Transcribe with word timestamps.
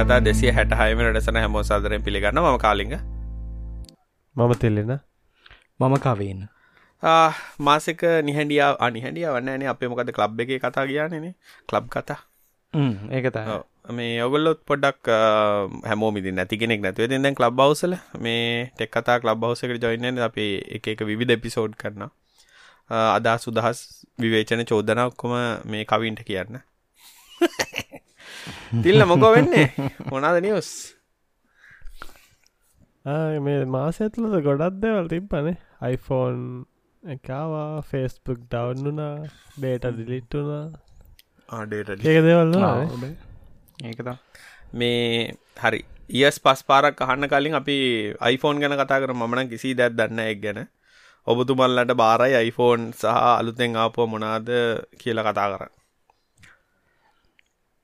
කතා 0.00 0.20
දෙසිය 0.20 0.52
හැට 0.52 0.72
හයම 0.74 1.00
රටසන 1.02 1.38
හැමෝ 1.38 1.62
සාදරයෙන් 1.64 2.02
පිළිගන්න 2.02 2.40
ම 2.40 2.58
කාලිග. 2.58 2.92
මම 4.36 4.52
තෙල්ලෙන. 4.56 4.92
මම 5.80 5.94
කවන්න 5.98 6.40
මාසික 7.60 8.02
නිහැඩිය 8.22 8.62
අනිහැඩිය 8.80 9.26
වන්නන 9.28 9.66
අපේ 9.68 9.88
මොකද 9.88 10.12
කලබ් 10.12 10.40
එක 10.40 10.52
කතා 10.58 10.86
කියන්නේනේ 10.86 11.34
කලබ් 11.68 11.86
කතා. 11.88 12.20
ඒකත 13.10 13.38
මේ 13.90 14.22
ඔගොල්ලොත් 14.22 14.60
පොඩක් 14.62 15.12
හැමෝ 15.84 16.10
මිදි 16.10 16.32
නැති 16.32 16.56
කෙනෙක් 16.56 16.80
නැතුව. 16.80 17.08
දැන් 17.08 17.36
ලබ් 17.36 17.54
බවසල 17.54 17.94
මේ 18.20 18.70
ටෙක් 18.70 18.90
කතා 18.90 19.18
ලබ් 19.20 19.38
බවසකට 19.38 19.82
ජොයින්න 19.82 20.18
අපේ 20.20 20.52
එක 20.70 20.88
එක 20.88 21.04
විවිධ 21.04 21.32
එපිසෝඩ් 21.32 21.76
කරන 21.76 22.08
අදා 22.90 23.38
සුදහස් 23.38 23.80
විවේචන 24.18 24.64
චෝදන 24.64 25.00
ඔක්කොම 25.00 25.34
මේ 25.66 25.84
කවින්ට 25.86 26.22
කියන්න 26.24 26.60
තිල්ල 28.82 29.04
මොකෝ 29.06 29.32
වෙන්නේ? 29.34 29.66
මොනාද 30.10 30.40
නිවස් 30.42 30.70
මේ 33.40 33.64
මාසඇතුලද 33.66 34.36
ගොඩක් 34.46 34.80
දෙවල් 34.82 35.06
තිබ්බනේ. 35.08 35.56
iPhoneෆෝන් 35.82 36.40
එකවා 37.02 37.82
ෆේස්බුක් 37.82 38.40
ඩවන්නුනා 38.46 39.14
ඩේට 39.56 39.86
දිලිට්ටුනා 39.98 40.64
ආඩේට 41.48 42.04
ඒක 42.04 42.18
දෙවල්ල 42.26 42.54
ඒකත 43.84 44.10
මේ 44.74 45.32
හරි 45.62 45.80
ඉස් 46.20 46.38
පස් 46.40 46.62
පාරක් 46.64 47.00
අහන්න 47.04 47.30
කලින් 47.32 47.54
අපි 47.54 47.78
iPhoneෆෝන් 48.26 48.60
ගැන 48.62 48.76
කතා 48.76 49.00
කර 49.02 49.14
මන 49.14 49.50
කිසි 49.52 49.74
දැත් 49.74 49.96
දන්න 49.98 50.22
එක් 50.26 50.40
ගැන. 50.44 50.60
ඔබතුමල්ලට 51.26 51.92
බාරයි 51.94 52.36
iPhoneෆෝන් 52.42 52.92
සහ 52.92 53.16
අලුතෙන් 53.32 53.76
ආපුව 53.76 54.08
මොනාද 54.08 54.48
කියලා 55.00 55.26
කතා 55.26 55.48
කරන්න 55.52 55.79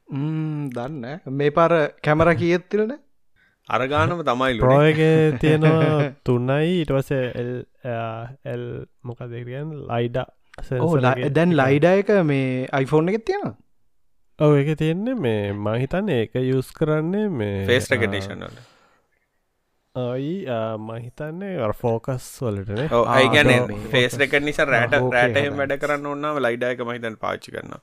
දන්න 0.08 1.20
මේ 1.32 1.50
පාර 1.50 1.72
කැමර 2.00 2.30
කියත්තිලන 2.36 2.92
අරගානම 3.68 4.22
තමයි 4.22 4.58
ප්‍රෝයගේ 4.60 5.32
තියෙනවා 5.40 6.12
තුන්නයි 6.24 6.82
ඉටවස 6.82 7.10
එල් 8.46 8.64
මොක 9.02 9.18
දෙරියන් 9.26 9.72
ලයිඩා 9.88 10.26
දැන් 11.32 11.54
ලයිඩායක 11.54 12.12
මේ 12.24 12.68
අයිෆෝන් 12.72 13.08
එක 13.08 13.24
තියෙන 13.24 13.56
ඔව 14.38 14.54
එක 14.54 14.70
තියෙන්නේ 14.76 15.14
මේ 15.16 15.52
මහිතන්න 15.64 16.08
ඒක 16.10 16.38
යුස් 16.44 16.70
කරන්නේ 16.72 17.28
මේ 17.32 17.66
ෆේස්ටකටේෂන්ල 17.66 18.46
ඔයි 19.96 20.32
මහිතන්නේ 20.86 21.68
ෆෝකස් 21.74 22.24
වලටන 22.40 22.80
ඒගැන 23.14 23.70
ෆේස් 23.92 24.16
එක 24.26 24.34
නිසා 24.48 24.66
රෑට 24.70 24.96
රෑටහෙම 25.14 25.56
වැඩ 25.60 25.76
කරන්න 25.82 26.10
ඔන්නාව 26.10 26.40
ලයිඩායක 26.46 26.82
මහිතන් 26.90 27.16
පාච්චි 27.22 27.54
කරන්න 27.54 27.80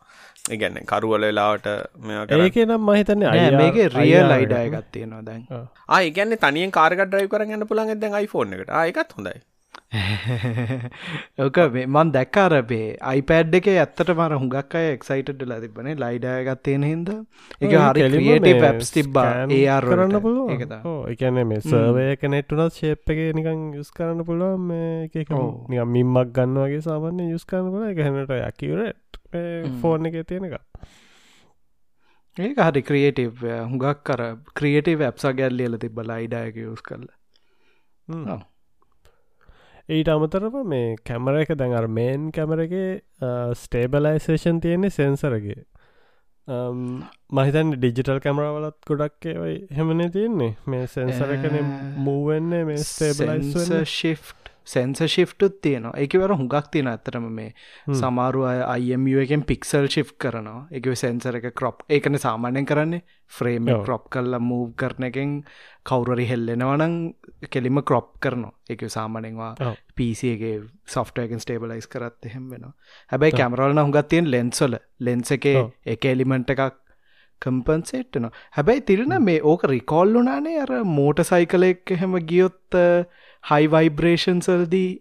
ඒගැන්න 0.49 0.77
කරුවල 0.91 1.25
වෙලාවට 1.27 1.69
ඒක 2.39 2.59
නම් 2.65 2.85
මහිතන්න 2.89 3.25
මේක 3.57 3.79
රිය 3.95 4.13
ලයිඩායකත් 4.25 4.91
තියෙනවා 4.91 5.23
දැන්. 5.25 5.47
ආයගැන්න 5.89 6.37
තනියෙන් 6.45 6.75
කාරක 6.77 7.01
ඩ්‍රයි 7.05 7.31
කරන්න 7.33 7.67
පුළන් 7.71 7.99
දැන් 7.99 8.19
iPhone 8.21 8.55
එකට. 8.57 8.69
ආයකත් 8.81 9.17
හොඳයි 9.17 9.39
ඕක 11.39 11.57
මන් 11.87 12.11
දැක්කාරබේ 12.11 12.87
අයිපඩ් 13.03 13.57
එක 13.59 13.67
ඇත්තට 13.69 14.11
මර 14.13 14.35
හුඟක් 14.35 14.75
අය 14.75 14.87
එක්සයිටඩ් 14.89 15.43
ලා 15.45 15.59
තිබනේ 15.59 15.95
ලයිඩායගත් 15.97 16.63
තියෙන 16.63 16.83
හිද 16.83 17.11
එක 17.61 17.75
හරි 17.75 18.53
පැප්ස් 18.57 18.89
තිබ්බා 18.91 19.27
ඒර් 19.51 19.87
කරන්න 19.87 20.17
පුළුව 20.19 21.11
එකන 21.13 21.39
මේ 21.45 21.61
සර්වය 21.63 22.07
කනෙට්ටුනත් 22.17 22.73
ශේප් 22.75 23.05
එක 23.07 23.21
නිකං 23.33 23.61
යුස් 23.73 23.91
කරන්න 23.91 24.23
පුළුවන්. 24.23 24.61
මේ 24.63 25.09
නිකම් 25.13 25.89
මින්මක් 25.89 26.33
ගන්නවගේ 26.33 26.81
සාමාන්‍ය 26.81 27.29
යුස් 27.29 27.45
කරන්න 27.45 27.71
පුල 27.71 27.83
එක 27.87 27.99
හැනට 27.99 28.33
යකිවරට 28.39 29.21
ෆෝන් 29.81 30.05
එක 30.05 30.17
තියෙන 30.23 30.47
එක 30.47 30.55
ඒක 32.37 32.57
හරි 32.59 32.81
ක්‍රියටව් 32.83 33.45
හුඟක් 33.45 34.01
කර 34.03 34.25
ක්‍රියටව 34.53 35.03
ඇප්සා 35.03 35.33
ගැල්ලියල 35.33 35.77
තිබ 35.79 36.01
ලයිඩායක 36.03 36.57
යුස් 36.59 36.81
කරලා 36.83 38.41
ඊට 39.89 40.09
අමතරව 40.09 40.55
මේ 40.65 40.95
කැමර 41.03 41.41
එක 41.41 41.53
දැන් 41.55 41.73
අර 41.73 41.87
මේන් 41.89 42.31
කැමරගේ 42.31 43.01
ස්ටේබලයිසේෂන් 43.55 44.61
තියෙන්නේ 44.61 44.89
සෙන්සරගේ 44.91 45.63
මහිතන් 47.31 47.73
ඩිජිටල් 47.73 48.19
කැමරවලත් 48.19 48.79
ගොඩක් 48.85 49.25
ඒවයි 49.25 49.67
හෙමනේ 49.71 50.09
තියෙන්නේ. 50.09 50.55
මේ 50.65 50.87
සෙන්සර 50.87 51.31
එකන 51.31 51.55
මූවෙන්නේ 51.97 52.63
මේ 52.65 52.77
ස්ටේබලයිස් 52.79 53.89
ශිෆ් 53.89 54.33
සැන්ස 54.67 55.01
ශිෆ්ටුත් 55.05 55.61
තියෙනවා. 55.61 55.93
එකවර 55.97 56.33
හුඟක් 56.33 56.69
තියෙන 56.71 56.87
ඇතරම 56.87 57.25
මේ 57.31 57.49
සමාරු 57.93 58.43
අය 58.43 58.59
අයම 58.65 59.07
එකෙන් 59.17 59.43
පික්සල් 59.43 59.87
ශිෆ් 59.87 60.13
කරනවා. 60.17 60.67
එක 60.71 60.89
සැන්සර 60.95 61.35
එක 61.35 61.49
කොප් 61.55 61.83
ඒකන 61.89 62.17
සාමාන්‍යයෙන් 62.17 62.65
කරන්නේ. 62.65 63.03
ෆ්‍රේම 63.31 63.65
කොප් 63.85 64.09
කල්ල 64.09 64.39
මූව් 64.41 64.67
කරන 64.75 65.03
එකෙන් 65.03 65.31
කවුරරි 65.83 66.25
හෙල්ලෙනවනං 66.25 66.95
කෙලිම 67.49 67.81
කොප් 67.83 68.13
කරනවා. 68.19 68.53
එක 68.69 68.85
සාමානෙන්වා 68.89 69.73
පිසිගේ 69.95 70.61
සොෆ්ටයගෙන් 70.87 71.39
ස්ටේබලයිස් 71.39 71.87
කරත් 71.87 72.25
එහෙම 72.25 72.47
වෙනවා. 72.49 72.73
හැබැයි 73.11 73.33
කැමරල්න 73.33 73.79
හුඟත් 73.79 74.09
තියෙන 74.09 74.31
ලෙන්සොල 74.31 74.79
ලෙන්ස 74.99 75.31
එක 75.31 75.45
එක 75.87 76.05
එලිමෙන්ට් 76.05 76.49
එකක් 76.49 76.83
කම්පන්සේට්න 77.41 78.27
හැබැයි 78.51 78.83
තිරන 78.83 79.15
මේ 79.21 79.39
ඕක 79.43 79.63
රිකෝල්ලුනානේ 79.65 80.57
අර 80.59 80.73
මෝට 80.91 81.21
සයිකලෙක් 81.23 81.93
එහෙම 81.95 82.17
ගියොත් 82.29 82.77
හයි 83.43 83.65
වයිබ්‍රේෂන්සල්දී 83.67 84.91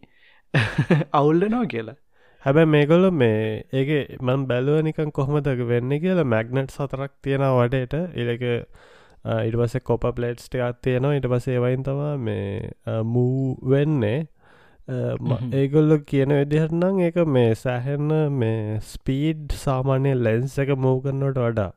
අවුල්ලනවා 1.12 1.66
කියලා. 1.66 1.98
හැබැ 2.42 2.66
මේගොල්ල 2.74 3.06
මේ 3.22 3.42
ඒක 3.72 3.90
මන් 4.20 4.46
බැලුව 4.50 4.80
නිකන් 4.86 5.12
කොහොමදක 5.18 5.62
වෙන්න 5.68 5.94
කියලා 6.04 6.28
මැග්නට් 6.32 6.74
සතරක් 6.76 7.12
තියෙන 7.22 7.44
වඩට 7.50 7.94
එලක 8.24 8.44
ඉට 9.46 9.56
පස 9.60 9.76
කොප 9.84 10.06
පලේට්ස් 10.16 10.48
ටිකත් 10.48 10.82
තියෙනවා. 10.82 11.16
ඉට 11.18 11.28
පස 11.32 11.48
ඒවයින් 11.48 11.84
තමා 11.88 12.14
මේ 12.18 13.02
මූ 13.04 13.56
වෙන්නේ 13.74 14.18
ඒගොල්ල 15.60 15.98
කියන 16.04 16.32
විදිහටනම් 16.32 16.98
ඒක 17.00 17.20
මේ 17.36 17.52
සැහෙන්න 17.56 18.10
මේ 18.40 18.80
ස්පීඩ් 18.88 19.54
සාමාන්‍ය 19.58 20.16
ලෙන්ස් 20.26 20.58
එක 20.58 20.74
මූ 20.78 20.96
කරන්නට 21.04 21.38
වඩා 21.38 21.70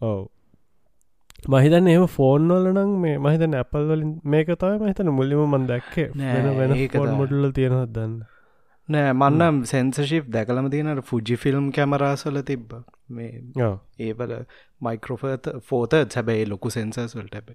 ඔව 0.00 0.16
මහිතන්න 1.44 1.88
එම 1.88 2.06
ෆෝන් 2.08 2.48
වල 2.48 2.66
නම් 2.72 2.92
මේ 3.00 3.18
මහිතන 3.18 3.54
ඇපල් 3.54 3.84
වලින් 3.88 4.12
මේක 4.26 4.48
තමයි 4.54 4.78
මහිතන 4.78 5.10
මුල්ලිම 5.10 5.42
මන් 5.46 5.66
දැක්කේ. 5.66 6.08
වෙන 6.14 6.48
වෙන 6.56 7.16
මොඩල්ල 7.16 7.52
තියෙනවත් 7.52 7.92
දන්න? 7.92 8.14
නෑ 8.88 9.12
මන්නම් 9.12 9.64
සෙන්සශිප් 9.64 10.30
දැකලම 10.30 10.70
තියෙනට 10.70 11.04
ෆුජි 11.04 11.36
ෆිල්ම් 11.36 11.70
කැමරාසල 11.72 12.40
තිබ්බ. 12.42 12.72
මේ 13.08 13.32
ඒබල 14.00 14.32
මයිකෝෆත 14.80 15.50
ෆෝත 15.62 15.96
සැබැයි 16.10 16.46
ලොකු 16.46 16.70
සෙන්සර්ස් 16.70 17.16
වලට 17.16 17.34
ඇබ 17.36 17.48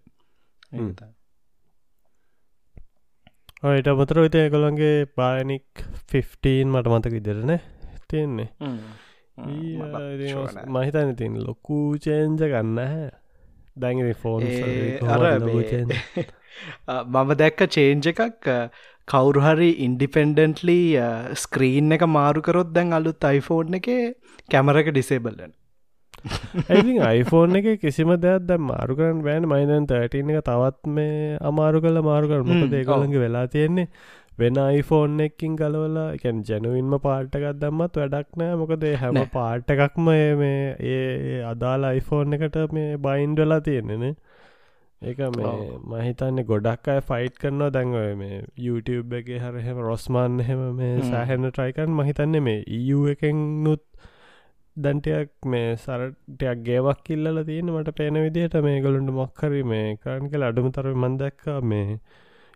ඔයට 3.64 3.88
අමතර 3.88 4.20
විත 4.22 4.38
කොළන්ගේ 4.52 5.06
පායනික් 5.16 5.86
15 6.09 6.66
මට 6.66 6.88
මතක 6.88 7.14
ඉදිරන 7.14 7.56
තියෙන්නේ. 8.08 8.50
මහිතන 10.70 11.12
තින් 11.16 11.41
ලොකු 11.41 11.81
චේන්ජ 12.00 12.46
ගන්න 12.46 12.80
හැ 12.86 13.09
දැඟ 13.78 14.16
ෆෝන් 14.16 14.44
මම 17.16 17.36
දැක්ක 17.36 17.70
චේන්ජ 17.70 18.08
එකක් 18.08 18.70
කවුරු 19.08 19.41
හරි 19.41 19.85
ඉන්ඩිපෙන්ඩන්ටලි 19.85 20.97
ස්ක්‍රීන් 21.35 21.91
එක 21.91 22.02
මාරුකරොත් 22.09 22.73
දැන් 22.73 22.94
අලුත් 22.94 23.23
අයිෆෝන් 23.23 23.73
එක 23.73 24.16
කැමරක 24.50 24.91
ඩිසේබල්ලන 24.91 25.53
ඇති 26.23 27.00
iPhoneෆෝන් 27.00 27.56
එක 27.56 27.82
කිසිම 27.82 28.18
දෙයක් 28.18 28.46
දැම් 28.46 28.64
මාරු 28.64 28.96
කරන්න 28.96 29.22
බෑන්. 29.22 29.46
මයිනන් 29.46 29.88
13 29.88 30.32
එක 30.32 30.46
තවත් 30.46 30.88
මේ 30.88 31.38
අමාරු 31.41 31.82
කල 31.82 32.02
මාරුකර 32.02 32.44
මොකද 32.44 32.73
ඒගොලගේ 32.73 33.20
වෙලා 33.20 33.47
තියෙන්නේ 33.47 33.88
වෙන 34.40 34.56
iPhoneෆෝන් 34.56 35.22
එකින් 35.22 35.56
ගලවලා 35.56 36.08
එකැන් 36.16 36.44
ජැනුවන්ම 36.50 36.94
පාට්ටකත් 37.06 37.60
දම්මත් 37.62 37.98
වැඩක් 38.02 38.38
නෑ. 38.42 38.56
මොකද 38.62 38.86
හැම 39.02 39.20
පාට්ට 39.34 39.74
එකක්ම 39.76 40.12
මේ 40.42 40.76
ඒ 40.92 41.42
අදාලා 41.46 41.92
iPhoneෆෝන් 42.00 42.38
එකට 42.38 42.58
මේ 42.78 42.98
බයින්් 42.98 43.36
වෙලා 43.36 43.60
තියෙන්නේන 43.68 44.16
ඒක 45.02 45.20
මේ 45.38 45.54
මහිතන්නේ 45.92 46.48
ගොඩක් 46.52 46.90
අය 46.96 47.02
ෆයිට් 47.12 47.38
කරනවා. 47.44 47.70
දැන්ව 47.70 48.18
මේ 48.18 48.42
YouTube 48.58 49.20
එක 49.20 49.30
හරහෙම 49.46 49.84
රොස්මාන් 49.90 50.40
හෙම. 50.50 50.66
මේ 50.76 50.96
සෑහෙන 51.04 51.50
ට්‍රයිකන් 51.50 51.96
මහිතන්නේ 52.00 52.44
මේ 52.50 52.64
EU 52.80 53.06
එකෙන් 53.14 53.46
නුත් 53.64 53.86
දැන්ටයක් 54.78 55.32
මේ 55.46 55.76
සරටයක් 55.78 56.66
ගේවක් 56.66 57.00
කිල්ල 57.04 57.44
තියෙන 57.46 57.72
මට 57.74 57.96
පේන 57.96 58.20
විදිහට 58.26 58.60
මේ 58.64 58.82
ගොලුන්ට 58.82 59.14
මොක්කරි 59.14 59.64
මේ 59.66 59.96
කරන් 59.98 60.30
කල 60.32 60.44
අඩුම 60.44 60.70
තර 60.72 60.94
මන්දක්කා 60.96 61.60
මේ 61.64 62.00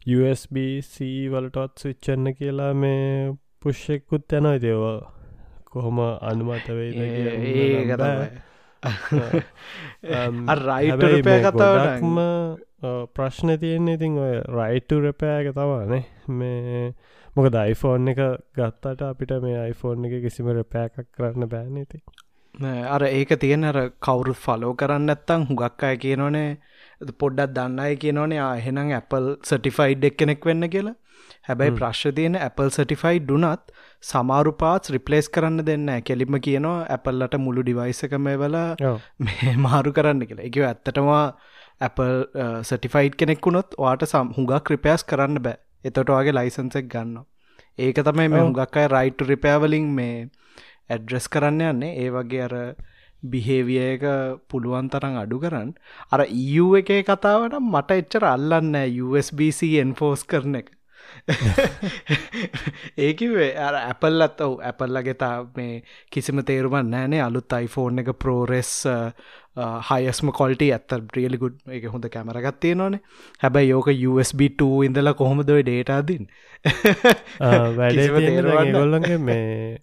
USBC 0.08 0.96
වලටත් 1.28 1.80
ස්විච්චන්න 1.80 2.34
කියලා 2.36 2.74
මේ 2.76 3.34
පුෂ්ෂෙක්කුත් 3.60 4.34
යනයි 4.34 4.60
දේවා 4.62 4.98
කොහොම 5.68 6.02
අනුමත 6.02 6.68
වෙයිද 6.70 7.00
රයිටරපය 10.62 11.36
කතාවටක්ම 11.46 12.20
ප්‍රශ්න 13.14 13.54
තියෙන්නේ 13.58 13.96
ඉතින් 13.96 14.20
ඔය 14.20 14.36
රයිටු 14.52 15.02
රැපෑක 15.02 15.50
තවානේ 15.54 16.04
මේ 16.34 16.84
මොක 17.30 17.50
දයිෆෝන් 17.52 18.08
එක 18.08 18.22
ගත්තට 18.54 19.02
අපිට 19.04 19.34
මේ 19.42 19.58
iPhoneෆෝන් 19.64 20.06
එක 20.08 20.22
කිසිම 20.22 20.52
රැපෑකක් 20.52 21.10
කරන්න 21.12 21.50
බෑන 21.50 21.78
ඉති 21.78 22.04
අර 22.90 23.04
ඒක 23.04 23.36
තියෙන 23.38 23.64
අර 23.64 23.80
කවුරුත් 24.00 24.38
ෆලෝ 24.38 24.74
කරන්න 24.76 25.10
ඇත්තං 25.10 25.48
හුගක් 25.50 25.84
අය 25.84 25.98
කියනවනේ 25.98 26.50
පොඩ්ඩක් 27.20 27.56
දන්න 27.56 27.80
අය 27.80 27.96
කියනවනේ 27.96 28.46
එහෙනම් 28.52 28.94
Apple 28.94 29.36
සටිෆයිඩ් 29.44 30.04
එක් 30.04 30.18
කෙනෙක් 30.18 30.46
වෙන්න 30.46 30.70
කියලා. 30.70 30.96
හැබැයි 31.44 31.76
ප්‍රශ්්‍ය 31.80 32.12
තියෙන 32.12 32.38
Apple 32.40 32.70
සටිෆයිඩ් 32.70 33.26
ඩුනත් 33.26 33.74
සමාරු 34.04 34.54
පාත් 34.54 34.90
රිපලේස් 34.90 35.30
කරන්න 35.30 35.66
දෙන්න 35.66 35.92
කෙලිම 36.04 36.40
කියනවා 36.40 36.78
ඇපල්ලට 36.90 37.38
මුළු 37.40 37.64
ඩිවයිසකම 37.64 38.32
වෙලා 38.36 38.96
මේ 39.20 39.56
මාරු 39.68 39.94
කරන්න 39.94 40.26
කියලා. 40.26 40.48
එක 40.50 40.58
ඇත්තටවා 40.64 41.26
Apple 41.82 42.18
සටිෆයිඩ් 42.64 43.16
කෙනෙක් 43.16 43.46
වුණොත් 43.46 43.78
වාට 43.78 44.08
සම් 44.08 44.34
හුඟක් 44.38 44.64
ක්‍රිපයස් 44.64 45.04
කරන්න 45.04 45.42
බෑ. 45.42 45.58
එතොට 45.84 46.10
වගේ 46.10 46.38
ලයිසන්සෙක් 46.40 46.90
ගන්න 46.90 47.24
ඒක 47.80 48.02
තමයි 48.02 48.28
මේ 48.28 48.42
හුඟක් 48.42 48.78
අයි 48.78 48.88
රයිට් 48.88 49.22
රිපෑවලින් 49.30 49.88
මේ 49.92 50.18
ඇඩ්‍රෙස් 50.90 51.28
කරන්න 51.28 51.62
යන්නේ. 51.64 51.94
ඒ 51.98 52.10
වගේ 52.10 52.44
අර 52.48 52.56
බිහේවියක 53.24 54.04
පුළුවන් 54.50 54.90
තරම් 54.90 55.18
අඩු 55.24 55.40
කරන්න. 55.40 55.74
අර 56.12 56.22
EU 56.28 56.68
එකේ 56.82 57.02
කතාවට 57.04 57.60
මට 57.62 58.00
එච්චර 58.02 58.26
අල්ලන්න 58.32 58.76
USBC 59.06 59.76
එන්ෆෝස් 59.84 60.24
කරන 60.26 60.62
එක. 60.62 60.72
ඒකිවේ 63.06 63.52
අර 63.58 63.76
ඇපල්ලත් 63.80 64.42
ඔවු 64.46 64.60
ඇපල්ලගේ 64.70 65.16
තා 65.22 65.36
මේ 65.58 65.82
කිසිම 66.12 66.42
තේරුමන් 66.46 66.92
නෑනේ 66.92 67.22
අලුත් 67.22 67.56
iPhone 67.58 68.02
එක 68.02 68.14
ප්‍රෝරෙස් 68.20 68.72
හයස්ම 69.90 70.32
කොල්ට 70.40 70.62
ඇත්ත 70.68 70.96
බ්‍රියලිකුඩ් 71.12 71.56
එක 71.78 71.88
හොඳ 71.94 72.06
කැමරගත් 72.16 72.60
තියෙනවානේ. 72.66 73.02
හැබැයි 73.44 73.70
යෝක 73.70 73.88
USB2 74.10 74.68
ඉඳලා 74.90 75.16
කොහොමද 75.22 75.46
ඩේටාදින් 75.48 76.28
වැඩගොල්ලගේ 77.80 79.18
මේ 79.30 79.80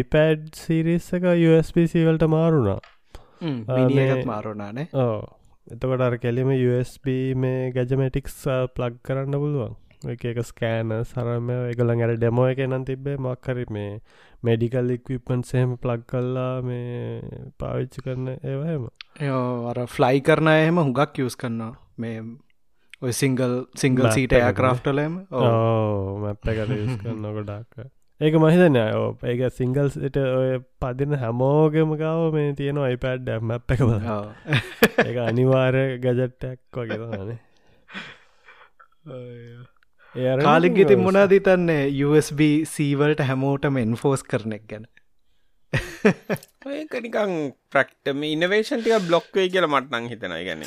iPad 0.00 0.48
සිරිස් 0.62 1.10
එක 1.18 1.28
USBC 1.32 2.06
වලට 2.06 2.30
මාරුණා. 2.36 2.80
මාරුණානේ. 4.32 4.88
ඕ 4.94 5.20
එතකොට 5.66 6.02
අර 6.06 6.18
කෙලිම 6.18 6.50
USB 6.56 7.06
මේ 7.36 7.70
ගැජමටික්ස් 7.76 8.36
ප්ලග් 8.74 8.94
කරන්න 9.06 9.38
පුළුවන්. 9.42 9.76
එක 10.12 10.22
එක 10.30 10.38
ස්කෑන 10.48 10.92
සරම 11.04 11.50
එකගොලන් 11.54 12.02
අර 12.04 12.12
ඩෙමෝ 12.16 12.46
එක 12.52 12.60
නම් 12.66 12.84
තිබේ 12.88 13.18
මක්කරි 13.20 13.64
මේ 13.76 13.90
මෙඩිකල් 14.48 14.94
ඉක්විපන් 14.94 15.42
සහෙම 15.50 15.74
ප්ලග් 15.82 16.06
කල්ලා 16.12 16.54
මේ 16.68 17.20
පාවිච්චි 17.60 18.04
කරන 18.06 18.30
ඒවහෙම 18.32 18.88
අර 19.16 19.86
ෆ්ලයි 19.88 20.20
කරන 20.22 20.48
එහෙම 20.48 20.78
හුඟක් 20.78 21.18
යස් 21.20 21.36
කරන්නවා 21.36 21.72
මේ 21.98 22.20
ඔය 23.02 23.12
සිංගල් 23.12 23.54
සිංගල් 23.76 24.10
සීට 24.10 24.32
ඇක්‍රාෆ්ටලම 24.32 25.16
ගොඩක්. 27.34 27.88
ඒක 28.20 28.34
මහිතන 28.36 28.76
ඒක 28.76 29.40
සිංගල්ට 29.52 30.16
ඔය 30.16 30.50
පදින 30.78 31.16
හැමෝගෙම 31.16 31.96
ගාව 31.96 32.32
මේ 32.34 32.54
තියෙන 32.54 32.80
අයිපඩ් 32.80 33.30
මැප් 33.42 33.70
එක 33.70 33.80
බ 33.82 33.90
ඒ 35.04 35.18
අනිවාර 35.24 35.78
ගජට්ටක් 35.98 36.80
වගේ 36.80 36.98
නේ 37.24 37.38
කාලික් 40.40 40.76
ඉතින් 40.76 41.00
මොනාද 41.00 41.32
තන්නේ 41.42 41.84
USB 42.04 42.40
සීවලට 42.66 43.22
හැමෝටම 43.24 43.78
එන්ෆෝස් 43.78 44.22
කරනෙක් 44.24 44.64
ගැන 44.68 44.84
ඒකනිකං 46.70 47.34
ප්‍රක්ටම 47.70 48.22
ඉනවේෂන්ටික 48.26 49.06
බ්ලොක්වේ 49.06 49.46
කියල 49.48 49.66
මටනං 49.68 50.10
හිතනයි 50.12 50.42
ගැන 50.48 50.64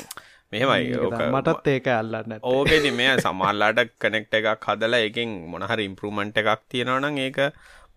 මෙහෙමයි. 0.52 0.96
මටත් 1.28 1.66
ඒක 1.68 1.88
අල්ලන්න 1.92 2.38
ඕකෙන 2.44 2.88
මේ 2.94 3.12
සමල්ලාට 3.18 3.94
කනෙක්ට 3.98 4.34
එකක් 4.40 4.66
හදලා 4.68 5.04
එකින් 5.08 5.30
මොනහර 5.52 5.80
ඉම්පරමන්ට් 5.80 6.42
එකක් 6.42 6.66
තියෙනවනම් 6.68 7.22
ඒක 7.26 7.38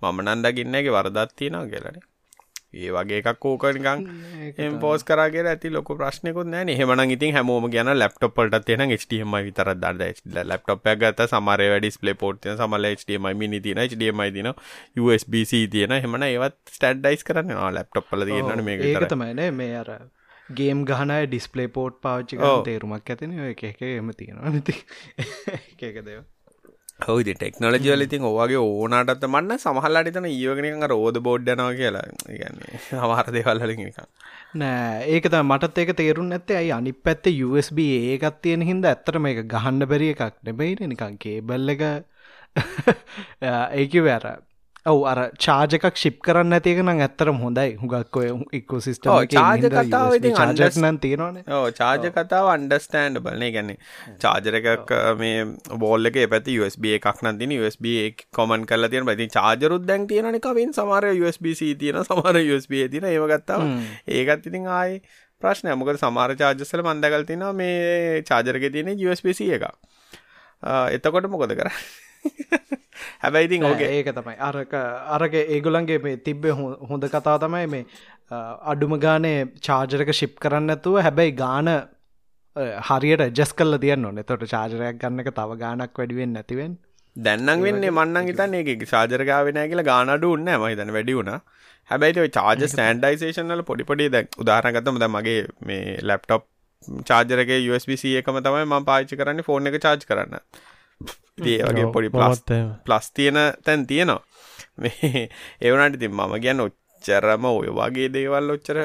මම 0.01 0.21
නන්දගින්නගේ 0.27 0.95
වරදත් 0.95 1.35
තියෙනවා 1.35 1.71
කියලනේ 1.73 2.05
ඒ 2.79 2.91
වගේ 2.95 3.21
එකක් 3.23 3.45
ඕකනිකං 3.45 4.03
එම්පෝස් 4.67 5.05
කරගේ 5.09 5.45
ඇති 5.51 5.71
ලොක 5.71 5.91
ප්‍රශ්නයකුත් 5.93 6.51
නෑ. 6.53 6.77
හෙමන 6.79 7.03
ඉතින් 7.11 7.35
හැමෝම 7.37 7.69
ගැන 7.71 7.91
ලප්ටොප්පලට 7.93 8.65
තියෙන 8.67 8.85
HDM 8.89 9.37
විතර 9.47 9.73
දන්න 9.75 10.45
ලප්ටොප් 10.45 10.91
ගත 10.95 11.29
සමර 11.29 11.65
වැඩිස් 11.73 11.99
පලේ 12.03 12.17
පෝට්ය 12.23 12.55
සමල 12.55 12.89
HDM 12.91 13.31
මිනි 13.41 13.61
තින 13.61 13.83
HDM 13.87 14.23
තින 14.37 14.53
USBC 14.97 15.65
තියෙන 15.71 15.97
හෙමන 15.97 16.29
ඒවත් 16.29 16.57
ස්ටඩ්ඩයිස් 16.75 17.27
කරන්න 17.27 17.57
ලප්ටොප්පල 17.73 18.29
තියෙන 18.29 18.63
මේ 18.69 18.79
ඒක 18.83 19.09
තමයින 19.09 19.43
මේ 19.55 19.75
අර 19.81 19.91
ගේම් 20.55 20.85
ගහනය 20.87 21.19
ඩිස්පලේ 21.27 21.67
පෝට් 21.69 22.01
පාච්චි 22.01 22.39
තේරුමක් 22.65 23.13
ඇතින 23.13 23.37
එක 23.49 23.63
එක 23.73 23.85
එම 23.89 24.11
තියෙනවා. 24.15 24.51
නති 24.51 24.75
ඒක 25.81 26.03
දේව 26.05 26.25
හොයිද 26.99 27.27
ටෙක්නෝලජි 27.31 27.91
වල 27.91 28.03
ඉතින් 28.05 28.23
ඔයගේ 28.25 28.61
ඕනාටත් 28.61 29.25
මන්න 29.27 29.61
සමහරලාට 29.63 30.09
ඉතන 30.11 30.25
ඊයෝගෙන 30.29 30.83
අර 30.83 30.89
රෝද 30.89 31.19
බෝඩ් 31.27 31.51
යනවා 31.53 31.75
කියලා. 31.79 32.05
කියන්නේ 32.25 32.79
සමහර 32.85 33.29
දේවල් 33.35 33.61
වලින් 33.63 33.83
නිකන්. 33.83 34.07
නෑ 34.55 35.03
ඒක 35.07 35.29
තමයි 35.29 35.43
මටත් 35.43 35.77
ඒක 35.77 35.93
තේරුම් 36.01 36.29
නැත්තේ. 36.31 36.57
අයි 36.57 36.71
අනිත් 36.71 36.99
පැත්තේ 37.03 37.35
USB 37.43 37.79
ඒකක් 37.85 38.41
තියෙන 38.41 38.65
හින්දා 38.71 38.95
ඇත්තට 38.95 39.21
මේක 39.21 39.43
ගහන්න 39.45 39.85
බැරි 39.85 40.09
එකක් 40.15 40.41
නෙමෙයිනේ. 40.43 40.89
නිකන් 40.93 41.17
කේබල් 41.25 41.75
එක. 41.75 41.85
ඒකේ 43.79 44.05
වැර 44.09 44.25
ඔව 44.91 44.99
අර 45.11 45.19
චාජ 45.45 45.75
එකක් 45.77 45.99
ශිප් 46.01 46.17
කරන්න 46.25 46.57
ඇතික 46.57 46.81
නම් 46.83 47.01
ඇත්තරම 47.05 47.41
හොඳයි. 47.43 47.75
හුගක් 47.81 48.19
ඔය 48.21 48.29
ඉක්කෝ 48.59 48.79
සිිස්ටම 48.85 49.27
චාජ 49.35 49.67
කතාව 49.67 50.15
චාජනන් 50.39 50.99
තියෙනවාන. 51.05 51.41
ඕ 51.57 51.65
චාජ 51.79 52.07
කතාව 52.17 52.49
අන්ඩස්ටෑන්ඩ 52.55 53.21
බලන්නේ 53.27 53.51
ගැන 53.57 53.73
චාජර 54.25 54.59
එකක් 54.61 54.95
මේ 55.21 55.45
බෝල්ල 55.83 56.11
එක 56.11 56.19
පැති 56.33 56.57
USB 56.61 56.89
එකක් 56.97 57.23
නතින 57.25 57.57
USB 57.59 57.93
කොමන් 58.39 58.65
කල 58.71 58.91
තියෙන 58.93 59.09
බති 59.11 59.29
චාජරුත් 59.37 59.87
දැන් 59.91 60.09
තියෙනන 60.13 60.41
කවින්. 60.47 60.75
සමර 60.77 61.05
USBC 61.19 61.61
තියෙන 61.79 62.03
සමර 62.03 62.41
USB 62.45 62.73
තින 62.91 63.07
ඒවගත්තාව 63.11 63.63
ඒකත් 64.17 64.49
ඉතින් 64.49 64.67
ආයි 64.69 64.99
ප්‍රශ්නය 65.41 65.75
මොකද 65.75 65.99
සමාර 66.01 66.33
චාජසල 66.41 66.83
මන්දකල් 66.83 67.25
තින 67.29 67.45
මේ 67.59 68.23
චාජරක 68.29 68.67
තියෙන 68.73 68.91
USBC 69.07 69.47
එක 69.57 69.65
එතකොට 70.97 71.29
මොකොද 71.29 71.53
කර 71.59 71.71
හැබැයිතින් 73.23 73.67
ඕගේ 73.69 73.91
ඒක 73.97 74.09
තමයි. 74.13 74.37
අරක 74.41 74.73
අරක 75.17 75.35
ඒගොලන්ගේ 75.35 75.99
මේ 75.99 76.17
තිබ්බේ 76.19 76.55
හොඳ 76.89 77.07
කතා 77.07 77.37
තමයි 77.39 77.67
මේ 77.67 77.85
අඩුම 78.65 78.97
ගානේ 78.99 79.37
චාර්ජරක 79.61 80.11
ශිප් 80.13 80.35
කරන්න 80.39 80.75
ඇතුව 80.75 80.99
හැබැයි 81.01 81.37
ගාන 81.43 81.71
හරියට 82.89 83.25
ජස් 83.31 83.53
කල්ල 83.53 83.79
තියන්න 83.85 84.09
ඕන. 84.09 84.23
තොට 84.23 84.45
චාර්ජරයක් 84.47 84.99
ගන්න 85.03 85.25
එක 85.25 85.31
තව 85.33 85.59
ගානක් 85.63 86.01
වැඩිවෙන් 86.01 86.33
නැතිවෙන් 86.33 86.75
දැන්නම් 87.15 87.63
වෙන්නේ. 87.63 87.91
මන්නන් 87.91 88.27
හිතන්න 88.27 88.57
ඒක 88.61 88.89
ශාජරකාවෙන 88.89 89.61
කියලා 89.63 89.87
ගානඩු 89.91 90.33
උන්න 90.33 90.51
මහිතන 90.57 90.93
වැඩි 90.93 91.17
වුණ. 91.19 91.33
හැබැයි 91.89 92.29
චාර්ජ 92.31 92.67
ස්ටන්ඩයිසේෂනල 92.67 93.63
පොඩිපොඩි 93.63 94.07
දැ 94.09 94.23
උදාහරනගතම 94.37 95.01
ද 95.03 95.11
මගේ 95.15 95.41
මේ 95.61 95.97
ලැප්ටොප් 96.03 96.47
චාර්ජරගේ 97.05 97.59
USB 97.67 97.93
එකම 98.21 98.39
තමයි 98.39 98.65
ම 98.65 98.75
පාච්චි 98.83 99.19
කරන්න 99.21 99.43
ෆෝන් 99.43 99.71
එක 99.71 99.79
චාර්ජ් 99.81 100.03
කරන්න 100.03 100.35
ඒ 101.43 101.57
වගේ 101.63 101.91
පොඩි 101.93 102.09
ප්ලස් 102.09 102.43
ප්ලස් 102.83 103.11
තියෙන 103.11 103.39
තැන් 103.63 103.85
තියෙනවා 103.85 104.21
මේ 104.77 105.23
ඒවනට 105.61 105.97
ඉතින් 105.97 106.13
මම 106.13 106.33
ගැන 106.39 106.63
ඔච්චරම 106.63 107.45
ඔය 107.47 107.69
වගේ 107.73 108.09
දේවල් 108.11 108.55
ඔච්චර 108.55 108.79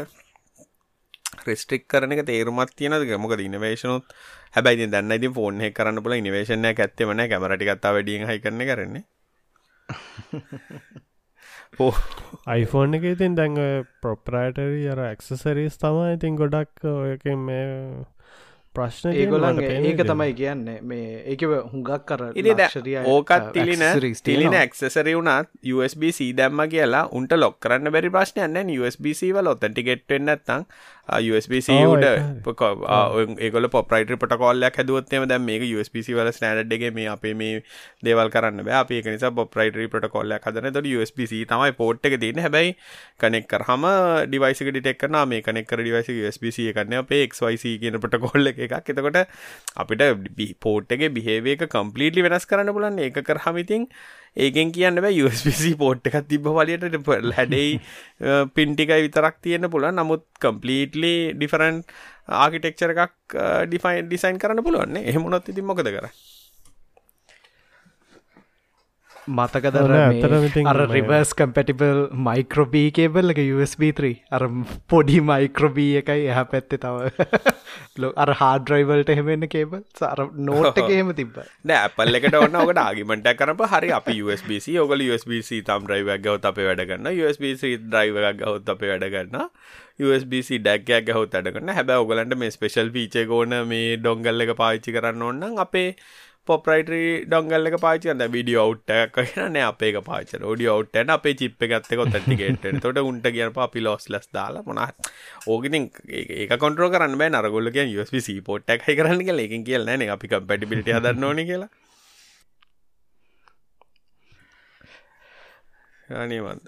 රිස්ට්‍රික් 1.42 1.88
කරන 1.88 2.12
එක 2.12 2.25
තේරුමත් 2.26 2.75
තියෙනද 2.76 3.16
මොකද 3.19 3.40
ඉනවේශනුත් 3.40 4.16
හැබැයි 4.54 4.87
දන්න 4.87 5.12
ඉතින් 5.12 5.35
ෆෝන් 5.35 5.61
එක 5.62 5.75
කරන්න 5.75 6.04
පුළ 6.04 6.14
ඉනවේශනයක් 6.14 6.78
ඇත්තෙමන 6.78 7.25
කැමරටිකත්තා 7.26 7.95
වැඩියෙන් 7.95 8.28
හයි 8.28 8.38
කරන 8.40 8.66
කරන්නේ 8.69 9.04
iPhoneෆෝන් 12.52 12.95
එක 12.95 13.04
ඉතින් 13.07 13.37
දැන් 13.37 13.57
ප්‍රොප්‍රයිටරී 14.02 14.88
අර 14.92 15.00
ඇක්සසරීස් 15.07 15.81
තමයි 15.81 16.16
ඉතින් 16.19 16.37
ගොඩක් 16.37 16.85
ඔයක 16.90 17.25
මේ 17.47 17.64
ප්‍රශ්න 18.75 19.12
ඒගොලන් 19.12 19.61
ඒක 19.62 20.00
තමයි 20.02 20.35
කියන්නේ. 20.35 20.79
මේ 20.83 21.23
ඒක 21.33 21.43
හුඟක් 21.73 22.07
කර 22.09 22.23
ඕකත් 23.07 23.50
තිලින 23.52 23.85
තිලින 24.23 24.57
එක්සසරි 24.62 25.14
වුණත් 25.19 25.50
USB 25.75 26.09
C 26.11 26.31
දැම්ම 26.38 26.64
කියලා 26.75 27.05
උන්ට 27.12 27.37
ලොක් 27.37 27.59
කරන්න 27.61 27.93
බැරි 27.93 28.11
ප්‍රශ්නයන්න 28.11 28.73
USB 28.79 29.12
C 29.12 29.33
වල 29.37 29.52
ඔතැටිකෙට්වෙන්න 29.55 30.35
ඇත්තං 30.35 30.67
USBC 31.09 31.68
උට 31.82 32.04
ඒගොල 33.42 33.66
පොප්‍රයිට 33.68 34.12
පොටකොල්ලයක් 34.23 34.76
හැදුවත්ම 34.78 35.26
දැ 35.26 35.38
මේ 35.38 35.59
USBC 35.75 36.14
වල 36.14 36.30
ස්නෑඩ්ගේ 36.30 36.90
මේ 36.94 37.09
අපේ 37.11 37.35
මේ 37.35 37.62
දේවල් 38.04 38.30
කරන්න 38.30 38.71
අපේ 38.80 39.02
නිසා 39.02 39.32
පොප්‍රයිටරි 39.32 39.88
පොටකොල්ලයක් 39.90 40.47
හදන. 40.47 40.73
තොට 40.73 40.87
USBC 40.87 41.42
තමයි 41.50 41.75
පෝට් 41.80 42.06
එක 42.06 42.16
තියන 42.23 42.38
හැබයි 42.38 42.76
කනෙක් 43.18 43.49
කරහම 43.50 43.88
ඩිවයිසික 44.30 44.71
ඩිටෙක්න 44.71 45.18
මේ 45.26 45.42
කනෙක් 45.42 45.66
ඩිවයිස 45.68 46.12
USBC 46.14 46.71
කරන්න 46.73 47.02
අපේ 47.02 47.26
XYC 47.26 47.76
කියන 47.82 47.99
පොටකොල්ල 47.99 48.52
එකක්. 48.54 48.78
එතකොට 48.94 49.21
අපිට 49.76 50.06
පෝට් 50.61 50.97
එක 50.99 51.09
බිහේවේක 51.18 51.66
කම්පලීටලි 51.68 52.28
වෙනස් 52.28 52.47
කරන්න 52.47 52.75
පුලන් 52.78 53.02
ඒක 53.02 53.18
කරහමිතින් 53.26 53.90
ඒකෙන් 54.37 54.73
කියන්න 54.73 55.03
බෑ 55.05 55.19
USB 55.23 55.77
පෝට් 55.77 56.07
එකක් 56.07 56.29
තිබ්බ 56.29 56.49
වලියට 56.49 56.89
හැඩෙයි 57.37 57.81
පින්ටිකයි 58.55 59.03
විතරක් 59.07 59.39
තියෙන 59.43 59.71
පුළුවන්. 59.71 59.97
නමුත් 59.97 60.25
කම්පලීටලි 60.41 61.15
ඩිෆරන්් 61.35 61.83
ආකිටෙක්චර 62.29 62.95
එකක් 62.97 63.37
ඩිෆයින් 63.67 64.07
ඩිසයින් 64.07 64.39
කරන්න 64.39 64.65
පුළුවන්නේ 64.65 65.05
එහෙමුණොත් 65.05 65.49
ඉතින් 65.49 65.67
මොකද 65.67 65.83
කර 65.87 66.09
මතකදර 69.29 69.93
අර 70.67 70.79
රිවර්ස් 70.91 71.33
කම්පැටිබල් 71.33 71.99
මයික්‍රෝබී 72.29 72.88
කේබල් 72.91 73.31
එක 73.31 73.41
USB3 73.43 74.11
අර 74.31 74.43
පොඩි 74.88 75.19
මයික්‍රෝබී 75.23 75.93
එකයි 76.00 76.25
එහ 76.26 76.43
පැත්තේ 76.52 76.81
තව. 76.83 77.12
අර 78.25 78.31
හාඩරයිවල්ට 78.41 79.12
එහෙමෙන්න 79.14 79.47
කේබල් 79.49 79.85
සර 79.95 80.25
නෝට්ට 80.49 80.83
එහෙම 80.87 81.12
තිබ්බ. 81.21 81.38
නෑ 81.71 81.85
ඇපල් 81.85 82.21
එකට 82.21 82.38
ඔන්න 82.41 82.59
ඔකට 82.62 82.83
ආගිමට 82.85 83.31
කරප 83.38 83.62
හරි 83.75 83.93
අපි 84.00 84.17
USBC 84.25 84.75
ඔගල 84.83 85.07
USBC 85.07 85.62
තම් 85.71 85.87
්‍රයිවයක් 85.93 86.26
ගවත් 86.26 86.50
අපේ 86.50 86.67
වැඩගන්න 86.71 87.12
USBC 87.14 87.62
්‍රයිව 87.95 88.21
එකක් 88.25 88.43
ගවත් 88.43 88.75
අපේ 88.75 88.93
වැඩගන්න 88.95 89.49
USBC 90.02 90.59
ඩැක්යක් 90.59 91.07
ගහවත් 91.09 91.38
අඩගන්න 91.41 91.73
හැබැ 91.79 92.02
ඔගලන්ට 92.02 92.37
මේ 92.43 92.50
ස්පෙශල් 92.50 92.91
පීචේ 92.91 93.25
ගෝන 93.31 93.55
මේ 93.71 93.97
ඩොංගල් 94.02 94.47
එක 94.47 94.55
පාච්චි 94.59 94.99
කරන්න 94.99 95.26
ඔන්න 95.31 95.64
අපේ 95.67 95.88
පොප්‍රයිටරි 96.47 97.03
ඩොංගල්ල 97.25 97.77
පාචන 97.83 98.23
විඩිය 98.35 98.57
අවට්ටක් 98.63 99.19
කියන 99.29 99.59
අපේ 99.63 100.01
පාච 100.09 100.33
ඩිය 100.33 100.71
අවට්ටන 100.73 101.13
අපේ 101.15 101.35
චිප් 101.35 101.63
ගත්තක 101.63 102.07
තටිගේට 102.15 102.67
තොට 102.83 102.99
උන්ට 103.03 103.29
කියන 103.37 103.61
අපි 103.67 103.85
ලොස් 103.87 104.09
ලස් 104.11 104.27
දාලා 104.37 104.65
මොනත් 104.67 105.11
ඕගෙනින් 105.47 105.87
ඒක 106.11 106.57
කොන්ට්‍රෝ 106.65 106.91
කරන්න 106.95 107.23
නරගොල්ලක 107.29 107.79
USB 107.85 108.19
පොට්ටක් 108.51 108.89
හයි 108.89 108.99
කරන්න 108.99 109.25
කියලා. 109.25 109.47
එකින් 109.47 109.65
කියල 109.65 109.87
න 109.87 110.09
අපි 110.17 110.33
කම්පැටිබිට 110.35 110.93
හදන්න 110.97 111.25
ඕන 111.25 111.45
කියලා. 111.47 111.71
අනේවන්ද 116.23 116.67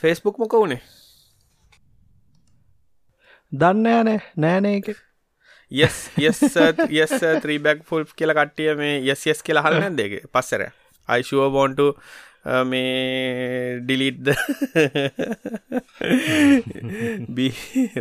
ෆේස්බුක් 0.00 0.38
මොක 0.38 0.52
වුණේ 0.52 0.82
දන්න 3.52 3.86
යනෑ 3.88 4.20
නෑනය 4.36 4.78
එක 4.78 5.05
යස් 5.70 5.96
යස් 6.18 6.40
යස් 6.88 7.14
ත්‍රීබැක් 7.42 7.82
ෆුල් 7.84 8.04
කියල 8.12 8.32
කට්ටිය 8.32 8.74
මේ 8.76 9.00
යස් 9.02 9.26
යස් 9.26 9.42
කියලා 9.42 9.66
හල්න්න 9.66 9.96
දෙක 9.98 10.12
පස්සර 10.28 10.68
අයිශුව 11.08 11.50
බොන්ටු 11.52 11.88
මේ 12.64 13.80
ඩිලිට්ද 13.80 14.30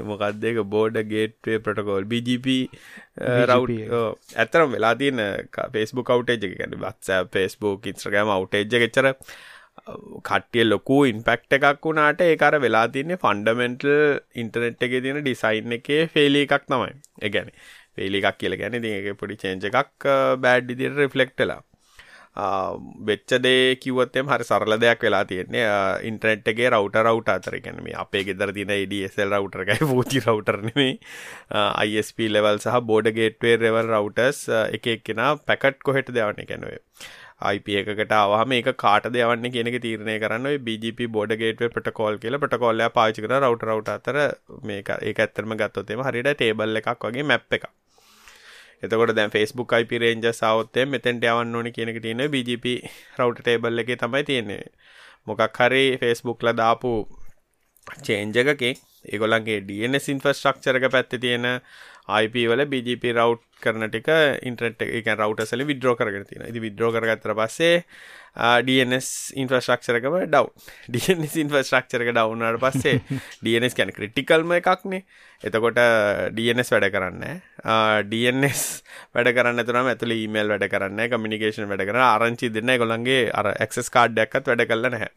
මොකක්දක 0.06 0.62
බෝඩ 0.66 1.02
ගේට්ේ 1.10 1.58
පොටකෝල් 1.60 2.06
BGP 2.06 2.70
රව් 3.48 3.66
ඇතරම් 4.36 4.70
වෙලා 4.72 4.94
තියන 4.96 5.24
ෆෙස්බුක් 5.74 6.12
අවටේජ 6.12 6.54
ගැන 6.54 6.78
බත්ස 6.78 7.10
ෆෙස්බුක් 7.34 7.90
ඉස්්‍රගෑම 7.90 8.30
අවටේජ්ජ 8.30 8.78
ගෙච්චර 8.78 9.10
කට්ටිය 10.30 10.66
ලොකු 10.66 10.98
ඉන්පෙක්ට 11.12 11.56
එකක් 11.58 11.86
වුණාට 11.88 12.22
ඒකර 12.28 12.60
වෙලා 12.66 12.86
තින්නේ 12.96 13.22
ෆන්ඩමෙන්ටල් 13.24 13.94
ඉන්ටනෙට් 14.44 14.86
එක 14.88 14.98
තියෙන 15.06 15.22
ඩිසයින් 15.22 15.78
එකේ 15.80 16.02
ෆෙලි 16.16 16.44
එකක් 16.48 16.66
තමයි. 16.72 16.92
එකගැන 17.28 17.54
පේලි 17.96 18.22
එකක් 18.24 18.42
කියල 18.42 18.58
ගැන 18.62 18.82
තිගේ 18.82 19.16
පොඩි 19.22 19.42
චේන්ජ 19.46 19.72
එකක් 19.72 20.12
බෑඩ් 20.44 20.76
ඉදිර 20.76 20.94
රිෆලෙක්ටලා 21.02 21.62
වෙච්චදේ 23.10 23.76
කිවත්තෙම 23.84 24.32
හරි 24.32 24.48
සරල 24.50 24.78
දෙයක් 24.84 25.04
වෙලා 25.08 25.24
තියෙන්නේ. 25.26 25.66
ඉන්ටනෙට්ගේ 26.10 26.70
රවට 26.72 27.04
රවට් 27.04 27.30
අතර. 27.36 27.60
ගැන 27.66 27.84
මේ 27.84 27.96
අපේ 28.04 28.24
ගෙදර 28.30 28.52
තින 28.58 28.74
ඩSල් 28.74 29.36
රවටර්ගයි 29.38 29.90
පූචි 29.92 30.24
රවටර්නේ 30.26 30.90
ISP 31.92 32.26
ලෙවල් 32.30 32.60
සහ 32.64 32.82
බෝඩ 32.90 33.12
ගේට්වේ 33.20 33.56
රෙවල් 33.66 33.94
රවටස් 33.94 34.42
එක 34.78 34.92
එක්කෙන 34.96 35.24
පැකට් 35.52 35.80
කොහෙට 35.90 36.12
දෙවන්න 36.18 36.50
කැනුවේ 36.52 36.82
IP 37.52 37.78
එකකට 37.82 38.14
අවහම 38.18 38.56
ඒක 38.58 38.70
කාට 38.78 39.08
දෙවන්න 39.14 39.48
කියනක 39.52 39.80
තීරණය 39.82 40.18
කරන්න 40.20 40.48
BGP 40.66 41.10
බෝඩ 41.10 41.34
ගේටේ 41.42 41.72
පටකෝල් 41.72 42.20
කියල. 42.20 42.38
පටකොල්ල 42.40 42.86
පාචි 42.98 43.24
කර 43.24 43.34
රවට් 43.40 43.68
රවට් 43.68 43.96
අතර 43.96 44.18
මේ 44.64 44.84
ඒ 45.00 45.16
ඇත්තරම 45.16 45.58
ගත්තොතේම 45.58 46.06
හරිට 46.08 46.32
ටේබල් 46.34 46.82
එකක් 46.82 47.04
වගේ 47.04 47.26
මැප් 47.26 47.60
එක 47.60 47.68
එතකොට 48.84 49.16
දැන් 49.18 49.32
ෆස්බුක් 49.32 49.76
IP 49.76 49.92
රේන්ජ 50.00 50.32
සෞත්තය 50.34 50.86
මෙතැන්ට 50.88 51.26
යවන්න 51.26 51.56
ඕන 51.56 51.72
කියනක 51.72 52.02
තියෙන 52.02 52.26
BGP 52.30 52.76
රවට් 53.20 53.42
ටේබල් 53.42 53.84
එක 53.84 53.94
තමයි 53.98 54.24
තියෙන්නේ. 54.24 54.66
මොකක් 55.28 55.60
හරි 55.60 55.86
ෆෙස්බුක්ල 55.98 56.52
දාපු 56.54 56.92
චේන්ජකකේ 57.88 58.74
ඒගොලන්ගේ 59.06 59.60
DNS 59.62 60.06
ඉන්ෆස්ට්‍රක්චරක 60.14 60.86
පැත්ති 60.92 61.18
තියෙන 61.20 61.46
IP 62.08 62.36
වල 62.46 62.66
BGP 62.66 63.14
රව් 63.14 63.40
කරන 63.58 63.88
ටික 63.88 64.10
ඉන්ට්‍රට් 64.44 64.84
එක 64.84 65.08
රවටසල 65.10 65.64
විද්‍රෝ 65.66 65.96
කරගෙන 65.96 66.26
තියෙන 66.26 66.46
ඉති 66.50 66.62
විද්‍රෝ 66.62 66.92
කරගත්තර 66.94 67.34
පස්සේ 67.34 67.82
DNS 68.62 69.08
ඉන්ෆස්ට්‍රක්චරකම 69.36 70.18
ඩව් 70.26 70.50
DNS 70.92 71.36
ඉන්ෆස්ට්‍රක්චරක 71.44 72.12
ඩවුනට 72.12 72.60
පස්සේ 72.62 73.00
DNS 73.42 73.74
කැන 73.74 73.94
ක්‍රටිකල්ම 73.96 74.54
එකක්නේ. 74.60 75.06
එතකොට 75.44 75.80
DNS 76.36 76.74
වැඩ 76.74 76.90
කරන්න 76.92 77.24
DNS 78.12 78.66
වැඩ 79.16 79.32
කරන්න 79.34 79.66
තුරම 79.66 79.90
ඇතුළ 79.90 80.14
ඊමේල් 80.14 80.54
වැඩ 80.54 80.68
කරන්න 80.70 81.08
කමිනිකේෂන් 81.10 81.72
වැඩ 81.72 81.88
කරන 81.88 82.04
ආරංචි 82.04 82.52
දෙන්න 82.52 82.76
ගොළන්ගේ 82.78 83.32
අර 83.34 83.56
එක්සස් 83.58 83.90
කාඩ්ඩයක්ත් 83.90 84.52
වැඩ 84.52 84.68
කරල 84.68 84.90
නැහැ. 84.90 85.10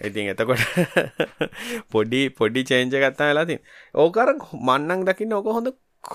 ඉතින් 0.00 0.30
එතකොට 0.30 0.62
පොඩි 1.92 2.28
පොඩි 2.30 2.64
චේන්ජ 2.64 2.92
ගත්තා 2.92 3.30
වෙලාතින් 3.30 3.60
ඕකර 3.96 4.34
මන්නක් 4.36 5.08
දකින්න 5.08 5.34
ඕක 5.34 5.48
හොඳ 5.48 5.74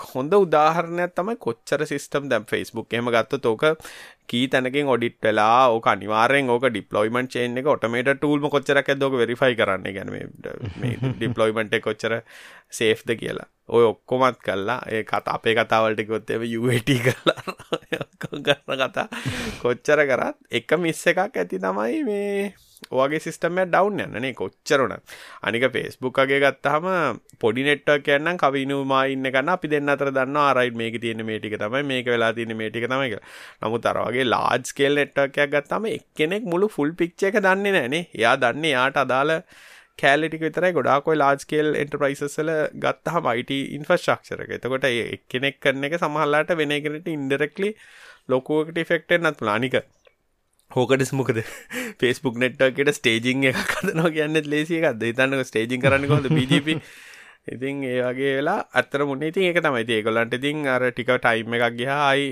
හොඳ 0.09 0.33
උදාහරණයක් 0.35 1.13
තමයි 1.15 1.35
කොච්චර 1.37 1.81
සිස්ටම් 1.85 2.29
දැම් 2.29 2.45
ෆෙස්බුක් 2.45 2.93
එම 2.93 3.05
ගත්ත 3.07 3.41
තෝක 3.41 3.63
කී 4.27 4.47
තැනකින් 4.47 4.87
ඔඩිට් 4.87 5.17
වෙලා 5.19 5.69
ඕක 5.69 5.87
අනිවාරෙන් 5.87 6.49
ඕක 6.49 6.65
ඩිප්ලොයිමන්ට 6.67 7.31
චේන් 7.31 7.57
එක 7.57 7.67
ඔටමේට 7.67 8.11
ටූල්ම 8.15 8.45
කොච්චරක් 8.47 8.89
ඇදෝක 8.89 9.17
වෙරිෆයි 9.17 9.55
කරන්න? 9.55 9.87
ගැන 9.89 10.11
මේ 10.11 10.95
ඩිප්ලොයිමන්ට 11.13 11.75
කොච්චර 11.87 12.19
සේෆ්ද 12.71 13.15
කියලා. 13.15 13.49
ඔය 13.69 13.83
ඔක්කොමත් 13.85 14.39
කල්ලා 14.39 14.79
ඒ 14.87 15.03
කතා 15.03 15.35
අපේ 15.35 15.55
කතාවලට 15.55 16.05
කොත්තේව 16.07 16.45
යුට 16.45 16.89
කරලා 16.99 17.41
කරන 18.21 18.81
කතා. 18.83 19.07
කොච්චර 19.61 20.05
කරත් 20.05 20.37
එක 20.51 20.77
මිස්ස 20.77 21.05
එකක් 21.07 21.25
ඇති 21.25 21.57
තමයි 21.59 22.03
මේ 22.03 22.53
ඔගේ 22.91 23.19
සිස්ටම 23.19 23.59
ඩව් 23.63 23.89
යන්නනේ 24.05 24.33
කොච්චරුන 24.33 24.93
අනික 25.43 25.65
පේස්බුක්ගේ 25.69 26.39
ගත්තහම 26.39 26.87
පොඩි 27.39 27.65
නෙට්ව 27.67 28.01
කියන්න 28.01 28.37
කවිනුමා 28.37 29.03
ඉන්න 29.07 29.27
කන්න 29.27 29.49
අපි 29.49 29.67
දෙන්න 29.67 29.89
අතර 29.89 30.11
දන්න 30.11 30.39
ආරයි් 30.39 30.71
මේක 30.73 30.99
තියෙන 30.99 31.25
මේටික 31.25 31.57
තමයි 31.57 31.83
මේක 31.85 32.07
වෙලා 32.07 32.31
තියෙන 32.33 32.55
මේටික 32.57 32.87
තමයි 32.87 33.17
නමු 33.61 33.81
තරවගේ 33.81 34.25
ලාජ් 34.25 34.73
කේල් 34.73 34.95
නෙට්වකයක් 34.95 35.49
ගත්තම 35.49 35.89
එක්කෙනෙක් 35.91 36.45
මුළු 36.45 36.69
ෆුල් 36.69 36.93
පික්්ච 36.95 37.27
එක 37.29 37.41
දන්නේ 37.41 37.75
නෑනේ 37.75 38.05
එයා 38.13 38.35
දන්නේ 38.37 38.73
යාට 38.73 38.97
අදාළ 38.97 39.35
කෑලිටික 39.99 40.41
විතරයි. 40.41 40.71
ගොඩාකොයි 40.71 41.17
ලාජ්කේල් 41.17 41.69
එන්ටර්ප්‍රයිසස්ල 41.75 42.51
ගත්තහ 42.83 43.17
මයිට 43.25 43.51
ඉන්ෆස්ට්‍රක්ෂරක 43.77 44.53
එතකොට 44.57 44.87
එක්කෙනෙක් 44.89 45.57
කරන 45.59 45.87
එක 45.87 45.97
සමහල්ලාට 45.97 46.53
වෙන 46.55 46.75
කෙනට 46.79 47.09
ඉන්ඩරෙක්ලි 47.09 47.71
ලොකුවකට 48.29 48.79
ෆෙක්ටෙන් 48.85 49.25
නත් 49.25 49.41
ලානික 49.41 49.75
හෝකට 50.71 51.13
මොකද? 51.13 51.41
ෆෙස්බුක් 51.99 52.35
නෙට්ටකට 52.37 52.91
ස්ටේජිං 52.93 53.45
එක 53.49 53.61
කදනවා 53.71 54.11
කියන්න 54.13 54.41
ලේසිය 54.45 54.81
එකක්ද? 54.81 55.05
ඉතන්නක 55.11 55.47
ස්ටේජිං 55.47 55.81
කරන්න 55.81 56.09
කොද 56.11 56.29
BGP 56.29 56.77
ඉතින් 57.49 57.83
ඒ 57.83 58.01
වගේ 58.03 58.35
වෙලා 58.37 58.59
අත්තර 58.73 59.05
මුණ 59.09 59.25
ඉතින් 59.25 59.49
ඒක 59.49 59.61
තමයි. 59.65 59.83
ඒකොලන්ට 59.89 60.37
ඉතින් 60.37 60.67
අර 60.67 60.85
ටික 60.91 61.09
ටයිම් 61.17 61.57
එකක් 61.57 61.77
ගිහායි 61.79 62.27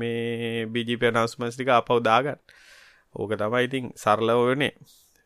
මේ 0.00 0.66
BGP 0.72 1.12
නවස්මස්ටික 1.12 1.68
අපව් 1.68 2.00
දාගන්න. 2.00 2.40
ඕක 3.14 3.36
තමයි 3.36 3.66
ඉතින් 3.68 3.92
සරලව 3.96 4.40
වනේ 4.48 4.72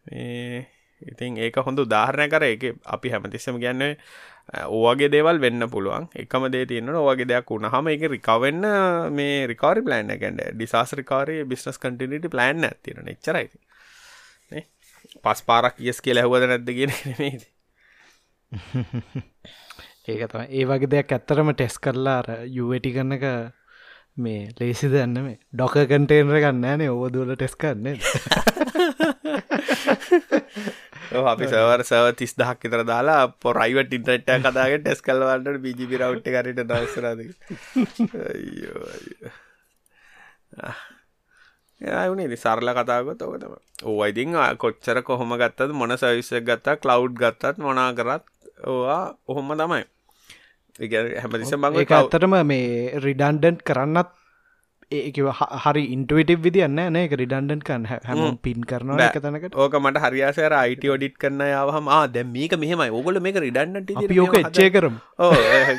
මේ 0.06 0.66
ඉතින් 1.02 1.38
ඒක 1.38 1.58
හොඳ 1.62 1.78
උදාහරණය 1.78 2.26
කර 2.32 2.44
එක 2.48 2.62
අපි 2.94 3.12
හැමතිස්සම 3.14 3.60
ගැන්නේ 3.62 3.94
ඕගේ 4.54 5.08
දේවල් 5.08 5.40
වෙන්න 5.40 5.68
පුළුවන්. 5.68 6.08
එකම 6.16 6.50
දේ 6.50 6.66
තියන්න 6.66 6.94
ඕගේ 6.94 7.26
දෙයක් 7.26 7.48
වුණ 7.48 7.66
හම 7.66 7.88
එක 7.88 8.08
රිකවෙන්න 8.08 8.62
මේ 9.12 9.46
රිකාරි 9.46 9.82
ප්ලෑන් 9.82 10.10
එකැන්ඩ 10.10 10.40
ඩිසාස් 10.52 10.94
රිකාරය 10.94 11.44
බිස්නස් 11.44 11.78
කටිනිට 11.78 12.28
ප්ලෑන් 12.28 12.64
ඇතිරන 12.64 13.08
එච්චරයි 13.08 13.48
පස් 15.16 15.42
පාරක් 15.42 15.76
කියස් 15.76 16.00
කියල 16.00 16.18
ඇහවද 16.18 16.46
නැද්ද 16.46 16.70
කියෙන 16.70 16.92
නෙමේද 17.02 17.42
ඒක 20.06 20.30
තම 20.30 20.46
ඒ 20.48 20.64
වගේ 20.64 20.88
දෙයක් 20.88 21.12
ඇත්තරම 21.12 21.52
ටෙස් 21.52 21.78
කරලා 21.78 22.18
අර 22.20 22.46
යුවටි 22.48 22.92
කරන්නක 22.94 23.24
මේ 24.16 24.48
ලේසි 24.58 24.88
දන්න 24.88 25.20
මේ 25.20 25.38
ඩොක 25.52 25.84
කටේන්ර 25.84 26.38
ගන්නෑනේ 26.38 26.88
ඕව 26.88 27.10
දුවල 27.10 27.34
ටෙස් 27.34 27.56
කරන්නේ 27.56 27.98
අපි 31.26 31.46
සවර 31.46 31.82
සව 31.82 32.12
තිස් 32.14 32.34
දහක් 32.34 32.60
විතර 32.64 32.82
දාලා 32.84 33.22
පොරයිවට 33.38 33.92
ඉන්ටට 33.92 34.30
කතාගේ 34.44 34.78
ටෙස් 34.78 35.02
කල්වන්නට 35.02 35.60
බිජිපි 35.60 35.96
රවට් 35.96 36.26
කරට 36.34 36.60
දවසරද 36.64 37.20
යවනේ 41.80 42.36
සරල 42.36 42.72
කතාගොත් 42.72 43.22
ඕකතම 43.22 43.54
ඕයිඉතින් 43.84 44.38
කොච්චර 44.58 45.02
කොහොම 45.02 45.36
ගත්තත් 45.36 45.70
මොන 45.72 45.92
සවිස්සක් 45.96 46.42
ගත්තා 46.44 46.76
කලව් 46.78 47.12
ගත්තත් 47.14 47.58
මොනා 47.60 47.92
කරත් 47.92 48.24
ඕවා 48.64 49.02
ඔහොම 49.28 49.52
තමයි. 49.52 49.84
හැමතිස 50.76 51.52
මඟ 51.52 51.80
ඒක 51.80 51.92
ඇත්තරම 51.92 52.34
මේ 52.44 52.98
රිඩන්ඩන්ට් 52.98 53.60
කරන්නත් 53.62 54.10
ඒකව 54.88 55.28
හරි 55.62 55.80
ඉන්ටවිටව 55.90 56.42
විදින්න 56.42 56.76
න 56.80 56.96
එක 56.96 57.14
රිඩන්ඩන් 57.20 57.60
කන්න 57.60 57.86
හැම 57.86 58.36
පින් 58.38 58.62
කරන 58.62 58.92
එක 58.96 59.16
තැනකට. 59.18 59.56
ඕක 59.56 59.74
මට 59.80 60.02
හරියාසර 60.04 60.54
අයිට 60.54 60.84
ොඩිට් 60.86 61.16
කරන්න 61.16 61.42
යවහම 61.42 61.88
දැ 62.08 62.22
මේක 62.26 62.54
මෙහෙමයි. 62.56 62.92
ඔගොල 62.92 63.18
මේක 63.18 63.34
රිඩන්ට 63.36 63.90
යෝක 64.12 64.36
එච්චේ 64.36 64.68
කරම. 64.70 65.00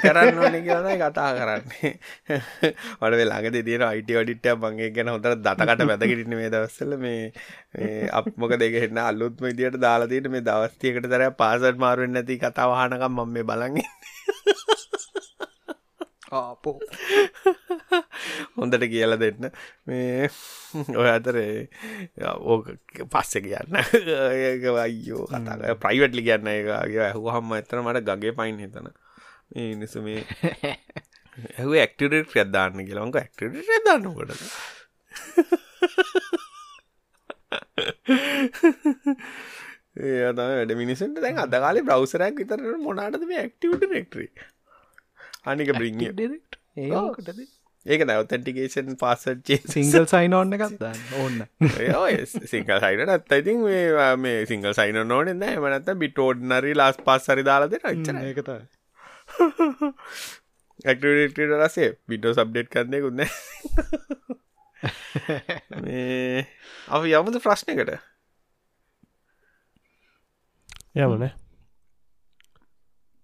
කරන්න 0.03 0.99
කතා 0.99 1.29
කරන්නේ. 1.37 1.93
වඩ 2.99 3.19
වෙලාගද 3.21 3.59
තියෙන 3.61 3.87
අයිට 3.87 4.11
ොඩිට්ට 4.23 4.51
මගේ 4.65 4.91
ගැන 4.91 5.13
හොතර 5.13 5.39
දතකට 5.39 5.87
වැදකිරන්න 5.87 6.35
මේ 6.35 6.51
දවස්සල 6.51 6.97
මේ 6.97 8.11
අපමක 8.11 8.57
දෙකෙන්න 8.59 8.99
අල්ලුත්ම 9.05 9.47
ඉදිට 9.47 9.79
දාලාදීට 9.79 10.27
මේ 10.29 10.43
දවස්තියකට 10.43 11.07
තර 11.07 11.29
පාසට 11.33 11.79
මාරුවෙන් 11.79 12.11
නැති 12.11 12.39
කතාවාහනකම් 12.39 13.07
මම 13.15 13.33
මේ 13.33 13.45
බලගන්න 13.45 13.87
ආපෝ 16.33 16.79
හොඳට 18.55 18.87
කියල 18.87 19.17
දෙන්න. 19.17 19.49
මේ 19.85 20.29
ඔය 20.95 21.09
අතරේ 21.09 21.67
ඕක 22.45 22.71
පස්සෙ 23.09 23.41
කියන්න. 23.41 23.81
ඒකවයියෝ 24.43 25.25
කතා 25.27 25.75
ප්‍රයිවට්ලි 25.77 26.23
කියන්න 26.23 26.53
එකගේ 26.53 27.03
ඇහු 27.03 27.27
හම්ම 27.29 27.59
එතන 27.59 27.83
මට 27.83 28.07
ගගේ 28.11 28.33
පයින් 28.33 28.59
හිතන 28.59 28.89
මේ 29.49 29.75
නිසු 29.75 30.01
මේ 30.01 30.23
ඇහ 31.57 31.69
ඇක්ටට 31.77 32.33
්‍රද්දාන්න 32.33 32.81
කියලවක 32.83 33.17
ඇක්ට 33.17 33.41
්‍රදන්නකොට 33.43 34.31
ඒ 39.97 40.31
වැඩ 40.31 40.73
මිනිසට 40.77 41.21
දැන් 41.21 41.41
අදකාලේ 41.43 41.83
බ්‍රවසරයක් 41.83 42.41
විතර 42.41 42.63
මොනාටද 42.79 43.27
මේ 43.29 43.43
ඇක්ටවට 43.43 43.91
රෙක්ටරේ 43.91 44.29
අනික 45.45 45.71
බ්‍රිං 45.73 46.03
ඒකටද 46.05 47.39
ඒක 47.87 48.03
නැවතැටිකේෂන් 48.09 48.97
පාසට් 49.01 49.51
සිංගල් 49.73 50.07
සයින 50.11 50.35
ඔන්න 50.39 50.57
එකක්දන්න 50.57 50.99
ඕන්න. 51.21 51.37
සිංහල් 52.53 52.81
සයිට 52.83 53.13
අත් 53.15 53.37
ඉතින් 53.39 53.63
මේ 53.63 54.15
මේ 54.17 54.41
සිංහල් 54.49 54.75
සයින 54.79 54.99
නෝන 55.11 55.31
ද 55.35 55.53
මනත 55.55 55.95
බිටෝඩ්නරි 56.03 56.75
ලාස් 56.75 56.99
පස්සරි 57.05 57.47
දාලද 57.47 57.77
රච්චන 57.79 58.19
ඒකත 58.25 58.51
ඇක්ටට 60.85 61.39
රසේ 61.61 61.89
බිටෝ 62.07 62.35
සබ්ඩේට් 62.35 62.69
කරන්නේ 62.75 63.01
කුන්න 63.01 63.25
මේ 65.85 66.45
අප 66.89 67.03
යමුද 67.05 67.41
ප්‍රශ්නකට 67.43 67.97
යමන. 70.97 71.29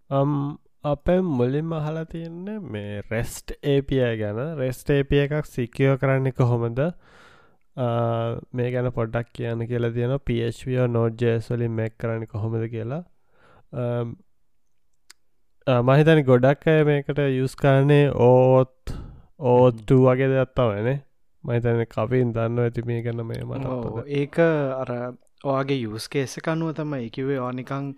um, 0.10 0.60
අප 0.83 1.09
මුලින්ම 1.33 1.69
අහලා 1.75 2.05
තියන්න 2.05 2.47
මේ 2.71 3.01
රෙස්ට් 3.11 3.53
API 3.73 3.99
ගැන. 4.21 4.39
රෙස්ට 4.57 4.89
API 4.95 5.19
එකක් 5.25 5.45
සිකියෝ 5.47 5.95
කරන්න 6.01 6.33
කොහොමද? 6.39 6.81
මේ 8.53 8.71
ගැන 8.73 8.89
පොඩ්ඩක් 8.97 9.31
කියන්න 9.37 9.63
කියලා 9.69 9.93
තියෙන 9.97 10.19
පෝ 10.29 10.87
නෝඩ් 10.97 11.23
ජේස්වලින් 11.25 11.73
මෙක් 11.79 11.95
කරන්න 11.97 12.27
කොහොමද 12.27 12.67
කියලා. 12.75 13.03
මහිතනි 15.89 16.23
ගොඩක් 16.23 16.67
අය 16.67 16.83
මේකට 16.83 17.23
යුස් 17.37 17.55
කාරන්නේ 17.55 18.03
ඕත් 18.27 18.95
ඕත්ටු 19.53 19.99
වගේ 20.05 20.29
දෙයක්ත්තවනේ 20.33 20.97
මහිතන 21.43 21.81
කපින් 21.95 22.35
දන්න 22.35 22.59
ඇති 22.65 22.85
මේ 22.91 22.99
ගැන 23.07 23.25
මේ 23.31 23.47
මට 23.47 24.05
ඒක 24.19 24.37
අර 24.43 24.91
ඔයාගේ 25.45 25.79
යුස්කේෙස 25.79 26.37
කනුව 26.43 26.75
තමයි. 26.75 27.07
එකවේ 27.07 27.39
ඕනිකං 27.39 27.89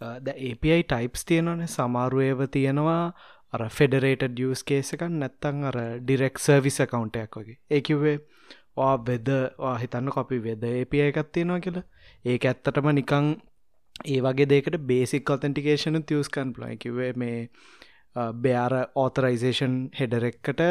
ද 0.00 0.28
API 0.48 0.82
ටයිප්ස් 0.84 1.24
තියෙනවනේ. 1.24 1.66
සමාරුවේව 1.68 2.46
තියෙනවා. 2.50 3.12
අර 3.52 3.62
ෆෙඩරේට 3.70 4.24
ඩියස් 4.26 4.62
කේසකන් 4.64 5.18
නැත්තං 5.20 5.64
අර 5.64 5.78
ඩිරෙක් 6.00 6.38
සර්විස 6.38 6.78
කවුන්ටයක් 6.84 7.36
වගේ. 7.36 7.58
ඒකිවේ 7.70 8.16
වා 8.76 8.94
වෙද 9.06 9.28
හිතන්න 9.82 10.10
කොපි 10.10 10.38
වෙද 10.42 10.64
API 10.72 11.00
එකත් 11.06 11.32
තියෙනවා 11.32 11.60
කියලා. 11.60 11.86
ඒක 12.24 12.44
ඇත්තටම 12.44 12.90
නිකං 12.92 13.30
ඒ 14.06 14.20
වගේ 14.20 14.48
දෙකට 14.48 14.76
බේසික් 14.86 15.24
කොතෙන්ටිකේෂන 15.24 16.02
තියස්කන් 16.04 16.52
ප්ලයිකිවේ 16.52 17.12
මේ 17.16 17.38
බෑර 18.44 18.74
ඕතරයිසේෂන් 18.94 19.76
හෙඩරෙක්කට 20.00 20.62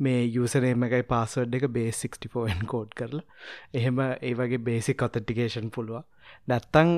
මේ 0.00 0.20
යුසනේම 0.26 0.86
එකයි 0.86 1.04
පාසඩ් 1.08 1.56
එක 1.58 1.66
බේ64න් 1.70 2.64
කෝඩ් 2.66 2.94
කරලා. 2.94 3.26
එහෙම 3.74 4.00
ඒ 4.00 4.34
වගේ 4.34 4.60
බේසි 4.60 4.94
කොතටිකේෂන් 4.94 5.70
පුළුව 5.70 6.02
නැත්තං 6.48 6.92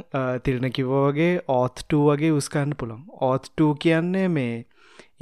තිරණ 0.44 0.72
කිවෝගේ 0.72 1.32
ඕත්ට 1.50 1.98
වගේ 2.00 2.32
උස්කන්න 2.32 2.76
පුළොන් 2.78 3.04
ඕත්ට 3.22 3.66
කියන්නේ 3.80 4.28
මේ 4.30 4.56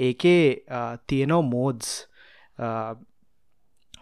ඒකේ 0.00 0.44
තියනෝ 1.06 1.42
මෝඩ්ස් 1.44 1.92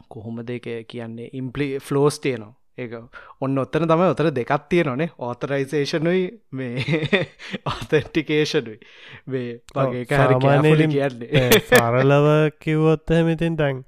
කොහොම 0.09 0.45
දෙක 0.45 0.69
කියන්නේ 0.89 1.31
ඉම්පලි 1.35 1.69
ෆ්ලෝස් 1.81 2.21
තියනවා. 2.21 2.58
ඒ 2.79 3.01
ඔන්න 3.41 3.59
ඔත්තන 3.59 3.87
තම 3.87 4.05
ඔතර 4.07 4.31
දෙකක් 4.33 4.53
තිය 4.69 4.85
නොනේ 4.85 5.11
ඕතරයිසේෂනුයි 5.21 6.23
මේ 6.53 7.25
ඔතෙන්ටිකේෂනුයි 7.73 8.79
මේ 9.27 9.59
වගේ 9.75 10.05
කාරමානලින් 10.07 10.91
කියන්නේ. 10.95 11.51
සරලව 11.63 12.29
කිව්වොත්ත 12.61 13.17
මෙතින් 13.25 13.57
තැන් 13.57 13.85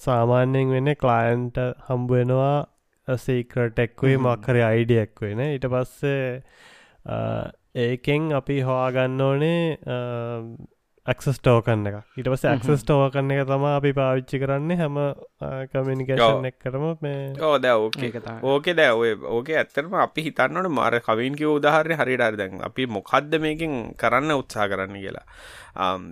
සාමාන්‍යයෙන් 0.00 0.70
වෙන්න 0.70 0.94
කලයින්ට 0.96 1.58
හම්බුවෙනවා 1.88 3.16
සීකරටෙක්වේ 3.18 4.16
මක්කර 4.18 4.60
අයිඩියෙක් 4.62 5.20
වෙන 5.20 5.42
ඊට 5.46 5.66
පස්සේ 5.68 6.42
ඒකෙන් 7.76 8.30
අපි 8.34 8.60
හොයාගන්න 8.62 9.20
ඕනේ 9.22 9.60
ඇක්සස් 11.06 11.38
ටෝකන්න 11.38 11.86
එක 11.86 11.96
ඊට 12.16 12.28
පස 12.28 12.44
ඇක්සස් 12.46 12.84
ටෝකන්න 12.84 13.32
එක 13.34 13.42
තම 13.46 13.64
අපි 13.70 13.92
පාවිච්චි 13.92 14.40
කරන්න 14.40 14.78
හැම 14.78 15.00
කමිනිකේෂන් 15.72 16.48
එක්කරම 16.50 16.86
මේ 17.00 17.18
ඕ 17.40 17.56
දැ 17.58 17.74
ඕකේ 17.76 18.22
ඕක 18.44 18.70
දැව 18.74 19.04
ඕක 19.30 19.50
ඇත්තරම 19.54 19.98
අපි 20.00 20.26
හිතන්නට 20.28 20.70
මාර 20.70 21.00
කවින් 21.00 21.36
කිව 21.36 21.56
උදාහරය 21.56 21.96
හරිටර් 21.96 22.36
දැන් 22.36 22.62
අපි 22.62 22.86
මොකක්ද 22.88 23.38
මේකින් 23.40 23.76
කරන්න 23.96 24.34
උත්සා 24.34 24.68
කරන්න 24.68 24.98
කියලා. 24.98 25.26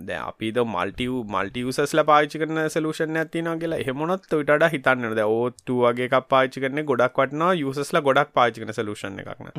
දැ 0.03 0.19
අපිද 0.21 0.57
මල්ටව 0.65 1.13
මල්ටියසස්ල 1.27 2.03
පාචි 2.03 2.39
කරන 2.39 2.59
සලූෂන් 2.69 3.17
ඇතින 3.17 3.49
කියලා. 3.59 3.79
එහෙමොනොත් 3.79 4.27
විට 4.33 4.65
හිතන්න 4.73 5.15
ද 5.15 5.25
ඕත්තු 5.27 5.77
වගේ 5.83 6.07
එකක් 6.09 6.27
පාචි 6.27 6.63
කරන 6.63 6.83
ගොඩක් 6.85 7.19
වටන 7.19 7.43
යුසස්ල 7.57 7.99
ගොඩක් 8.01 8.33
පාචි 8.33 8.63
කන 8.63 8.73
සලූෂන් 8.73 9.19
එකක්න 9.23 9.51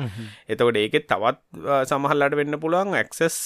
එතකොට 0.49 0.77
ඒකෙත් 0.77 1.07
තවත් 1.07 1.65
සමහල්ලට 1.85 2.37
වෙන්න 2.39 2.59
පුළුවන් 2.59 2.95
ඇක්සස් 2.95 3.37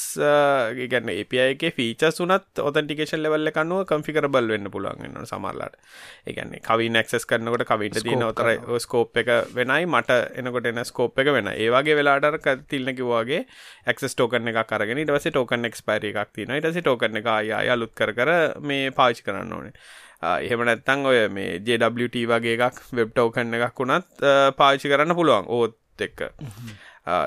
ගන්න 0.84 1.12
APIක 1.16 1.66
ෆීච 1.78 2.06
සුනත් 2.12 2.62
ඔතන්ටිකේෂන් 2.62 3.24
ලෙවල්ල 3.24 3.52
කනුව 3.52 3.86
කම්ෆිකරබල් 3.90 4.52
වෙන්න 4.54 4.72
පුළුවන් 4.72 5.08
න්න 5.10 5.30
සමරලාට 5.32 5.80
ඒගන්නේ 6.26 6.62
කවි 6.62 6.90
නෙක්සස් 6.90 7.26
කරනකොට 7.26 7.66
කවිට 7.66 8.02
තියන 8.02 8.24
ඔතර 8.24 8.52
ස්කෝප් 8.80 9.18
එක 9.18 9.32
වෙනයි 9.54 9.86
මට 9.86 10.20
එනකොට 10.36 10.68
එන 10.68 10.84
ස්කෝප් 10.86 11.20
එක 11.20 11.32
වෙන 11.32 11.52
ඒවාගේ 11.54 11.96
වෙලාට 11.96 12.50
තිල්නකිවාගේ 12.68 13.42
ඇක්ස් 13.86 14.10
ටෝකන 14.10 14.52
එක 14.52 14.62
කරගෙන 14.66 15.00
ටවස 15.00 15.30
ටෝකන් 15.30 15.66
එක්ස්පයිර 15.66 16.10
එකක් 16.12 16.34
තින 16.34 16.52
ඊටසි 16.52 16.82
ටෝකන 16.82 17.22
එක 17.22 17.28
අය 17.30 17.70
අලුත් 17.70 17.96
කර 17.96 18.14
මේ 18.62 18.92
පාචි 18.92 19.24
කරන්න 19.24 19.54
ඕනේ. 19.54 19.74
එහෙම 20.22 20.66
නැත්තං 20.66 21.06
ඔය 21.06 21.20
මේ 21.30 21.60
JWT 21.60 22.26
වගේ 22.28 22.58
එකක් 22.58 22.84
වෙබ් 22.94 23.14
ටෝකන්න 23.14 23.56
එකක් 23.58 23.80
වුණත් 23.80 24.26
පාචි 24.58 24.92
කරන්න 24.92 25.16
පුළුවන් 25.16 25.48
ඕත් 25.50 25.78
එක්ක 26.00 26.28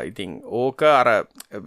ඉතින් 0.09 0.31
ඕක 0.61 0.83
අර 0.88 1.09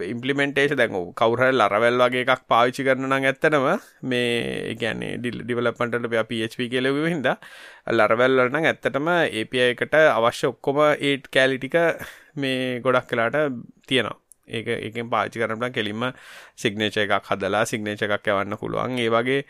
ඉම්පලිමෙන්ටේෂ 0.08 0.76
දැන් 0.80 0.98
කවුර 1.22 1.44
ලරවැල් 1.52 2.02
වගේ 2.04 2.26
එකක් 2.26 2.44
පාවිච්චි 2.48 2.86
කරන 2.88 3.08
නම් 3.10 3.30
ඇත්තනම 3.32 3.68
මේ 4.12 4.76
ගැන්නේ 4.82 5.18
ඩිල් 5.20 5.42
ඩිවලපන්ටට 5.44 6.12
PHP 6.32 6.70
කෙලව 6.74 7.02
හිද 7.06 7.32
ලරවැල් 7.94 8.42
වලන 8.42 8.60
ඇත්තටම 8.64 9.10
API 9.16 9.64
එකට 9.70 9.98
අවශ්‍ය 10.02 10.52
ඔක්කොම 10.52 10.84
ඒට් 10.90 11.32
කෑලිටික 11.34 11.80
මේ 12.36 12.80
ගොඩක් 12.86 13.10
කලාට 13.10 13.42
තියෙනවා. 13.88 14.25
ඒක 14.48 14.68
එකෙන් 14.68 15.10
පාචි 15.10 15.40
කරනට 15.40 15.74
කෙලින්ම 15.74 16.06
සිග්නේච 16.56 16.98
එකක් 16.98 17.32
හදලා 17.32 17.66
සිග්නේච 17.66 18.02
එකක් 18.02 18.28
යවන්න 18.28 18.58
පුළුවන්. 18.58 19.00
ඒ 19.00 19.10
වගේ 19.10 19.42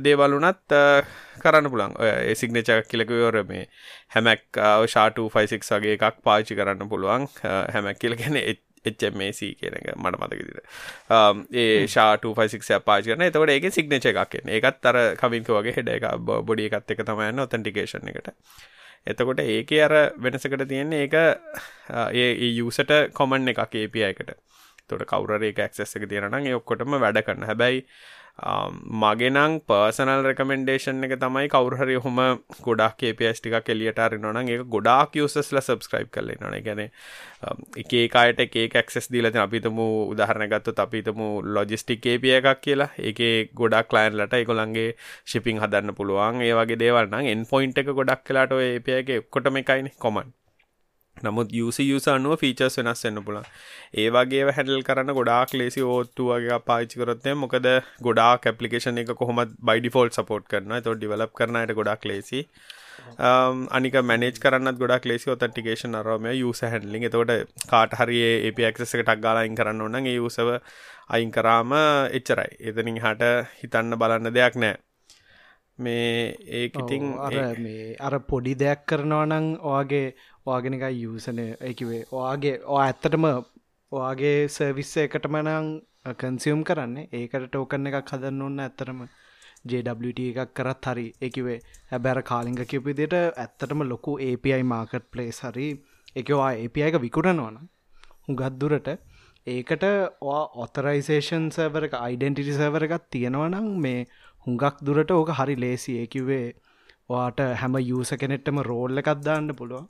දේවලුනත් 0.00 0.76
කරන්න 1.42 1.70
පුළන් 1.70 1.96
ඒ 2.02 2.34
සිග්නේච 2.34 2.70
කියලකවර 2.90 3.42
මේ 3.44 3.64
හැමැක් 4.14 4.44
ෂාටු 4.86 5.30
ෆයිසික් 5.30 5.64
වගේ 5.64 5.98
එකක් 5.98 6.22
පාචි 6.22 6.54
කරන්න 6.54 6.88
පුළුවන්. 6.88 7.28
හැමැක් 7.44 7.98
කියලගෙන 7.98 8.38
HMAC 8.84 9.40
කියන 9.60 9.76
එක 9.78 9.86
මට 9.96 10.18
මතකදිට 10.20 10.60
ඒ 11.54 11.86
ෂාට 11.86 12.26
ෆයිසික් 12.38 12.64
පාච 12.84 13.04
කරන 13.04 13.24
තවට 13.30 13.56
ඒක 13.56 13.72
සිග්නේච 13.72 14.06
එකක් 14.12 14.34
ඒකත් 14.58 14.86
අර 14.86 14.98
කමින්ක 15.16 15.48
වගේ 15.48 15.76
හෙඩ 15.78 15.88
එක 15.88 16.08
බොඩි 16.20 16.68
එකත් 16.68 16.90
එක 16.90 17.04
තමයන්න 17.04 17.44
ඔතන්ටිකේෂන් 17.46 18.12
එකට 18.12 18.32
එතකොට 19.06 19.40
ඒක 19.40 19.72
අර 19.80 19.94
වෙනසකට 20.18 20.66
තියෙන්නේ 20.68 21.04
ඒක 21.04 21.14
ඒ 22.14 22.50
යුසට 22.52 22.92
කොමන් 23.12 23.48
එකක් 23.48 23.62
API 23.64 24.04
එකට. 24.08 24.34
තොට 24.88 25.06
කවර 25.08 25.42
ඒක 25.42 25.60
ඇක්සෙස් 25.60 25.96
එක 25.96 26.08
තියෙනනම් 26.08 26.38
ඒ 26.42 26.54
ඔක්කොටම 26.54 26.96
වැඩ 26.96 27.22
කරන්න 27.24 27.48
හැබැයි 27.50 27.84
මගෙනං 28.36 29.60
පර්සනල් 29.62 30.24
රෙකමෙන්ඩේෂන් 30.26 31.06
එක 31.06 31.14
තමයි 31.16 31.48
කවුරහරි 31.48 31.94
හොම 31.96 32.18
ගොඩක් 32.60 32.96
කේපස් 32.98 33.40
ටික 33.40 33.54
කෙලියට 33.62 34.00
අරනන 34.00 34.40
ඒ 34.44 34.58
ගොඩාක් 34.66 35.14
යසස්ල 35.16 35.60
සබස්ක්‍රයිබ් 35.60 36.10
කරලේ 36.10 36.40
නොන 36.40 36.58
ගැන 36.60 36.82
එකේ 37.76 38.04
කායට 38.08 38.42
ඒ 38.42 38.66
ක්ස් 38.68 39.08
දීලති 39.08 39.38
අපිතම 39.38 39.78
උදාහරණ 39.78 40.50
ගත්තු 40.50 40.74
අපිතම 40.78 41.22
ලොජිස්ටික් 41.48 42.02
කේපිය 42.02 42.34
එකක් 42.34 42.60
කියලා. 42.60 42.90
ඒ 42.98 43.48
ගොඩක් 43.54 43.92
ලයින්ලට 43.92 44.34
එකොළන්ගේ 44.34 44.88
ශිපින් 45.24 45.60
හදන්න 45.60 45.94
පුළුවන්. 45.94 46.42
ඒ 46.42 46.54
වගේ 46.54 46.78
දේවල්න්න 46.78 47.30
එන් 47.32 47.46
පොයින්ට 47.46 47.78
එක 47.78 47.92
ගොඩක් 47.92 48.24
කලාට 48.24 48.58
ඒපියගේ 48.60 49.22
කොටම 49.30 49.56
එකයින 49.56 49.94
කොමන් 49.98 50.34
නමුත් 51.16 51.52
යුස 51.52 51.78
යුස 51.80 52.06
අනුව 52.08 52.34
ෆීචර්ස් 52.36 52.76
වෙනස් 52.78 53.02
වෙන්න 53.04 53.20
පුළන් 53.22 53.44
ඒ 53.94 54.06
වගේ 54.10 54.46
හැඩල් 54.50 54.82
කරන්න 54.82 55.14
ගොඩාක් 55.14 55.52
ලේසි 55.54 55.82
ඕත්තු 55.86 56.28
වගේ 56.28 56.58
පාච්චි 56.62 57.00
කරොත්තේ 57.00 57.34
මොකද 57.36 57.68
ගොඩාක් 58.00 58.48
ඇපලිකේෂන් 58.50 58.98
එක 58.98 59.12
කොහොමත් 59.14 59.52
බයිඩිෆෝල් 59.62 60.10
සපෝට් 60.12 60.48
කරන 60.48 60.74
තො 60.82 60.94
ඩිවලප් 60.94 61.32
කරනයට 61.32 61.74
ගොඩක් 61.74 62.04
ලේසි. 62.04 62.40
Um, 63.18 63.58
අනික 63.70 63.96
මැනේජ් 64.02 64.38
කරන්න 64.38 64.74
ගොඩක් 64.76 65.04
ලේසි 65.04 65.30
ඔතටිකේෂන් 65.30 65.94
අරම 65.94 66.26
යුස 66.34 66.64
හැඩලින් 66.64 67.06
එතකොට 67.08 67.32
කාට 67.66 67.94
හරි 67.94 68.20
ඒපක්ස 68.24 68.94
එකටක් 68.94 69.20
ගාලායින් 69.20 69.54
කරන්න 69.54 69.80
ඕන 69.80 70.00
ඒ 70.02 70.16
යුසව 70.16 70.50
අයින් 71.08 71.30
කරාම 71.30 71.72
එච්චරයි. 72.12 72.50
එතනින් 72.62 72.98
හට 72.98 73.30
හිතන්න 73.60 73.96
බලන්න 73.96 74.32
දෙයක් 74.32 74.56
නෑ. 74.56 74.83
මේ 75.78 76.36
ඒක 76.54 76.76
ඉතින් 76.76 77.04
අර 77.20 77.34
මේ 77.58 77.96
අර 78.00 78.18
පොඩි 78.22 78.54
දෙයක් 78.56 78.86
කරනවා 78.86 79.24
නං 79.26 79.46
ඔයාගේ 79.62 80.06
ඔයාගෙනක 80.46 80.84
යසන 80.90 81.40
එකවේ 81.62 82.04
ඔයාගේ 82.12 82.54
ඕ 82.64 82.78
ඇත්තටම 82.78 83.26
ඔයාගේ 83.92 84.48
සර්විස්ස 84.48 84.96
එකටම 84.98 85.36
නං 85.40 85.68
කන්සියම් 86.14 86.62
කරන්න. 86.64 86.96
ඒකට 87.12 87.46
ටෝකන්න 87.46 87.90
එකක් 87.90 88.10
හදන්න 88.12 88.42
ඔන්න 88.42 88.60
ඇත්තරම 88.60 89.00
ජට 89.64 89.88
එකක් 90.24 90.54
කරත් 90.54 90.86
හරි. 90.86 91.06
එකවේ 91.20 91.58
හැබැර 91.90 92.22
කාලිංග 92.22 92.60
කිපිදිට 92.64 93.14
ඇත්තටම 93.14 93.82
ලොකු 93.84 94.18
API 94.20 94.62
මාකට් 94.64 95.10
පලේස් 95.10 95.40
හරි. 95.42 95.68
එකවා 96.14 96.50
API 96.56 96.86
එක 96.88 97.00
විකුණනවන 97.00 97.58
හුගත්දුරට 98.28 98.88
ඒකට 99.46 99.82
ඔතරයිසේෂන් 100.58 101.48
සවර 101.50 101.88
එක 101.88 101.96
අයිඩෙන්ටිටි 101.96 102.54
සවර 102.54 102.86
එකත් 102.86 103.10
තියෙනවනම් 103.10 103.66
මේ 103.78 104.06
හුඟක් 104.46 104.78
දුරට 104.82 105.10
ඕක 105.12 105.30
හරි 105.38 105.56
ලේසි. 105.56 105.98
ඒකිවේ 105.98 106.46
වාට 107.08 107.40
හැම 107.60 107.76
යුස 107.82 108.10
කෙනෙට්ටම 108.14 108.60
රෝල්ල 108.62 109.02
එකක්දාන්න 109.02 109.50
පුළුවන්. 109.54 109.88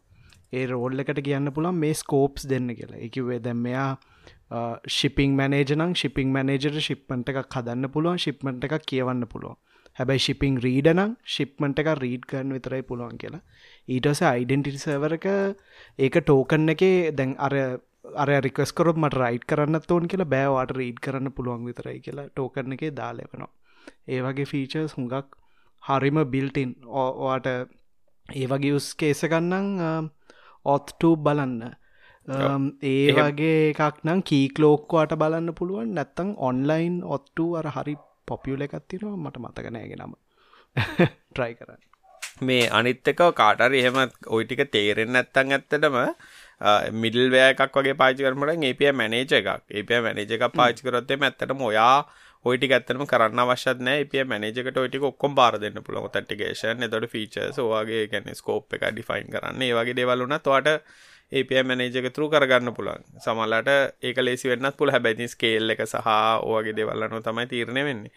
ඒ 0.52 0.64
රෝල් 0.66 1.00
එකට 1.00 1.20
කියන්න 1.26 1.52
පුළන් 1.52 1.76
මේ 1.76 1.94
ස්කෝප්ස් 1.94 2.48
දෙන්න 2.48 2.68
කියලා. 2.70 3.04
එකවේ 3.06 3.38
දැම් 3.40 3.62
මෙයා 3.66 3.90
ශිපිං 4.88 5.36
මනේජනං 5.36 5.94
ශිපිං 5.94 6.32
මනේජර 6.32 6.80
ශිප්මට 6.80 7.30
එකක් 7.32 7.56
හදන්න 7.56 7.92
පුළුවන් 7.94 8.18
ශිප්මට 8.18 8.66
එකක් 8.68 8.86
කියවන්න 8.86 9.26
පුළුවන්. 9.26 9.56
හැබැයි 9.96 10.24
ශිපිං 10.26 10.60
රීඩනම් 10.66 11.16
ශිප්මට 11.36 11.82
එක 11.82 11.90
රීඩ් 12.00 12.28
කරන්න 12.30 12.54
විතරයි 12.58 12.82
පුළුවන් 12.82 13.18
කියලා. 13.18 13.42
ඊටස 13.88 14.22
අයිඩෙන්ටිටි 14.24 14.84
සවරක 14.84 15.26
ඒක 15.98 16.20
ටෝකන්න 16.20 16.74
එකේ 16.74 17.12
දැන් 17.12 17.34
අර 17.38 17.56
අර 18.14 18.30
රිකස්කරොත් 18.46 18.96
මට 18.96 19.20
රයිට් 19.20 19.44
කරන්න 19.50 19.84
තෝන් 19.88 20.08
කියලා 20.08 20.32
බෑවාට 20.34 20.78
රීඩ් 20.78 20.98
කරන්න 21.04 21.36
පුළුවන් 21.36 21.68
විතරයි 21.70 22.00
කියලා 22.06 22.30
ටෝකරන 22.30 22.76
එකේ 22.76 22.90
දාලෙවනවා 22.92 23.52
ඒ 24.08 24.20
වගේ 24.20 24.50
ෆීචර්ස් 24.52 24.96
හුඟක් 24.96 25.38
හරිම 25.82 26.20
බිල්ටින් 26.26 26.74
ඕවාට 26.96 27.48
ඒ 28.28 28.46
වගේ 28.46 28.74
උස් 28.74 28.88
කේසකන්නම් 28.94 30.10
ඔත්ටූ 30.66 31.14
බලන්න. 31.18 31.62
ඒ 32.84 33.12
වගේ 33.12 33.56
එකක් 33.70 34.02
නම් 34.04 34.22
කීකලෝක්වාට 34.22 35.16
බලන්න 35.16 35.54
පුළුවන්. 35.54 35.94
නැත්තං 35.94 36.30
ඔන්ලයින් 36.40 37.00
ඔත්ටූ 37.08 37.50
අර 37.56 37.68
හරි 37.70 37.96
පොපියුල 38.26 38.62
එකත්තිනවා 38.62 39.16
මට 39.18 39.36
මතකනෑගෙනම 39.38 40.14
ට්‍රයි 40.76 41.54
කරන්න. 41.58 41.82
මේ 42.40 42.64
අනිත්තක 42.70 43.20
කාටර 43.34 43.74
එහෙම 43.74 44.00
ඔයිටික 44.28 44.64
තේරෙන් 44.70 45.16
ඇත්තන් 45.16 45.52
ඇත්තටම 45.52 45.98
මිඩල් 46.96 47.30
වෑකක් 47.30 47.76
වගේ 47.76 47.94
පාචි 47.94 48.24
කරමට 48.24 48.64
ඒපිය 48.64 48.92
මැනේජ 48.94 49.32
එකක්. 49.32 49.48
ඒපිය 49.70 50.00
මැනේජ 50.00 50.32
එකක් 50.32 50.46
පාචි 50.54 50.82
කරොත්තේ 50.82 51.20
ඇත්තටම 51.20 51.62
ඔයා 51.62 51.98
ඔයිටි 52.44 52.68
ඇත්තම 52.70 53.04
කරන්න 53.06 53.40
අවශ්‍යන 53.40 53.88
ඒපිය 53.90 54.24
මැනජකට 54.24 54.76
ඔයිටි 54.76 55.00
ඔක්කොම් 55.04 55.34
බාර 55.34 55.56
දෙන්න 55.58 55.80
පුළො 55.82 56.08
තටිකේෂන් 56.08 56.86
එතොට 56.86 57.08
ෆීචර්ස් 57.08 57.60
වාගේ 57.66 58.02
ගැන 58.08 58.28
ස්කෝප් 58.34 58.74
එක 58.74 58.84
ඩිෆයින් 58.88 59.30
කරන්න. 59.30 59.62
ඒ 59.62 59.72
වගේ 59.72 59.96
දෙවල්ලුන 59.96 60.36
තොට 60.40 60.68
ඒපිය 61.32 61.62
මැනේජක 61.62 62.10
තුරු 62.10 62.28
කරගන්න 62.28 62.74
පුළන් 62.74 63.08
සමල්ලට 63.18 63.70
ඒක 64.02 64.18
ලේසි 64.20 64.50
වෙන්නත් 64.50 64.76
පුළ 64.76 64.90
හැබැති 64.90 65.28
ස්කේල් 65.28 65.74
එක 65.74 65.82
සහ 65.86 66.12
ඕගේ 66.44 66.74
දෙවල්ලනු 66.74 67.22
තමයි 67.22 67.46
තීරණය 67.46 67.84
වෙන්නේ. 67.84 68.12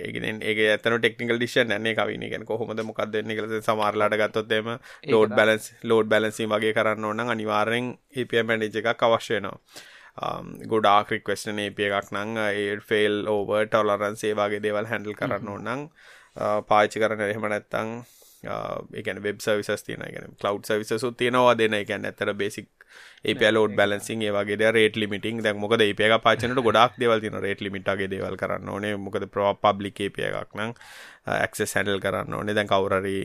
ඒගෙනෙන් 0.00 0.42
ඒ 0.42 0.66
ඇතන 0.66 0.96
ටෙක්නිකල් 0.96 1.36
ඩිෂන් 1.36 1.72
න්නේ 1.72 1.94
කවින 1.94 2.26
ගැන 2.26 2.44
කොහොමද 2.46 2.82
මොකක් 2.82 3.00
දෙන්න 3.08 3.32
කල 3.32 3.56
සමාරලාට 3.60 4.14
ගත්තොත්තේම 4.16 4.68
ලෝඩ් 5.06 5.32
බැලන්ස් 5.32 5.66
ලෝඩ් 5.84 6.08
බැලන්සි 6.08 6.46
වගේ 6.48 6.74
කරන්න 6.74 7.04
ඕන්න 7.04 7.24
අනිවාරෙන් 7.28 7.88
ඒපිය 8.14 8.42
මැනේජ 8.44 8.78
එකක් 8.82 9.02
අවශ්‍යයනවා 9.02 9.58
Um, 10.18 10.56
ගොඩාක් 10.66 11.12
රික්වස්ටන 11.14 11.60
ඒප 11.62 11.78
එකක් 11.80 12.10
නං 12.12 12.36
uh, 12.36 12.48
ඒ 12.50 12.78
ෆෙල් 12.82 13.22
ඕව 13.30 13.52
ටොලරන්සේ 13.66 14.34
වගේ 14.34 14.62
දේවල් 14.64 14.88
හැඩල් 14.90 15.14
කරන්න 15.14 15.52
ඕනං 15.52 15.86
uh, 15.86 16.58
පාචි 16.66 17.00
කරන 17.00 17.22
එහෙම 17.28 17.46
නැත්තං 17.46 17.94
ඒකන 18.42 19.22
වෙබ් 19.22 19.40
සවිස් 19.44 19.86
තියන 19.86 20.04
ගෙන 20.14 20.36
කලව් 20.42 20.64
සවිසු 20.66 21.12
තියෙනවා. 21.12 21.54
දෙන 21.54 21.78
එකැන 21.78 22.04
ඇතර 22.04 22.34
බේසික් 22.34 22.68
ඒප 23.24 23.42
ලෝඩ් 23.52 23.76
බැලන්සින් 23.76 24.22
ඒවගේ 24.22 24.72
රේට 24.72 24.96
ලිමිටින් 24.96 25.42
දැක් 25.42 25.56
මොකද 25.56 25.80
ඒපක 25.80 26.16
පාචනට 26.24 26.64
ගොඩක් 26.68 26.98
දෙවල් 27.00 27.20
තින 27.20 27.38
රේට 27.40 27.60
ලිමිටගේ 27.60 28.08
දේවල් 28.08 28.36
කරන්න 28.36 28.68
ඕනේ. 28.68 28.96
මොකද 28.98 29.28
පබ්ලික් 29.62 30.00
ඒප 30.00 30.18
එකක් 30.20 30.56
නං 30.56 30.74
ඇක්සෙස් 31.36 31.76
හැඩල් 31.76 32.00
කරන්න 32.00 32.34
ඕනේ. 32.34 32.54
දැන් 32.54 32.68
කවුරරි 32.68 33.18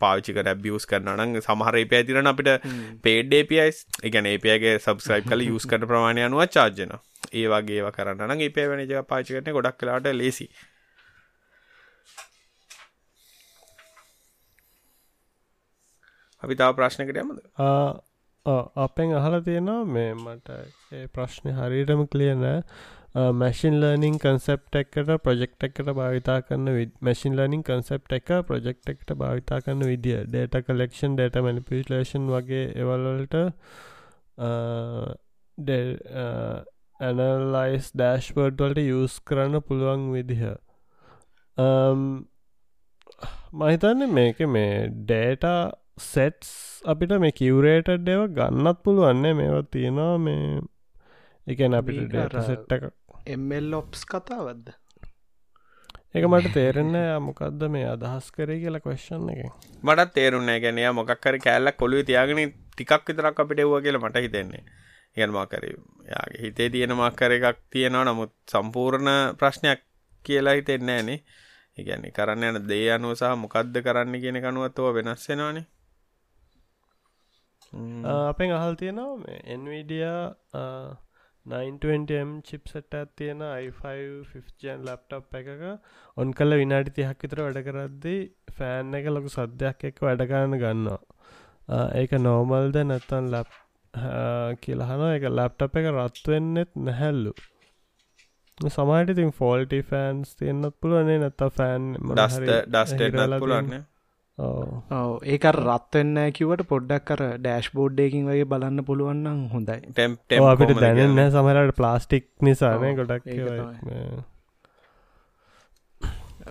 පාවිචික 0.00 0.42
ැබියස් 0.44 0.86
කරනන 0.86 1.38
සමහර 1.40 1.78
පෑතිරන 1.86 2.32
අපිට 2.32 2.68
පේඩ් 3.04 3.38
APIස් 3.40 3.86
එකන 4.02 4.28
ඒපගේ 4.32 4.74
සබස්ක්‍රයිප් 4.76 5.30
කල 5.30 5.46
යස් 5.46 5.66
කන 5.66 5.88
ප්‍රමාණය 5.90 6.26
අනුව 6.26 6.44
චාර්ජන 6.56 6.98
ඒ 7.32 7.46
වගේ 7.48 7.92
කරන්න 7.92 8.36
ඒ 8.40 8.52
වැනිජ 8.64 9.02
පාචිකන 9.04 9.56
ගොඩක් 9.58 9.78
කලාට 9.78 10.12
ලේසි 10.14 10.48
අපි 16.42 16.54
තාව 16.54 16.74
ප්‍රශ්නකට 16.76 17.16
යමද? 17.16 17.38
අපෙන් 18.78 19.14
අහල 19.14 19.38
තියෙනවා 19.40 19.84
මේ 19.88 20.14
මට 20.16 20.58
ඒ 20.92 21.06
ප්‍රශ්නය 21.08 21.52
හරියටම 21.52 22.02
කලියන 22.06 22.42
මැසින් 23.14 23.74
ලර්නිං 23.76 24.18
කන්සෙප් 24.18 24.74
එකට 24.74 25.10
ප්‍රජෙක්් 25.22 25.54
එකට 25.60 25.88
භාවිතා 25.92 26.38
කරන්න 26.42 26.92
මැසින් 27.00 27.36
ලර්නිින් 27.36 27.62
කන්සෙප් 27.62 28.12
එක 28.12 28.32
ප්‍රජෙක්් 28.48 28.78
එකට 28.86 29.12
භාවිතා 29.14 29.60
කරන්න 29.60 29.84
විදිිය. 29.84 30.24
ඩේට 30.26 30.66
කලෙක්ෂන් 30.66 31.16
ඩේට 31.16 31.36
මනිපිලේෂන් 31.38 32.28
වගේ 32.28 32.64
එවල්වලට 32.76 33.36
ඇනලයිස් 37.00 37.92
ඩෑශ්වර්ඩ් 37.92 38.60
වලට 38.60 38.86
යස් 38.96 39.20
කරන්න 39.22 39.60
පුළුවන් 39.60 40.08
විදිහ. 40.12 40.42
මහිතන්න 43.54 44.08
මේක 44.10 44.42
මේ 44.48 44.88
ඩේට 44.88 45.44
සෙට්ස් 46.04 46.52
අපිට 46.84 47.16
මේ 47.24 47.36
කිවරේට 47.40 47.90
ඩේව 47.94 48.22
ගන්නත් 48.36 48.84
පුළුවන්නේ 48.84 49.34
මේවා 49.40 49.64
තියෙනවා 49.70 50.18
මේ 50.18 50.60
එකන 51.46 51.78
අපිට 51.80 52.16
සෙට් 52.50 52.76
එකක්. 52.76 52.86
එල් 53.26 53.74
ඔප්ස් 53.74 54.06
කතාවද්ද 54.12 54.72
එක 56.14 56.24
මට 56.28 56.54
තේරෙන්න 56.54 56.96
මොකක්ද 57.26 57.66
මේ 57.74 57.88
අදහස් 57.88 58.30
කරේ 58.36 58.60
කියලා 58.62 58.84
කොශ්ෂන් 58.86 59.28
එක 59.34 59.42
මටත් 59.82 60.14
තේරුන්නේ 60.14 60.60
ගැනය 60.60 60.88
මොකක්කර 60.92 61.38
කෑල්ලක් 61.46 61.76
කොළුව 61.76 62.06
තියාගෙන 62.08 62.40
ටිකක් 62.46 63.04
විතරක් 63.08 63.44
අපිට 63.44 63.62
එව්ව 63.64 63.78
කියලා 63.84 64.04
මට 64.04 64.26
හිතෙන්නේ. 64.26 64.64
ඉගන්මාකර 65.16 65.64
යාගේ 66.08 66.42
හිතේ 66.42 66.68
තියෙන 66.70 66.94
මක්කර 66.94 67.32
එකක් 67.32 67.58
තියෙනවා 67.70 68.04
නමුත් 68.04 68.32
සම්පූර්ණ 68.48 69.10
ප්‍රශ්නයක් 69.38 69.80
කියලා 70.24 70.54
හිතෙන්නේ 70.54 70.96
ෑනේ 70.96 71.18
ඉගැන්නේ 71.78 72.12
කරන්න 72.16 72.48
යන 72.48 72.68
දේ 72.68 72.86
අනුව 72.94 73.12
සහ 73.14 73.36
මොකක්ද 73.36 73.76
කරන්න 73.86 74.20
කියන 74.22 74.40
කනුවත්තුව 74.40 74.94
වෙනස්සෙනවානේ 74.96 75.64
අපෙන් 77.72 78.52
අහල් 78.52 78.74
තියෙනවා 78.76 79.38
එන්විඩිය 79.48 80.04
920M 81.46 82.32
චිප්සට 82.48 82.96
තියෙන 83.16 83.40
i5 83.42 84.66
ලප්ටප් 84.86 85.38
එකක 85.40 85.64
ඔන් 86.16 86.34
කල 86.40 86.56
විනාඩි 86.60 86.94
තිහක් 86.98 87.24
විතර 87.24 87.42
වැඩ 87.44 87.62
කරද්දී 87.68 88.20
ෆෑන් 88.58 88.94
එක 88.94 89.08
ලොකු 89.10 89.32
සද්‍යයක් 89.36 89.86
එක්ක 89.90 90.02
වැඩගන්න 90.06 90.58
ගන්නවා. 90.60 91.00
ඒක 92.00 92.12
නෝමල්ද 92.20 92.78
නැත්තන් 92.84 93.32
ලප් 93.32 93.50
කියලහන 94.62 95.06
එක 95.08 95.26
ලැප්ටප් 95.30 95.80
එක 95.82 95.88
රත්වෙන්නෙත් 95.94 96.70
නැහැල්ලු 96.88 97.32
සමයිට 98.58 99.10
ඉතින් 99.10 99.32
ෆෝල්ටි 99.32 99.80
ෆෑන්ස් 99.90 100.36
තියන්නත් 100.36 100.76
පුළුවනේ. 100.80 101.18
නැත්ත 101.18 101.48
ෆෑන් 101.56 101.94
ඩස්ට 101.96 102.52
ඩස්ට 102.68 103.40
පුලන්න 103.40 103.74
ඒක 104.38 105.44
රත්වෙන්න 105.44 106.32
කිවට 106.32 106.66
පොඩ්ඩක් 106.66 107.04
කර 107.04 107.22
ඩෑශ් 107.38 107.70
බෝඩ්ඩයකින් 107.72 108.26
වගේ 108.26 108.46
බලන්න 108.46 108.84
පුළුවන්න 108.84 109.48
හොඳයි. 109.48 109.80
ටෙම් 109.90 110.44
අපිට 110.44 110.74
දැනෙන්න 110.76 111.30
සමහරට 111.30 111.76
ප්ලාස්ටික් 111.76 112.28
නිසානේ 112.40 112.94
ගොඩක් 112.94 113.26
ඒක 113.26 113.38
ඒවා. 113.38 113.72
තමයි. 113.78 114.24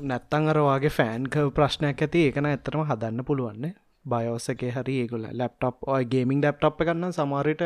නැත්තං 0.02 0.48
අර 0.48 0.60
වගේ 0.62 0.90
ෆෑන්ක 0.92 1.36
ප්‍රශ්නයක් 1.54 2.02
ඇති 2.02 2.26
ඒකන 2.28 2.46
ඇතරම 2.48 2.86
හදන්න 2.86 3.26
පුළුවන්න 3.26 3.74
බයෝසකේ 4.06 4.72
හරි 4.72 5.00
ඒගොල 5.00 5.26
ලැප්ටප් 5.34 5.84
ඔය 5.88 6.06
ගේමින් 6.06 6.40
ඩැප්ටප් 6.40 6.82
එකන්න 6.82 7.12
සමාරයට 7.14 7.66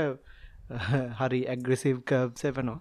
හරි 1.20 1.42
ඇග්‍රසිව් 1.48 2.02
කර්බ් 2.04 2.34
සෙපනවා 2.36 2.80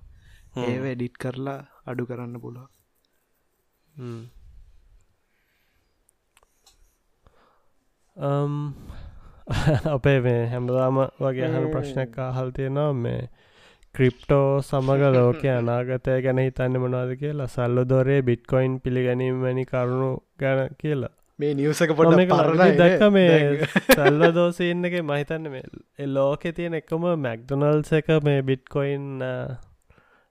ඒ 0.62 0.78
වැඩිට් 0.80 1.18
කරලා 1.18 1.58
අඩු 1.84 2.06
කරන්න 2.06 2.40
පුළුව 2.40 2.66
හ්ම්. 3.94 4.06
Um, 4.06 4.22
අපේ 9.94 10.18
මේ 10.20 10.46
හැමදාම 10.46 11.00
වගේ 11.18 11.48
අහන 11.48 11.66
ප්‍රශ්නයක් 11.70 12.18
අහල් 12.20 12.50
තියෙනවා. 12.50 12.92
මේ 12.96 13.28
ක්‍රිප්ටෝ 13.94 14.62
සමග 14.62 15.10
ලෝක 15.12 15.42
අනාගතය 15.54 16.14
ගැන 16.22 16.38
හිතන්න 16.38 16.78
මොනවාද 16.78 17.12
කියලා? 17.16 17.48
සල්ල 17.48 17.84
දොරේ 17.86 18.22
බිට්කොයින් 18.22 18.80
පිළිගැනීම 18.80 19.42
වැනි 19.42 19.64
කරුණු 19.64 20.10
ගැන 20.38 20.70
කියලා. 20.78 21.12
මේ 21.38 21.54
මේක 21.54 22.30
ළඟදී 22.30 22.78
දැක්ක 22.78 23.02
මේ 23.10 23.68
සල්ල 23.96 24.22
දෝසන්න 24.32 24.84
එක 24.84 24.94
මහිතන්න 25.02 25.50
මේ 25.50 26.06
ලෝකෙ 26.08 26.52
තියෙන 26.52 26.74
එකම 26.74 27.08
මැක්ඩොනල්ස 27.18 27.92
එක 27.92 28.12
මේ 28.22 28.42
බිට්කොයින් 28.42 29.08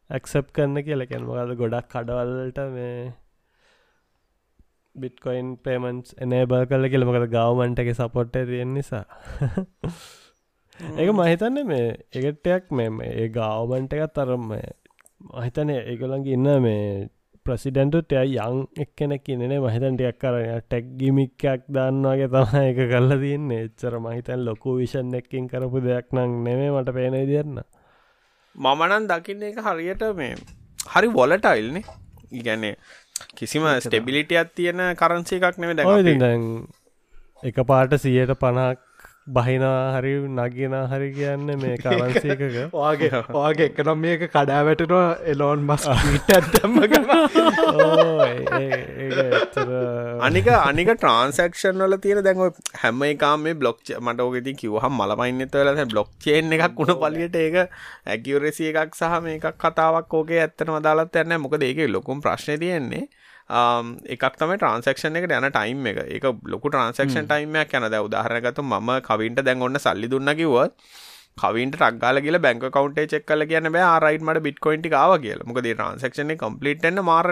ඇක්සප් 0.10 0.56
කරන්න 0.56 0.84
කියලා 0.84 1.10
කැන 1.10 1.28
මොකද 1.28 1.54
ගොඩක් 1.58 1.92
කඩවල්ලට 1.92 2.64
මේ 2.72 2.96
බිට්කොයින් 4.96 5.48
පේමන්ස් 5.58 6.14
එනේබල් 6.24 6.66
කල 6.70 6.90
කියල. 6.92 7.06
මොකද 7.08 7.26
ගවමන්ට 7.36 7.84
එක 7.84 7.96
සපොට්ට 7.96 8.38
තියෙන 8.50 8.74
නිසා. 8.74 9.06
ඒක 11.00 11.10
මහිතන්න 11.14 11.60
මේ 11.66 11.90
එකටයක් 12.12 12.72
මෙම 12.72 13.02
ඒ 13.02 13.28
ගාවමන්ට 13.30 13.98
එකත් 13.98 14.16
තරම් 14.16 14.48
මහිතන 15.34 15.70
ඒගොලන්ගේ 15.76 16.38
ඉන්න 16.38 16.50
මේ 16.66 16.88
ප්‍රසිඩන්ටුට 17.46 18.14
යං 18.16 18.60
එක්කෙනෙක් 18.84 19.30
ඉන්නනේ 19.34 19.60
මහිතන්ටයක් 19.64 20.20
කරන 20.22 20.62
ටෙක් 20.64 20.86
ගිමික්කයක් 21.00 21.66
දන්නවාගේ 21.76 22.30
තමයි 22.36 22.70
එක 22.72 22.82
කල්ල 22.92 23.18
තියන්නේ. 23.24 23.64
එච්චර 23.68 23.98
මහිතන් 24.06 24.46
ලොකු 24.48 24.78
විෂන් 24.80 25.14
එක්කින් 25.20 25.50
කරපු 25.52 25.82
දෙයක් 25.88 26.14
නං 26.16 26.38
නෙමේ 26.46 26.72
මට 26.72 26.96
පේන 26.98 27.18
දෙන්න 27.32 27.60
මමනන් 28.56 29.10
දකින්න 29.10 29.44
එක 29.50 29.60
හරියට 29.68 30.04
මේ 30.16 30.36
හරි 30.94 31.08
වොලටයිල්නේ 31.18 31.84
ඉගැන්නේ 32.32 32.76
කිසිම 33.36 33.68
ස්ටෙබිලිටියත් 33.80 34.56
තියෙන 34.56 34.82
කරන්සි 34.96 35.40
එකක් 35.40 35.58
නෙම 35.58 35.76
දැ 35.76 36.34
එක 37.44 37.62
පාට 37.66 37.96
සියයට 37.98 38.36
පණක් 38.38 38.93
බහිනා 39.28 39.96
හරි 39.96 40.14
නගෙන 40.30 40.74
හරි 40.86 41.08
කියන්න 41.14 41.52
මේ 41.58 41.76
කරන්සි 41.78 42.32
එකක 42.34 42.74
වාගේ 42.74 43.22
වාගේ 43.30 43.68
එකනම් 43.70 43.98
මේක 43.98 44.26
කඩා 44.28 44.58
වැටනවා 44.68 45.16
එලෝන් 45.26 45.64
මස් 45.64 45.86
අනික 50.22 50.50
අනික 50.52 50.92
ට්‍රන්සක්ෂන් 50.94 51.80
වල 51.80 51.98
තියෙන 51.98 52.22
දැන් 52.22 52.44
ඔය 52.48 52.52
හැම 52.82 53.04
එකම 53.04 53.40
මේ 53.40 53.56
බ්ලොක් 53.56 53.80
මට 53.98 54.20
ඕකෙති 54.20 54.56
කිව්වහම 54.56 55.00
මලපයින්නත 55.00 55.56
වෙලා 55.56 55.88
බ්ලොක් 55.88 56.12
චේන් 56.20 56.52
එකක් 56.52 56.78
වුණ 56.78 57.00
පලියට 57.00 57.36
ඒක 57.38 57.58
ඇකියුරසි 58.06 58.72
එකක් 58.74 58.92
සහ 58.94 59.20
මේකක් 59.24 59.52
කතාවක් 59.58 60.14
ඕකේ 60.14 60.44
ඇත්තටම 60.44 60.76
අදාළත් 60.82 61.16
යන්නේ 61.16 61.30
නැහැ. 61.30 61.44
මොකද 61.46 61.64
ඒකේ 61.64 61.88
ලොකුම 61.88 62.20
ප්‍රශ්නේ 62.20 62.58
තියෙන්නේ 62.58 63.08
එකක් 63.50 64.36
තමයි 64.40 64.58
ට්‍රන්සක්ෂන් 64.58 65.18
එකට 65.20 65.34
යන 65.38 65.50
ටයිම් 65.52 65.88
එක 65.92 66.04
ඒක 66.08 66.28
ලොකු 66.48 66.70
ට්‍රන්සක්ෂන් 66.70 67.32
ටයිම් 67.32 67.56
එකක් 67.64 67.74
යන 67.80 67.90
දැන් 67.92 68.06
උදාහරණයක් 68.10 68.46
ගත්තොත් 68.46 68.66
මම 68.66 68.92
කවින්ට 69.10 69.44
දැන් 69.44 69.62
ඔන්න 69.62 69.80
සල්ලි 69.80 70.08
දුන්නා 70.08 70.36
කිව්වොත් 70.36 70.78
කවින්ට 71.38 71.76
ටක් 71.76 72.00
ගාලා 72.02 72.24
ගිහලා 72.26 72.44
බැංක 72.46 72.64
account 72.70 73.00
එක 73.04 73.10
check 73.12 73.26
කරලා 73.30 73.50
කියන්න 73.52 73.70
බෑ 73.76 73.86
ආ 73.90 74.00
රයිට් 74.06 74.26
මට 74.28 74.44
ටික 74.82 74.96
ආවා 75.00 75.20
කියලා. 75.26 75.48
මොකද 75.50 75.66
මේ 75.66 75.78
එක 76.34 76.40
complete 76.46 76.86
වෙන්න 76.86 77.04
මාර 77.10 77.26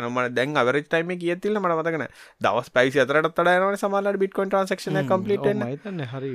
යනවා. 0.00 0.14
මට 0.14 0.36
දැන් 0.38 0.56
average 0.62 0.90
time 0.94 1.14
එක 1.14 1.20
කීයද 1.22 1.40
කියලා 1.44 1.62
මට 1.62 1.78
මතක 1.78 2.02
නැහැ. 2.02 2.12
දවස් 2.42 2.70
24ටත් 2.76 3.38
වඩා 3.40 3.56
යනවනේ 3.60 3.82
සමහරවිට 3.82 4.22
bitcoin 4.24 4.52
transaction 4.54 5.00
එක 5.02 5.08
complete 5.14 5.48
වෙන්න. 5.48 5.64
මහිතන්න 5.64 6.04
හරි 6.12 6.34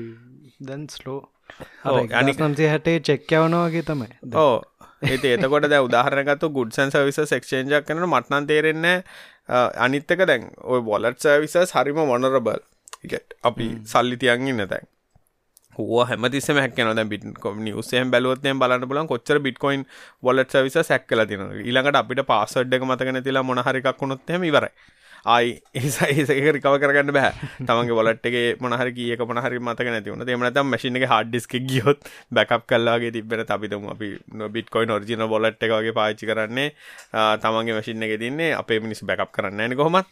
දැන් 0.67 0.88
ස්ලෝ 0.95 1.19
අනිකන්සේ 2.19 2.69
හැටේ 2.73 2.99
චෙක් 3.07 3.31
යවනවාගේ 3.39 3.84
තමයි 3.88 4.10
ඕ 4.43 4.55
ඒත 5.02 5.24
එතකොට 5.26 5.68
දැ 5.68 5.82
උදාහරනගත්තු 5.82 6.50
ගුඩ්සන් 6.52 6.92
සවිස 6.92 7.20
සෙක්ෂේන්ජක් 7.26 7.86
කනට 7.86 8.08
මටනන් 8.08 8.48
තේරෙන්න 8.48 8.88
අනිත්තක 9.80 10.26
දැන් 10.26 10.50
ඔය 10.66 10.82
බොලට් 10.84 11.20
සවිසස් 11.20 11.74
හරිම 11.74 12.02
මොනරබල් 12.06 12.62
අපි 13.44 13.68
සල්ලි 13.86 14.18
තියන්ගන්න 14.18 14.68
තැන්. 14.68 14.86
හෝ 15.74 16.06
හැමතිස්සම 16.06 16.58
හැක්න 16.58 17.10
බිට 17.10 17.26
නිවසේම් 17.60 18.12
බැලුවත්ය 18.12 18.54
බලන්න 18.56 18.88
පුලන් 18.88 19.08
කොච්චර 19.08 19.40
බිට්කොයින් 19.40 19.86
බොලට් 20.24 20.52
සවිස 20.52 20.78
සැක්කල 20.84 21.26
තින 21.26 21.46
ඊළඟට 21.60 22.02
අපිට 22.02 22.26
පාසඩ් 22.28 22.74
එක 22.74 22.84
මතකන 22.84 23.24
තිලා 23.24 23.44
මොනහරිකක් 23.44 24.02
වුණොත්හෙම 24.02 24.44
ඉවරයි 24.44 24.72
ආයි 25.25 25.51
ඒසඒක 25.75 26.47
රිකව 26.55 26.77
කරගන්න 26.77 27.13
බෑ. 27.13 27.31
තමන්ගේ 27.62 27.97
බොලට්ගේ 27.99 28.45
මොනහරි 28.60 28.93
කියක 28.93 29.21
මොනහරි 29.23 29.60
මතක 29.60 29.88
නැතිවන 29.88 30.23
එමනතම් 30.27 30.71
මශින 30.73 30.97
එක 30.97 31.07
හඩ්ඩිස්ක 31.10 31.53
ගියොත් 31.67 32.07
බැකප් 32.31 32.65
කල්ලාගේ 32.67 33.12
තිබෙන 33.12 33.45
අපිතම 33.47 33.89
අපි 33.89 34.10
බිට්කොයින් 34.49 34.91
ඔරිජින 34.91 35.27
බොලට් 35.27 35.62
එක 35.62 35.71
වගේ 35.71 35.93
පාච්චි 35.93 36.25
කරන්නේ 36.25 36.69
ආ, 37.13 37.38
තමන්ගේ 37.38 37.77
මශින්න 37.79 38.03
එක 38.03 38.17
තින්නේ 38.19 38.53
අපේ 38.55 38.79
මිනිස් 38.79 39.03
බැකප් 39.03 39.31
කරන්න. 39.31 39.62
ඇන 39.62 39.75
කොහොමත්? 39.75 40.10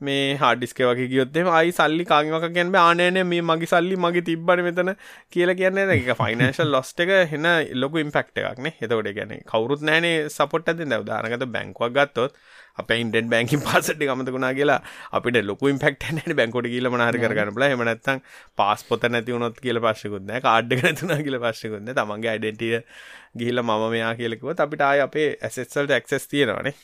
මේ 0.00 0.36
හාඩිස්ක 0.36 0.80
වගේ 0.80 1.08
ගියොත්තේ 1.08 1.42
අයි 1.50 1.72
සල්ලි 1.72 2.04
කාගමක 2.04 2.44
ගැන 2.54 2.68
ආනෑන 2.76 3.18
මේ 3.26 3.40
මගේ 3.42 3.66
සල්ලි 3.66 3.96
මගේ 3.96 4.22
තිබ්බන 4.22 4.62
මෙතන 4.62 4.90
කියලා 5.30 5.54
කියන්නේ 5.54 5.96
එක 5.96 6.12
ෆයිනන්ශල් 6.20 6.70
ලොස්ට 6.70 7.00
එක 7.00 7.10
හෙන 7.32 7.48
ලොකු 7.74 7.98
ඉම්පෙක්ට 7.98 8.38
එකක්නේ 8.42 8.74
එතකොට 8.80 9.10
ගැන 9.16 9.34
කවරුත් 9.44 9.82
නෑනේ 9.82 10.14
සපොට් 10.30 10.70
ඇති 10.70 10.86
දැව 10.86 11.02
දානගත 11.04 11.44
බැංකුවක් 11.48 11.92
ගත්තොත් 11.92 12.38
අප 12.78 12.90
ඉන්ඩෙන් 12.94 13.30
බැංකින් 13.30 13.62
පාසට 13.62 14.02
ගමතකුණා 14.02 14.52
කියලා 14.54 14.80
අපිට 15.12 15.40
ලොකු 15.44 15.70
ඉම්පෙක්ට 15.72 16.08
නට 16.12 16.36
බැංකොට 16.36 16.68
කියල 16.68 16.90
මනාර 16.90 17.16
කරගන්න 17.16 17.54
බල 17.54 17.66
හමනත්තන් 17.66 18.22
පාස් 18.56 18.84
පොත 18.84 19.08
නැති 19.08 19.34
වුණොත් 19.34 19.58
කියල 19.60 19.80
පශ්කුත්න 19.80 20.34
කාඩ්ඩ 20.40 20.84
නැතුන 20.84 21.14
කියල 21.20 21.38
පශ්කුත්න 21.40 21.90
තමන්ගේ 21.92 22.34
අයිඩෙන්ටිය 22.34 22.76
ගිහිල්ල 23.36 23.62
මම 23.62 23.88
මෙයා 23.90 24.12
කියලෙකුව 24.14 24.54
අපිට 24.58 24.84
ආය 24.84 25.00
අපේ 25.00 25.28
ඇසෙත්සල්ට 25.40 25.92
ඇක්සෙස් 25.92 26.28
තියෙනවානේ 26.28 26.76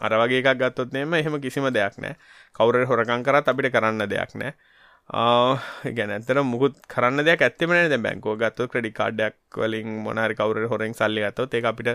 අර 0.00 0.16
වගේ 0.16 0.42
එකක් 0.42 0.58
ගත්තොත් 0.58 0.92
නෙම 0.92 1.14
එහෙම 1.14 1.40
කිසිම 1.40 1.66
දෙයක් 1.70 1.98
නෑ 1.98 2.14
කවුර 2.54 2.84
හොරකං 2.86 3.24
කරත් 3.24 3.48
අපිට 3.48 3.72
කරන්න 3.72 4.06
දෙයක් 4.08 4.36
නෑ 4.36 4.54
ගැන 5.10 6.10
ඇතර 6.12 6.38
මුකුත් 6.44 6.76
කරන්න 6.86 7.24
දෙයක් 7.24 7.42
ඇත්තම 7.42 7.72
නෑ 7.72 7.88
දැන් 7.88 8.02
බැංකුව 8.02 8.36
ගත්තොත් 8.38 8.70
ක්‍රෙඩිට් 8.70 8.94
කාඩ් 8.94 9.20
එකක් 9.20 9.58
වලින් 9.58 9.88
මොන 10.04 10.18
හරි 10.18 10.34
කවුරු 10.34 10.60
හරි 10.60 10.68
හොරෙන් 10.68 10.94
සල්ලි 10.94 11.24
ගත්තොත් 11.24 11.54
ඒක 11.54 11.66
අපිට 11.66 11.90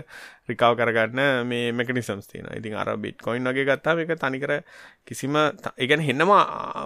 රිකවර් 0.48 0.76
කරගන්න 0.80 1.20
මේ 1.46 1.72
මෙකනිසම්ස් 1.72 2.28
තියෙනවා. 2.28 2.56
ඉතින් 2.56 2.74
අර 2.76 2.92
බිට්කොයින් 2.98 3.48
වගේ 3.48 3.64
ගත්තාම 3.66 3.98
ඒක 3.98 4.12
තනිකර 4.18 4.52
කිසිම 5.04 5.32
ත- 5.56 5.72
ඒ 5.76 5.86
කියන්නේ 5.86 6.08
හෙන්නම 6.08 6.32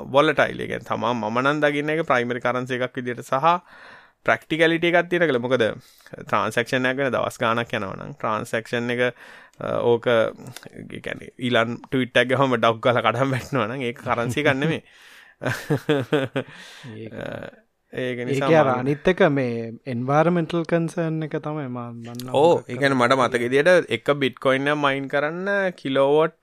වොලටයිල්. 0.09 0.61
ඒ 0.61 0.69
කියන්නේ 0.69 0.87
තමා 0.87 1.15
මම 1.15 1.41
නම් 1.43 1.61
දකින්න 1.61 1.91
එක 1.91 2.07
ප්‍රයිමරි 2.07 2.41
කරන්සි 2.41 2.79
එකක් 2.79 2.95
විදිහට 2.97 3.27
සහ 3.27 3.59
ප්‍රක්ටිකලිට 4.27 4.85
එකක් 4.85 5.09
තියෙන 5.11 5.27
කළ 5.27 5.41
මොකද 5.41 5.63
ට්‍රන්සක්ෂන් 6.23 6.87
එක 6.87 6.97
වෙන 6.99 7.13
දවස් 7.13 7.39
ගානක් 7.39 7.73
යනවා 7.73 7.97
නම් 7.99 8.15
ට්‍රන්සක්ෂන් 8.15 8.91
එක 8.91 9.01
අ, 9.03 9.13
ඕක 9.83 10.07
ඒ 10.07 11.01
කියන්නේ 11.01 11.35
ඊලන් 11.41 11.79
ට්විට් 11.87 12.17
එකක් 12.17 12.35
ගහම 12.35 12.55
ඩව් 12.57 12.81
ගාලා 12.81 13.05
කඩම් 13.07 13.33
වැටෙනවා 13.35 13.69
නම් 13.69 13.87
ඒක 13.89 13.99
කරන්සි 14.03 14.43
එකක් 14.43 14.55
නෙමෙයි 14.57 14.83
ඒක. 17.93 18.19
නිසා 18.25 18.65
අනිත්තක 18.73 19.23
මේ 19.31 19.55
එන්වාර්මෙන්ටල් 19.87 20.65
කන්සර්න් 20.65 21.23
එක 21.27 21.37
තමයි 21.41 21.69
මන්න 21.69 22.35
ඕ 22.35 22.53
එකන 22.69 22.95
මට 22.95 23.19
මතක 23.19 23.49
දිට 23.55 23.71
එක 23.91 24.11
බිට්කොයින්න 24.17 24.75
මයින් 24.79 25.09
කරන්න 25.09 25.49
කිලෝවොට් 25.75 26.37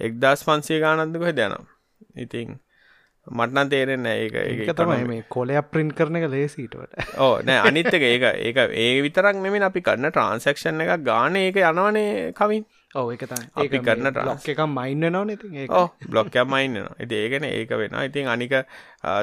එක්දස් 0.00 0.46
පන්සේ 0.46 0.80
ගානන්දක 0.80 1.26
දෙනම් 1.34 1.66
ඉතින් 2.16 2.56
මටන 3.26 3.68
තේරෙන්න 3.68 4.06
ඒක 4.06 4.34
ඒක 4.36 4.72
තමයි 4.72 5.04
මේ 5.04 5.26
කොලයක් 5.28 5.70
ප්‍රින්් 5.70 5.92
කරන 5.92 6.16
එක 6.16 6.26
ලේසිටට 6.30 6.76
ඕ 7.24 7.34
නෑ 7.42 7.60
අනිත්තක 7.66 8.02
ඒක 8.02 8.26
ඒක 8.40 8.58
ඒ 8.62 8.90
විතරක් 9.02 9.36
නෙමින් 9.36 9.66
අපි 9.68 9.82
කරන්න 9.82 10.10
ට්‍රන්සක්ෂන් 10.10 10.84
එක 10.86 11.02
ගාන 11.02 11.36
ඒක 11.36 11.58
යනවනේ 11.64 12.32
කවින් 12.32 12.64
ඕ 12.96 13.06
එක 13.12 13.24
අපි 13.56 13.80
කරන 13.80 14.10
ලොක් 14.22 14.48
එක 14.48 14.60
මයින්න 14.70 15.08
නව 15.10 15.36
ඉතින් 15.36 15.56
ඒ 15.56 15.68
ඕ 15.72 15.86
බ්ලොක්කයක් 16.08 16.48
මයින්නවා 16.48 16.96
ඉති 16.98 17.22
ඒකන 17.22 17.48
ඒක 17.50 17.74
වෙන 17.76 17.96
ඉතින් 18.00 18.28
අනික 18.28 18.54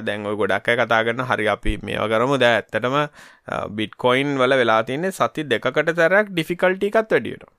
දැන් 0.02 0.26
ඔය 0.26 0.36
ගොඩක් 0.36 0.70
කතා 0.74 1.04
කරන 1.04 1.24
හරි 1.26 1.48
අපි 1.50 1.78
මේව 1.84 2.10
කරමු. 2.10 2.38
දැ 2.38 2.56
ඇත්තටම 2.58 2.98
බිට්කොයින් 3.78 4.36
වල 4.38 4.58
වෙලා 4.62 4.82
තින්නේ 4.84 5.12
සති 5.14 5.48
දෙකට 5.50 5.94
තැරක් 5.94 6.28
ඩිෆිකල්ටි 6.32 6.92
එකත් 6.92 7.12
වැඩියට 7.12 7.50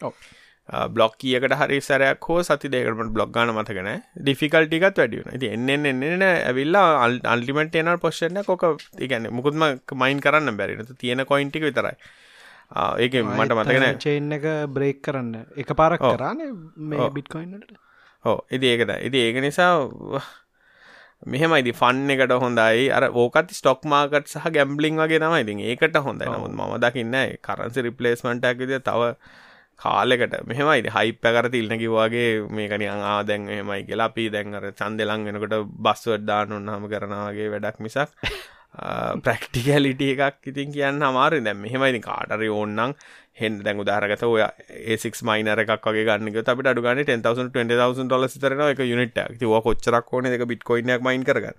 ඔව්. 0.00 0.14
බ්ලොක් 0.88 1.16
කියකට 1.18 1.54
හරි 1.54 1.78
සැරයක් 1.80 2.26
හෝ 2.28 2.38
සති 2.42 2.68
දෙකටම 2.68 3.12
බ්ලොග් 3.14 3.30
ගන 3.34 3.52
මතකන 3.54 3.90
ඩිෆිකල්ටිකත් 4.18 5.00
වැඩියන 5.00 5.30
ඇති 5.32 5.50
එන්න 5.50 5.86
එන්න 5.86 6.24
ඇවිල්ලා 6.24 6.86
අල්ටිමට 7.26 7.78
එනල් 7.82 7.98
පොෂ්න 7.98 8.40
කොක 8.44 8.64
ඉගැන 9.00 9.28
මුකුත්ම 9.32 9.64
මයින් 10.02 10.20
කරන්න 10.20 10.56
බැරිනතු 10.56 10.96
තියෙන 10.96 11.24
කොයින්ටික 11.26 11.66
විතරයි 11.68 11.96
ඒක 12.98 13.14
මට 13.22 13.56
මතකන 13.58 13.98
චේන් 13.98 14.32
එක 14.32 14.44
බ්‍රේක් 14.74 15.02
කරන්න. 15.02 15.46
එක 15.56 15.72
පාරක්. 15.74 16.02
කරන්න 16.02 16.54
මේ 16.76 17.00
ඔව්. 17.00 17.10
බිට්කොයින්ට 17.14 17.72
ඕ 18.24 18.38
ඉති 18.50 18.70
ඒකද 18.74 18.94
ඉති 19.08 19.26
ඒක 19.26 19.42
නිසා 19.42 19.74
මෙහෙමයිදි 21.26 21.72
ෆන් 21.72 22.10
එකට 22.10 22.32
හොඳයි. 22.44 22.88
අර 22.90 23.10
ඕකත් 23.12 23.52
ස්ටොක් 23.52 23.84
මාකට් 23.84 24.28
සහ 24.28 24.46
ගැම්බලිං 24.56 24.96
වගේ 24.96 25.20
තමයි. 25.20 25.42
ඉතින් 25.44 25.60
ඒකට 25.66 25.96
හොඳයි. 26.00 26.30
නමුත් 26.30 26.54
මම 26.54 26.74
දකින්න 26.80 27.16
කරන්සි 27.42 27.86
රිපලේස්මන්ට් 27.88 28.44
එකක් 28.44 28.62
විදිහට 28.62 28.86
තව 28.88 29.12
කාලෙකට 29.80 30.34
මෙහෙමයි. 30.46 30.88
හයිප්ප 30.96 31.24
කර 31.26 31.50
තිල්න 31.50 31.76
කිව්වාගේ 31.82 32.46
මේකනි 32.48 32.88
ආ 32.88 33.18
දැන් 33.22 33.48
එහෙමයි 33.48 33.84
කියලා 33.88 34.08
අපි 34.12 34.30
දැන් 34.30 34.54
අර 34.54 34.70
ඡන්දෙලන් 34.72 35.26
වෙනකොට 35.26 35.56
බස්වර්ඩ් 35.86 36.26
දාන්න 36.30 36.56
උනහම 36.58 36.88
කරනවාගේ 36.92 37.52
වැඩක් 37.54 37.84
මිසක් 37.84 38.10
ප්‍රක්ටිකලිට 39.26 40.02
එකක් 40.02 40.46
ඉතින් 40.46 40.72
කියන්න 40.72 41.02
අමාරු 41.02 41.42
දැම් 41.42 41.58
මෙහෙමයිති 41.58 42.00
කාටරි 42.00 42.48
ඕන්නම් 42.48 42.94
හෙන් 43.40 43.58
දැන් 43.64 43.80
උදාරගත 43.82 44.22
ඔය 44.22 44.42
ඒසික් 44.94 45.18
මයිනර 45.26 45.62
එකක් 45.64 45.86
වගේ 45.86 46.04
ගන්නක 46.06 46.46
අපිට 46.46 46.70
අඩුගන්න 46.72 47.02
10,000 47.02 47.50
20,000 47.50 48.06
ඩොලර් 48.06 48.30
විතරන 48.34 48.62
එක 48.68 48.84
යුනිට් 48.86 49.18
එකක්. 49.18 49.34
ඉතින් 49.36 49.48
ඔය 49.48 49.62
කොච්චරක් 49.66 50.14
ඕනේ 50.14 50.36
ඒක 50.36 50.46
බිට්කොයින් 50.52 50.94
එකක් 50.94 51.02
මයින් 51.02 51.26
කරගන්න. 51.26 51.58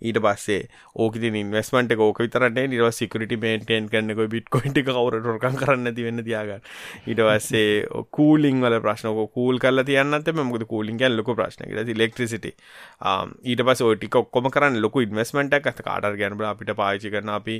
ඊට 0.00 0.20
පස්සේ 0.22 0.68
ඕකති 0.96 1.30
ඉන්වස්මට 1.34 1.96
ෝක 1.98 2.20
විතරට 2.22 2.58
නිව 2.70 2.90
සිකරට 2.92 3.32
මේන්ටේන් 3.40 3.88
කරන්නක 3.88 4.28
බිට්කොයින්ට 4.30 4.78
කවර 4.86 5.18
ොකන් 5.34 5.56
කරන්න 5.58 5.94
තිවෙන්න 5.94 6.24
තියාගන්න. 6.24 6.62
ඊට 7.06 7.20
පස්සේ 7.20 7.86
කූලිං 8.10 8.60
වල 8.62 8.80
ප්‍රශ්නක 8.80 9.32
කූල් 9.34 9.58
කල 9.58 9.82
තියන්නත් 9.82 10.30
මකද 10.34 10.66
කූලින් 10.70 10.98
ගැල් 10.98 11.16
ලොක 11.18 11.32
ප්‍රශ්න 11.32 11.66
ඉලෙක්ට්‍රිසිට 11.88 12.46
ඊට 12.48 13.64
පස් 13.64 13.82
ෝටික 13.82 14.14
ඔක්කොම 14.22 14.50
කරන්න 14.50 14.80
ලොක 14.80 14.96
ඉන්වස්මට 15.02 15.58
ඇත 15.60 15.82
කාඩර් 15.88 16.16
ගැනබ 16.20 16.42
අපිට 16.52 16.74
පාචි 16.78 17.10
කරන 17.10 17.28
අපි 17.34 17.58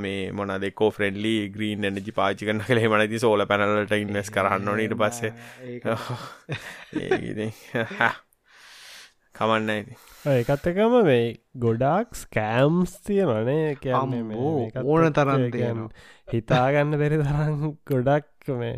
මේ 0.00 0.32
මොන 0.32 0.56
දෙකෝ 0.64 0.90
ෆ්‍රෙන්ඩලි 0.90 1.50
ග්‍රීන් 1.54 1.84
එනජි 1.90 2.12
පාචි 2.12 2.46
කරන 2.48 2.64
කළේ 2.64 2.88
මනති 2.88 3.20
සෝල 3.20 3.44
පැනලට 3.52 3.92
ඉන්වස් 4.00 4.32
කරන්න 4.32 4.80
ඊට 4.80 4.96
පස්සේ 4.96 5.32
කමන්න 9.34 9.70
ඇති 9.70 9.94
ඒකත් 10.30 10.70
එකම 10.70 10.96
මේ 11.02 11.26
ගොඩක් 11.58 12.16
ස්කෑම්ස් 12.16 12.96
තියනනේ 13.02 13.76
කියන්නේ 13.78 14.40
ඕන 14.84 15.12
තරන් 15.12 15.44
තියන 15.50 15.84
හිතාගන්න 16.28 16.98
බැරි 16.98 17.20
තරම් 17.22 17.70
ගොඩක් 17.86 18.50
මේ 18.56 18.74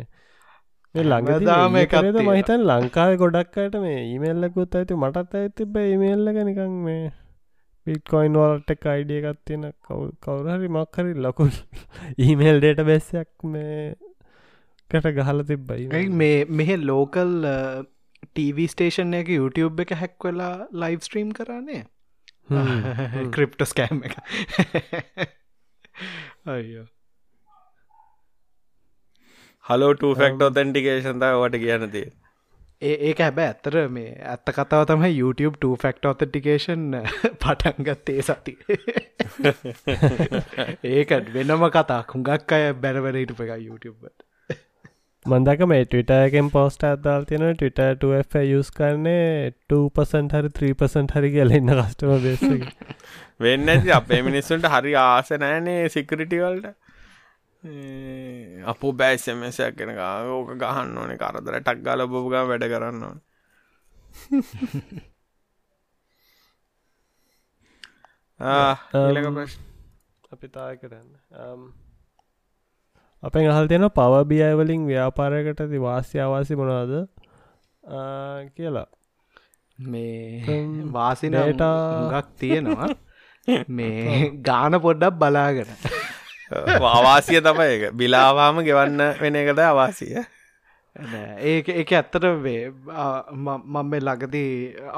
ළඟදාම 0.95 1.75
කරද 1.89 2.21
මහිතන් 2.23 2.63
ලංකාව 2.65 3.17
ගොඩක්කට 3.17 3.81
මේ 3.81 3.99
ඊමල්ලකුත් 4.05 4.75
ඇති 4.75 4.97
මටත් 4.97 5.37
ඇතිබ 5.37 5.77
ඉමල්ල 5.83 6.33
නිකං 6.41 6.79
මේ 6.83 7.03
පිටකොයින් 7.87 8.35
වලට 8.35 8.87
අයිඩිය 8.87 9.21
එකත් 9.21 9.41
තියෙන 9.45 9.65
කවුරහරි 10.21 10.69
මක්හරි 10.69 11.15
ලොකුල් 11.19 11.51
ඊමේල් 12.19 12.59
ඩේට 12.61 12.85
බෙස්සයක් 12.85 13.47
මේ 13.47 13.79
කට 14.91 15.11
ගහල 15.17 15.43
තිබ්බයි 15.45 16.07
මේ 16.13 16.45
මෙහෙ 16.51 16.77
ලෝකල් 16.81 17.33
ටීවී 18.25 18.67
ස්ටේෂන් 18.67 19.13
එක 19.13 19.29
YouTube 19.29 19.85
එක 19.85 19.93
හැක් 19.95 20.17
වෙලා 20.23 20.55
ලයිව් 20.73 20.99
ස්ට්‍රීම් 21.01 21.31
කරන්නේ? 21.33 21.83
ක්‍රිප්ට 23.31 23.65
ස්කෑම් 23.65 24.03
එක. 24.07 24.17
අයෝ 26.47 26.85
හලෝ 29.65 29.93
ෆෙක්ට 30.15 30.41
ඔතැන්ටිකේෂන්ත 30.41 31.23
වට 31.35 31.59
කියනතිේ 31.59 32.09
ඒ 32.81 32.95
ඒක 33.09 33.19
හැබැ 33.19 33.45
ඇත්තර 33.49 33.75
මේ 33.89 34.09
ඇත්ත 34.31 34.49
කතාව 34.57 34.83
තමයි 34.89 35.11
YouTube 35.19 35.77
ෆෙක්ට 35.77 36.05
ඔතටිකේෂන් 36.05 36.83
පටන්ගත්තේ 37.43 38.25
සති 38.29 38.57
ඒකට 40.91 41.33
වෙනම 41.37 41.65
කතා 41.69 42.01
කුඟක් 42.11 42.55
අය 42.57 42.65
බැරවැරහිටප 42.83 43.43
එක 43.45 43.53
YouTubeට 43.67 44.27
මන්දක 45.25 45.65
මේ 45.65 45.85
ටවිටයකෙන් 45.85 46.51
පෝස්ට 46.51 46.85
අදදාල් 46.85 47.25
තියෙන 47.25 47.53
ටිට 47.53 48.03
යස් 48.41 48.71
කරන්නේ 48.71 49.53
2පසන්ට 49.69 50.33
හරි 50.37 50.49
3පසන්ට 50.53 51.11
හරි 51.15 51.31
කියලඉන්න 51.31 51.73
කස්ටම 51.73 52.19
බේස 52.19 52.41
වෙන්න 53.39 53.69
ඇති 53.69 53.93
අපේ 53.93 54.23
මිනිස්සුන්ට 54.23 54.69
හරි 54.69 54.95
ආසනෑනේ 54.99 55.89
සිකරිටිවල්ට 55.89 56.75
අප 58.65 58.81
බෑසමසයක් 58.93 59.75
කෙන 59.75 59.97
ඕක 60.29 60.55
ගහන්න 60.55 60.97
ඕනේ. 60.97 61.17
කරදර 61.17 61.59
ටක් 61.59 61.81
ගල 61.81 62.07
බොබගා 62.07 62.45
වැඩ 62.45 62.65
කරන්න 62.65 63.03
ඕන. 63.03 63.21
අපි 70.33 70.49
තාය 70.49 70.77
කරන්න 70.77 71.82
අපෙන් 73.23 73.47
අහල් 73.49 73.67
තියෙන 73.71 73.87
පවබියවලින් 73.97 74.81
ව්‍යාපාරයකට 74.89 75.61
ති 75.71 75.79
වාස්‍ය 75.85 76.19
අවාසි 76.19 76.59
මොනවාද? 76.61 76.93
කියලා. 78.55 78.87
මේ 79.93 80.57
වාසිනයට 80.97 81.63
ගක් 82.11 82.25
තියෙනවා. 82.39 82.89
මේ 83.69 84.29
ගාන 84.49 84.79
පොඩ්ඩක් 84.85 85.19
බලාගෙන. 85.21 85.71
අවාසිය 86.91 87.41
තමයි 87.41 87.69
එක 87.75 87.97
බිලාවාම 88.01 88.61
ගෙවන්න 88.67 89.01
වෙන 89.21 89.39
එකද 89.43 89.63
අවාසිය. 89.69 90.13
ඒක 91.53 91.73
එක 91.77 91.95
ඇත්තට 91.97 92.29
වේ 92.43 92.69
මම 92.69 93.89
මේ 93.89 94.05
ලගදී 94.09 94.53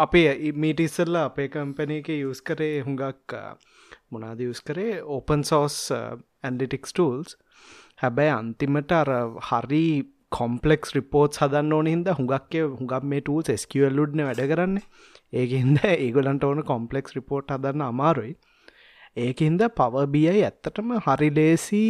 අපේ 0.07 0.51
මීට 0.63 0.85
ඉස්සල්ල 0.87 1.21
අපේ 1.21 1.47
කම්පනය 1.53 2.01
එක 2.01 2.13
යස් 2.17 2.41
කරේ 2.41 2.83
හුඟක් 2.89 3.39
මොනාද 4.11 4.41
යස් 4.49 4.65
කරේ? 4.67 5.01
ඕපන් 5.15 5.45
සෝස් 5.45 5.81
ඇන්ඩිටික්ස් 5.93 6.93
ටූල්ස් 6.93 7.37
හැබැයි 7.99 8.33
අන්තිමට 8.33 8.91
අර 8.91 9.09
හරි 9.49 9.85
කොම්පලෙක්ස් 10.31 10.95
රිපෝට් 10.97 11.39
හදන්න 11.41 11.75
ඕන 11.77 11.87
හිද 11.87 12.09
හුඟක්ය 12.17 12.63
හුඟක් 12.63 13.05
මේ 13.11 13.21
ටූල් 13.21 13.61
ස්කියල්ලුඩ්න 13.63 14.25
වැඩ 14.27 14.43
කරන්න. 14.51 14.75
ඒකහින්ද 15.33 15.79
ඒගොලන්ට 15.95 16.43
ඕන 16.43 16.63
කොම්පලෙක්ස් 16.71 17.15
රිපෝට් 17.17 17.53
හදන්න 17.55 17.85
අමාරුයි. 17.87 18.33
ඒකහින්ද 19.17 19.63
පවබියයි 19.77 20.41
ඇත්තටම 20.41 20.95
හරි 21.05 21.29
ලේසි 21.37 21.83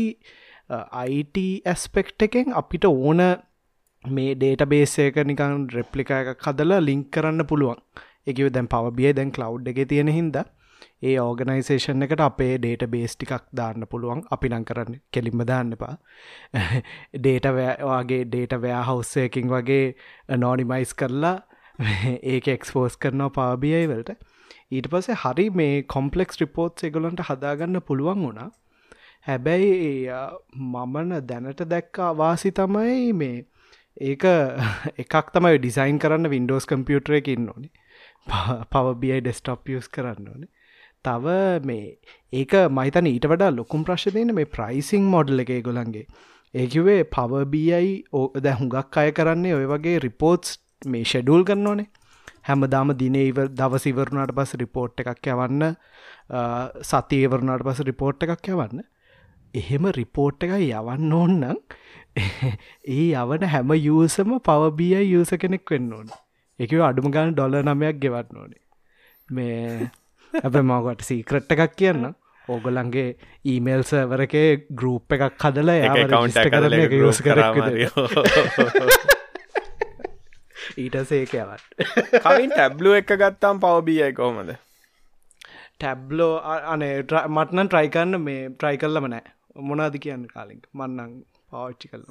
අයිට 0.70 1.38
ඇස්පෙක්ට 1.66 2.28
එකෙන් 2.28 2.54
අපිට 2.54 2.86
ඕන 2.86 3.24
මේ 4.06 4.36
ඩේට 4.36 4.66
බේසයක 4.68 5.18
නිකන් 5.26 5.66
රෙප්ලික 5.70 6.12
එකක් 6.12 6.46
හදලා 6.48 6.82
ලිංක් 6.82 7.10
කරන්න 7.12 7.46
පුළුවන්. 7.46 7.82
එකව 8.28 8.52
දැන් 8.52 8.68
පවබිය 8.68 9.14
දැන් 9.14 9.32
කලව් 9.32 9.68
එක 9.68 9.88
තියෙන 9.90 10.08
හින්දා. 10.10 10.46
ඒ 11.02 11.16
ඕගනයිසේෂන් 11.20 12.06
එකට 12.06 12.22
අපේ 12.22 12.58
ඩේට 12.58 12.86
බේස් 12.92 13.16
ටිකක් 13.16 13.48
දාන්න 13.54 13.88
පුළුවන්. 13.90 14.22
අපි 14.32 14.50
නං 14.50 14.66
කරන්න 14.66 15.00
කෙලින්ම 15.12 15.44
දාන්න 15.46 15.74
එපා. 15.74 15.96
ඩේට 17.16 17.50
වගේ 17.52 18.22
ඩේට 18.26 18.56
වෑ 18.62 18.84
හවස්සයකින් 18.90 19.52
වගේ 19.52 20.38
නෝනිමයිස් 20.38 20.94
කරලා 20.94 21.36
ඒක 22.34 22.48
එක්ස්පෝස් 22.50 22.98
කරනවා 22.98 23.32
පාබියයි 23.32 23.88
වලට. 23.88 24.16
ඊට 24.72 24.88
පස්සේ 24.90 25.20
හරි 25.24 25.50
මේ 25.52 25.82
කොම්පලෙක්ස් 25.88 26.42
රිපෝට්ස් 26.42 26.88
එගොලන්ට 26.90 27.26
හදාගන්න 27.30 27.82
පුළුවන් 27.82 28.24
වුණා. 28.24 28.50
හැබැයි 29.28 30.08
මමන 30.64 31.14
දැනට 31.28 31.68
දැක්ක 31.70 32.00
අවාසි 32.06 32.52
තමයි 32.54 33.14
මේ 33.16 33.38
ඒක 34.02 34.24
එකක් 35.04 35.32
තමයි 35.34 35.58
ඩිසයින් 35.58 36.00
කරන්න 36.00 36.30
වින්ඩෝස් 36.30 36.68
කම්පියුටර 36.68 37.20
එක 37.20 37.28
ඉන්න 37.28 37.50
ඕනේ. 37.50 37.72
පවබියයි 38.72 39.22
ඩෙස්ටොප් 39.22 39.70
යස් 39.70 39.90
කරන්න 39.90 40.30
ඕනේ. 40.30 40.52
තව 41.06 41.36
මේ 41.64 41.84
ඒක 42.34 42.56
මහිතන 42.72 43.12
ඊට 43.12 43.28
වඩා 43.32 43.52
ලොකුම් 43.52 43.84
ප්‍රශ්තියන 43.84 44.34
මේ 44.34 44.52
ප්‍රයිසිං 44.52 45.12
මොඩල් 45.14 45.46
එක 45.46 45.54
ගොලන්ගේ 45.64 46.06
ඒකිවේ 46.54 47.02
පවබයි 47.10 47.92
ඕ 48.14 48.26
දැ 48.40 48.56
හුඟක් 48.56 48.98
අය 48.98 49.12
කරන්නේ 49.12 49.60
ඔය 49.60 49.68
වගේ 49.68 50.00
රිපෝට්ස් 50.00 50.58
මේ 50.86 51.06
ෂෙඩූල් 51.06 51.44
කරන්න 51.44 51.72
ඕනේ 51.72 51.90
හැමදාම 52.48 52.92
දිනේව 52.98 53.40
දවසිවරුණට 53.54 54.34
පස් 54.38 54.52
රිපෝට් 54.62 55.02
එකක් 55.04 55.30
යවන්න 55.34 55.64
සතියවරුණට 56.84 57.66
පස 57.66 57.82
රිපෝට් 57.82 58.26
එකක් 58.26 58.52
යවන්න. 58.54 58.84
එහෙම 59.54 59.90
රිපෝට් 59.92 60.46
එක 60.46 60.54
යවන්න 60.58 61.14
ඕන්නම් 61.14 61.58
ඒ 62.96 63.08
යවන 63.16 63.48
හැම 63.48 63.74
යසම 63.76 64.38
පවබිය 64.42 65.02
යස 65.14 65.34
කෙනෙක් 65.42 65.66
වෙන්න 65.70 65.92
ඕන. 65.92 66.10
එකව 66.60 66.82
අඩුම 66.82 67.10
ගන්න 67.10 67.34
ඩොල 67.34 67.62
නමයක් 67.64 68.02
ගෙවන්න 68.02 68.42
ඕනේ. 68.42 68.64
මේ 69.30 69.90
ඇබ 70.44 70.56
මගට 70.62 71.02
සීක්‍රට් 71.10 71.52
එකක් 71.56 71.76
කියන්න 71.82 72.04
ඕගොලන්ගේ 72.48 73.10
ඊමේල් 73.52 73.84
සවරකේ 73.90 74.50
ගරුප් 74.80 75.14
එකක් 75.16 75.38
කරල 75.42 75.70
යස් 75.76 77.22
කර 77.26 77.40
ඊට 80.84 80.96
සේකයවත් 81.10 81.64
කවින් 82.26 82.52
ටැබ්ලුව 82.52 82.96
එක 83.00 83.12
ගත්තාම් 83.22 83.62
පවබියයි 83.64 84.14
කොහමද? 84.20 84.52
ටැබ්ලෝ 85.80 86.34
අනේ 86.74 86.96
මටන 87.36 87.68
ට්‍රයිකන්න 87.70 88.20
මේ 88.26 88.50
ට්‍රයි 88.50 88.78
කල්ලම 88.82 89.08
නෑ. 89.14 89.26
මොනාද 89.70 89.96
කියන්න 90.04 90.28
කාලින්? 90.34 90.62
මන්නං 90.74 91.12
පාච්චි 91.52 91.88
කල 91.92 92.04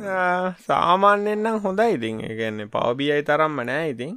සාමාන්‍යෙන්න්නම් 0.66 1.60
හොඳයි 1.66 1.90
ඉතින්. 1.98 2.16
එකන්නේ 2.30 2.70
පවබියයි 2.74 3.22
තරම්ම 3.28 3.58
නෑ 3.70 3.86
ඉතින් 3.94 4.12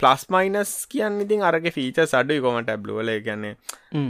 ප්ලස් 0.00 0.26
මයිනස් 0.28 0.74
කියන්න 0.88 1.18
ඉතින් 1.20 1.42
අරග 1.44 1.66
ෆීච 1.70 1.98
සඩු 2.04 2.38
කොම 2.42 2.60
ටැබ්ලුවල 2.60 3.10
ගැන්නේ 3.22 3.54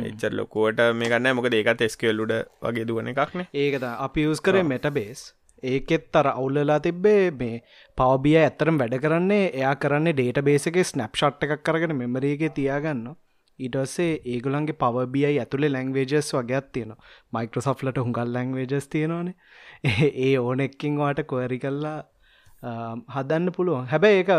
එච්චර 0.03 0.33
ලොකුවට 0.33 0.85
මේ 0.95 1.11
ගන්න 1.11 1.37
මොක 1.37 1.49
ඒකත් 1.53 1.83
එස්කල්ලුඩ 1.83 2.35
වගේ 2.63 2.87
දුවන 2.87 3.11
එකක්න 3.13 3.47
ඒකත 3.57 3.89
අපි 3.89 4.29
යස් 4.29 4.41
කරේ 4.41 4.65
මෙට 4.67 4.89
බේස් 4.93 5.25
ඒකෙත් 5.63 6.17
අර 6.17 6.31
අවුල්ලලා 6.31 6.79
තිබ්බේ 6.81 7.21
මේ 7.35 7.59
පවබිය 7.99 8.39
ඇත්තරම් 8.39 8.81
වැඩ 8.81 8.97
කරන්නේ 9.01 9.45
එයා 9.51 9.75
කරන්නේ 9.79 10.15
ඩේට 10.15 10.41
බේසක 10.45 10.81
ස්නප්ෂට් 10.85 11.47
එකක් 11.47 11.63
කරගෙන 11.63 11.97
මෙමරගේ 11.97 12.51
තියාගන්න 12.53 13.05
ඊටස්සේ 13.59 14.21
ඒගුලන්ගේ 14.27 14.77
පවබියයි 14.77 15.39
ඇතුළේ 15.39 15.71
ලැංවේජස් 15.71 16.31
වගේත් 16.35 16.73
තියෙන 16.73 16.95
මයිකෝසොෆ්ලට 17.33 17.99
හුඟල් 17.99 18.33
ලැංවේජස් 18.33 18.89
තියෙනවානේ. 18.89 19.35
ඒ 20.21 20.35
ඕන 20.39 20.61
එක්කින් 20.61 20.99
වාට 20.99 21.23
කොයරි 21.25 21.59
කල්ලා 21.59 21.99
හදන්න 23.09 23.53
පුළුවන්. 23.53 23.87
හැබැයි 23.87 24.19
ඒක 24.19 24.31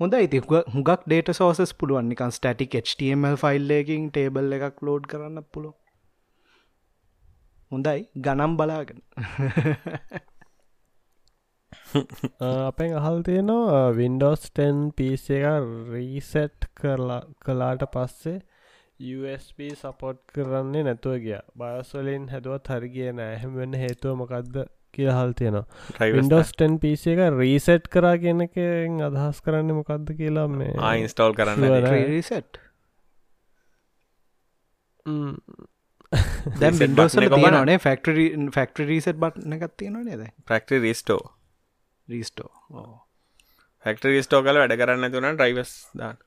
හොඳ 0.00 0.14
ඉති 0.16 0.40
හුගක් 0.40 1.02
ඩේට 1.02 1.34
සෝසස් 1.34 1.74
පුළුවන්. 1.74 2.08
නිකන් 2.08 2.30
ස්ටටික් 2.30 2.74
HTML 2.80 3.36
ෆයිල්ලකින් 3.36 4.10
ටේබල් 4.10 4.52
එකක් 4.58 4.82
ලෝඩ් 4.82 5.06
කරන්න 5.06 5.44
පුළුව 5.46 5.74
හොඳයි. 7.72 8.08
ගනම් 8.18 8.56
බලාගෙන. 8.56 9.00
අපෙන් 12.66 12.92
අහල් 12.98 13.22
තියෙනවා 13.22 13.92
වින්ඩෝස් 13.92 14.50
10 14.52 14.92
පිස 14.96 15.30
එක 15.30 15.44
රීසෙට් 15.92 16.64
කරලා 16.74 17.22
කලාට 17.40 17.82
පස්සේ 17.94 18.40
USB 19.12 19.60
සපොට් 19.74 20.18
කරන්නේ 20.28 20.84
නැතුව 20.84 21.20
ගිය. 21.24 21.40
බයස්වලින් 21.56 22.28
හැදුවත් 22.28 22.68
හරිගිය 22.68 23.12
නෑ. 23.12 23.36
හැම 23.36 23.54
වෙන්න 23.54 23.76
හේතුව 23.76 24.16
මොකක්ද 24.16 24.64
කිය 24.92 25.08
හල් 25.08 25.32
තියෙනවා. 25.34 25.64
වින්ඩෝස් 26.12 26.52
10 26.58 26.78
පිස 26.78 27.06
එක 27.06 27.24
රීසෙට් 27.34 27.88
කරා 27.88 28.14
කියන 28.18 28.46
එක 28.46 28.56
අදහස් 29.02 29.42
කරන්න 29.42 29.74
මොකක්ද 29.74 30.14
කියලා 30.16 30.46
මේ 30.52 30.72
ආයින්ස්ටෝල් 30.90 31.34
කරන්න 31.34 31.90
රීසෙට් 32.08 32.62
දැම් 36.60 36.78
විඩෝස් 36.78 37.16
තියනේ 37.16 37.78
ෆක්ටරි 37.78 38.26
ෆක්ටරි 38.48 38.86
රීසට් 38.86 39.16
බට් 39.18 39.54
එකත් 39.58 39.76
තියෙනවා 39.76 40.04
නේද 40.04 40.26
ප්‍රක්ටි 40.46 40.80
රිස්ටෝ 40.80 41.22
රීස්ටෝ 42.08 42.50
ෆක්ටරි 43.84 44.12
රිස්ටෝ 44.16 44.42
කල 44.42 44.60
වැඩ 44.60 44.76
කරන්න 44.78 45.12
තුන 45.12 45.28
ඩ්‍රයිවස් 45.30 45.72
දාන්න 45.94 46.20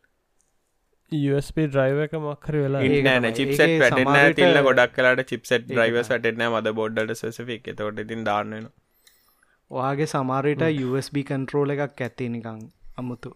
USB 1.11 1.57
්‍රයිව 1.67 1.99
එක 2.03 2.13
මක්කර 2.19 2.55
වෙලා 2.57 3.17
න 3.19 3.27
චිප්සට 3.33 3.75
පැටන්න 3.81 4.33
තිල්ල 4.33 4.59
ගොඩක් 4.67 4.95
කලාට 4.95 5.21
චිප්සට 5.27 5.69
්‍රයිවස් 5.71 6.09
වැටන 6.09 6.43
මද 6.47 6.73
බොඩ්ඩ 6.79 7.15
සෙසිෆික් 7.15 7.71
තොට 7.77 7.99
ඉතින් 7.99 8.23
දාන්නන 8.25 8.67
ඔයාගේ 9.71 10.07
සමාරයට 10.07 10.65
USB 10.87 11.23
කන්ට්‍රෝල 11.29 11.75
එකක් 11.75 12.01
ඇති 12.01 12.29
නිකං 12.29 12.61
අමුතු. 12.97 13.31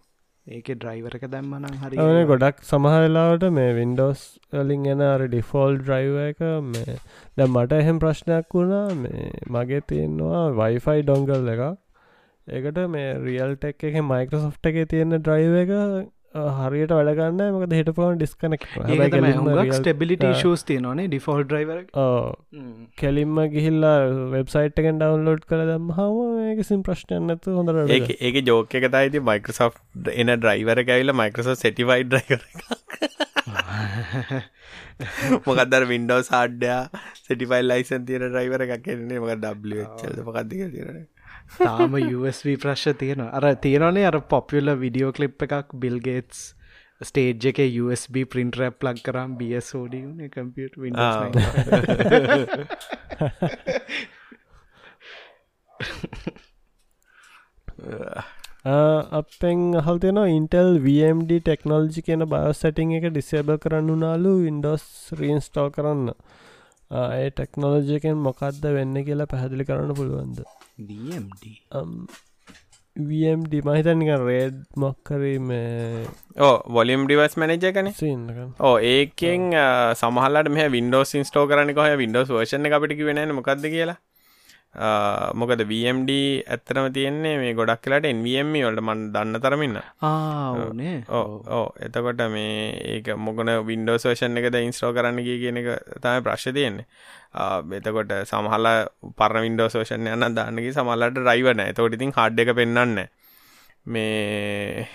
ඒක 0.46 0.68
ඩ්‍රයිවරක 0.72 1.24
දැම්මනම් 1.32 1.80
හරි 1.80 2.26
ගොඩක් 2.28 2.62
සමහවෙලාවට 2.68 3.48
මේ 3.56 3.72
වින්ඩෝස් 3.74 4.22
වලින් 4.54 4.86
එන 4.94 5.02
අර 5.08 5.26
ඩිෆෝල් 5.26 5.78
ඩ්‍රයිව 5.80 6.16
එක 6.26 6.46
මේ 6.68 6.96
දැ 7.36 7.48
මට 7.48 7.80
එහෙම 7.80 8.00
ප්‍රශ්නයක් 8.04 8.56
වුණා. 8.56 8.86
මේ 8.96 9.30
මගේ 9.48 9.82
තියෙන්නවා 9.88 10.46
වයිෆයි 10.60 11.04
ඩොංගල් 11.04 11.52
එක 11.54 11.66
ඒකට 12.46 12.80
මේ 12.94 13.10
රියල් 13.26 13.52
ටෙක් 13.56 13.84
එක 13.90 14.00
මයිකෝසොෆ්ට 14.04 14.70
එක 14.70 14.80
තියෙන 14.88 15.18
ඩ්‍රයිව 15.18 15.60
එක 15.60 15.70
හරියට 16.32 16.92
වැඩගන්න 16.92 17.40
මක 17.54 17.72
හිට 17.74 17.88
පවන් 17.92 18.18
ඩිස්කනෙක් 18.18 18.66
ස්ටබිලිට 19.74 20.26
ශස් 20.32 20.62
තියනේ 20.64 21.06
ඩිෆෝල් 21.06 21.42
ඩ්‍රයිවර 21.44 21.80
කෙලින්ම 22.96 23.40
ගිහිල්ලා 23.54 23.96
වෙබ්සයිට් 24.34 24.78
එකෙන් 24.78 25.00
ඩවන්ලෝඩ් 25.00 25.42
කළ 25.48 25.64
දම් 25.66 25.90
හම 25.96 26.62
සිම් 26.62 26.84
ප්‍රශ්නයන්න 26.84 27.34
ඇතු 27.34 27.56
හොඳර 27.56 27.82
ඒක 27.90 28.40
ජෝක 28.46 28.78
එක 28.80 28.86
තයිති 28.90 29.24
මයිකසෝ් 29.24 29.70
එන 30.14 30.34
ඩ්‍රයිවර 30.36 30.84
කැවිල 30.84 31.14
මයිකසෝ 31.14 31.56
සෙටිවයි 31.56 32.06
ඩ්‍රයිවර 32.06 32.46
මොකදර 35.46 35.82
වින්ඩෝ 35.88 36.20
සාඩ්‍යයා 36.24 36.82
සෙටිෆයිල් 37.20 37.66
ලයිසන් 37.68 38.06
තියන 38.06 38.26
ඩ්‍රයිවර 38.26 38.66
එකක් 38.66 38.84
කෙන්නේ 38.86 39.18
මක 39.20 39.40
ඩ 39.40 39.82
චද 39.98 40.26
පකක්දික 40.26 40.62
තිරන 40.74 41.02
තාම 41.50 41.98
USB 42.12 42.56
ප්‍රශ්්‍ය 42.58 42.92
තියෙන 42.94 43.22
අර 43.28 43.44
තියෙනනේ 43.58 44.06
අර 44.06 44.18
පොපියල 44.28 44.74
විඩියෝ 44.76 45.12
කලිප් 45.12 45.44
එකක් 45.48 45.76
බිල්ගේටස් 45.76 46.40
ස්ටේජ් 47.08 47.46
එක 47.50 47.58
USB 47.80 48.16
පින්ට 48.28 48.56
රැප් 48.60 48.84
ලක් 48.84 49.02
කරම් 49.04 49.36
බියසෝඩ 49.38 49.94
කම්පියට 50.30 50.74
අපෙන් 59.12 59.60
හල්තයන 59.80 60.18
ඉන්ටල් 60.28 60.70
වMD 60.80 61.40
ටෙක්නෝජි 61.40 62.04
කියන 62.04 62.26
බයස් 62.28 62.60
සැටිං 62.60 62.92
එක 62.92 63.08
ඩිසේබ 63.08 63.54
කරන්න 63.58 63.90
නාලු 64.00 64.34
ඉන්ඩෝස් 64.46 64.84
රීන්ස්ටෝ 65.16 65.68
කරන්න 65.70 66.12
ඒ 66.90 67.28
ටෙක්නෝලජයකෙන් 67.30 68.18
මොකක්ද 68.26 68.64
වෙන්න 68.76 68.96
කියලා 69.06 69.30
පැහැදිලි 69.32 69.68
කරන්න 69.68 69.94
පුළුවන්ද? 69.94 70.42
VMD 70.88 71.44
VMD 72.96 73.52
මහිතනික 73.66 74.10
රේඩ් 74.22 74.56
මොක්කරීම 74.76 75.50
ඕ 76.46 76.54
වොලියම් 76.76 77.06
ඩිවස් 77.06 77.36
මැනජ 77.42 77.66
කන 77.76 77.90
ඕ 78.60 78.74
ඒකෙන් 78.90 79.46
සමහලට 79.94 80.50
මේ 80.56 80.68
වින්ඩෝස් 80.76 81.14
ඉන්ස්ටෝ 81.14 81.46
කරනක 81.46 81.82
හය 81.86 81.96
වින්ඩෝස් 82.02 82.32
වර්ෂණ 82.34 82.72
අපිටි 82.78 83.06
වෙන 83.10 83.36
මොකක්ද 83.38 83.66
කියලා 83.76 83.98
මොකද 85.34 85.62
වMD 85.62 86.10
ඇත්තරම 86.46 86.92
තියෙන්නේ 86.92 87.38
මේ 87.38 87.54
ගොඩක් 87.54 87.82
කියලාට 87.82 88.06
එන්වM 88.06 88.52
වලට 88.54 88.80
මන් 88.80 89.00
දන්න 89.10 89.40
තරමින්න 89.42 89.78
ආනේ 90.00 91.02
ඕ 91.10 91.74
එතකොට 91.80 92.22
මේ 92.30 92.70
ඒක 92.94 93.10
මොකන 93.18 93.50
වින්ඩෝස් 93.66 94.06
වර්ෂන් 94.06 94.38
එකද 94.38 94.60
ඉන්ස්ටෝ 94.62 94.92
කරන්න 94.92 95.18
කිය 95.20 95.40
කියන 95.42 95.58
එක 95.58 95.68
තමයි 95.98 96.22
ප්‍රශ්්‍ය 96.22 96.52
තියෙන්නේ. 96.52 96.86
එතකොට 97.78 98.14
සමහල 98.24 98.68
පර 99.18 99.34
වින්ඩෝස් 99.40 99.74
වර්ෂන් 99.74 100.06
යන්න 100.06 100.36
දාන්නගේ 100.36 100.72
සමල්ලට 100.72 101.18
රයිවන 101.20 101.66
තෝට 101.74 101.98
ඉතින් 101.98 102.14
හඩ් 102.14 102.46
එක 102.46 102.54
පෙන්න්න 102.54 103.02
මේ 103.86 104.86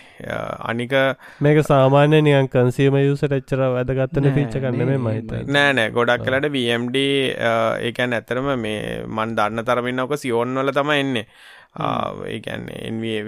අනික 0.61 0.93
මේක 1.39 1.59
සාමාන්‍ය 1.63 2.21
නියන් 2.21 2.47
කන්සීම 2.47 2.97
යුසට 2.97 3.31
එච්චර 3.31 3.63
වැදගත්තන 3.69 4.29
පිච්ච 4.31 4.57
කන්න 4.57 4.85
මේ 4.85 4.99
මහිත 4.99 5.33
නෑ 5.49 5.73
නෑ 5.73 5.91
ගොඩක් 5.91 6.23
කලට 6.23 6.51
VMD 6.51 6.97
ඒකැන් 7.81 8.13
ඇතරම 8.13 8.51
මේ 8.57 9.03
මන් 9.07 9.35
දන්න 9.35 9.65
තරමින්නක 9.65 10.17
සියෝන් 10.17 10.55
වල 10.55 10.71
තම 10.71 10.93
එන්නේ 10.93 11.25
ඒකැන් 12.27 12.69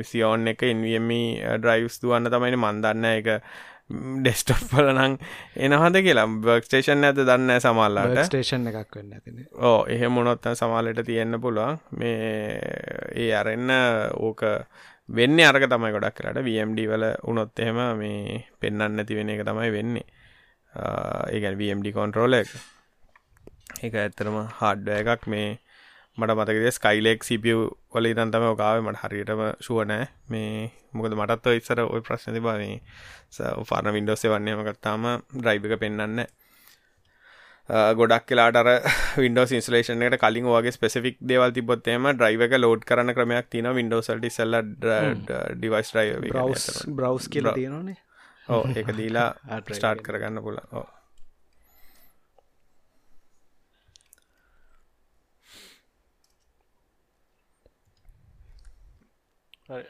සියෝන් 0.03 0.47
එක 0.47 0.61
එන්වම 0.65 1.09
ඩ්‍රයිවස් 1.57 1.99
දුවන්න 2.01 2.29
තමයින 2.29 2.59
මන්දන්න 2.59 3.09
එක 3.09 3.33
ඩෙස්ටප් 3.89 4.63
පලනං 4.69 5.13
එනහද 5.57 5.99
කියලා. 6.03 6.27
බර්ක්ස්ටේෂන් 6.43 7.07
ඇත 7.07 7.21
දන්න 7.21 7.53
සමල්ලාට 7.57 8.19
ස්ටේෂන් 8.25 8.67
එකක් 8.67 8.97
වෙන්න 8.99 9.13
ඇතින 9.15 9.45
ඕ 9.61 9.85
එහෙ 9.87 10.09
මොනොත්තන් 10.09 10.55
සමාලට 10.55 11.03
තියෙන්න්න 11.05 11.39
පුළුවන්. 11.41 11.79
මේ 11.93 12.59
ඒ 13.15 13.31
අරන්න 13.33 13.71
ඕක 14.19 14.43
වෙන්න 15.09 15.39
අරක 15.41 15.65
තමයි 15.65 15.91
ගොඩක් 15.91 16.15
කරට. 16.15 16.41
වMD 16.41 16.87
වල 16.87 17.05
උනොත් 17.23 17.59
එහෙම 17.59 17.79
මේ 17.97 18.43
පෙන්න්න 18.59 18.83
නැති 18.89 19.15
වෙන 19.15 19.29
එක 19.29 19.43
තමයි 19.43 19.71
වෙන්නේ. 19.71 20.05
ඒගැන් 21.29 21.57
වMD 21.57 21.93
කොන්ට්‍රෝල 21.93 22.33
එක. 22.33 22.51
ඒක 23.83 23.93
ඇත්තරම 23.95 24.37
හාඩ්ඩ 24.59 24.89
එකක්. 24.97 25.27
මේ 25.27 25.47
මට 26.17 26.33
මතකද 26.33 26.71
ස්කයිලෙක් 26.71 27.23
සිපිය 27.23 27.55
වල 27.93 28.05
ඉතන් 28.07 28.31
තම 28.31 28.45
ඔකාව 28.47 28.81
මට 28.81 29.01
හරියටම 29.03 29.41
ශුවනෑ 29.61 30.05
මේ 30.27 30.71
මොකද 30.91 31.13
මටත්ව 31.13 31.59
ඉස්සර 31.59 31.81
ඔය 31.83 32.01
ප්‍රශ්න 32.01 32.33
තිබානේ 32.33 32.81
ෆාර්න 33.69 33.93
වින්ඩෝසේ 33.93 34.31
වන්නේමකත්තාම 34.33 35.05
ඩ්‍රයිබ 35.31 35.67
එක 35.67 35.79
පෙන්න්න 35.79 36.23
ගොඩක් 37.69 38.25
කියලාට 38.25 38.55
අර 38.55 38.69
වින්ඩෝස් 39.17 39.51
ඉන්ස්ලේෂන් 39.51 40.03
එකට 40.03 40.19
කලින් 40.19 40.47
වගේ 40.47 40.71
ස්පෙසිෆික් 40.71 41.17
දේවල් 41.23 41.51
තිබොත්තේම 41.51 42.07
ඩ්‍රයිව 42.09 42.41
එක 42.41 42.57
ලෝඩ් 42.57 42.85
කරන 42.85 43.13
ක්‍රමයක් 43.13 43.49
තින 43.49 43.67
වින්ඩෝසල්ට 43.73 44.29
සල්ල 44.29 44.59
ඩිවයිස් 44.63 45.93
්‍රයි 45.93 46.33
බ්‍රවස් 46.91 47.27
කියල 47.29 47.51
තියෙනනේ 47.53 47.97
ඕ 48.49 48.63
ඒක 48.73 48.93
දීලා 48.95 49.31
ස්ටාර්ට් 49.69 50.03
කරගන්න 50.03 50.41
පුල 50.41 50.61
ඕ 50.71 50.87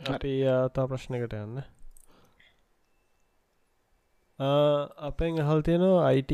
අපි 0.10 0.34
තා 0.74 0.88
ප්‍රශ්නකට 0.88 1.34
යන්න 1.38 1.77
අපෙන් 4.40 5.40
අහල් 5.40 5.62
තියෙනවා 5.62 6.02
අයිට 6.08 6.34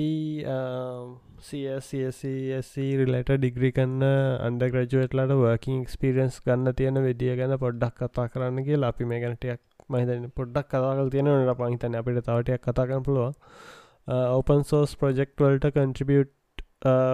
CSC 1.41 2.75
රිලට 2.99 3.29
ඩිග්‍රි 3.33 3.69
කන්න 3.71 4.03
අන්ඩ 4.41 4.65
ග්‍රජුවට්ලට 4.65 5.31
වර්කින් 5.33 5.77
එක්ස්පිරන්ස් 5.83 6.39
ගන්න 6.41 6.75
තියෙන 6.75 6.99
විදිිය 7.01 7.37
ගැන 7.37 7.55
පොඩ්ඩක් 7.57 8.01
කතා 8.01 8.25
කරන්න 8.27 8.65
කිය 8.65 8.83
අපි 8.83 9.05
මේ 9.05 9.21
ගැනටයක් 9.21 9.61
මහිතන 9.89 10.25
පොඩ්ඩක් 10.31 10.67
කතාකල් 10.67 11.11
තියෙනට 11.11 11.53
පහිතන 11.61 11.95
අපිට 11.95 12.19
තවටයක් 12.21 12.65
කතාකන 12.65 13.05
පුළුව 13.07 13.31
ඕපන් 14.33 14.65
සෝස් 14.65 14.97
ප්‍රජෙක්් 14.97 15.31
වල්ට 15.37 15.71
කන්ට්‍රිබියට් 15.71 16.65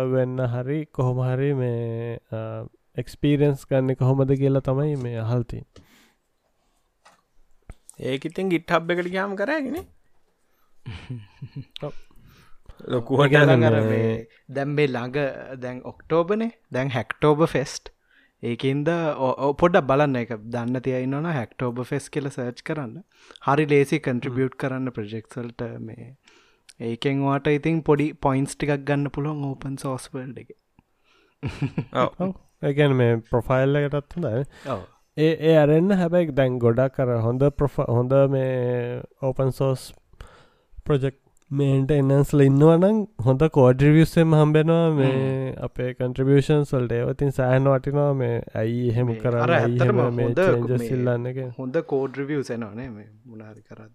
වෙන්න 0.09 0.43
හරි 0.47 0.79
කොහොම 0.91 1.21
හරි 1.21 1.51
මේ 1.53 2.17
එක්ස්පීරන්ස් 2.97 3.69
ගන්න 3.69 3.93
කොහොමද 3.95 4.35
කියලා 4.35 4.63
තමයි 4.63 4.97
මේ 4.97 5.21
අහල්ති 5.21 5.63
ඒකඉතින් 8.07 8.49
ගිට් 8.49 8.69
හබ් 8.71 8.97
එකට 8.97 9.13
ගාම 9.13 9.39
කරගෙන 9.39 9.81
ලොකුහට 12.88 13.34
දැම්බේ 14.49 14.88
ළඟ 14.88 15.17
දැන් 15.59 15.80
ඔක්ටෝබනේ 15.84 16.51
දැන් 16.71 16.91
හැක්ටෝබ 16.91 17.45
ෆෙස්ට් 17.47 17.91
ඒකන්ද 18.43 18.89
පොඩ්ඩ 19.57 19.88
බලන්න. 19.88 20.15
එක 20.17 20.30
දන්න 20.47 20.82
තියයින්නන 20.82 21.30
හැක්ටෝබ 21.30 21.82
ෆෙස් 21.86 22.09
කියල 22.09 22.30
සර්ච් 22.30 22.63
කරන්න. 22.63 22.93
හරි 23.47 23.65
ලේසි 23.67 23.99
කන්ට්‍රිබියුට් 23.99 24.55
කරන්න 24.57 24.91
ප්‍රජෙක්සල්ට 24.91 25.65
මේ 25.82 26.13
ඒකෙන් 26.82 27.23
වාට 27.23 27.49
ඉතින් 27.49 27.84
පොඩි 27.84 28.13
පොයින්ස් 28.17 28.55
ටිකක් 28.55 28.86
ගන්න 28.86 29.11
පුළුවන් 29.11 29.43
ඕපන් 29.45 29.75
සෝස්වල්ඩ 29.77 30.39
එක. 30.39 30.55
ඒගැන 32.63 32.95
මේ 32.95 33.19
ප්‍රොෆයිල්ල 33.30 33.82
එකටත් 33.82 34.15
හොඳ 34.15 34.27
ඒ 35.17 35.32
ඒ 35.43 35.55
අරන්න 35.57 35.91
හැබැයි 35.93 36.36
දැන් 36.36 36.59
ගොඩක් 36.59 36.95
කර 36.95 37.15
හොඳ 37.21 37.43
හොඳ 37.89 38.15
මේ 38.30 39.01
ඕපන් 39.21 39.51
සෝස් 39.51 39.89
ප්‍රජෙක්් 40.89 41.17
මේන්ට 41.51 41.91
එන්නන්ස්ල 41.91 42.41
ඉන්නවනම් 42.45 42.97
හොඳ 43.27 43.43
කෝඩරිවියස්සෙන් 43.55 44.33
හම්බෙනවා. 44.39 44.89
මේ 44.97 45.53
අපේ 45.67 45.91
කන්ට්‍රබියෂන් 45.93 46.65
සල්ට 46.71 46.97
ඒවතින් 46.97 47.31
සෑහන 47.37 47.69
වටිනවා. 47.73 48.09
මේ 48.21 48.35
ඇයි 48.61 48.83
එහෙම 48.91 49.13
කර 49.23 49.39
සිල්ලන්න 50.83 51.31
එක 51.31 51.39
හොඳ 51.61 51.79
කෝඩරිවිය 51.93 52.43
සෙනවානේ 52.51 52.89
මේ 52.97 53.07
මුණහරි 53.25 53.63
කරත් 53.63 53.91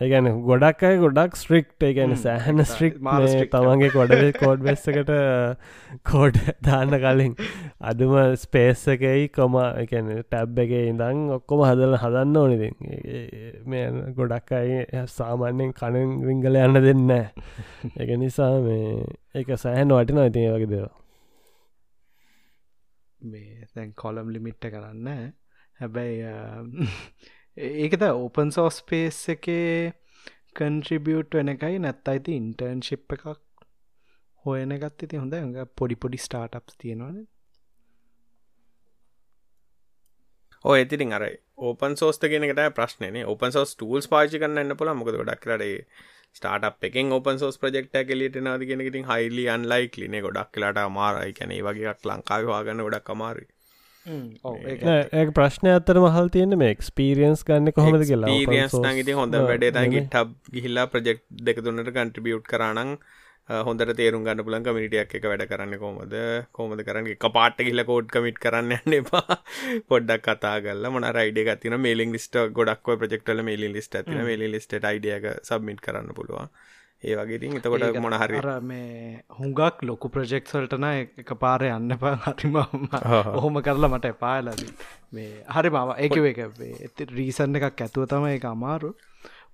ඒගැන 0.00 0.26
ගොඩක් 0.42 0.82
අය 0.86 0.98
ගොඩක් 0.98 1.32
ස්ට්‍රික්් 1.34 1.70
ඒගැන 1.80 2.12
සෑහන 2.16 2.62
ස්ට්‍රික් 2.64 2.98
තමන්ගේ 3.52 3.88
කොඩ 3.90 4.12
කෝඩ් 4.36 4.60
වෙස්සකට 4.62 5.08
කෝඩ් 6.04 6.36
දාන්න 6.62 6.94
කලින්. 6.96 7.34
අඩුම 7.82 8.14
ස්පේස් 8.36 8.84
එකයි 8.94 9.24
කොම 9.30 9.56
එකන 9.58 10.12
ටැබ් 10.20 10.60
එක 10.64 10.74
ඉඳං 10.76 11.24
ඔක්කොම 11.38 11.64
හදල 11.66 11.98
හදන්න 11.98 12.38
ඕනිද 12.38 12.62
මේ 13.66 14.12
ගොඩක් 14.14 14.54
අයි 14.60 14.78
සාමාන්‍යෙන් 15.08 15.74
කණෙන් 15.74 16.14
රිංගල 16.28 16.60
යන්න 16.60 16.82
දෙන්න 16.86 17.10
එක 17.16 18.14
නිසා 18.22 18.52
මේ 18.62 19.02
එක 19.34 19.50
සෑහන් 19.56 19.96
වටින 19.96 20.22
ඉතින් 20.24 20.54
වගේ 20.54 20.70
දේව 20.74 20.88
මේ 23.20 23.66
තැන් 23.74 23.90
කොලම් 23.96 24.30
ලිමිට්ට 24.30 24.70
කරන්න. 24.70 25.34
හැබැයි 25.80 26.22
ඒකද 27.58 28.02
ඕපන් 28.08 28.50
සෝස් 28.56 28.82
පේස් 28.90 29.18
එකේ 29.34 29.92
කන්ට්‍රිබියට් 30.58 31.34
වෙන 31.38 31.52
එකයි. 31.54 31.78
නැත් 31.84 32.10
අයිති 32.12 32.36
ඉන්ටර්න්ශිප් 32.40 33.16
එකක් 33.16 33.26
හොයන 34.44 34.74
ගත් 34.82 35.06
ඉති 35.06 35.20
හොඳ 35.22 35.34
ඟ 35.40 35.74
පොඩි 35.80 35.96
පොඩි 36.04 36.20
ස්ටාටප්ස් 36.26 36.78
තියෙනවාන. 36.82 37.18
ඕ 40.64 40.76
ඇතිරින් 40.76 41.16
අර 41.18 41.24
ඕපන් 41.68 41.98
සෝස්ත 42.02 42.28
ගෙනකට 42.32 42.62
ප්‍රශ්නය 42.78 43.24
ඕපන් 43.24 43.52
සෝස් 43.56 43.74
ටූල්ස් 43.74 44.08
පාචි 44.14 44.40
කරන්න 44.42 44.62
එන්න 44.64 44.78
පුළ 44.78 44.94
මොකද 45.00 45.18
ගොඩක් 45.20 45.44
කරේ 45.44 45.76
ස්ටාට් 46.36 46.88
එකෙන් 46.88 47.12
ඕපන් 47.18 47.38
සෝස් 47.42 47.58
ප්‍රෙක්ට 47.58 48.00
කෙලිට 48.08 48.40
නාද 48.46 48.64
කෙනෙකිටින් 48.70 49.06
හයිලි 49.10 49.44
අන්ලයික් 49.54 50.00
ලින 50.00 50.18
ගොඩක් 50.26 50.50
කියලාට 50.54 50.82
අමාරයි. 50.86 51.36
කැනේ 51.38 51.62
වගේක් 51.66 52.10
ලංකාව 52.10 52.50
වාගන්න 52.52 52.84
ගොඩක් 52.86 53.14
අමාරයි. 53.16 53.48
ඒ 54.06 55.24
ප්‍රශ්නය 55.32 55.70
අත්තර 55.74 56.00
මහල් 56.00 56.28
තියෙන 56.30 56.58
මේ 56.58 56.74
එක්ස්පිරියන්ස් 56.74 57.44
ගන්න 57.44 57.72
කොහොමද 57.72 58.04
කියලා. 58.04 58.34
පිරියන්ස් 58.42 58.76
නගති 58.82 59.16
හොඳ 59.20 59.38
වැඩේ 59.42 59.86
ගිට්හබ් 59.94 60.34
ගිහිල්ලා 60.56 60.90
ප්‍රජෙක්් 60.92 61.24
දෙක 61.42 61.64
තුන්නට 61.64 61.90
කන්ට්‍රිබියුට් 61.90 62.46
කරනං 62.46 62.94
හොඳට 63.48 63.92
තේරුම් 63.96 64.24
ගන්න 64.24 64.44
පුලන් 64.44 64.64
කමිටියක් 64.64 65.14
එක 65.18 65.24
වැඩ 65.24 65.44
කරන්න 65.50 65.78
කොමද 65.78 66.16
කොමද 66.52 66.82
කරන්න? 66.84 67.12
එක 67.14 67.28
පාට 67.32 67.60
කියල 67.60 67.84
කෝඩ් 67.90 68.10
කමිට් 68.14 68.40
කරන්න 68.44 68.74
යන්න 68.78 68.98
එපා. 69.00 69.38
පොඩ්ඩක් 69.90 70.26
කතා 70.26 70.56
ගල 70.60 70.90
මොන 70.90 71.08
රයිඩ 71.10 71.44
ගතින 71.46 71.78
මේලින් 71.80 72.12
ලිස්ට 72.12 72.40
ගොඩක් 72.52 72.94
ප්‍රෙක්ටල 73.04 73.42
මේලි 73.42 73.72
ලිස්ට 73.72 74.00
ඇතින 74.00 74.24
මේලි 74.24 74.52
ලිස්ට 74.54 74.76
අයිඩියක 74.82 75.30
සබ්මිට් 75.42 75.80
කරන්න 75.80 76.12
පුළුවන් 76.14 76.52
ඒ 77.02 77.14
වගේතින් 77.16 77.52
එතකොට 77.56 77.98
මොන 77.98 78.14
හරි 78.14 78.38
මේ 78.62 79.18
හුඟක් 79.32 79.82
ලොකු 79.82 80.08
ප්‍රජෙක්සල්ටන 80.08 80.86
එක 80.86 81.30
පාර 81.36 81.62
යන්න 81.66 81.94
පා 81.96 82.14
හරිම 82.24 82.56
ඔහොම 82.58 83.60
කරලා 83.62 83.90
මට 83.90 84.10
එපාලද 84.10 84.64
මේ 85.12 85.28
හරි 85.48 85.70
මම 85.72 85.92
ඒක 85.98 86.16
එක 86.24 86.40
ඇති 86.40 87.06
රීසන් 87.12 87.60
එකක් 87.60 87.84
ඇතුව 87.86 88.06
තම 88.06 88.26
එක 88.30 88.46
අමාරු. 88.46 88.90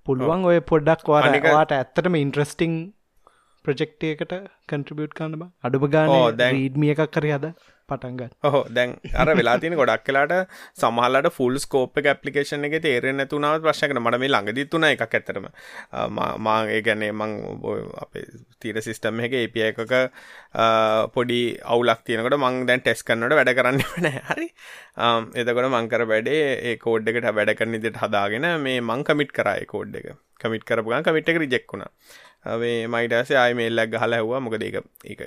පුළුවන් 0.05 0.45
ඔය 0.45 0.59
පොඩ්ඩක් 0.63 1.07
වාට 1.09 1.71
ඇත්තටම 1.71 2.17
ඉන්ට්‍රස්ටිං 2.17 2.73
ප්‍රජෙක්්ටයකට 3.67 4.35
කන්ට්‍රිබියට් 4.71 5.15
කන්න 5.19 5.39
බ. 5.41 5.47
අඩුප 5.67 5.87
ගාන 5.95 6.13
දැ 6.41 6.51
ීඩ්මිය 6.65 6.93
එකක් 6.95 7.07
කර 7.15 7.25
හද 7.37 7.53
පටන්ග 7.89 8.21
ඔහෝ 8.47 8.61
දැන් 8.75 8.93
අර 9.21 9.27
වෙලා 9.39 9.55
තියෙන 9.61 9.75
ගොඩක් 9.79 10.05
කලාට 10.07 10.33
සමහලට 10.81 11.27
ෆුල් 11.35 11.59
ස්කෝප් 11.63 11.99
එක 12.01 12.09
ඇප්ලිකේෂන් 12.11 12.67
එක 12.67 12.75
තේරෙන්නේ 12.85 13.19
නැතුණාවත් 13.19 13.65
ප්‍රශ්නයකට 13.67 13.99
මට 14.01 14.19
මේ 14.23 14.31
ළඟදිත් 14.33 14.71
තුණා 14.73 14.91
එකක් 14.95 15.05
ඇත්තටම. 15.05 15.47
මා 16.47 16.57
ඒ 16.77 16.81
කියන්නේ 16.87 17.11
මං 17.19 17.35
අපේ 18.05 18.25
තීර 18.61 18.81
සිස්ටම් 18.87 19.23
එකේ 19.27 19.45
API 19.49 19.65
එකක 19.69 19.95
පොඩි 21.15 21.39
අවුලක් 21.75 22.03
තියෙනකොට 22.09 22.39
මං 22.41 22.61
දැන් 22.71 22.85
ටෙස්ට් 22.85 23.07
කරනකොට 23.09 23.37
වැඩ 23.41 23.55
කරන්නේ 23.61 24.03
නැහැ 24.07 24.27
හරි. 24.31 24.47
එතකොට 25.41 25.71
මං 25.71 25.91
කර 25.93 26.09
වැඩේ 26.13 26.43
ඒ 26.69 26.77
කෝඩ් 26.85 27.13
එකට 27.13 27.31
වැඩ 27.39 27.57
කරන 27.61 27.77
විදිහට 27.77 28.01
හදාගෙන 28.03 28.51
මේ 28.67 28.85
මං 28.89 29.09
කමිට් 29.11 29.35
කරා 29.39 29.59
ඒ 29.61 29.69
කෝඩ් 29.75 29.99
එක. 30.01 30.15
කමිට් 30.43 30.65
කරපු 30.69 30.89
ගමන් 30.91 31.05
කමිට් 31.07 31.29
එක 31.31 31.37
රිජෙක්ට් 31.41 31.69
වුණා 31.71 31.91
මේ 32.45 32.87
මයිටසේ 32.87 33.37
ආය 33.37 33.53
මේල්ලක් 33.53 33.91
ගහලා 33.91 34.17
ඇහුවා. 34.17 34.41
මොකද 34.45 34.63
ඒක 34.63 34.77
ඒක 35.05 35.21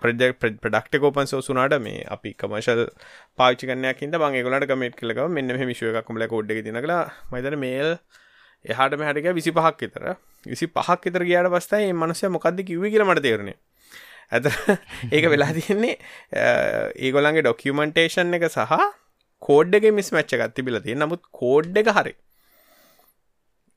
ප්‍රොජෙක්ට් 0.00 0.60
ප්‍රොඩක්ට් 0.62 0.98
එක 0.98 1.06
ඕපන් 1.08 1.30
සෝස් 1.32 1.50
වුණාට 1.50 1.76
මේ 1.80 2.02
අපි 2.16 2.34
කමර්ෂල් 2.34 2.82
පාවිච්චි 3.38 3.70
කරන්නයක් 3.70 4.02
හින්දා 4.04 4.22
මම 4.22 4.38
ඒගොල්ලන්ට 4.40 4.68
කමෙන්ට් 4.72 4.98
කළා 5.00 5.18
ගම 5.20 5.38
මෙන්න 5.38 5.54
මෙහෙම 5.54 5.74
ඉෂුව 5.74 6.00
එකක් 6.00 6.10
උඹලා 6.10 6.30
කෝඩ් 6.34 6.50
එකේ 6.50 6.64
තියෙනවා 6.66 6.84
කියලා 6.86 7.04
මම 7.30 7.36
හිතන්නේ 7.38 7.62
මේල් 7.66 7.90
එහාට 8.64 8.98
මෙහාට 9.02 9.22
ගියා 9.22 9.36
25ක් 9.36 9.78
විතර. 9.84 10.08
25ක් 10.48 11.00
විතර 11.06 11.26
ගියාට 11.30 11.52
පස්සේ 11.54 11.84
මේ 11.84 12.00
මිනිස්සයා 12.02 12.34
මොකද්ද 12.38 12.66
කිව්වේ 12.70 12.92
කියලා 12.94 13.10
මට 13.10 13.26
තේරුණේ. 13.28 13.58
ඇතර 14.32 14.52
ඒක 15.14 15.30
වෙලා 15.32 15.52
තියෙන්නේ 15.58 15.94
ඒගොල්ලන්ගේ 17.00 17.46
ඩොකියුමන්ටේෂන් 17.46 18.38
එක 18.38 18.46
සහ 18.50 18.84
කෝඩ් 19.42 19.78
එකේ 19.78 19.94
මිස්මැච් 19.98 20.36
එකක් 20.36 20.54
තිබිලා 20.56 20.84
තියෙන 20.86 21.04
නමුත් 21.04 21.22
කෝඩ් 21.40 21.82
එක 21.82 21.90
හරියි 21.98 22.16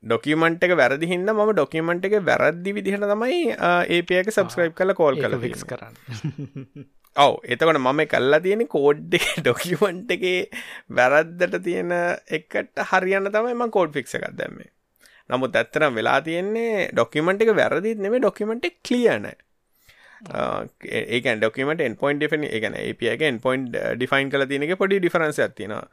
ඩොකියමන්ට් 0.08 0.68
එක 0.68 0.76
වැරදි 0.80 1.10
හින්ද 1.12 1.30
ම 1.30 1.42
ඩොකියමන්ට් 1.52 2.06
එක 2.10 2.16
වැරද්දි 2.24 2.76
විදිහට 2.76 3.06
තමයි 3.06 3.42
ඒපක 3.90 4.32
සබස්ක්‍රයිබ් 4.32 4.78
කල 4.78 4.96
කෝල් 5.00 5.20
කල 5.20 5.36
ෆික්ස් 5.42 5.66
කරන්න. 5.68 6.00
ඔව 7.26 7.36
එතකට 7.46 7.74
මම 7.74 8.02
කල්ලා 8.08 8.42
තියෙන 8.42 8.66
කෝඩ් 8.70 9.20
එක 9.20 9.28
ඩොකියමන්ට් 9.42 10.16
එක 10.18 10.26
වැරද්දට 10.92 11.60
තියෙන 11.66 11.94
එකට 12.40 12.84
හරියන්න 12.92 13.32
තමයි 13.34 13.56
ම 13.56 13.68
කෝඩ් 13.70 13.96
ෆික්ස 13.96 14.18
එකක් 14.20 14.30
දැම්මේ. 14.38 14.72
නමුත් 15.30 15.56
ඇත්තරම් 15.56 15.98
වෙලා 15.98 16.20
තියෙන්නේ 16.24 16.88
ඩොකියමන්ට් 16.94 17.44
එක 17.44 17.52
වැරදිත් 17.58 18.00
නෙමේ 18.00 18.24
ඩොකියමන්ට් 18.24 18.70
එක 18.70 18.80
ක්ලියන 18.88 19.28
Uh, 20.18 20.66
ඒක 20.84 21.28
ඩොකමට 21.38 21.82
එන්පොයින් 21.82 22.18
ඩිෆන 22.18 22.44
එකන 22.50 22.74
APක 22.76 23.22
එන්පොයින්් 23.24 23.68
ඩිෆයින් 23.70 24.32
කල 24.32 24.46
තියනක 24.50 24.74
පොඩි 24.80 24.98
ඩිෆරන්ස 24.98 25.40
ඇතිනවා 25.40 25.84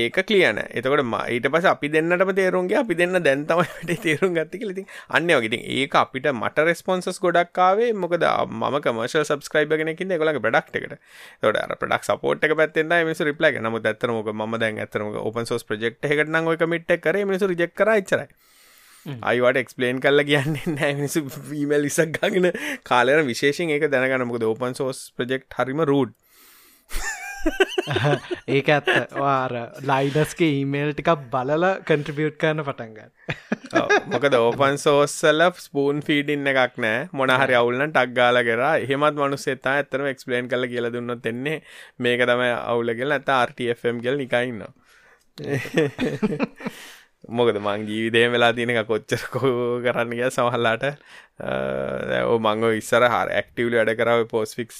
ඒක 0.00 0.18
කලියන 0.22 0.60
එතකොට 0.60 1.00
ඊට 1.30 1.48
පස 1.48 1.68
අපි 1.70 1.88
දෙන්නට 1.88 2.34
තේරුන්ගේ 2.34 2.78
අපි 2.82 2.94
දෙන්න 2.94 3.16
දැන්තමට 3.18 3.94
තේරුම් 4.04 4.36
ගත්තික 4.36 4.66
ලති 4.68 4.84
අන්න 5.10 5.28
වගේ. 5.30 5.60
ඒක 5.76 5.94
අපිට 5.94 6.28
මට 6.32 6.66
රෙස්පොන්සස් 6.68 7.20
ගොඩක්කාවේ 7.20 7.92
මොකද 7.96 8.28
ම 8.52 8.80
කමර්ශල් 8.80 9.24
සබස්ක්‍රයිබ 9.24 9.72
ගෙනකින් 9.74 10.12
එකොලගේ 10.12 10.44
ප්‍රඩක්් 10.44 10.76
එකට. 10.76 10.96
තොට 11.40 11.76
ප්‍රඩක් 11.80 12.04
සපෝට් 12.04 12.44
එක 12.44 12.56
පැත්තෙන්ද 12.56 12.96
මිස 13.04 13.22
රිප්ලයි 13.22 13.60
නම 13.60 13.80
ඇතරමක 13.82 14.32
ම 14.34 14.58
දැන් 14.58 14.82
ඇතරම 14.84 15.16
ඔපන් 15.22 15.46
සෝස් 15.46 15.64
ප්‍රෙක්් 15.64 16.02
එකට 16.02 16.28
නං 16.28 16.52
ඔය 16.52 16.60
මිට් 16.66 16.98
කර. 17.00 17.24
මිසු 17.24 17.48
රිජෙක් 17.48 17.74
කර 17.74 17.96
ඉචරයි 17.96 18.28
අයිවට 19.22 19.62
එක්ස්පලේන් 19.62 20.00
කල්ල 20.00 20.24
කියන්නේ 20.24 20.74
නෑ 20.74 20.92
මිනිසු 20.94 21.24
වීමල් 21.46 21.88
ඉසක් 21.90 22.18
ගගෙන 22.18 22.50
කාලර 22.84 23.24
විශේෂෙන් 23.24 23.70
ඒක 23.70 23.88
දැනගනමකද 23.90 24.44
ඕපන් 24.44 24.76
සෝස් 24.76 25.06
ප්‍රජෙක්් 25.12 25.48
හරිම 25.54 25.84
රූඩ් 25.84 26.14
ඒක 28.48 28.68
ඇත්ත. 28.68 28.88
වාර 29.14 29.54
ලයිඩස්ගේ 29.82 30.50
ඊමේල් 30.58 30.92
ටිකක් 30.92 31.26
බලල 31.32 31.66
කන්ට්‍රිබියට් 31.88 32.38
කරන 32.40 32.62
පටන්ගන්න 32.64 33.12
මොකද 34.12 34.36
ඕපන් 34.38 34.80
සෝස්සල 34.80 35.44
ස්පූන් 35.58 36.00
ෆීඩින්න 36.06 36.52
එකක් 36.52 36.78
නෑ. 36.78 37.08
මොනහරි 37.12 37.58
අවුල්න 37.60 37.86
ටක්ගාල 37.88 38.40
කර 38.42 38.64
එහෙමත් 38.70 39.20
මනුස්සෙතා 39.20 39.76
ඇතරම 39.80 40.08
එක්ස්පලේන් 40.12 40.48
කල 40.48 40.68
කියල 40.72 40.90
දුන්න 40.94 41.16
දෙන්නේ 41.20 41.60
මේක 41.98 42.24
තම 42.24 42.44
අවුලගෙල් 42.48 43.18
ඇත 43.18 43.32
RTFM 43.38 44.02
ගෙල් 44.04 44.20
නිකයින්න 44.20 44.64
මොකද 47.28 47.56
මං 47.56 47.86
ජීවිතය 47.88 48.28
වෙලා 48.28 48.52
තියෙනක 48.52 48.86
කොච්චරකෝ 48.86 49.80
කරන්න 49.84 50.10
ගිය 50.12 50.28
සමහල්ලාට 50.28 50.84
ඕ 51.34 52.38
මංග 52.38 52.64
ඉස්සර 52.76 53.04
හර 53.04 53.30
ඇක්ටවල 53.30 53.76
වැඩ 53.76 53.92
කරව 53.96 54.26
පෝස්ෆික්ස් 54.28 54.78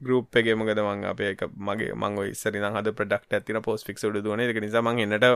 ගරුප් 0.00 0.38
එක. 0.40 0.48
මොකද 0.54 0.80
මං 0.80 1.04
අපේ 1.04 1.30
එක 1.34 1.44
මගේ 1.60 1.94
මංග 1.94 2.18
ඉස්සරි 2.26 2.58
හද 2.58 2.94
ප්‍රඩක්ට 2.94 3.38
ඇතින 3.38 3.60
පෝස්ෆික් 3.62 4.00
ුඩ 4.02 4.20
දුවන 4.24 4.40
එක. 4.40 4.58
නිසා 4.58 4.82
මං 4.82 5.04
එන්නට 5.06 5.28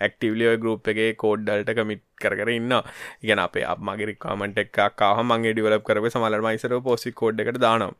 ඇක්ටවලිය 0.00 0.56
ගරුප් 0.56 0.88
එක 0.88 1.02
කෝඩ්ඩල්ට 1.16 1.74
කමිට් 1.74 2.04
කර 2.18 2.48
ඉන්න 2.50 2.78
ඉගෙන 3.22 3.38
අපේ 3.38 3.64
අප 3.64 3.80
මගේ 3.80 4.16
කාමට 4.18 4.58
එක් 4.58 4.72
කාහ 4.96 5.18
මගේ 5.22 5.52
ඩිවලප 5.52 5.84
කරව 5.84 6.08
සමල 6.10 6.40
මයිසර 6.40 6.80
පෝසික් 6.80 7.14
කෝඩ් 7.14 7.40
එකට 7.40 7.60
දානවා. 7.60 7.92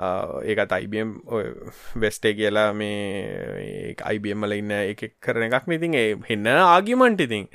ඒකත් 0.00 0.72
අයිබම් 0.72 1.20
වෙස්ටේ 1.96 2.34
කියලා 2.34 2.72
මේ 2.72 3.94
අයිබම්මල 4.02 4.52
ඉන්න 4.56 4.72
එක 4.72 5.20
කරන 5.20 5.48
එකක්. 5.48 5.68
ඉතින් 5.70 5.94
ඒ 5.94 6.16
හෙන්න 6.28 6.46
ආගිමන්ට 6.54 7.20
ඉතින්. 7.20 7.48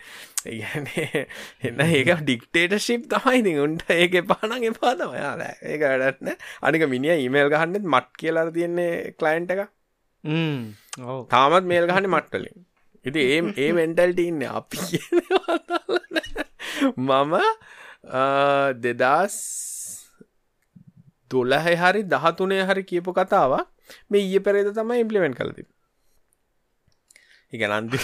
එන්න 0.46 1.80
ඒක 1.82 2.12
ඩික්ටේට 2.22 2.78
ශිප් 2.80 3.08
තමයිඉතින් 3.10 3.62
උන්ට 3.62 3.89
ඒක 3.89 4.22
පානන් 4.30 4.68
එපා 4.70 4.93
තමයාල 4.96 5.41
ඒක 5.46 5.84
වැඩත්න 5.84 6.36
අනික 6.62 6.88
මිනිිය 6.88 7.24
ඊමේල් 7.24 7.50
ගහන්නෙත් 7.50 7.86
මට් 7.86 8.14
කියලා 8.22 8.52
තියෙන්නේ 8.52 9.16
කලයින්ට 9.18 9.52
එක 9.56 9.70
තාමත් 11.30 11.66
මේල් 11.66 11.88
ගහන 11.89 12.10
මට්ටලින් 12.10 12.66
ඉති 13.06 13.22
ඒ 13.28 13.41
ඒ 13.58 13.72
වෙන්ටල්ට 13.74 14.20
ඉන්න 14.20 14.43
අපි. 14.52 14.78
මම 16.98 17.34
දෙදස් 18.82 19.74
දොලහ 21.32 21.69
හරි 21.76 22.03
දහතුනේ 22.05 22.65
හරි 22.65 22.84
කියපු 22.84 23.13
කතාවක් 23.13 23.65
මේ 24.09 24.26
ඊය 24.26 24.41
පෙරේද 24.41 24.71
තමයි 24.73 25.01
ඉම්පලිමෙන්ට් 25.03 25.39
කලති 25.39 25.65
ඉග 27.53 27.65
නන්ති 27.69 27.99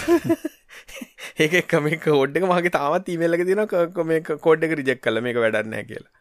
ඒක 1.38 1.54
එකම 1.60 1.88
කෝඩ්ඩක 2.00 2.48
මගේ 2.48 2.72
තාමත් 2.72 3.08
ඊමල්ලක 3.08 3.44
තින 3.48 3.62
මේ 4.06 4.20
කෝඩ්ඩක 4.38 4.78
රිජෙක් 4.80 5.00
කල 5.00 5.20
මේක 5.20 5.38
වැඩන්න 5.38 5.78
කියලා. 5.84 6.12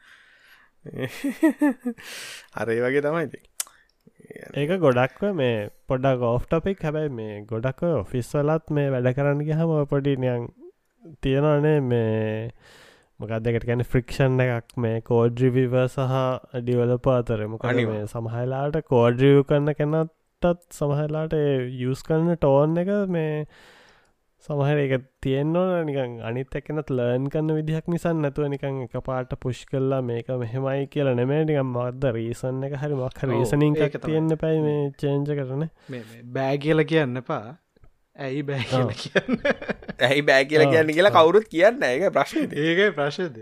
අරේ 2.59 2.79
වගේ 2.81 3.01
තමයිති 3.01 3.39
ඒක 4.55 4.71
ගොඩක්ව 4.79 5.33
මේ 5.35 5.57
පොඩක් 5.87 6.23
ඕෆ් 6.25 6.45
ටොපික් 6.45 6.81
හැබැයි 6.81 7.13
මේ 7.13 7.35
ගොඩක් 7.45 7.83
ඔෆිස් 7.91 8.31
වලත් 8.35 8.73
මේ 8.77 8.93
වැඩ 8.93 9.11
කරන්න 9.17 9.43
ගහම 9.47 9.73
පොඩිනියන් 9.91 10.47
තියෙනනේ 11.21 11.79
මේ 11.83 12.09
මොකක් 13.21 13.35
දෙකට 13.41 13.67
ගැන 13.67 13.85
ෆ්‍රික්ෂන් 13.85 14.39
එකක්. 14.45 14.77
මේ 14.77 15.01
කෝඩ්‍රිවිව 15.01 15.75
සහ 15.83 16.15
ඩිවලප 16.61 17.11
අතර. 17.11 17.45
මොක 17.47 17.67
මේ 17.83 18.07
සමහලාට 18.07 18.81
කෝඩ්‍රියව් 18.87 19.43
කරන්න 19.43 19.75
කෙනත්තත් 19.75 20.73
සමහලාට 20.73 21.37
යස් 21.37 22.03
කරන්න 22.03 22.35
ටෝන් 22.37 22.83
එක 22.83 22.91
මේ 23.09 23.45
සමහර 24.43 24.79
එක 24.81 25.03
තියෙන්න්නවන 25.21 25.85
නිකන් 25.85 26.13
අනිත් 26.25 26.55
එක්කනත් 26.57 26.87
ලර්න් 26.89 27.25
කන්න 27.29 27.53
විදිහක් 27.57 27.89
නිසන් 27.93 28.23
නැතුව 28.23 28.47
නිකන් 28.49 28.79
එක 28.85 28.95
පාට 29.05 29.35
පුෂ් 29.39 29.59
කල්ලා 29.69 29.99
මේක 30.01 30.31
මෙහෙමයි 30.35 30.87
කියලා 30.87 31.13
නෙමේ 31.13 31.43
නිකම් 31.45 31.69
මක්ද 31.69 32.13
රීසන් 32.15 32.63
එක 32.65 32.73
හරි 32.81 32.97
මක් 32.97 33.29
රීසනින් 33.31 33.77
එක 33.79 33.99
තියෙන්න්න 34.01 34.37
පැයි 34.41 34.63
මේ 34.63 34.87
චේන්ජ 34.97 35.29
කරන 35.33 35.67
බෑ 36.31 36.57
කියල 36.57 36.85
කියන්න 36.85 37.21
පා 37.23 37.43
ඇයි 38.15 38.41
බෑ 38.43 38.63
කියල 38.63 38.91
කියන්න? 38.95 39.39
ඇයි 40.01 40.21
බෑ 40.23 40.45
කියල 40.45 40.65
කියන්න 40.67 40.91
කියලා 40.91 41.13
කවුරුත් 41.13 41.47
කියන්න 41.47 41.83
ඒක 41.83 42.09
ප්‍රශ්න. 42.11 42.51
ඒක 42.51 42.95
ප්‍රශ්ද 42.95 43.39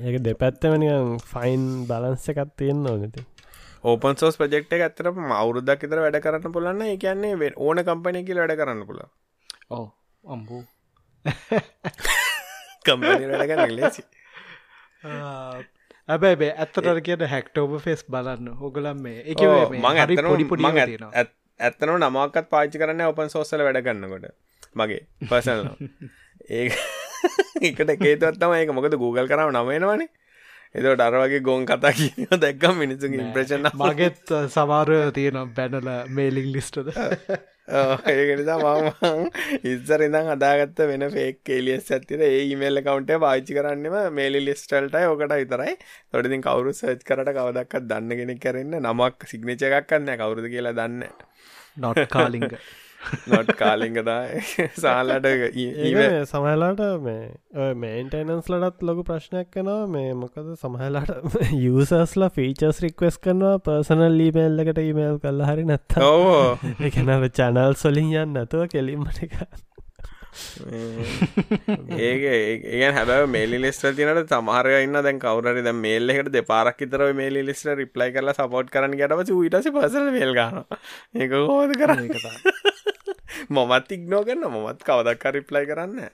ඒක 0.00 0.16
දෙපැත්තමනිකම් 0.22 1.10
ෆයින් 1.24 1.68
බලන්ස 1.88 2.28
එකත් 2.32 2.54
තියෙන්න්න 2.56 2.88
ඕනති 2.88 3.26
ඕපන් 3.84 4.16
සෝස් 4.16 4.36
ප්‍රජෙක්් 4.36 4.70
එක 4.70 4.82
ඇතරම 4.82 5.20
අවුරුද්දක් 5.34 5.84
ඉතර 5.84 6.00
වැඩ 6.00 6.18
කරන්න 6.20 6.52
පුලන්න 6.52 6.82
කියන්නේ 6.98 7.52
ඕන 7.58 7.82
කම්පනය 7.82 8.24
කියල 8.24 8.42
වැඩ 8.42 8.56
කරන්න 8.56 8.82
පුළ 8.86 9.04
ඕ 9.70 9.86
අම්බූ. 10.24 10.64
කම්පනි 12.84 13.30
වැඩගන්න 13.30 13.76
ලේසි. 13.76 14.02
ඇබැයි 16.12 16.36
බේ 16.36 16.52
ඇත්තට 16.54 17.00
කියන 17.04 17.24
හැක්ටෝබ 17.28 17.78
ෆෙස් 17.80 18.04
බලන්න 18.08 18.52
හොගලම් 18.58 19.00
මේ 19.04 19.22
එක 19.24 19.40
මං 19.72 19.86
ඇතන 19.94 20.26
පොඩි 20.26 20.46
පොඩි 20.50 20.64
ඇත්තනව 21.60 21.96
නමක්කත් 21.98 22.48
පාචි 22.48 22.78
කරන්න 22.78 23.06
ඔපන් 23.06 23.30
සෝස්සල 23.30 23.62
වැඩගන්නකොට 23.62 24.28
මගේ 24.74 25.02
පසල් 25.28 25.66
ඒ 26.50 26.68
එකට 27.68 27.90
ඒතත්තම 27.90 28.52
ඒක. 28.52 28.72
මොකද 28.72 28.96
Google 28.96 29.26
කරම 29.26 29.52
නමේනවනේ 29.52 30.08
එතට 30.74 31.02
අරවගේ 31.02 31.40
ගොන් 31.40 31.66
කතා 31.66 31.94
කියන 31.94 32.38
දැක්කම් 32.40 32.78
මිනිසු 32.78 33.10
ඉම්ප්‍රේෂණ 33.14 33.72
මගෙත් 33.80 34.36
සමාරය 34.50 35.00
තියෙනම් 35.12 35.50
පැනල 35.56 35.90
මේලිං 36.10 36.48
ලිස්ටද 36.52 36.94
ඒකනිසා 38.12 38.58
මම 38.60 39.28
ඉස්සර 39.64 40.02
ඉඳම් 40.06 40.26
අදාගත්ත 40.30 40.80
වෙන 40.84 41.04
ෆේක් 41.10 41.38
කෙලියස් 41.42 41.86
ඇතිර 41.90 42.20
ඒ 42.22 42.42
ඉමල්ල 42.46 42.80
කවන්ට 42.80 43.20
පාච්චි 43.20 43.56
කරන්නම 43.58 43.96
මේලි 44.12 44.44
ලිස්ටල්ටයි 44.44 45.06
ඕකට 45.06 45.34
විතරයි. 45.34 45.74
තොඩිතින් 46.12 46.42
කවරු 46.42 46.74
සර්ච් 46.74 47.04
කරට 47.04 47.32
කවදක්ත් 47.32 47.86
දන්න 47.86 48.18
කෙනෙක් 48.20 48.40
කරන්න 48.40 48.80
නමක් 48.82 49.30
සිග්නච 49.30 49.64
එකක් 49.70 49.88
කන්න 49.88 50.18
කවුරුද 50.18 50.50
කියලා 50.52 50.74
දන්න 50.74 51.04
නොට් 51.76 52.04
කාලිංග 52.10 52.50
නොට් 53.26 53.52
කාලිංගදා 53.56 54.20
සාලට 54.78 55.28
සමහලාට 56.30 56.82
මේ 57.02 57.68
මේන්ටනන්ස් 57.76 58.50
ලටත් 58.52 58.86
ලොකු 58.88 59.06
ප්‍රශ්නයක් 59.10 59.50
කෙනවා 59.50 59.80
මේ 59.88 60.14
මොකද 60.14 60.54
සමහලාට 60.56 61.12
යසස්ලා 61.50 62.30
ෆීචස් 62.30 62.82
රික්වස් 62.86 63.20
කරනවා 63.20 63.60
පර්සනල් 63.60 64.18
ලීමේල්ලකට 64.20 64.82
ඉමේල් 64.84 65.20
කල්ල 65.20 65.44
හරි 65.44 65.68
නැත්ත 65.70 66.00
ඕ 66.02 66.40
එකනව 66.90 67.30
චැනල් 67.32 67.78
සොලින් 67.78 68.10
යන්න 68.14 68.36
නැතුව 68.36 68.66
කෙලින්මටික 68.68 69.38
ඒක 71.96 72.22
ඒ 72.74 72.90
හැබ 72.90 73.10
මේලි 73.28 73.58
ලෙස්ට 73.58 73.86
තිනට 73.98 74.32
සමහරය 74.32 74.74
ඉන්න 74.82 74.98
දැන් 74.98 75.20
කවරරි 75.20 75.62
දැ 75.62 75.74
මේල්ලෙකට 75.76 76.30
දෙපාරක් 76.32 76.82
තර 76.86 77.12
මේලි 77.14 77.44
ලිස්ට 77.44 77.70
රිප්ලයි 77.72 78.14
කරලා 78.16 78.34
සපෝට් 78.34 78.70
කරන 78.70 78.96
ගටව 78.98 79.20
ඊටස 79.40 79.70
පසල 79.70 80.10
මේල් 80.16 80.34
ගන 80.34 80.62
ඒක 81.16 81.36
හෝද 81.42 81.76
කරන්න 81.76 82.10
මොමත් 83.50 83.90
ඉක්නෝ 83.90 84.22
කරන්න 84.24 84.52
මොමත් 84.52 84.80
කවදක් 84.82 85.34
රිප්ලයි 85.36 85.66
කරන්න 85.66 86.10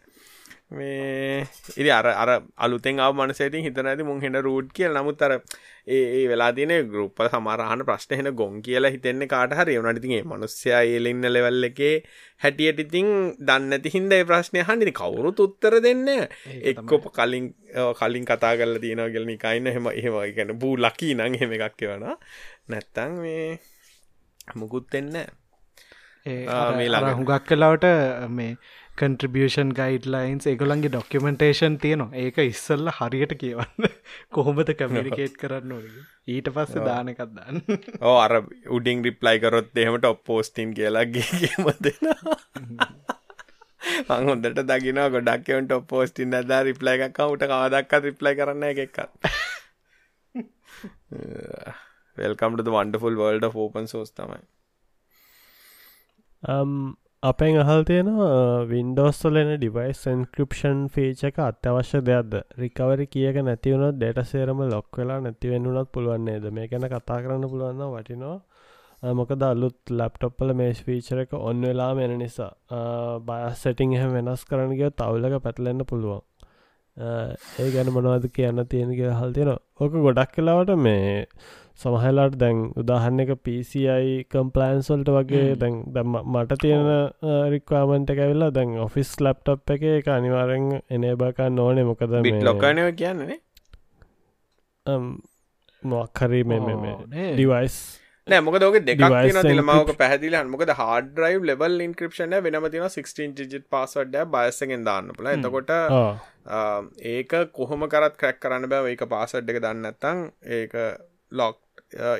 මේ 0.70 1.46
ඉරි 1.76 1.90
අර 1.90 2.06
අර 2.06 2.30
අලුතෙන් 2.56 3.00
ආව 3.00 3.14
මනසේතින් 3.16 3.64
හිතන 3.64 3.88
ඇති 3.90 4.04
මුන් 4.04 4.20
හෙට 4.20 4.38
රූට් 4.38 4.68
කියල. 4.70 4.92
නමුත් 4.92 5.22
අර 5.22 5.32
ඒ 5.88 6.26
වෙලා 6.28 6.50
තින 6.52 6.72
ගරුප්ප 6.86 7.18
සමරහන 7.24 7.82
ප්‍රශ්නහෙන 7.82 8.30
ගොන් 8.32 8.62
කියලා 8.62 8.92
හිතෙන්නේ 8.94 9.28
කාට 9.28 9.52
හරි. 9.52 9.74
වනටිතිගේ 9.76 10.22
මනුස්්‍යයා 10.24 10.82
ඒලඉන්න 10.84 11.26
ලෙවල් 11.28 11.68
එකේ 11.70 11.94
හැටියට 12.40 12.84
ඉතින් 12.84 13.10
දන්නති 13.40 13.94
හින්ද 13.96 14.12
ඒ 14.12 14.22
ප්‍රශ්නය 14.24 14.62
හන්ඩි 14.62 14.94
කවුරු 14.94 15.34
උත්තර 15.38 15.80
දෙන්න 15.80 16.06
එක්කොප 16.64 17.10
කලින් 17.10 17.50
කලින් 17.98 18.24
කතා 18.24 18.54
කල 18.56 18.78
තියන 18.78 19.04
ගෙලනි 19.10 19.36
කයින්න 19.38 19.66
හෙම 19.68 19.90
එහෙම 19.92 20.20
ගැන 20.38 20.54
බූ 20.56 20.74
ලකී 20.78 21.18
නං 21.18 21.40
හෙම 21.42 21.58
එකක් 21.58 21.82
එවන 21.82 22.06
නැත්තං 22.68 23.20
මේ 23.20 23.44
මුකුත් 24.54 24.94
එන්න 24.94 25.14
මේ 25.14 25.39
හුඟක් 26.26 27.46
කලාවට 27.46 27.86
මේ 28.30 28.56
කන්ට්‍රිබියෂන් 28.98 29.70
ගයිඩ්ලයින්ස් 29.72 30.46
එකගොලන්ගේ 30.46 30.90
ඩොක්කමෙන්ටේෂන් 30.90 31.76
තියනවා. 31.84 32.10
ඒක 32.14 32.38
ඉස්සල්ල 32.42 32.90
හරියට 32.90 33.32
කියවන්න. 33.42 33.86
කොහොමද 34.34 34.72
කමිනිකේට් 34.80 35.38
කරන්න 35.42 35.72
ඕ 35.72 35.80
ඊට 36.28 36.50
පස්ස 36.56 36.84
දානකත් 36.84 37.22
දන්න. 37.28 37.62
ඕ 38.02 38.16
අර 38.24 38.36
උඩිං 38.70 39.04
රිප්ලයි 39.06 39.40
කරොත් 39.40 39.72
එහෙමට 39.76 40.04
ඔප් 40.04 40.20
පෝස්ටින් 40.24 40.76
කියලාගේම 40.76 41.72
දෙෙන 41.80 42.12
හොඳට 44.28 44.62
දකින 44.66 45.02
ගොඩක්වට 45.16 45.76
ඔප 45.78 45.88
පෝස්ටින් 45.88 46.36
අදා 46.36 46.62
රිප්ලයි 46.64 46.96
එකක් 47.00 47.16
කවුට 47.16 47.48
කවදක්ක 47.48 48.04
රිප්ලයි 48.04 48.36
කරන්න 48.36 48.68
එකක් 48.70 49.04
වෙල්කම්ට 52.16 52.70
වන්ඩෆුල් 52.70 53.16
වල්ඩ 53.16 53.54
ෝපන් 53.56 53.88
සෝස් 53.88 54.12
තමයි 54.12 54.42
අපෙන් 56.42 57.56
අහල් 57.62 57.82
තියෙනවා 57.84 58.64
වින්ඩෝස්වලෙන 58.66 59.50
ඩිවයිස් 59.54 59.98
එන්ක්‍රපෂන් 60.06 60.78
ෆේච 60.88 61.24
එක 61.24 61.38
අත්‍යවශ්‍ය 61.38 62.00
දෙයක්ද? 62.02 62.36
රිකවරි 62.58 63.06
කියක 63.06 63.36
නැතිවුණොත් 63.44 63.96
ඩේට 63.96 64.20
සේරම 64.26 64.62
ලොක් 64.70 64.88
වෙලා 64.96 65.20
නැතිවෙන්නුනත් 65.20 65.92
පුළුවන්න්නේද 65.92 66.46
මේ 66.50 66.68
ගැන 66.68 66.88
කතා 66.88 67.18
කරන්න 67.18 67.44
පුළුවන්න 67.46 67.92
වටිනවා. 67.94 68.38
මොකද 69.12 69.42
අලුත් 69.42 69.78
ලැප්ටොප්පල 69.90 70.54
මේස් 70.54 70.80
ෆීචර 70.80 71.20
එක 71.24 71.32
ඔන්න 71.34 71.60
වෙලා 71.62 71.92
මෙන 71.94 72.16
නිසා. 72.18 72.52
බයස් 73.20 73.62
සෙටිං 73.62 73.92
එහ 73.92 74.08
වෙනස් 74.08 74.44
කරනගිය 74.44 74.90
තවුලක 74.92 75.42
පැටලෙන්න 75.44 75.84
පුළුවන්. 75.84 76.24
ඒ 76.96 77.68
ගැන 77.74 77.92
මොනවද 77.94 78.30
කියන්න 78.32 78.64
තියෙනක 78.66 79.00
හල් 79.20 79.32
තියෙන 79.32 79.52
ඕක 79.52 79.92
ගොඩක් 80.06 80.32
කලාවට 80.34 80.72
මේ 80.78 81.26
සමහලාට 81.80 82.34
දැන් 82.36 82.58
උදාහන්න 82.82 83.22
එක 83.24 83.32
පිසියි 83.44 84.16
කම්පලන්සොල්ට 84.32 85.12
වගේ 85.16 85.46
දැන් 85.56 85.78
දැම් 85.94 86.18
මට 86.24 86.60
තියෙන 86.62 86.90
රික්වාමන්ට 87.54 88.12
ඇවෙල්ලා 88.16 88.50
දැන් 88.52 88.76
ඔෆිස් 88.86 89.14
ලප්ටප් 89.20 89.76
එක 89.76 89.86
එක 89.92 90.12
අනිවාරෙන් 90.16 90.68
එනබකා 90.90 91.48
නෝනේ 91.52 91.84
මොකද 91.84 92.18
ලොකනව 92.42 92.92
කියන්නේ 92.96 93.40
මොක්හරි 95.82 96.44
මෙ 96.44 96.60
ඩිවයිස් 97.32 97.76
නෑ. 98.26 98.40
මොක 98.40 98.58
දෝක 98.58 98.78
දෙක් 98.80 99.00
තිලමක 99.42 99.92
පැහදිල 99.98 100.36
මොකද 100.46 100.72
හඩරයි 100.80 101.38
ලෙබල් 101.42 101.84
ඉන්ක්‍රපෂන 101.86 102.36
වෙනම 102.46 102.66
තින 102.74 102.86
16 102.88 103.46
ජිත් 103.52 103.64
පස්සඩ 103.68 104.16
බයසගෙන් 104.34 104.84
දාන්න 104.84 105.12
පුල 105.16 105.30
එතකොට 105.32 105.72
ඒක 107.12 107.32
කොහොම 107.52 107.86
කරත් 107.88 108.18
ක්‍රැක් 108.20 108.40
කරන්න 108.40 108.68
බෑ. 108.68 108.92
ඒක 108.92 109.06
පාසඩ් 109.14 109.54
එක 109.54 109.62
දන්නත්තං 109.64 110.26
ඒක 110.58 110.76
ලොක් 111.32 111.58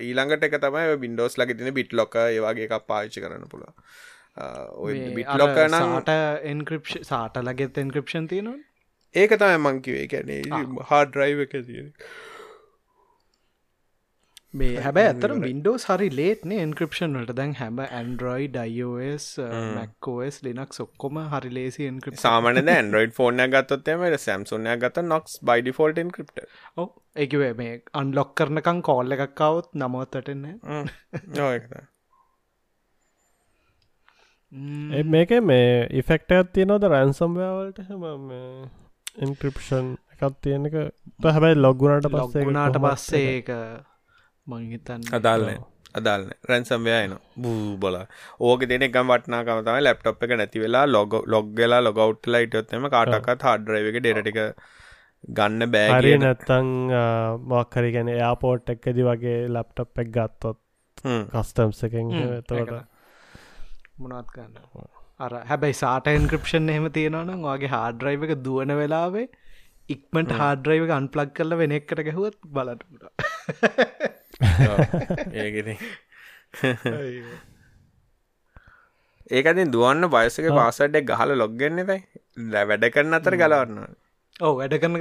ඊළඟට 0.01 0.45
එක 0.45 0.57
තමයි 0.59 0.97
බින්ඩෝස් 0.99 1.39
ලක 1.39 1.57
තින 1.57 1.75
බිට් 1.75 1.93
ලොක 1.95 2.17
ඒවාගේ 2.21 2.67
එකක් 2.69 2.87
පාච්චි 2.87 3.21
කරන්න 3.21 3.49
පුළ 3.49 3.67
බිට්ලොක 5.15 5.63
නට 5.69 6.17
එන්ක්‍රප් 6.47 6.91
සාට 7.05 7.39
ලගෙත් 7.43 7.79
එන්ක්‍රපෂන් 7.79 8.29
තියෙනවා 8.29 8.59
ඒක 9.15 9.37
තමයි 9.37 9.61
මංකිවේ 9.61 10.07
කැනේ 10.09 10.43
හාඩ 10.87 11.17
්‍රයිව 11.17 11.47
එක 11.47 11.57
තියෙන 11.61 11.93
මේ 14.55 14.81
හැබැ 14.81 15.05
ඇතර 15.09 15.33
වින්ඩෝස් 15.43 15.85
හරි 15.87 16.09
ලේට්නේ 16.13 16.63
එන්ක්‍රපෂන් 16.63 17.13
වලට. 17.17 17.35
දැන් 17.35 17.53
හැම 17.55 17.77
ඇන්ඩරෝයි 17.83 18.49
ඩයිෝස් 18.51 19.27
මැක්කෝස් 19.75 20.41
ලිනක් 20.43 20.73
සොක්කොම 20.73 21.21
හරි 21.27 21.53
ලේසි 21.53 21.87
එන්ක්‍රප 21.87 22.17
සාමන 22.19 22.59
ඇන්ඩරෝයිඩ 22.65 23.15
ෆෝන 23.15 23.45
ගත්තොත්තම 23.49 24.03
සැම්සුනය 24.19 24.75
ගත 24.79 25.05
නොක්ස් 25.05 25.39
බයිඩි 25.43 25.77
ෆෝල්ට 25.77 26.03
එන්ක්‍රප්ට 26.05 26.43
ඕ 26.77 26.89
එකවේ 27.17 27.53
මේ 27.55 27.77
අන්ලොක් 27.93 28.35
කරනකං 28.35 28.83
කෝල්ල 28.83 29.17
එකක්කවත් 29.17 29.71
නමවත්තටන්න 29.77 30.47
මේක 35.09 35.37
මේ 35.45 35.71
ඉෆෙක්ට 35.95 36.35
තියනොද 36.53 36.89
රැන්සම්වලට 36.89 37.79
හැම 37.87 38.27
ඉන්ක්‍රපෂන් 39.21 39.95
එකත් 40.17 40.43
තියෙනක 40.43 40.77
හැබැයි 41.29 41.61
ලොග්ගුණට 41.61 42.11
පස්සේ 42.11 42.45
ගුණාට 42.45 42.81
පස්සේ 42.81 43.29
මංහිතන් 44.47 45.07
අදාල්න 45.12 45.62
අදාල්න 45.95 46.32
රැන්සම්වයන 46.49 47.14
බූ 47.38 47.76
බල. 47.76 47.97
ඕක 48.41 48.66
දෙන 48.66 48.84
ගම් 48.88 49.12
වටනාකම 49.12 49.62
තම 49.64 49.80
ලැප්ටොප් 49.80 50.22
එක 50.22 50.36
නැති 50.36 50.62
වෙලා 50.64 50.84
ලොග 50.88 51.16
ලොග්ගලා 51.26 51.80
ලොගවට්ලා 51.80 52.45
ඉටොත්තම 52.47 52.86
කාටකත් 52.91 53.49
හඩරයක 53.49 53.99
ඩෙරටික 53.99 54.38
ගන්න 55.30 55.72
බෑගිය 55.72 56.18
නැත්තං 56.18 56.70
මක්කරි 57.51 57.91
ගැන 57.97 58.12
යාපෝට් 58.14 58.72
එක්කදි 58.74 59.09
වගේ 59.09 59.36
ලැප්ටොප් 59.49 60.05
එක් 60.05 60.14
ගත්තොත් 60.14 60.61
කස්ටම්ස් 61.34 61.84
එකෙන් 61.88 62.14
තවට 62.49 62.80
මොනත් 64.05 64.32
ගන්න 64.34 64.88
අර 65.20 65.36
හැබැයි 65.45 65.78
සාට 65.78 66.09
එන්ක්‍රපෂන් 66.09 66.72
එහෙම 66.74 66.88
තියෙනවනම් 66.93 67.45
වගේ 67.49 67.72
හාඩරයිව 67.72 68.26
එක 68.28 68.34
දුවන 68.45 68.76
වෙලාවේ 68.78 69.26
ඉක්මට 69.88 70.32
හාඩරයිව 70.38 70.95
අන්පලක් 70.97 71.36
කරල 71.36 71.59
වෙන 71.61 71.76
එකට 71.78 72.03
ගැහුවත් 72.09 72.41
බලට 72.55 72.88
ඒගෙන 75.36 75.68
ඒකතින් 79.30 79.72
දුවන්න 79.72 80.11
බයසක 80.11 80.47
පාසඩ්ඩක් 80.53 81.11
ගහල 81.11 81.30
ලොග්ගන්න 81.36 81.82
බයි 81.86 82.01
වැඩ 82.66 82.88
කරන්න 82.91 83.18
අතර 83.18 83.36
ගලවන්න 83.36 83.78
ඕ 84.41 84.53
වැඩ 84.57 84.74
කරන 84.80 84.95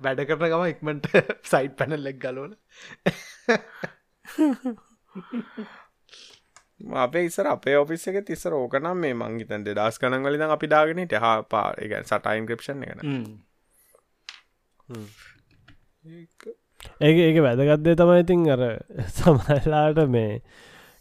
වැඩ 0.00 0.20
කරන 0.24 0.46
ගම 0.46 0.64
ඉක්මට 0.68 1.06
සයිට් 1.44 1.74
පැනල්ලෙක් 1.78 2.18
ගලවන. 2.18 2.52
අපේ 6.96 7.24
ඉස්සර 7.24 7.46
අපේ 7.48 7.76
ඔෆිස් 7.76 8.04
එක 8.08 8.18
තිස්සර 8.26 8.52
ඕකනම් 8.54 8.98
මේ 8.98 9.14
මංගිතන් 9.14 9.64
දෙදස් 9.66 9.98
කනන් 9.98 10.24
වලින් 10.24 10.44
අපි 10.48 10.66
දාගෙන 10.68 11.00
ටහා 11.06 11.36
පා 11.46 11.68
එක 11.78 11.92
සටයින් 12.04 12.46
ක්‍රප්ෂන් 12.46 12.84
එකන 12.84 13.00
ඒක 17.00 17.16
ඒක 17.18 17.38
වැදගත්දේ 17.40 17.96
තමයි 17.96 18.20
ඉතින් 18.20 18.40
අර 18.50 18.62
සමහලාට 19.16 20.00
මේ 20.08 20.32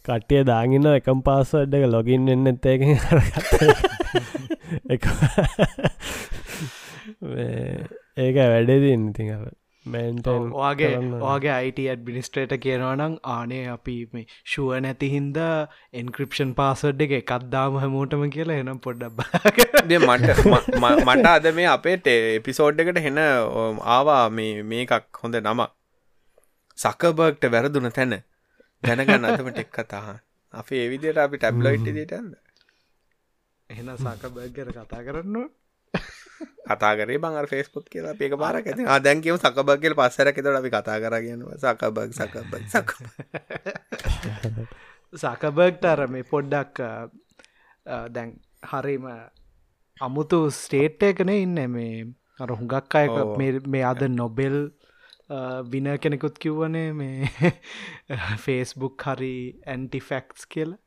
කට්ටිය 0.05 0.43
දාගන්න 0.45 0.87
එකම් 0.91 1.19
පාසඩ් 1.23 1.73
එක 1.73 1.85
ලොගින් 1.87 2.29
එන්න 2.29 2.49
එත්තේකින් 2.49 2.95
ඒක 8.17 8.35
වැඩේදන්න 8.35 9.05
ඉතින් 9.09 9.29
මැන්ටන් 9.85 10.49
වගේ 10.53 10.89
වගේ 11.21 11.51
අයිට 11.51 11.79
ඇඩ්බිනිස්ට්‍රේට 11.83 12.53
කියනවනම් 12.59 13.15
ආනේ 13.29 13.61
අපි 13.69 13.95
මේ 14.13 14.25
ශුව 14.45 14.69
නැති 14.79 15.09
හින්ද 15.09 15.39
එන්ක්‍රපෂන් 15.93 16.53
පාසඩ් 16.55 17.03
එක 17.07 17.15
එකක්දාම 17.17 17.77
හැමෝටම 17.77 18.25
කියලා 18.29 18.57
එනම් 18.57 18.79
පොඩ්ඩක් 18.79 19.61
මට 20.01 20.81
මට 21.05 21.27
අද 21.27 21.49
මේ 21.53 21.69
අපේ 21.69 21.97
එපිසෝඩ් 22.17 22.83
එකට 22.85 23.01
හෙන 23.01 23.23
ආවා 23.23 24.21
මේ 24.31 24.51
මේකක් 24.65 25.23
හොඳ 25.23 25.41
නම 25.43 25.65
සකබර්ග්ට 26.83 27.49
වැරදුන 27.49 27.89
තැන 27.91 28.15
දැනගන්න 28.83 29.27
අතම 29.27 29.49
ටෙක් 29.49 29.69
කතාහ 29.71 30.07
අපි 30.53 30.79
ඒවිදියට 30.79 31.19
අපි 31.19 31.37
ටැබ්ලයිට් 31.37 31.89
දිටන්න 31.89 32.31
එහෙන 33.69 33.91
සකබර්ගර 33.97 34.71
කතා 34.71 35.01
කරන්න 35.01 35.37
කතා 36.65 36.93
කරේ 36.95 37.19
බං 37.19 37.47
ෆේස්පුත් 37.47 37.85
කියලා 37.87 38.15
පේක 38.15 38.35
පාරක් 38.35 38.67
ඇති. 38.67 38.85
ආදැන් 38.85 39.21
කියව 39.21 39.37
සකබගල් 39.37 39.95
පස්සර 39.95 40.31
කෙතට 40.31 40.49
අපි 40.51 40.69
කතා 40.69 40.97
කරගන්න 41.03 41.41
සකබක් 41.57 42.09
සකබක් 42.13 42.63
සක 42.69 42.89
සකබර්ග්ට 45.13 45.85
අර 45.85 46.07
මේ 46.07 46.25
පොඩ්ඩක් 46.25 46.83
දැන් 48.09 48.35
හරිම 48.63 49.07
අමුතු 49.97 50.39
ස්ටේට් 50.51 51.03
එකන 51.03 51.31
ඉන්න 51.31 51.59
මේ 51.69 52.05
අර 52.39 52.49
හුඟක් 52.51 52.95
අය 52.95 53.07
මේ 53.67 53.83
අද 53.85 54.07
නොබෙල් 54.11 54.57
වින 55.67 55.91
කෙනෙකුත් 55.97 56.39
කිව්වනේ 56.39 56.87
මේ 56.93 57.29
ෆේස්බුක් 58.45 59.05
හරි 59.07 59.35
ඇන්ටිෆෙක්ස් 59.67 60.47
කියලා. 60.47 60.79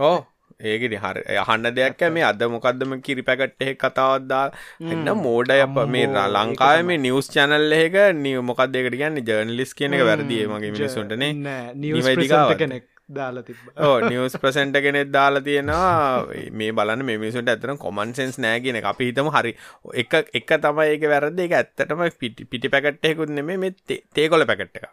ඕ 0.00 0.16
ඒකෙන. 0.62 0.96
හර. 0.96 1.22
අහන්න 1.38 1.70
දෙයක් 1.72 2.02
මේ 2.10 2.24
අද 2.24 2.42
මොකක්දම 2.48 2.96
කිරි 3.00 3.22
පැකට් 3.22 3.60
එහෙ 3.60 3.74
කතාවත්දා 3.76 4.44
එන්න 4.88 5.12
මෝඩය 5.18 5.60
අප 5.60 5.78
මේ 5.88 6.06
ලංකාව 6.06 6.82
මේ 6.84 6.98
නිවස් 6.98 7.30
චැනල් 7.30 7.72
එක 7.74 7.96
නිය 8.16 8.36
මොකක් 8.42 8.66
දෙකට 8.68 8.96
කියන්න? 8.96 9.22
ජර්නලිස් 9.22 9.74
කියන 9.74 9.94
එක 9.94 10.04
වැරදිය 10.04 10.44
මගේ 10.48 10.72
මිනිසුන්ටනේ 10.72 11.32
නිවදිකාව 11.76 12.54
කෙනෙක් 12.56 12.86
දාලා 13.08 13.42
තිබ 13.42 13.58
ඕ 13.78 13.96
නිවස් 14.02 14.36
ප්‍රසෙන්ට 14.36 14.78
කෙනෙක් 14.78 15.10
දාලා 15.10 15.40
තියෙනවා. 15.40 16.26
මේ 16.52 16.70
බලන්න 16.72 17.04
මේ 17.04 17.18
මිනිසුන්ට 17.18 17.52
ඇතන 17.52 17.78
කොමන් 17.78 18.14
සෙන්ස් 18.14 18.38
නෑගෙන 18.38 18.80
අපි 18.84 19.10
හිතම 19.10 19.30
හරි 19.34 19.52
එක 19.94 20.16
එක 20.34 20.50
තමයි 20.64 20.88
ඒක 20.94 21.06
වැරද 21.12 21.38
එක 21.40 21.54
ඇත්තටම 21.54 22.02
පිටි 22.18 22.48
පිටි 22.52 22.68
පැකට්ටයකුත් 22.68 23.30
නෙමේ 23.30 23.62
මේ 23.64 24.00
තේකොල 24.14 24.44
පැකට් 24.44 24.80
එක 24.80 24.90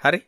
හරි? 0.00 0.20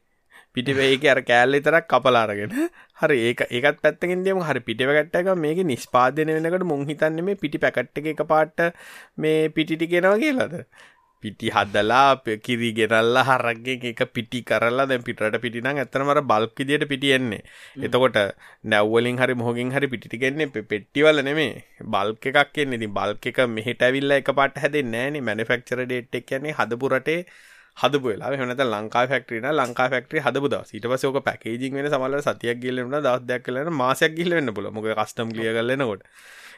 පිටිවේක 0.54 1.04
අර 1.06 1.20
කෑල්ලි 1.22 1.60
තරක් 1.60 1.84
කපලාරගෙන 1.86 2.54
හරි 3.00 3.18
ඒක 3.26 3.42
ඒකත් 3.48 3.82
පැත්තකින් 3.82 4.24
දියම 4.26 4.40
හරි 4.42 4.62
පිටිපැකට්ටක 4.68 5.34
මේක 5.36 5.60
නිස්පාදනය 5.64 6.32
වෙනකට 6.36 6.66
මුං 6.66 6.86
හිතන්නේ 6.86 7.26
මේ 7.28 7.40
පිටි 7.42 7.58
පැකට්ට 7.58 8.10
එක 8.12 8.22
පාට 8.32 8.58
මේ 9.16 9.48
පිටිටි 9.50 9.86
කෙනවා 9.86 10.18
කියලාද? 10.18 10.54
පිටි 11.22 11.52
හදලා 11.56 12.06
කිරි 12.46 12.70
ගෙරල්ල 12.78 13.16
හරක්ගෙන් 13.28 13.86
එක 13.92 14.02
පිටි 14.16 14.42
කරලා 14.42 14.86
දැන් 14.90 15.04
පිටට 15.08 15.40
පිටිනම් 15.44 15.80
ඇත්තනමර 15.82 16.22
බල්ක් 16.32 16.56
විදියට 16.60 16.86
පිටියෙන්නේ 16.92 17.42
එතකොට 17.86 18.18
නැව්වලින් 18.64 19.20
හරි 19.22 19.34
මොහොගින් 19.34 19.74
හරි 19.76 19.92
පිටි 19.94 20.22
ගෙන්නේ 20.24 20.50
පෙට්ටිවල 20.72 21.22
නෙමේ 21.22 21.52
බල්ක් 21.94 22.26
එකක් 22.32 22.58
එන්නේ. 22.58 22.78
ඉතින් 22.78 22.92
බල්ක් 22.94 23.26
එක 23.26 23.38
මෙහෙට 23.48 23.82
ඇවිල්ලා 23.82 24.20
එකපාරට 24.22 24.60
හැදෙන්නේ 24.62 25.00
නැහනේ 25.00 25.26
මැනුෆැක්චරර් 25.28 25.86
ඩේට් 25.86 26.18
එක 26.18 26.26
කියන්නේ 26.30 26.56
හදපු 26.58 26.92
රටේ 26.92 27.20
හදපු 27.76 28.06
වෙලා 28.06 28.32
එහෙම 28.34 28.48
නැත්නම් 28.50 28.72
ලංකා 28.74 29.04
ෆැක්ටරි 29.12 29.40
නා 29.44 29.54
ලංකා 29.58 29.88
ෆැක්ටරි 29.92 30.24
හදපු 30.26 30.48
දවස්. 30.52 30.74
ඊට 30.74 30.88
පස්සේ 30.90 31.10
ඕක 31.10 31.20
පැකේජින් 31.28 31.76
වෙන 31.76 31.90
සමහරවල් 31.92 32.24
සතියක් 32.28 32.58
ගිහිල්ලා 32.62 32.84
වෙනවා 32.84 33.04
දවස් 33.06 33.28
දෙකක් 33.30 33.46
කියලා 33.46 33.64
වෙන 33.64 33.78
මාසයක් 33.82 34.12
ගිහිල්ලා 34.16 34.40
වෙන්න 34.40 34.54
පුළුවන්. 34.56 34.74
මොකද 34.76 34.92
කස්ටම් 35.00 35.32
ක්ලියර් 35.34 35.54
කරලා 35.58 35.76
එනකොට. 35.78 36.02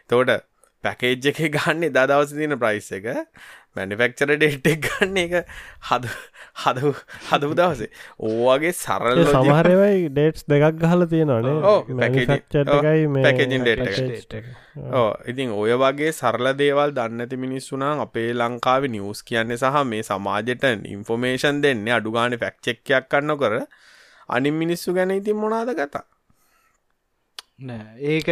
එතකොට 0.04 0.51
පැකේජ් 0.84 1.32
එකේ 1.32 1.50
ගන්න 1.50 1.88
එදා 1.88 2.06
දවසේ 2.10 2.38
තියෙන 2.38 2.58
ප්‍රයිස් 2.58 2.92
එක. 2.92 3.06
මැනිෆෙක්චර් 3.76 4.30
ඩේට් 4.32 4.66
එක 4.68 4.86
ගන්න 4.86 5.18
එක 5.18 5.34
හද 5.88 6.08
හද 6.62 6.90
හදපු 7.28 7.54
දවසේ. 7.54 7.88
ඕවගේ 8.20 8.72
සරල 8.74 9.20
සමහරවයි 9.26 10.10
ඩේට්ස් 10.10 10.44
දෙකක් 10.46 10.76
ගහල 10.82 11.06
තියෙනවානේ 11.08 11.54
ඕ 14.92 15.08
ඉතින් 15.26 15.56
ඔය 15.56 15.72
වගේ 15.76 16.12
සරල 16.12 16.52
දේවල් 16.54 16.94
දන්නති 16.98 17.40
මිනිස්සුනා 17.46 17.94
අපේ 18.04 18.28
ලංකාව 18.34 18.88
නිවස් 18.90 19.24
කියන්නේ 19.24 19.60
සහ 19.62 19.82
මේ 19.86 20.04
සමාජයට 20.04 20.68
ඉන්ෆෝමේෂන් 20.88 21.64
දෙන්නේ 21.64 21.96
අඩුගාන 21.98 22.38
ෆැක්්චෙක්කයක් 22.38 23.08
කන්න 23.08 23.38
කර 23.38 23.60
අනින් 24.28 24.54
මිනිස්සු 24.54 24.94
ගැන 24.94 25.10
ඉතින් 25.12 25.36
මොනාද 25.36 25.72
කතා 25.74 26.04
ඒක 27.62 28.28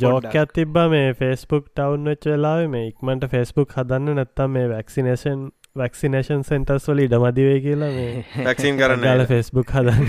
ජෝකත් 0.00 0.52
තිබ්බ 0.54 0.76
මේ 0.90 1.12
ෆෙස්බුක් 1.14 1.70
ටවුන් 1.70 2.04
වෙච් 2.04 2.26
වෙලාව 2.26 2.66
මේ 2.70 2.88
ඉක්මට 2.88 3.30
ෆෙස්බුක් 3.30 3.72
හදන්න 3.76 4.14
නැත්තම් 4.14 4.52
මේ 4.52 4.68
වැක්සිනේෂන් 4.70 5.46
වැක්සිනේෂන් 5.76 6.42
සෙන්ටර්ස් 6.42 6.88
වල 6.88 7.02
ඉඩමදිවේ 7.04 7.58
කියලා 7.60 7.90
මේ 7.90 8.44
වැක්සින් 8.44 8.78
කරන්න 8.80 9.04
යාල 9.04 9.24
ෆෙස්බුක් 9.26 9.72
හදන්න. 9.72 10.06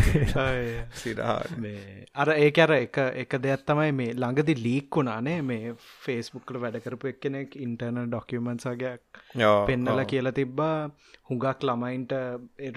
අර 2.15 2.32
ඒක 2.36 2.59
අර 2.59 2.74
එක 2.78 2.99
එක 3.24 3.36
දෙයක් 3.39 3.65
තමයි 3.65 3.91
මේ 3.93 4.15
ළඟදි 4.15 4.55
ලීක් 4.59 4.99
වුණානේ 4.99 5.41
මේ 5.43 5.74
ෆේස්බුක්කට 6.05 6.61
වැඩ 6.63 6.80
කරපු 6.86 7.11
එක්කෙනෙක් 7.13 7.57
ඉන්ටර්නල් 7.57 8.07
ඩොකියමන්සගයක් 8.07 9.24
පෙන්නල 9.67 10.05
කියලා 10.05 10.38
තිබ්බා. 10.39 10.78
හුඟක් 11.30 11.63
ළමයින්ට 11.63 12.15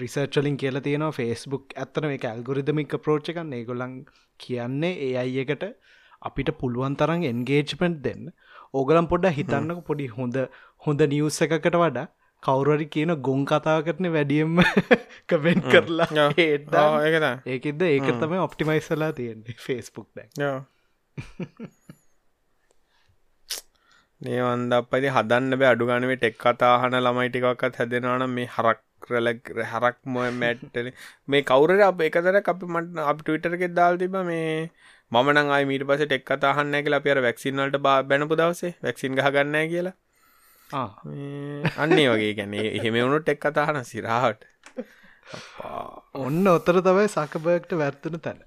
රිසර්චලින් 0.01 0.57
කියලා 0.57 0.81
තියෙනවා. 0.81 1.11
ෆේස්බුක් 1.13 1.77
ඇත්තන 1.77 2.09
මේ 2.11 2.21
ඇල්ගොරිදමික් 2.25 2.99
ප්‍රෝච්චකන්න 2.99 3.53
ඒගොලන් 3.53 3.97
කියන්නේ 4.43 4.93
ඒ 5.05 5.13
අයි 5.17 5.43
එකට 5.43 5.63
අපිට 6.21 6.51
පුළුවන් 6.59 6.97
තරන් 6.97 7.23
එන්ගේජ්මෙන්ට් 7.25 8.01
දෙන්න. 8.01 8.25
ඕගලම් 8.73 9.07
පොඩ්ඩ 9.07 9.37
හිතන්නක 9.37 9.81
පොඩි 9.85 10.09
හොඳ 10.09 10.37
හොඳ 10.83 11.07
නිවස් 11.07 11.39
එකකට 11.45 11.77
වඩා 11.77 12.05
කවුරරි 12.43 12.87
කියන 12.87 13.15
ගොන් 13.21 13.45
කතාවකටන 13.45 14.09
වැඩියම්ම 14.15 14.61
කවෙන්් 15.29 15.63
කරලා 15.71 16.09
ඒකෙද 17.47 17.83
ඒක 17.87 18.07
තම 18.17 18.37
ඔප්ටිමයිස්සලා 18.41 19.11
තියෙන්නේ 19.13 19.57
ෆේස්බුක් 19.59 20.07
දැ 20.13 20.27
නේවන්ද 24.21 24.73
අපති 24.73 25.09
හදන්න 25.09 25.59
බෑ. 25.59 25.71
අඩුගනවේ 25.71 26.17
ටෙක් 26.17 26.37
කතාහන 26.39 26.97
ළමයිටිකක්ත් 26.99 27.79
හැදෙනවන 27.79 28.25
මේ 28.31 28.47
හරක් 28.47 28.81
රැලක් 29.09 29.51
හරක් 29.71 29.97
මො 30.05 30.25
මැට්ටල. 30.33 30.89
මේ 31.27 31.43
කවුරට 31.43 31.83
අප 31.89 32.01
එකතර 32.01 32.39
අපි 32.43 32.71
මට 32.73 33.05
අප 33.05 33.21
ටවිටර් 33.21 33.57
එකෙත් 33.57 33.75
දාල් 33.75 33.97
තිබ 33.97 34.15
මේ 34.23 34.69
මනං 35.11 35.51
මීට 35.69 35.85
පස 35.89 36.05
ටෙක් 36.05 36.25
කතාහන්න 36.25 36.79
කියලා 36.79 37.01
අපිර 37.03 37.21
වැක්සින්නලට 37.21 37.77
බා 37.79 37.97
බැනපු 38.03 38.35
දවසේ 38.35 38.73
වැක්සින් 38.81 39.19
ගහගන්න 39.19 39.59
කියලා. 39.69 39.95
අන්නේ 41.77 42.07
වගේ 42.09 42.33
ගැන්නේ 42.33 42.67
එහෙම 42.71 42.95
වුණු 42.95 43.19
ටෙක් 43.19 43.39
කතාහන 43.41 43.83
සිරාහට 43.85 44.49
ඔන්න 46.15 46.47
ඔතර 46.47 46.81
තමයි 46.81 47.07
සකබර්ගට 47.09 47.77
වැර්තුන 47.77 48.19
තැන. 48.19 48.39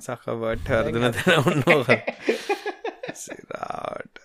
සකබට 0.00 0.68
හර්දන 0.70 1.12
තැන 1.12 1.38
ඔන්න 1.42 1.62
සිරාට 3.22 4.20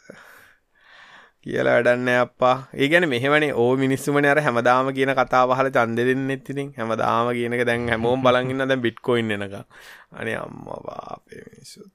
කියලා 1.45 1.75
වැඩන්න 1.77 2.09
අප්පා. 2.15 2.55
ඒගැන 2.75 3.09
මෙහමනේ. 3.09 3.53
ඕ 3.53 3.71
මිනිස්සුමන 3.77 4.25
අර 4.25 4.41
හැමදාම 4.47 4.91
කියන 4.93 5.13
කතා 5.13 5.45
පහල 5.49 5.71
චන්ද 5.77 6.05
දෙන්න 6.09 6.35
එත්තිතින් 6.35 6.73
හැමදාම 6.77 7.31
කියනක 7.33 7.65
දැන් 7.65 7.87
හැමෝම් 7.89 8.27
බලගන්න 8.27 8.67
දැ 8.67 8.83
බිට්කොයින්න 8.85 9.47
එක 9.47 9.55
අනේ 10.13 10.37
අම්මවාපේ 10.37 11.43
මිනිසුත් 11.47 11.91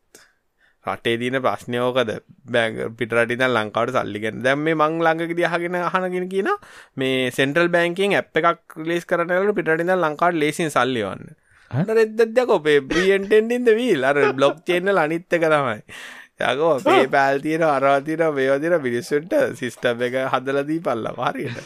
රටේ 0.84 1.16
දීන 1.18 1.38
ප්‍රශ්නයෝකද 1.38 2.10
බැංග 2.48 2.76
පිටරටි 2.98 3.38
ලංකාවට 3.48 3.96
සල්ලිගෙන 3.96 4.42
දැම් 4.42 4.62
මේ 4.66 4.76
මං 4.76 5.00
ළඟක 5.00 5.34
දිහගෙන 5.40 5.78
අහනගෙන 5.80 6.28
කියන 6.28 6.50
මේ 6.96 7.30
සෙන්ට්‍රල් 7.30 7.68
බැංකින් 7.68 8.14
ඇ් 8.14 8.24
එකක් 8.42 8.78
ලේස් 8.90 9.04
කරනලට 9.04 9.56
පිටින්න 9.58 9.96
ලංකාට 9.96 10.38
ලේසින් 10.42 10.70
සල්ලිවන්න 10.70 11.34
රෙද්දක් 11.70 12.50
ඔපේ 12.50 12.78
බියන්ටෙන්ඩින්ද 12.84 13.72
වීල් 13.72 14.04
අර 14.04 14.20
බ්ලොග් 14.32 14.62
චේන්නල 14.66 14.98
අනිත්තක 14.98 15.46
තමයි 15.46 15.80
යකෝ 16.40 16.70
අපේ 16.72 17.06
පැල් 17.08 17.40
තියෙන 17.40 17.64
අරවාතින 17.64 18.24
මේවදින 18.34 18.78
මිනිස්සුන්ට 18.82 19.36
සිිස්ටම් 19.56 20.02
එක 20.02 20.16
හදලදී 20.28 20.80
පල්ල 20.80 21.08
වාරයට 21.16 21.60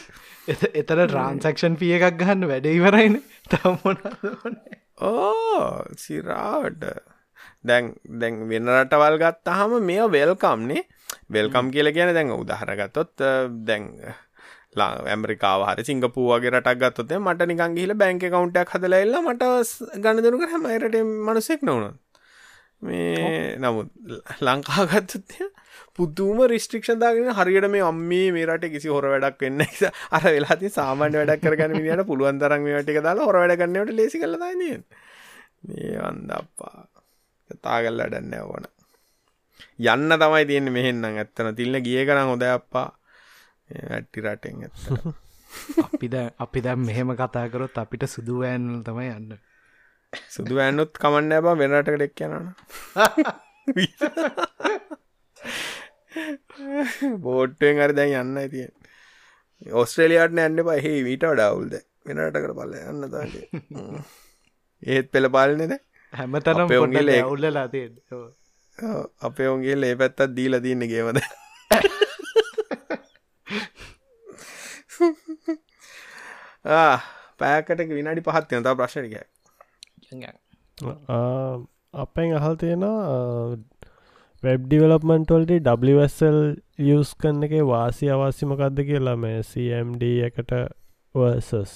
එතර 0.47 0.99
ට්‍රන්සක්ෂන් 0.99 1.77
පිය 1.77 1.95
එකක් 1.97 2.17
ගහන්න 2.17 2.47
වැඩඉවරයින 2.47 3.17
තම්මොන 3.49 3.97
ඕ 5.03 5.83
සිරාවට. 5.97 6.83
දැන් 7.63 7.93
දැන් 8.15 8.41
වෙන 8.49 8.71
රටවල් 8.71 9.17
ගත්තාහම 9.21 9.77
මේ 9.83 10.09
වෙල්කම්නේ 10.09 10.83
වෙල්කම් 11.29 11.71
කියල 11.71 11.91
කියන 11.93 12.13
දැන් 12.13 12.31
උදාහරගත්තොත් 12.33 13.25
දැන් 13.67 13.89
ඇමරිකාව 15.07 15.65
හරි 15.67 15.83
සිංගපුූවගේ 15.83 16.51
රටක් 16.51 16.79
ගත්තොතේ 16.83 17.19
මට 17.19 17.47
නිකන් 17.47 17.75
ගිහිල 17.75 17.93
බැංක 17.95 18.23
කවුන්ටක් 18.25 18.73
හදලා 18.75 19.03
එල්ලා 19.05 19.21
මට 19.23 19.43
ගණදරුක 19.97 20.47
හැමයිරට 20.47 20.97
මනුසෙක් 21.19 21.61
නොවනොත් 21.63 21.99
මේ 22.81 23.57
නමුත් 23.57 23.89
ලංකාගත්තත්ය 24.41 25.49
පුදුම 25.95 26.39
රිස්ට්‍රික්ෂන් 26.47 26.99
දාගෙන 26.99 27.33
හරියට 27.33 27.69
මේ 27.69 27.83
අම්මේ 27.83 28.27
මේ 28.31 28.47
රට 28.47 28.71
කිසි 28.71 28.89
හොර 28.89 29.07
වැඩක් 29.13 29.41
වෙන්න 29.41 29.65
අර 30.11 30.23
වෙලාති 30.27 30.71
සාමාන්‍ය 30.71 31.19
වැඩක් 31.19 31.43
කරගන්න 31.45 31.77
මිනිට 31.77 32.07
පුළුවන් 32.07 32.39
තරම් 32.39 32.63
මේ 32.63 32.83
ටික 32.83 33.01
දාලා 33.01 33.27
හොර 33.29 33.41
වැඩ 33.41 33.57
ගන්නවට 33.57 33.97
ලේසි 33.97 34.23
කරලා 34.23 34.41
දාන්නේ 34.45 34.77
මේ 35.63 35.93
අන්දප්පා 36.01 36.77
කතා 37.49 37.81
කරලා 37.81 38.05
වැඩන්න 38.05 38.33
ඕන. 38.41 38.65
යන්න 39.87 40.17
තමයි 40.17 40.45
තියෙන්නේ 40.45 40.75
මෙහෙන්නම්. 40.77 41.05
ඇත්තන 41.13 41.55
තිල්ල 41.55 41.79
ගිය 41.81 42.05
කරන් 42.05 42.27
හොඳ 42.27 42.47
අප්පා. 42.49 42.87
වැට්ටි 43.69 44.21
රටෙන් 44.21 44.63
ඇත්ත 44.63 44.79
අපිද 45.85 46.15
අපි 46.43 46.59
දැම් 46.61 46.85
මෙහෙම 46.87 47.13
කතා 47.15 47.47
කරොත් 47.49 47.77
අපිට 47.77 48.07
සුදුවෑන්ල් 48.07 48.83
තමයි 48.83 49.09
යන්න 49.11 49.31
සුදු 50.13 50.59
ඇන්නුත් 50.59 50.97
කමන්න 50.97 51.43
බා 51.45 51.55
වෙනටකට 51.55 52.03
එක් 52.05 52.21
යනන 52.25 52.47
බෝට්ටුවෙන් 57.21 57.79
අර 57.79 57.93
දැන් 57.93 58.17
යන්න 58.21 58.49
තියෙන් 58.49 58.73
ඔස්ට්‍රේලියයාට 59.75 60.35
ඇන්න 60.37 60.59
පහහි 60.63 60.93
මීට 61.07 61.23
වඩාවුල්ද 61.25 61.77
වෙනටකට 62.07 62.51
පල්ල 62.51 62.75
යන්න 62.81 63.07
තාගේ 63.07 63.45
ඒත් 64.81 65.11
පෙළ 65.15 65.31
පාලනෙද 65.31 65.73
හැමතනම් 66.13 66.75
ඔුන්ගේ 66.79 67.23
උල්ලලා 67.25 67.67
තිය 67.69 67.87
අපේ 69.21 69.47
ඔුන්ගේ 69.47 69.77
ලේ 69.77 69.95
පැත්තත් 69.97 70.35
දීල 70.35 70.59
තින්න 70.61 70.87
ගේමද 70.91 71.19
පෑකට 77.39 77.79
විනාඩි 77.91 78.25
පහත් 78.25 78.59
යනතා 78.59 78.75
ප්‍රශ්නිකයි 78.75 79.23
අපෙන් 81.93 82.33
අහල් 82.39 82.55
තියෙන 82.57 82.83
වෙබ් 84.43 84.61
ඩිවලප්මන්ටවල්ට 84.65 85.67
WSL 85.69 86.39
යස් 86.89 87.13
කන්න 87.21 87.47
එක 87.47 87.53
වාසි 87.69 88.09
අවාසිමකක්ද 88.09 88.83
කියලා 88.87 89.17
මේ 89.23 89.41
CMD 89.43 90.09
එකට 90.27 90.53
වර්සස් 91.15 91.73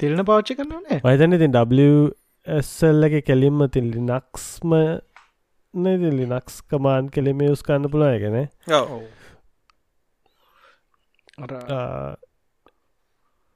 තිරණ 0.00 0.24
පාච්ච 0.30 0.54
කරන්නනේ 0.58 1.00
වයිතන 1.04 1.36
ඉතින් 1.38 1.56
WSL 1.56 3.08
එක 3.08 3.18
කෙලින්ම 3.24 3.64
තින් 3.70 3.90
ලිනක්ස්ම 3.94 4.76
ලිනක්ස් 5.74 6.60
කමාන් 6.68 7.10
කෙලිම 7.10 7.42
යස් 7.48 7.64
කන්න 7.66 7.90
පුළ 7.94 8.06
එකන 8.08 8.38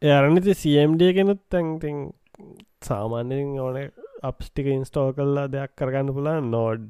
එරනිති 0.03 0.55
CMD 0.55 1.13
කෙනුත් 1.15 1.41
තැන්තින් 1.51 2.03
සාමාන්‍යයෙන් 2.85 3.53
ඕන 3.61 3.79
අප්ස්ටික 4.23 4.67
ඉන්ස්ටෝ 4.69 5.07
කල්ලා 5.13 5.47
දෙයක් 5.49 5.73
කරගන්න 5.77 6.15
පුලා 6.15 6.39
නෝඩ් 6.47 6.85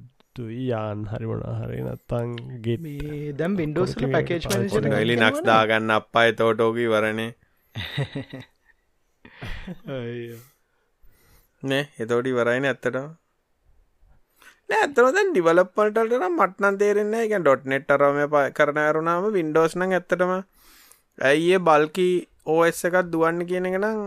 යාන් 0.62 1.00
හරිමන 1.06 1.42
හරි 1.56 1.80
නත්තන් 1.82 2.30
ගෙත් 2.60 2.86
දැම් 3.38 3.56
වින්ඩෝස් 3.56 3.94
පැකේජ් 4.06 4.46
ගලි 4.96 5.16
නක්ස් 5.18 5.42
දාගන්න 5.44 5.90
අපයි 5.92 6.30
තෝටෝකී 6.34 6.88
වරණේ 6.88 7.30
නේ 11.62 11.84
එතෝටි 11.98 12.32
වරයින 12.32 12.64
ඇත්තට 12.64 12.96
ඩිවලප්පල්ට 15.28 15.98
නම් 16.00 16.36
මට්නන් 16.38 16.78
තේරෙන්න 16.78 17.14
එක 17.16 17.36
ඩොට් 17.38 17.64
නෙට් 17.66 17.90
අරම 17.90 18.20
කරන 18.54 18.78
ඇරුණාම 18.78 19.30
වින්ඩෝස්න 19.32 19.86
ඇත්තටම 19.88 20.32
ඇයිඒ 21.18 21.60
බල්කි 21.60 22.10
ඕස් 22.48 22.84
එකත් 22.88 23.10
දුවන්න 23.12 23.46
කියන 23.46 23.68
එක 23.70 23.78
නම් 23.78 24.00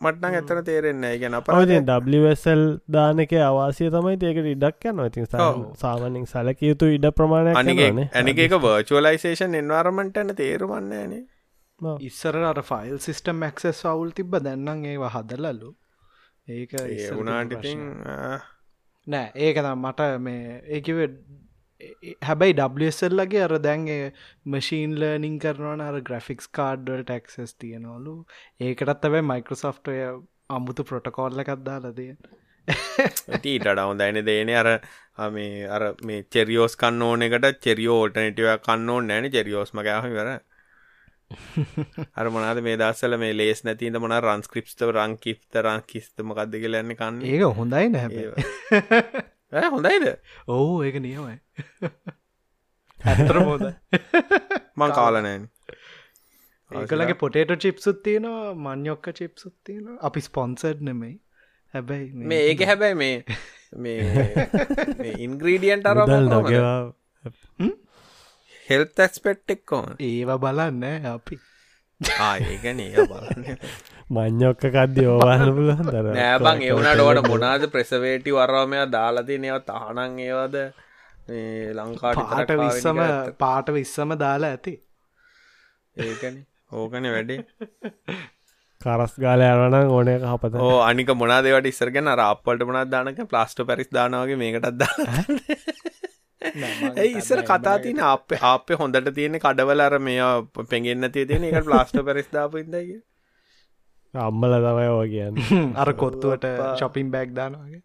මටන 0.00 0.38
ඇතන 0.38 0.62
තේරෙන්න 0.64 1.04
ගැන 1.20 1.38
පරතින් 1.42 1.92
WSL 2.14 2.64
දානක 2.90 3.36
අවාසිය 3.42 3.90
තමයි 3.90 4.16
ඒකට 4.22 4.50
ඉඩක් 4.54 4.90
යන්න 4.90 5.04
ඉතින් 5.04 5.30
සාමනින් 5.76 6.26
සැලක 6.26 6.62
යුතු 6.62 6.90
ඉඩ 6.96 7.12
ප්‍රමාණයක් 7.12 8.10
ඇනික 8.14 8.42
එක 8.46 8.58
වර්චුවලයිසේෂන් 8.62 9.60
එන්වාරමටන 9.60 10.34
තේරුවන්නේනේ 10.36 11.24
ඉස්සර 12.00 12.36
අර 12.40 12.60
ෆයිල් 12.62 12.98
සිිස්ටම් 12.98 13.40
මක්සස් 13.40 13.84
අවුල් 13.84 14.10
තිබ 14.12 14.36
දැන්නම් 14.38 14.84
ඒවා 14.86 15.10
හදලලු. 15.10 15.70
ඒක 16.48 16.72
වුණාටිතින් 17.10 17.80
නෑ 19.06 19.30
ඒකනම් 19.36 19.78
මට 19.80 20.20
මේ 20.20 20.60
ඒකිව 20.68 20.98
හැබැයි 22.22 22.54
ඩස්ල්ලගේ 22.54 23.42
අර 23.46 23.56
දැන්ගේ 23.60 24.12
මශීන් 24.46 24.94
ලර්නිින් 25.00 25.38
කරනවන 25.38 25.82
අර 25.86 25.98
ග්‍රෆික්ස් 26.02 26.48
කාඩ්ඩල් 26.50 27.02
ටක්සස් 27.02 27.54
තියෙනවලු. 27.56 28.14
ඒකටත් 28.60 29.04
ඇබයි 29.08 29.26
මයිකෝසොෆ්ටය 29.32 29.98
අමුතු 30.50 30.84
ප්‍රොටකෝල්ල 30.84 31.44
එකක්දාලදය 31.44 32.08
ටීට 33.34 33.66
ඩවන්දයින 33.66 34.20
දේන 34.26 34.54
අර 34.54 34.70
මේ 35.30 35.68
අර 35.68 35.84
මේ 36.02 36.24
චෙරියෝස් 36.30 36.76
කන්න 36.76 37.02
ඕන 37.02 37.28
එකට 37.28 37.60
චෙරියෝ 37.60 38.00
ෝටනටිව 38.00 38.50
කන්න 38.66 38.90
ඕන 38.90 39.06
නෑන 39.06 39.30
චෙරියෝස්ම 39.30 39.82
ගහ 39.86 40.08
වර 40.08 40.32
අර 42.14 42.30
මොනාද 42.30 42.62
මේ 42.62 42.76
දස්සල 42.76 43.18
මේ 43.18 43.36
ලේස් 43.36 43.64
නැතිද 43.64 43.98
මොන 43.98 44.16
රන්ස්ක්‍රප්ත 44.18 44.88
රංකිප්ත 44.88 45.62
රංකිස්තම 45.62 46.34
කක්ද 46.38 46.64
කියලන්න 46.64 46.96
කන්න. 46.96 47.22
ඒක 47.24 47.46
හොඳයි 47.60 47.86
නැ 47.90 48.08
හොඳයිද 49.68 50.06
ඔහු 50.48 50.82
ඒක 50.84 50.96
නියමයි 51.00 51.36
ඇතර 53.00 53.40
හොද 53.40 53.64
මං 54.76 54.94
කාලනෑන් 54.98 55.46
ඒකලගේ 56.70 57.16
පොටේට 57.16 57.54
චිප්සුත් 57.58 58.02
තියෙනවා 58.02 58.54
මංයොක්ක 58.66 59.12
චිප්සුත් 59.14 59.54
තියෙන 59.64 59.98
අපි 60.00 60.20
ස්පොන්සඩ් 60.20 60.84
නෙමයි 60.88 61.14
හැබැයි 61.74 62.26
මේ 62.26 62.42
ඒක 62.48 62.66
හැබැයි 62.66 62.98
මේ 62.98 63.14
මේ 63.78 65.14
ඉන්ග්‍රීඩියන්ට 65.20 65.86
අර 65.86 66.04
දගවා 66.04 66.76
හෙල්ත 68.68 69.00
ඇක්ස්පෙට් 69.00 69.50
එක්කෝන් 69.50 69.96
ඒවා 70.02 70.38
බලන්න 70.38 71.08
අපි 71.08 71.40
ආඒකන 72.20 72.80
ඒ 72.80 73.06
බලන්න 73.08 73.58
මං්ඥොක්ක 74.10 74.64
කද්‍ය 74.68 75.06
ඕවාන්න 75.06 75.54
පුලන් 75.56 75.84
දර 75.88 76.08
නෑබං 76.12 76.62
එවුණට 76.62 77.00
ඕට 77.00 77.28
මොනාද 77.28 77.68
ප්‍රෙසවේටි 77.70 78.32
වරවාමය 78.32 78.82
දාලති 78.90 79.38
නව 79.38 79.60
තානං 79.64 80.18
ඒවද? 80.20 80.56
ලංකාට 81.74 82.20
පාට 82.20 82.52
විස්සම 82.58 83.00
පාට 83.38 83.72
විස්සම 83.72 84.16
දාලා 84.18 84.50
ඇති. 84.50 84.74
ඒකන. 85.96 86.36
ඕකන 86.72 87.10
වැඩේ. 87.10 87.40
කරස් 88.80 89.14
ගාල 89.18 89.40
යනන 89.40 89.76
ඕනය 89.90 90.14
හපත 90.22 90.60
ඕ 90.60 90.76
අනික 90.82 91.10
මොනාදවට 91.16 91.70
ඉස්සරගෙන 91.72 92.10
රාප්පලට 92.20 92.66
මොනත් 92.68 92.90
දානක 92.90 93.20
ප්ලාස්ට 93.30 93.64
පැරිස් 93.70 93.90
දානවගේ 93.90 94.36
මේකටත් 94.36 94.76
දා 94.82 94.94
ඒ 97.00 97.08
ඉස්සර 97.20 97.40
කතා 97.42 97.76
තින 97.84 98.00
අප 98.04 98.36
අපේ 98.50 98.78
හොඳට 98.82 99.08
තියෙන 99.16 99.40
කඩවල 99.40 99.84
අර 99.86 99.98
මේ 100.08 100.28
පෙන්ගෙන්න්න 100.72 101.10
තිය 101.16 101.26
තියෙන 101.30 101.48
එක 101.50 101.64
ප්ලාස්ට 101.70 101.96
පෙරස් 102.10 102.28
දාප 102.36 102.60
ඉදගේ 102.62 103.00
අම්මල 104.14 104.54
තමයි 104.58 104.86
ඕ 104.90 105.02
කියන්න. 105.06 105.42
අර 105.76 105.92
කොත්තුවට 105.94 106.46
ශොපින් 106.78 107.10
බෑග් 107.10 107.34
දානවාගේ 107.34 107.82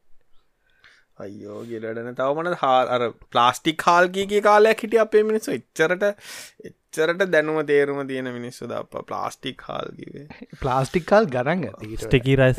අයෝ 1.20 1.62
ගෙලටන 1.66 2.16
තවමන 2.16 2.58
හා 2.58 2.82
අර 2.90 3.06
ප්ලාස්ටික් 3.30 3.84
හාල්ගීගේ 3.84 4.42
කාලයක් 4.42 4.84
හිටිය 4.84 5.02
අපේ 5.02 5.24
මිනිස්සු. 5.24 5.52
එච්චරට 5.54 6.06
එච්චරට 6.10 7.26
දැනුම 7.28 7.60
තේරුම 7.66 8.02
තියෙන 8.08 8.32
මිනිස්සු 8.32 8.68
ද 8.68 8.78
අප 8.78 9.00
ප්ලාස්ටික් 9.06 9.62
හාල්ගිවේ 9.64 10.28
ප්ලාස්ටික් 10.60 11.06
කාල් 11.06 11.28
ගරන්න 11.28 11.66
ස්ටකී 11.98 12.36
රයිස් 12.36 12.58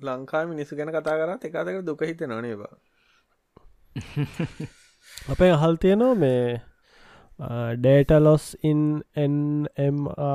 ලංකා 0.00 0.42
මිනිස්සු 0.46 0.76
ගැන 0.76 0.90
කතා 0.90 1.16
කරත් 1.16 1.44
එකතක 1.44 1.84
දුක 1.84 2.02
හිත 2.02 2.20
නොනේවා 2.26 2.74
අපේ 5.28 5.52
අහල් 5.52 5.76
තියනවා 5.76 6.14
මේ 6.16 6.42
ඩේට 7.40 8.12
ලොස් 8.20 8.44
ඉන් 8.64 8.80
එන්MRA 9.16 10.30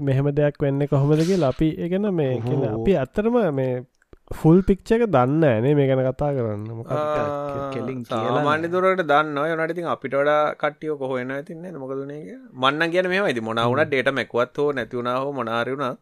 මෙහෙම 0.00 0.28
දෙයක් 0.32 0.60
වෙන්න 0.62 0.82
කොහොමදගේ 0.86 1.38
ලපි 1.38 1.70
එකන 1.86 2.06
මේ 2.14 2.34
අපි 2.68 2.92
අත්තරම 2.96 3.38
මේ 3.52 3.72
ෆුල් 4.32 4.62
පික්්ච 4.62 4.92
එක 4.92 5.02
දන්න 5.08 5.44
ඇනේ 5.44 5.74
මේ 5.74 5.86
ගැන 5.88 6.02
කතා 6.08 6.30
කරන්න. 6.36 6.68
කෙලින් 7.74 8.04
මාන්‍ය 8.44 8.68
දුරට 8.68 9.02
දන්න 9.02 9.40
යනට 9.54 9.74
ඉතින් 9.74 9.90
අපිට 9.94 10.14
වඩා 10.14 10.54
කටියෝ 10.54 10.98
කොහොන 10.98 11.32
තින්න 11.48 11.66
මොකදනේ 11.76 12.38
මන්න 12.54 12.92
කියන 12.92 13.08
මේ 13.08 13.24
යිති 13.24 13.42
මොනවුන 13.42 13.82
ඩේට 13.84 14.12
මැක්වත් 14.14 14.62
හෝ 14.62 14.70
නැතිවුණාව 14.72 15.32
මොනාරුණත් 15.34 15.98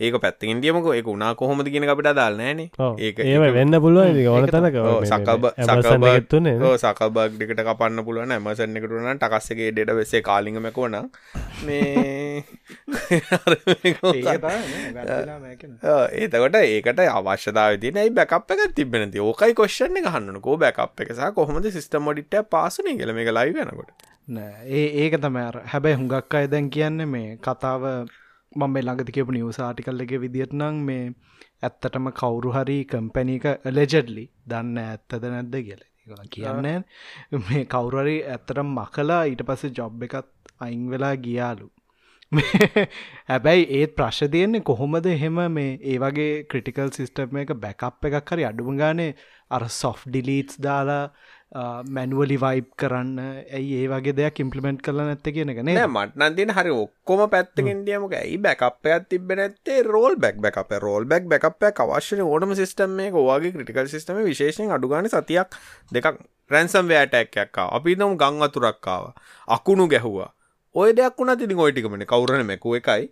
ඒක 0.00 0.14
පැත්ති 0.18 0.50
ඉන්දියමක 0.50 0.86
එක 0.92 1.06
උනා 1.06 1.34
කොහොමද 1.34 1.68
කියන 1.68 1.86
අපිට 1.86 2.10
දාල්නෑන 2.12 2.60
ඒක 2.98 3.18
ඒ 3.20 3.50
වෙන්න 3.50 3.78
පුළුව 3.80 4.18
ඕන 4.26 4.46
තැනක. 4.48 4.78
සකබ 5.06 5.44
සකබත්තුන්නේ 5.60 6.72
සකබක් 6.76 7.38
දෙකට 7.40 7.62
කපන්න 7.62 8.04
පුළුවන් 8.04 8.32
ඇමසන්න 8.32 8.76
එකටුන 8.76 9.06
ටකස්සගේ 9.14 9.70
ඩෙඩ 9.70 9.94
වෙසේ 9.94 10.22
කාලිගමකවන 10.22 10.96
මේ 11.66 12.44
ඒතකොට 16.14 16.56
ඒකට 16.56 17.00
අවශ්‍යතාව 17.06 17.78
තින 17.78 18.00
යි 18.02 18.10
බැකප් 18.12 18.50
එක 18.50 18.74
තිබෙනති 18.74 19.22
ඕකයි 19.22 19.54
කොශ්ෂණ 19.54 20.00
එක 20.02 20.10
හන්නන 20.10 20.40
කෝ 20.40 20.56
බැකප් 20.58 21.04
එකසා 21.06 21.30
කොහොමද 21.32 21.70
සිස්ටම් 21.70 22.10
ොඩිට 22.10 22.34
පාසනය 22.50 22.98
කළ 22.98 23.14
මේ 23.14 23.30
ලයි 23.30 23.54
වෙනකොට? 23.54 23.94
ඒ 24.72 24.84
ඒක 25.00 25.14
තමර 25.20 25.62
හැබැයි 25.70 25.98
හුඟක් 25.98 26.34
අය 26.34 26.46
දැන් 26.48 26.70
කියන්න 26.70 27.00
මේ 27.06 27.38
කතාව 27.38 27.82
මම 28.56 28.72
මේ 28.72 28.82
ළඟති 28.82 29.16
කියපු 29.16 29.32
නිවස 29.32 29.58
ආටිකල් 29.60 30.04
එක 30.04 30.14
විදිහට 30.22 30.54
නම් 30.54 30.76
මේ 30.82 31.04
ඇත්තටම 31.62 32.08
කවුරු 32.12 32.52
හරි 32.52 32.78
කම්පැනීක 32.84 33.46
ලෙජඩ්ලි 33.70 34.24
දන්න 34.46 34.80
ඇත්තද 34.82 35.26
නැද්ද 35.26 35.54
කියලා. 35.60 35.90
කියන්නේ 36.30 36.78
මේ 37.44 37.64
කවුරරි 37.66 38.16
ඇත්තටම 38.26 38.74
මකලා 38.78 39.22
ඊට 39.24 39.46
පස්සේ 39.48 39.74
ජොබ් 39.78 40.02
එකත් 40.02 40.30
අයින් 40.60 40.84
වෙලා 40.90 41.14
ගියාලු. 41.18 41.70
හැබැයි 43.28 43.64
ඒත් 43.78 43.94
ප්‍රශ් 43.96 44.20
තියන්නේ 44.32 44.62
කොහොමද 44.62 45.06
එහෙම 45.06 45.40
මේ 45.56 45.70
ඒ 45.84 45.98
වගේ 45.98 46.32
ක්‍රටිකල් 46.50 46.90
සිිස්ටම් 46.90 47.40
එක 47.42 47.54
බැකප් 47.58 48.08
එකක් 48.10 48.32
හරි 48.32 48.46
අඩුම 48.50 48.80
ගානේ 48.82 49.10
අර 49.50 49.64
සොෆ් 49.70 50.04
ඩිලීටස් 50.06 50.60
දාලා 50.66 51.04
මැනුවලි 51.52 52.36
වයිබ් 52.36 52.66
කරන්න. 52.76 53.18
ඇයි 53.52 53.76
ඒ 53.80 53.88
වගේ 53.88 54.14
දෙයක් 54.16 54.40
ඉම්පලිමෙන්ට් 54.44 54.82
කරල 54.82 55.00
නැත්ත 55.00 55.28
කියන 55.28 55.52
එක 55.52 55.60
නෑ 55.62 55.86
මටනන්තින 55.86 56.50
හරි 56.50 56.72
ඔක්කොම 56.74 57.24
පැත්තකින් 57.30 57.84
දියමක. 57.86 58.14
ඇයි 58.14 58.38
බැකප්පයක් 58.38 59.08
තිබ 59.08 59.32
නැත්තේ? 59.32 59.82
Roll 59.84 60.16
back 60.16 60.40
backup 60.40 60.72
roll 60.80 61.04
back 61.04 61.28
backup 61.28 61.66
අවශ්‍ය 61.86 62.20
ඕනම 62.20 62.54
සිස්ටම් 62.54 62.96
මේ 63.00 63.10
ඔවාගේ 63.14 63.52
ක්‍රටිකල් 63.52 63.86
සිස්ටම 63.86 64.22
විශේෂෙන් 64.24 64.72
අඩුගාන 64.72 65.08
සතියක් 65.08 65.58
දෙකක් 65.92 66.22
රැන්සම් 66.50 66.88
වෑටැක්යක් 66.88 67.60
අපි 67.60 67.96
නම් 67.96 68.16
ගං 68.16 68.42
අතුරක්කාව 68.42 69.12
අකුණු 69.48 69.88
ගැහුවා. 69.88 70.30
ඔය 70.74 70.90
දෙයක් 70.92 71.18
වුණ 71.18 71.38
තිනි 71.38 71.54
ඔයිටිකමන 71.56 72.06
කවරන 72.06 72.46
මැකුව 72.46 72.80
එකයි. 72.80 73.10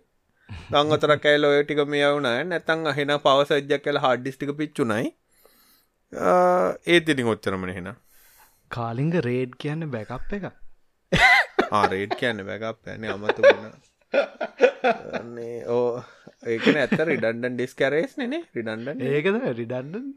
ගං 0.71 0.95
අතරක් 0.95 1.25
ඇල් 1.25 1.45
ඔයටික 1.45 1.79
මේ 1.87 2.07
වුණ 2.09 2.31
නැතන් 2.49 2.87
අහෙන 2.91 3.19
පවසජ්ජක් 3.25 3.83
කල 3.83 3.99
හඩ්ඩිස්ටික 4.03 4.57
පිච්චුනයි 4.57 5.13
ඒත් 6.85 7.09
ඉතින් 7.09 7.29
ඔච්චරමන 7.33 7.71
හෙනා 7.77 7.95
කාලිංග 8.71 9.13
රේඩ් 9.21 9.55
කියන්න 9.57 9.87
බැකප් 9.91 10.35
එක 10.37 10.45
ආරේඩ් 11.79 12.15
කියන්න 12.19 12.43
බැකප් 12.47 12.91
ඇන 12.93 13.07
අමතු 13.13 13.41
වුණ. 13.43 13.71
ඕ 15.69 15.87
ඒකන 16.47 16.81
ඇත 16.81 16.97
රිඩන්ඩන් 17.11 17.55
ඩිස් 17.55 17.73
කරේස් 17.75 18.17
නේ 18.21 18.43
රිඩන්ඩ 18.57 19.07
ඒකද 19.11 19.39
රිඩන්ඩන් 19.61 20.07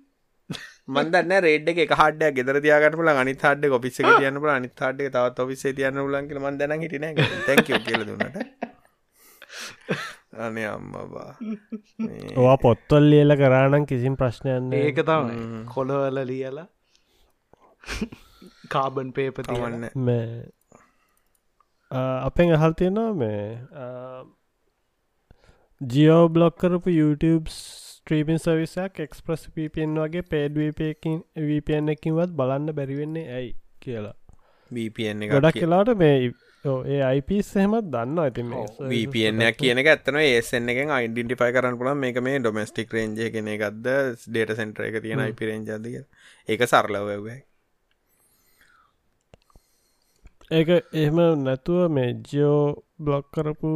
මන්දන්න 0.88 1.36
රේඩ් 1.42 1.68
එක 1.74 1.94
හඩ 2.00 2.30
ගෙදර 2.34 2.60
තියාගට 2.62 3.00
ල 3.00 3.12
අනි 3.14 3.34
හඩ 3.36 3.72
ඔපිස 3.78 4.00
තියන්න 4.00 4.40
ල 4.40 4.54
අනි 4.54 4.70
හඩ 4.72 5.10
තවත් 5.10 5.46
ඔපිසේ 5.46 5.76
තියන්න 5.80 6.02
ලන්ක 6.06 6.40
මන්දන 6.44 6.78
හිටන 6.84 7.22
තැක 7.46 7.66
කියල 7.66 8.06
දුන්නට. 8.06 8.36
අනේ 10.38 10.66
අම්මබා 10.68 11.30
ඕවා 12.36 12.56
පොත්තොල් 12.58 13.04
ලියල 13.10 13.32
කරානම් 13.42 13.84
කිසිම් 13.90 14.16
ප්‍රශ්නයන්න 14.20 14.72
ඒක 14.78 15.02
තම 15.08 15.28
කොළවල 15.74 16.18
ලියලා 16.30 16.66
කාබන් 18.68 19.12
පේප 19.12 19.40
තිවන්න 19.42 19.88
මේ 20.02 20.26
අපෙන් 21.90 22.52
අහල් 22.52 22.72
තියෙනවා 22.72 23.12
මේ 23.14 23.42
ජියෝ 25.80 26.22
බ්ලොක් 26.28 26.56
කරපු 26.58 26.90
YouTube 26.92 27.52
ස්ට්‍රීපින් 27.52 28.38
සවිසයක් 28.38 29.00
එක්ස්ප්‍රස් 29.00 29.48
පපන් 29.50 29.98
වගේ 29.98 30.26
පේඩ්වපයකින් 30.30 31.18
වපන් 31.44 31.94
එකින්වත් 31.94 32.36
බලන්න 32.38 32.74
බැරිවෙන්නේ 32.74 33.26
ඇයි 33.32 33.52
කියලා. 33.80 34.14
VPN 34.70 35.24
ගොඩක් 35.28 35.56
කියලාට 35.56 35.90
මේ 35.96 36.30
ඒ 36.64 37.00
අයිපස් 37.02 37.50
එහෙමත් 37.56 37.90
දන්න 37.92 38.18
ඇති 38.18 38.44
VPNයක් 38.92 39.58
කියන 39.58 39.80
එක 39.82 39.90
ඇත්තන 39.92 40.18
ඒසන 40.20 40.72
එක 40.72 40.80
අයිඩටිෆයි 40.90 41.56
කරන්න 41.56 41.78
පුළන් 41.80 42.00
මේක 42.00 42.18
මේ 42.26 42.40
ඩොමස්ටික් 42.40 42.94
රේන්ජය 42.96 43.28
කෙන 43.34 43.50
එකක්ද 43.52 43.86
ඩේට 44.24 44.54
සෙන්ටර 44.60 44.88
එක 44.88 44.98
තියෙන 45.04 45.22
අයිපරේන්ජදක 45.26 46.00
ඒක 46.48 46.66
සරලවවයි 46.66 47.36
ඒක 50.52 50.68
එහෙම 50.68 51.16
නැතුව 51.42 51.88
මේ 51.88 52.12
ජියෝ 52.12 52.84
බ්ලොක් 53.00 53.26
කරපු 53.32 53.70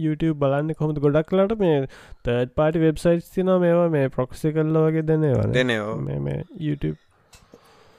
YouTube 0.00 0.32
බලන්න 0.32 0.72
කොමද 0.72 0.98
ගොඩක් 0.98 1.26
කලට 1.26 1.58
මේ 1.58 1.86
තර්ඩ් 2.24 2.50
පාටි 2.54 2.78
වෙබ්සයිට් 2.78 3.24
තින 3.34 3.50
මේවා 3.58 3.88
මේ 3.88 4.08
ප්‍රොක්සි 4.08 4.52
කල්ල 4.52 4.78
වගේ 4.78 5.02
දෙනවා 5.02 5.42
දෙනවා. 5.42 5.94
මේ 6.18 6.44
YouTube. 6.60 6.96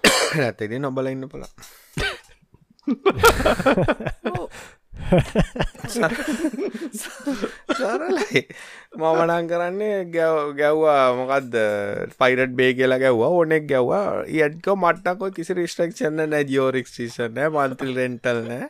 ඇතෙදි 0.46 0.80
නොබල 0.80 1.08
ඉන්න 1.08 1.28
පලා 1.28 1.48
සරලයි. 7.80 8.42
මමනං 8.96 9.48
කරන්නේ 9.52 10.00
ගැව් 10.14 10.38
ගැව්වා 10.60 11.04
මොකක්ද 11.20 11.56
පයිරට් 12.20 12.54
බේ 12.60 12.72
කියලා 12.74 13.00
ගැව්වා. 13.00 13.30
ඕනෙක් 13.38 13.70
ගැව්වා. 13.70 14.26
ඉඩක 14.40 14.68
මට්ටකො 14.76 15.32
කිසි 15.38 15.54
රිස්ටක්ෂන්න 15.54 16.20
නෑ 16.26 16.44
ජියෝරික්ෂිෂන් 16.52 17.32
නෑ 17.38 17.50
මන්තිල් 17.56 17.96
රෙන්ටල් 17.96 18.44
නෑ 18.44 18.66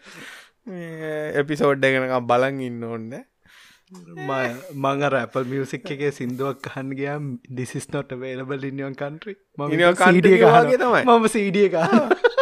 එපිසෝඩ්ඩගෙනකම් 1.41 2.29
බලන් 2.29 2.61
ඉන්න 2.61 2.83
ඕන්න 2.83 3.11
මං 3.89 5.05
ඇපල් 5.19 5.45
මියසික් 5.51 5.91
එකේ 5.95 6.11
සිින්දුවක් 6.13 6.59
කහන් 6.65 6.89
ගයාම් 6.93 7.29
දිසිස් 7.51 7.87
නොට 7.89 8.11
වේලබල් 8.23 8.67
ඉනියන් 8.69 8.95
කන්ට්‍රි 8.95 9.33
ම 9.57 9.61
තමයි. 10.77 11.03
මම 11.05 11.25
සීඩිය 11.27 11.69
එක 11.69 12.35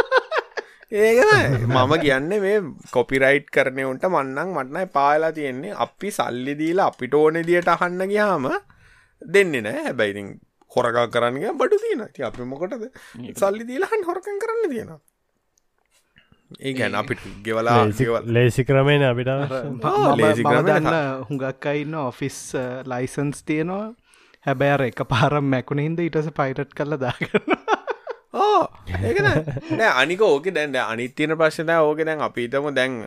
ඒක 0.91 1.19
මම 1.67 1.93
කියන්න 1.99 2.29
මේ 2.29 2.59
කොපිරයිට් 2.91 3.49
කරනය 3.49 3.83
උන්ට 3.83 4.05
මන්නන් 4.05 4.53
මටනයි 4.53 4.85
පාලා 4.87 5.31
තියෙන්නේ. 5.31 5.73
අපි 5.75 6.11
සල්ලි 6.11 6.55
දීලා 6.55 6.87
අපිට 6.87 7.13
ඕනෙ 7.13 7.43
දියට 7.43 7.67
අහන්න 7.67 8.07
ගයාම 8.07 8.47
දෙන්නේ 9.21 9.61
නෑ 9.61 9.83
හැබැයිතින් 9.83 10.29
හොරකා 10.71 11.07
කරන්න 11.07 11.57
බඩු 11.57 11.79
තියෙන 11.79 12.07
ති 12.13 12.23
අපි 12.23 12.43
මොකටද? 12.45 12.87
සල්ලි 13.35 13.67
දීලාහන් 13.67 14.07
හොරකන් 14.07 14.39
කරන්න 14.39 14.69
තියෙනවා. 14.69 14.99
ඒ 16.59 16.73
ගැන 16.73 16.95
අපිට 16.95 17.19
ගෙවලා 17.43 17.83
ලේසි 18.29 18.63
ක්‍රමේන 18.63 19.03
අපිට 19.03 19.27
දන්න 19.27 20.91
හුඟක් 21.29 21.65
අයින්න 21.65 21.95
ඔෆිස් 22.01 22.39
ලයිසන්ස් 22.85 23.43
තියෙනවා. 23.43 23.85
හැබැර 24.45 24.81
එක 24.83 25.03
පාරම් 25.09 25.51
මැකුණ 25.51 25.83
හිද 25.83 25.99
ඉටස 25.99 26.31
පයිටට් 26.33 26.71
කරල 26.73 26.95
දාගන්න 26.97 27.57
ඕ 28.33 28.67
ඒකන 29.09 29.27
නෑ. 29.77 29.91
අනික 30.01 30.21
ඕක 30.21 30.47
දැන්ට 30.55 30.79
අනිත්‍යන 30.83 31.35
ප්‍රශ්න 31.39 31.69
ඕක 31.75 32.01
දැන් 32.05 32.23
අපිටම 32.27 32.71
දැන් 32.75 32.97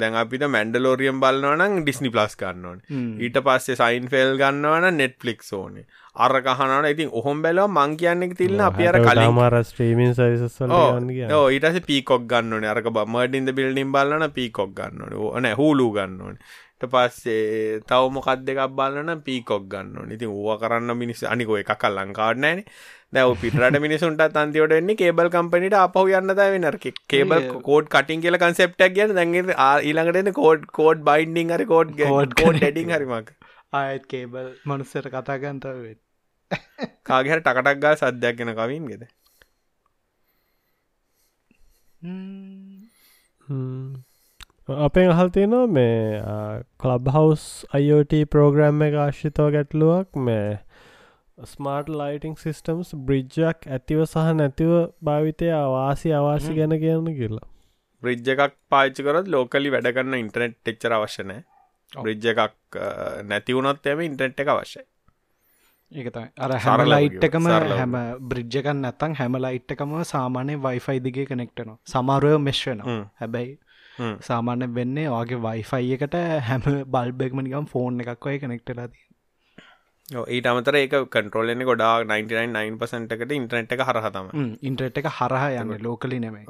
දැන් 0.00 0.16
අපිට 0.22 0.46
මැන්ඩලෝරියම් 0.54 1.20
බලන්නවනම් 1.22 1.84
ඩිස්නි 1.84 2.10
ප්ලස් 2.14 2.34
ගන්නවන 2.40 2.80
ඊට 3.20 3.38
පස්සේ 3.46 3.78
සයින් 3.78 4.08
ෆෙල් 4.10 4.34
ගන්නවන 4.40 4.98
නෙට්ලික් 4.98 5.46
ඕනේ. 5.52 5.86
අර 6.16 6.34
කහනට 6.46 6.90
ඉතින් 6.94 7.14
ඔහොම 7.20 7.42
බැලව 7.42 7.70
මං 7.70 7.96
කියන්නෙක් 8.00 8.36
තිල්න්න 8.38 8.66
අපි 8.66 8.90
අර 8.90 8.98
කලින් 9.06 9.32
මර 9.34 9.56
ස්ට්‍රීමන් 9.62 10.14
සයිස 10.18 10.58
ඊට 11.54 11.86
පීකොක් 11.86 12.26
ගන්න 12.26 12.68
අරක 12.74 12.90
මඩින්ද 12.90 13.54
බිල්ඩිම් 13.54 13.94
බලන්න 13.94 14.30
පීකොක් 14.34 14.74
ගන්න 14.74 15.14
ඕන. 15.14 15.50
හූලු 15.54 15.90
ගන්න 15.94 16.20
ඕන. 16.20 16.38
පස්සේ 16.84 17.80
තව 17.88 18.10
මොකක් 18.12 18.44
දෙකක් 18.44 18.74
බලන්න 18.76 19.22
පීකොක් 19.24 19.64
ගන්න 19.72 20.12
ඉතින් 20.12 20.28
ඕව 20.28 20.60
කරන්න 20.60 20.92
මිනිස් 20.98 21.24
අනිකෝ 21.24 21.56
එකක් 21.56 21.84
ලංකාඩනෑන 21.88 22.60
දැව 23.14 23.32
පිටට 23.40 23.78
මිනිසුන්ට 23.78 24.22
අන්තිවට 24.36 24.74
වෙන්නේ 24.74 24.96
කේබල් 24.96 25.30
කම්පනිට 25.30 25.76
අපහු 25.78 26.04
යන්න 26.12 26.32
දවෙන 26.32 26.68
කේබල් 27.08 27.48
කෝඩ් 27.62 27.90
කටින් 27.90 28.22
කියල 28.22 28.38
කන්සෙප්ටක් 28.38 28.94
කිය 28.94 29.10
දැගේ 29.12 29.58
ඊළඟටන 29.82 30.32
කෝඩ් 30.34 30.70
කෝඩ් 30.72 31.04
බයින්ඩිං 31.04 31.52
හරි 31.54 31.66
කෝඩ් 31.66 31.92
කෝඩ් 32.00 32.38
කෝඩ් 32.40 32.62
ඩිං 32.62 32.94
හරිමක් 32.94 33.34
ආයත් 33.74 34.06
කේබල් 34.06 34.48
මනුස්සට 34.64 35.10
කතාගන්තවෙත් 35.10 36.00
කාගහර 37.04 37.40
ටකටක් 37.40 37.78
ගා 37.80 37.94
සද්‍යයක් 37.98 38.40
ගෙන 38.40 38.54
කවින් 38.54 38.90
ගෙද 38.90 39.06
අපෙන් 44.68 45.10
අහල් 45.10 45.28
තියෙනවා 45.30 45.66
මේ 45.68 46.20
කලබ් 46.78 47.08
හවස් 47.10 47.44
අයිෝට 47.72 48.14
ප්‍රෝග්‍රම් 48.30 48.82
එක 48.82 48.94
ආශ්ිතව 48.96 49.50
ගැටලුවක්. 49.52 50.08
මේ 50.18 50.58
ස්මාර්ට් 51.38 51.88
ලයිටිං 51.90 52.36
සිිස්ටම්ස් 52.36 52.94
බ්‍රිජ්ජක් 53.00 53.66
ඇතිව 53.68 54.02
සහ 54.04 54.30
නැතිව 54.34 54.72
භාවිතය 55.02 55.50
අවාසි 55.52 56.12
අවාසි 56.12 56.54
ගැන 56.54 56.74
කියන්න 56.78 57.10
කියලා. 57.12 57.46
බ්‍රිජ් 58.02 58.28
එකක් 58.28 58.54
පාච්චි 58.68 59.02
කරත් 59.02 59.28
ලෝකලි 59.28 59.70
වැඩ 59.70 59.90
කරන්න 59.90 60.16
ඉන්ටනෙට් 60.16 60.56
ටෙක්චර 60.56 60.94
අවශ්‍යනෑ 60.94 61.42
බ්‍රිජ් 61.92 62.28
එකක් 62.32 62.78
නැතිවුණොත් 63.24 63.86
එම 63.86 64.02
ඉන්ටනෙට් 64.02 64.40
එක 64.40 64.48
අවශ්‍යයි. 64.48 64.86
ඒකතයි 65.92 66.24
අර 66.38 66.54
හැම 66.58 66.84
ලයිට්ටකම 66.86 67.50
හැම 67.72 67.98
බ්‍රිජ්ජකන් 68.24 68.80
නැතන් 68.80 69.14
හැම 69.14 69.38
ලයිට්ටකම 69.38 69.96
සාමානය 70.04 70.56
වයිෆයි 70.62 71.02
දිගේ 71.02 71.26
කනෙක්ටනවා 71.26 71.76
සමාරුවය 71.88 72.38
මෙශ්වන 72.40 72.84
හැබැයි 73.16 74.12
සාමාන්‍ය 74.22 74.70
වෙන්නේ 74.72 75.08
වගේ 75.10 75.42
වයිෆයි 75.42 75.98
එකට 75.98 76.16
හැම 76.44 76.70
බල්බෙක්ම 76.88 77.42
නිකම් 77.42 77.68
ෆෝන් 77.68 78.00
එකක් 78.04 78.26
ඔය 78.26 78.38
කනෙක්ටලාදී 78.38 79.04
ඊට 80.08 80.46
අමතර 80.46 80.76
ඒක 80.76 80.94
කන්ට්‍රෝලන 81.10 81.62
ගොඩා 81.64 81.92
99%කට 82.04 83.32
ඉන්ටනෙට් 83.32 83.70
එක 83.72 83.82
හරහතම 83.82 84.26
ඉන්ට්‍රට් 84.62 84.98
එක 85.00 85.08
හරහා 85.10 85.48
යන්න 85.60 85.72
ලෝකලි 85.82 86.18
නෙමේ 86.20 86.44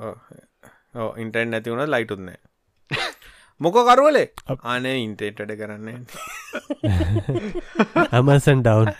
ඉන්ටර්න් 1.16 1.48
නැතිවුණ 1.50 1.86
ලයිටුන්න 1.88 2.30
මොක 3.60 3.76
කරුවලේ? 3.88 4.26
ආනේ 4.64 4.96
ඉන්ටේට් 4.98 5.38
වැඩ 5.38 5.54
කරන්න 5.56 5.88
ඇමසන් 8.12 8.58
ඩවන් 8.62 8.90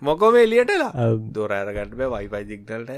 මොකොම 0.00 0.34
එලියටලා 0.36 1.10
දොර 1.30 1.52
අරගට 1.52 1.92
බෑ 2.00 2.10
වයිපයි 2.14 2.44
ජික්නල්ට 2.50 2.90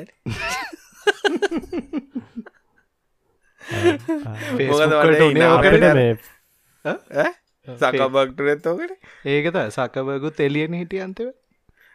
සකබක්ටරෙත්තෝකට 7.75 8.93
ඒකත 9.27 9.59
සකබකුත් 9.71 10.41
එලියන 10.41 10.75
හිටිය 10.75 11.03
අන්තව 11.03 11.29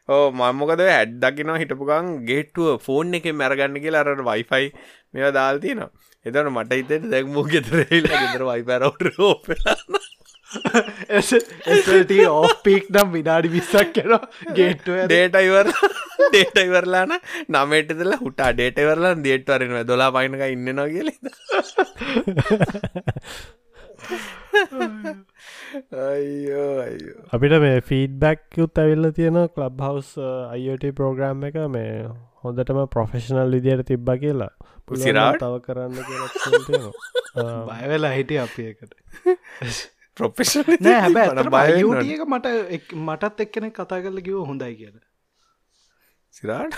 ඕ 0.10 0.26
මම්මොකද 0.34 0.82
ඇඩ්දකිනවා 0.86 1.58
හිටපුකන් 1.58 2.14
ගේට්ටුව 2.26 2.70
ෆෝන් 2.82 3.14
එක 3.14 3.28
මැරගන්න 3.34 3.82
කියලා 3.82 4.06
අරට 4.06 4.24
වයිෆයි 4.28 4.72
මෙවා 5.14 5.34
දාල්තිනවා 5.34 5.90
එතන 6.26 6.50
මට 6.52 6.80
හිතට 6.80 7.12
දැක්මූ 7.12 7.46
ගෙතරේල 7.48 8.08
ගෙතර 8.08 8.44
වයිපරවට 8.46 9.22
ඕපෙලන්න 9.22 10.02
ඕ 12.30 12.48
පීක් 12.64 12.86
නම් 12.90 13.10
විනාඩි 13.14 13.54
විස්සක් 13.56 13.94
කෙන 13.96 14.16
ගේට්ටුව 14.54 15.00
ඩේටයිවර් 15.06 15.72
ඩේටයිවරලාන 16.26 17.16
නමටතල 17.48 18.14
හුටා 18.20 18.52
ඩේටවරලා 18.54 19.16
දේට්වරෙන 19.24 19.76
දොලා 19.88 20.12
පයිනක 20.12 20.46
ඉන්න 20.48 20.76
නො 20.76 20.88
කියල 20.88 21.10
අයියෝ 24.32 24.90
අයියෝ 24.90 25.31
අපිට 27.32 27.56
මේ 27.60 27.78
ෆීඩ්බැක් 27.84 28.42
යුත් 28.58 28.82
ඇවිල්ල 28.84 29.10
තියෙන 29.14 29.40
කලබ් 29.50 29.82
හවස් 29.82 30.10
අයිට 30.50 30.86
ප්‍රෝග්‍රම් 30.96 31.46
එක 31.50 31.58
මේ 31.70 31.94
හොඳටම 32.44 32.82
ප්‍රොෆෙෂනල් 32.90 33.56
විදියට 33.56 33.86
තිබ්බ 33.88 34.12
කියලා. 34.18 34.52
පුසිරාට 34.86 35.40
තව 35.40 35.54
කරන්න 35.66 35.96
බයවෙලා 37.70 38.12
හිටිය 38.12 38.40
අපි 38.40 38.68
එකට 38.68 38.92
හැබැ 40.98 42.04
බයක 42.04 42.26
මට 42.28 42.48
මටත් 43.00 43.40
එක්කෙන 43.40 43.72
කතා 43.72 44.02
කරල 44.02 44.22
කිව 44.22 44.44
හොඳයි 44.44 44.76
කියල. 44.76 44.98
සිරාට 46.32 46.74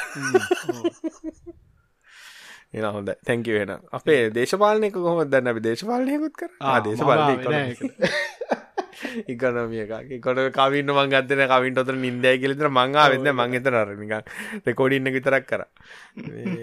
එන 2.74 2.86
හොඳ 2.90 3.10
තැංක 3.24 3.48
වෙන 3.50 3.74
අපේ 3.92 4.22
දේශපාලනයක 4.32 4.96
කොහොම 4.98 5.24
දන්න 5.28 5.50
අපි 5.50 5.62
දේශපාලනයකුත් 5.62 6.38
කර 6.38 6.52
දේශපාලන 6.84 7.42
ඉකනමිය 9.28 9.84
එක 9.84 10.12
කොට 10.20 10.42
කවින්න 10.52 10.94
මං 10.94 11.14
ගත්තන 11.14 11.46
කවින්ට 11.48 11.82
ඔතර 11.84 11.98
නින්දය 11.98 12.36
කියලතර 12.40 12.70
මංගා 12.72 13.08
වෙන්න 13.14 13.32
මං 13.32 13.56
එත 13.56 13.70
නරනික 13.70 14.14
රෙකෝඩින්න 14.66 15.14
විතරක් 15.14 15.46
කර. 15.46 15.66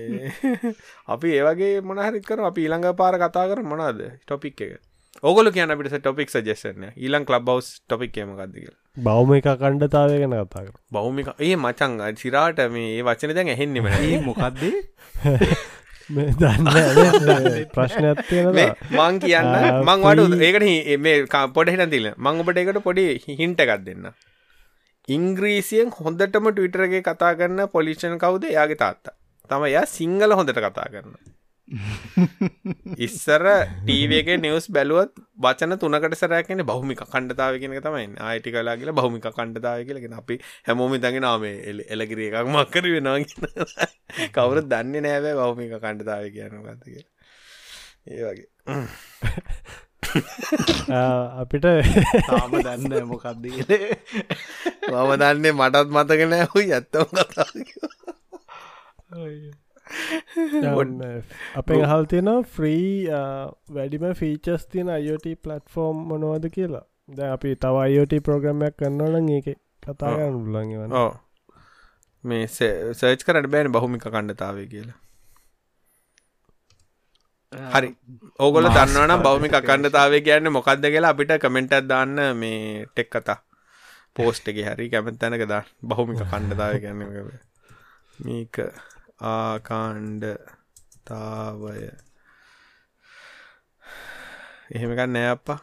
අපි 1.15 1.35
ඒවගේ 1.39 1.81
මොනහරිත් 1.83 2.25
කර 2.25 2.47
අපි 2.47 2.67
ඊළඟ 2.67 2.95
පාර 2.97 3.19
කතා 3.19 3.49
කර 3.49 3.65
මොනාද 3.65 4.07
ටොපික් 4.23 4.61
එක? 4.61 4.79
ඔගොල 5.23 5.51
කියන 5.51 5.71
අපිට 5.71 5.97
ටොපික් 5.97 6.31
සජෙසන 6.31 6.87
ඊලං 6.97 7.25
ලබ් 7.25 7.43
බවස් 7.43 7.69
ටොපික් 7.83 8.13
ගදක 8.15 8.71
බෞම 8.99 9.33
එක 9.35 9.49
කණ්ඩතාවය 9.55 10.21
ගැන 10.21 10.37
කතා 10.37 10.63
කර 10.63 10.79
බෞමික 10.91 11.29
ඒ 11.39 11.57
මචං 11.57 11.99
සිරාට 12.17 12.63
මේ 12.71 13.03
වචන 13.03 13.35
දැන් 13.35 13.51
ඇහෙන්නෙම 13.51 13.91
මොකක්දේ 14.29 14.81
දන්න 16.09 16.67
ප්‍රශ්නයක් 17.75 18.33
මං 18.91 19.21
කියන්න 19.21 19.53
මං 19.83 20.07
වඩු 20.07 20.41
ඒකට 20.41 20.99
මේ 20.99 21.47
පොඩ 21.55 21.73
හිට 21.75 21.87
තිල 21.91 22.11
මං 22.17 22.43
ඔබට 22.45 22.61
එකට 22.65 22.83
පොඩි 22.83 23.07
හින්ට 23.35 23.65
එකක් 23.65 23.75
දෙන්න. 23.85 24.11
ඉංග්‍රීසියෙන් 25.09 25.91
හොඳටම 25.99 26.51
ටවිටරගේ 26.51 27.03
කතා 27.03 27.35
කරන්න 27.35 27.69
පොලිෂන් 27.69 28.17
කවුද? 28.19 28.49
යාගේ 28.51 28.81
තාත්තා. 28.85 29.15
තම 29.51 29.67
යා 29.67 29.87
සිංහල 29.89 30.33
හොඳට 30.33 30.59
කතා 30.61 30.89
කරන්න 30.89 31.40
ඉස්සර 32.99 33.71
ටීවක 33.81 34.41
නිවස් 34.43 34.69
බැලුවත් 34.69 35.15
වචන 35.39 35.79
තුනකට 35.79 36.19
සරැකෙන 36.19 36.65
බහමික 36.65 37.05
කණ්ඩතාව 37.05 37.61
කෙන 37.63 37.79
තමයි 37.79 38.17
ආයිටි 38.21 38.51
කලා 38.51 38.75
කියලා 38.75 38.93
බහමික 38.93 39.31
කණ්ඩතාව 39.31 39.87
කියලගෙන 39.87 40.19
අපි 40.19 40.41
හැමෝමි 40.67 40.99
දගෙන 40.99 41.23
නාමේ 41.23 41.87
එලගිර 41.89 42.19
එකක් 42.27 42.49
මක්කර 42.49 42.85
වෙනවා 42.89 43.21
කවුරු 44.35 44.67
දන්න 44.67 45.01
නෑබෑ 45.01 45.37
බහමික 45.45 45.79
කණ්ඩතාව 45.79 46.27
කියන 46.35 46.59
ගතක 46.67 47.07
ඒ 48.09 48.25
වගේ. 48.25 48.49
අපිට 51.41 51.67
තාම 52.27 52.51
දන්න 52.59 53.07
මොකක්දීලේ 53.07 53.95
මම 54.91 55.11
දන්නේ 55.17 55.53
මටත් 55.55 55.89
මතගෙන 55.95 56.35
හු 56.51 56.59
ඇත්තම 56.69 57.09
කතාව 57.15 57.55
අපේ 61.61 61.81
හල් 61.91 62.05
තියෙනවා 62.13 62.43
ෆ්‍රී 62.55 62.85
වැඩිම 63.77 64.07
ෆීචස් 64.21 64.69
තියන 64.75 64.93
අයෝට 64.99 65.27
පලට්ෆෝර්ම් 65.45 66.07
මොනවද 66.13 66.47
කියලා. 66.57 66.85
ද 67.17 67.19
අපි 67.35 67.57
තව 67.65 67.83
අයෝට 67.87 68.15
ප්‍රෝග්‍රමයක් 68.29 68.75
කරන්නවන 68.81 69.29
ඒක 69.37 69.49
කතාගන්න 69.83 70.41
උල්ලඟවන්න 70.41 70.97
ඕ 71.03 71.13
මේ 72.25 72.47
සර්ච් 72.49 73.23
කරට 73.27 73.53
බෑන 73.53 73.73
බහුමික 73.77 74.05
කණ්ඩතාවේ 74.07 74.67
කියලා. 74.73 74.99
හරි. 77.75 77.89
ඕගොල 78.39 78.67
දන්නවන 78.71 79.23
බෞමික 79.27 79.55
කණ්ඩතාවේ 79.69 80.21
කියන්න 80.27 80.53
මොකක්ද 80.57 80.85
කියලා 80.95 81.15
අපිට 81.15 81.33
කමෙන්ටත් 81.45 81.89
දාන්න 81.93 82.19
මේ 82.43 82.85
ටෙක් 82.87 83.11
කතා. 83.15 83.39
පෝස්ට් 84.17 84.49
එක 84.51 84.59
හරි 84.69 84.87
කැමැත්තැනක 84.93 85.45
දා 85.53 85.63
බහුමික 85.91 86.23
කණ්ඩතාව 86.33 86.73
කියන්න 86.85 87.01
මේක 88.19 88.55
ආකාණ්ඩතාවය. 89.21 90.39
එහෙමකක් 94.75 95.01
නෑ 95.17 95.29
අප්පා. 95.35 95.59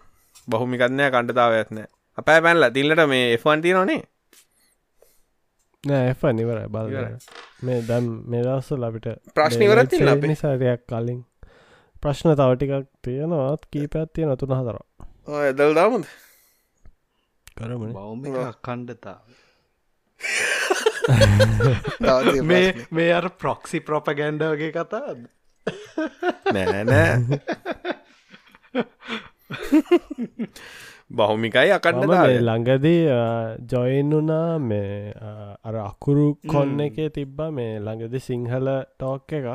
බහුමිකත්නය 0.48 1.04
කණ්ඩතාවයක් 1.16 1.70
නෑ. 1.78 1.88
අපෑ 2.18 2.40
පැන්ල. 2.46 2.64
තිල්ලට 2.78 3.02
මේ 3.14 3.26
එෆන්ති 3.34 3.70
නොනේ 3.78 4.02
නෑ? 5.84 6.34
නිවර 6.34 6.60
බල 6.70 6.88
මේ 7.66 7.80
දැම් 7.90 8.06
මේ 8.32 8.44
දස්ස 8.46 8.70
ලබිට 8.74 9.08
ප්‍රශ්නිවරත් 9.36 9.92
නිසාරයක් 10.32 10.82
කලින් 10.92 11.20
ප්‍රශ්න 12.04 12.30
තවටිකක් 12.40 12.88
තියෙනවත් 13.02 13.62
කීපැත් 13.72 14.10
තියෙන 14.14 14.32
තුන 14.38 14.54
හතර 14.58 14.78
එදල් 15.50 15.72
දාමුද? 15.80 16.06
කරම 17.58 17.82
බෞමික 17.94 18.36
කණ්ඩතාව 18.68 19.22
මේ 22.44 22.68
මේ 22.92 23.10
අර 23.14 23.30
ප්‍රොක්සි 23.36 23.80
ප්‍රොපගැන්ඩවගේ 23.82 24.72
කතාද 24.72 25.26
නෑ 26.54 26.84
නෑ 26.84 27.12
බහුමිකයි 31.12 31.72
අකණ්ඩ 31.72 32.14
ළඟදී 32.42 33.02
ජොයින් 33.72 34.10
වුනා 34.12 34.60
මේ 34.62 35.14
අර 35.64 35.76
අකුරු 35.82 36.28
කොන්න 36.48 36.80
එකේ 36.82 37.10
තිබ්බා 37.10 37.52
මේ 37.52 37.74
ළඟදි 37.80 38.20
සිංහල 38.22 38.68
ටෝක් 38.96 39.38
එකක් 39.40 39.48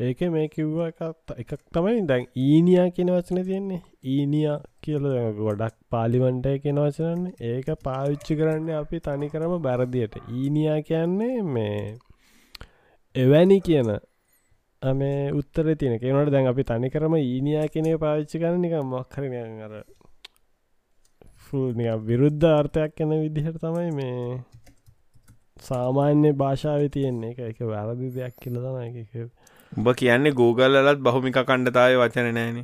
ඒක 0.00 0.20
මේ 0.34 0.48
කිව්ව 0.48 0.76
එකක් 0.86 1.50
තමයි 1.74 2.02
දැන් 2.10 2.26
ඊනියා 2.42 2.88
කියන 2.96 3.10
වචන 3.14 3.40
තියෙන්නේ. 3.48 3.80
ඊනියා 4.12 4.58
කියල 4.82 5.06
ගොඩක් 5.38 5.74
පාලිවන්ටය 5.92 6.52
කියෙන 6.62 6.78
වචනන්නේ. 6.84 7.34
ඒක 7.50 7.66
පාවිච්චි 7.86 8.36
කරන්න 8.38 8.70
අපි 8.78 9.00
තනිකරම 9.06 9.54
බැරදියට 9.66 10.14
ඊනියා 10.20 10.78
කියන්නේ 10.88 11.42
මේ 11.54 11.80
එවැනි 13.14 13.58
කියන 13.60 13.90
මේ 14.82 15.32
උත්තර 15.32 15.66
තියන 15.80 15.94
කෙනට 15.98 16.30
දැන් 16.32 16.46
අපි 16.46 16.62
තනිකරම 16.64 17.14
ඊනියා 17.16 17.66
කෙනෙ 17.74 17.96
පාවිච්චි 18.04 18.42
කරන 18.42 18.60
නික 18.62 18.74
මක්කරන 18.84 19.34
අර 19.66 19.74
විරුද්ධ 22.08 22.46
අර්ථයක් 22.50 22.96
කෙන 22.96 23.10
විදිහට 23.22 23.60
තමයි 23.60 23.90
මේ 23.92 24.40
සාමාන්‍ය 25.68 26.30
භාෂාව 26.32 26.82
තියෙන්නේ. 26.88 27.30
එක 27.32 27.38
එක 27.50 27.58
වැරදි 27.72 28.08
දෙයක් 28.16 28.34
කියල 28.42 28.56
තමයි 28.64 29.00
එක 29.02 29.39
උඹ 29.72 29.88
කියන්නේ 29.94 30.32
Googleලත් 30.32 31.00
බහුමික 31.00 31.38
කණ්ඩතාව 31.42 31.98
වචන 31.98 32.30
නෑන 32.32 32.58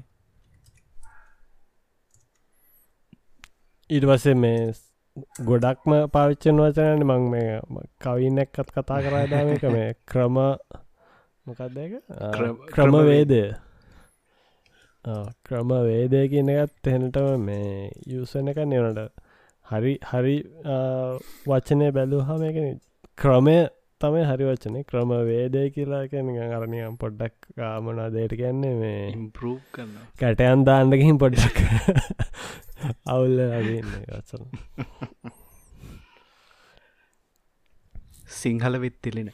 ඊට 3.90 4.06
පස්සේ 4.06 4.36
මේ 4.36 4.64
ගොඩක්ම 5.44 5.92
පාවිච්චන් 6.10 6.58
වචනන 6.60 7.06
මං 7.06 7.28
මේ 7.30 7.60
කවිනැක්කත් 8.00 8.72
කතා 8.72 8.98
කරදාම 9.02 9.52
එක 9.52 9.68
මේ 9.70 9.92
ක්‍රම 10.06 10.42
මොකක්ද 11.46 11.78
ක්‍රමවේදය 12.72 13.44
ක්‍රම 15.44 15.70
වේදය. 15.80 16.20
කියන 16.28 16.48
එකත් 16.50 16.86
එහෙනටම 16.86 17.42
මේ 17.42 17.90
යුසන 18.08 18.48
එක 18.48 18.58
නනට 18.62 19.06
හරි 19.66 19.92
හරි 20.04 20.36
වචනය 21.46 21.90
බැලූහම 21.92 22.42
එක 22.42 22.58
ක්‍රමය 23.18 23.56
තමයි 24.00 24.22
හරි 24.28 24.44
වචනේ 24.46 24.84
ක්‍රම 24.84 25.12
වේදය 25.26 25.60
කියලා 25.74 26.00
කැන 26.10 26.26
අරණයම් 26.56 26.96
පොඩ්ඩක් 27.02 27.36
ගාමනා 27.56 28.08
දේට 28.10 28.32
ගැන්නේ 28.40 28.72
මේ 28.80 28.98
ඉම්පරූ 29.10 29.54
කරන්න 29.72 29.94
කැටයන් 30.20 30.64
දාන්නකින් 30.66 31.20
පොඩ්ඩක් 31.22 31.56
අවුල්ල 33.06 33.40
වචන. 34.10 34.44
සිංහල 38.36 38.78
විත්තිලින 38.84 39.32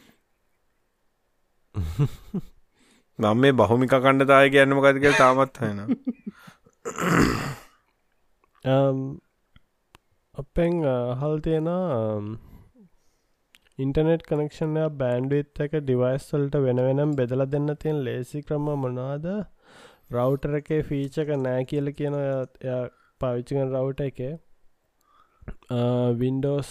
මම 3.19 3.35
මේ 3.41 3.53
බහුමික 3.55 3.97
කණ්ඩතාය 3.97 4.55
කියන්නම 4.55 4.85
කතික 4.85 5.19
තාමත් 5.19 5.61
හයන 5.63 5.83
අපෙන් 10.35 10.81
හල් 11.21 11.37
තියෙනවා 11.41 12.51
ඉන්ටනෙට් 13.79 14.23
කනෙක්ෂන්ය 14.29 14.85
බෑන්ඩවිත් 15.01 15.61
එක 15.65 15.75
ඩිවයිස්වල්ට 15.79 16.57
වෙන 16.65 16.81
වෙනම් 16.87 17.13
බෙදල 17.19 17.45
දෙන්න 17.53 17.75
තියෙන 17.83 18.01
ලේසි 18.05 18.43
ක්‍රම 18.43 18.67
මොනාද 18.83 19.29
රවටර 20.13 20.57
එකේ 20.59 20.81
ෆීචක 20.89 21.31
නෑ 21.45 21.63
කියල 21.71 21.93
කියන 21.99 22.17
පාවිච්චිකන් 23.21 23.63
රවට 23.67 24.09
එක 24.09 24.21
වින්ඩෝස් 26.21 26.71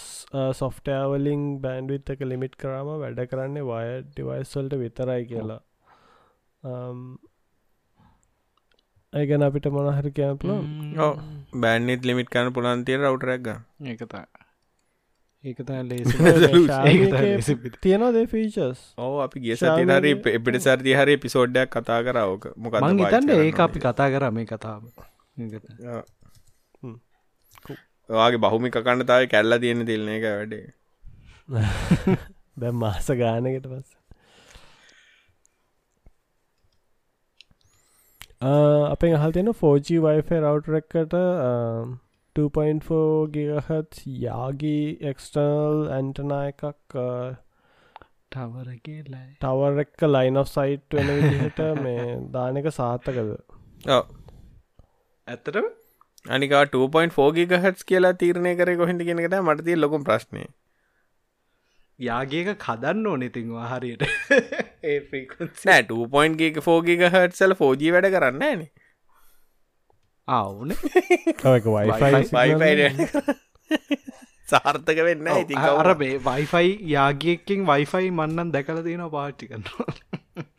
සොෆ්ටෑවලින් 0.60 1.42
බෑන්ඩවිත් 1.64 2.14
එක 2.14 2.22
ලිමිට් 2.30 2.54
කරම 2.56 2.92
වැඩ 3.02 3.20
කරන්නේ 3.32 3.66
වය 3.70 3.88
ඩිවයිස්වල්ට 4.04 4.78
විතරයි 4.82 5.26
කියලා. 5.32 5.60
ඒගැන 9.12 9.46
අපිට 9.46 9.66
මොනහරි 9.76 10.14
කියපල 10.18 10.52
බෑන්නෙත් 11.62 12.06
ලිමිට් 12.08 12.30
කන 12.30 12.52
පුලන්තිය 12.56 12.96
රවටරක්ග 12.98 13.48
ඒකතා 15.44 15.78
ඒක 15.82 17.46
තියෙනවා 17.80 18.10
දේ 18.16 18.26
ෆීචස් 18.28 18.82
ඕ 18.98 19.14
අපි 19.22 19.40
ගේ 19.44 19.56
සති 19.56 19.86
හරි 19.90 20.12
එපිට 20.32 20.58
සර්ති 20.62 20.92
හරි 20.94 21.16
පිසෝඩ්ඩයක් 21.18 21.72
කතා 21.72 22.00
කරාවක 22.02 22.44
මොක 22.58 22.76
මං 22.80 23.00
හිතන්න 23.02 23.32
ඒක 23.36 23.62
අපි 23.64 23.82
කතා 23.82 24.10
කර 24.12 24.26
මේ 24.32 24.46
කතාව. 24.46 24.82
වාගේ 28.08 28.42
බහුමි 28.44 28.70
කණ්ඩතාව 28.76 29.26
කැල්ල 29.28 29.58
තියෙන 29.58 29.82
තිල්න 29.86 30.08
එක 30.10 30.28
වැඩේ. 30.28 30.68
දැ 32.56 32.72
මාස 32.76 33.10
ගානකට 33.16 33.66
පස්ස. 33.66 33.90
අපෙන් 38.92 39.14
අහල් 39.14 39.32
තියෙන 39.32 39.52
4G 39.56 40.00
වයිෆ 40.00 40.32
රවට් 40.36 40.80
එකට 40.80 41.20
2.4 42.36 42.98
ගිගහත් 43.32 43.98
යාගී 44.20 44.84
එක්ස්ටර්නල් 45.08 45.80
ඇන්ටනා 45.96 46.38
එකක් 46.46 46.64
ටවර් 49.42 49.82
එක්ක 49.82 50.06
ලයින් 50.08 50.36
of 50.36 50.48
සයිට් 50.48 50.96
වෙන 50.98 51.12
විදිහට 51.18 51.60
මේ 51.80 52.06
දානක 52.32 52.70
සාත්තකද 52.72 53.34
ඇත්තට 55.26 55.60
අනික 56.30 56.56
2.4 56.72 57.28
ගිගහටස් 57.38 57.84
කියලා 57.84 58.14
තීරණය 58.16 58.56
කර 58.56 58.74
කොහිට 58.76 59.06
කෙනකට 59.08 59.38
මටතිය 59.42 59.78
ලොකුම් 59.78 60.08
ප්‍රශ්නය 60.08 60.44
යාගේක 61.98 62.54
කදන්න 62.58 63.06
ඕන 63.06 63.22
ඉතින් 63.22 63.50
හරියට. 63.66 64.06
ඒ 64.84 64.98
නෑ 65.66 65.82
2.4 65.90 66.78
ගිගහටසල 66.86 67.54
ෆෝජී 67.54 67.92
වැඩ 67.92 68.10
කරන්න 68.10 68.40
නේ 68.42 68.70
අවුන 70.28 70.70
සාර්ථක 74.48 74.98
වෙන්න 75.02 75.30
ඉති 75.34 75.54
අර 75.62 75.94
බේ 75.96 76.18
වයිෆයි 76.20 76.70
යාගියකින් 76.90 77.64
වයිෆයි 77.66 78.10
මන්නන් 78.12 78.52
දැකල 78.52 78.82
තියෙන 78.84 79.04
පාට්ටි 79.10 79.48
කරන්න 79.48 79.66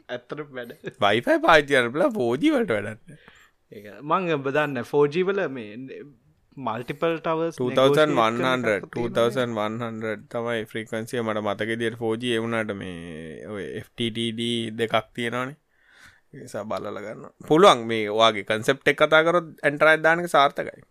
ඇත්තර 0.10 0.44
වැඩ. 0.50 0.74
වයිෆයි 1.02 1.38
පාචයනපල 1.46 2.04
පෝජීවට 2.14 2.72
වැඩන්න 2.72 3.00
මං 4.12 4.44
බදන්න 4.44 4.84
ෆෝජීවල 4.86 5.40
මේ 5.50 6.02
මල්ටිපල් 6.58 7.16
ටවස් 7.20 7.56
2100 7.58 8.76
2100 8.98 10.16
තමයි 10.30 10.66
ෆ්‍රීකන්සිය 10.66 11.22
මට 11.24 11.42
මතක 11.46 11.80
දියට 11.82 11.98
ෆෝජී 11.98 12.36
එවුණට 12.36 12.74
මේ 12.76 13.02
FTTD 13.82 14.42
දෙකක් 14.78 14.96
තියෙනවානේ 15.14 15.58
නිසා 16.34 16.66
බලල 16.66 16.98
ගන්න. 17.06 17.30
පුළුවන් 17.48 17.86
මේ 17.92 18.10
වගේ 18.12 18.48
කන්සෙප් 18.50 18.84
එක් 18.86 19.00
කතාකරොත් 19.02 19.48
ඇන්ටරයි 19.64 20.02
දානක 20.06 20.28
සාර්ථකයි. 20.30 20.84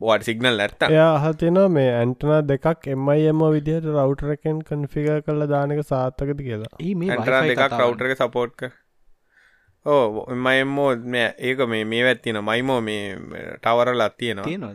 බෝට 0.00 0.26
සිගනල් 0.28 0.62
ඇත්ත 0.62 0.82
එයා 0.86 1.12
අහතින 1.18 1.60
මේ 1.74 1.92
ඇන්ටන 1.92 2.32
දෙකක් 2.48 2.88
එමයිම 2.94 3.44
විදිහට 3.54 3.86
රවටරකෙන් 3.92 4.58
කන්ෆිග 4.70 5.08
කල්ල 5.26 5.46
දානක 5.54 5.80
සාර්ථකද 5.92 6.42
කියලා. 6.48 6.74
දෙකක් 7.52 7.78
රවටරක 7.78 8.18
සපෝට්ක 8.22 8.68
ඕ 9.86 10.26
එමයිමෝ 10.34 10.90
ඒක 11.40 11.64
මේ 11.72 11.84
මේ 11.84 12.04
වැත්තින 12.04 12.40
මයිමෝ 12.50 12.80
මේ 12.88 13.02
ටවරල 13.56 14.06
අත්තියෙනවා 14.08 14.70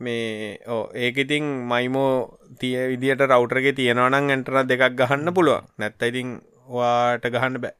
මේ 0.00 0.58
ඕ 0.68 0.82
ඒක 1.04 1.18
ඉතින් 1.24 1.44
මයිමෝ 1.72 2.12
තිය 2.60 2.76
විදිට 2.92 3.24
රවටරගේ 3.28 3.76
තියෙනවනම් 3.80 4.30
ඇන්ටර 4.30 4.60
දෙකක් 4.70 4.92
ගහන්න 5.00 5.34
පුළුවන්. 5.36 5.64
නැත්ත 5.78 6.08
ඉතින් 6.10 6.38
වාට 6.68 7.24
ගහන්න 7.34 7.60
බෑ 7.64 7.74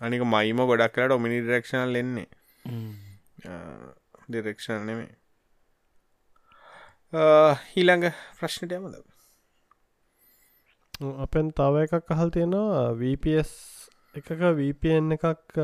අනික 0.00 0.22
මයිම 0.32 0.58
ගොඩක් 0.70 0.92
කලට 0.96 1.16
ඔමිනි 1.18 1.38
ඩරක්ෂනල් 1.44 1.94
එන්නේ. 2.02 2.28
ඩිරෙක්ෂන් 4.28 4.82
නෙමේ 4.88 5.12
හිළඟ 7.72 8.06
ප්‍රශ්නට 8.40 8.72
යමද 8.78 8.96
අපෙන් 11.24 11.46
තව 11.60 11.74
එකක් 11.86 12.12
අහල් 12.16 12.30
තියෙනවා. 12.36 12.84
වPS 13.00 13.52
එකක 14.20 14.30
VPN 14.60 15.06
එකක් 15.16 15.60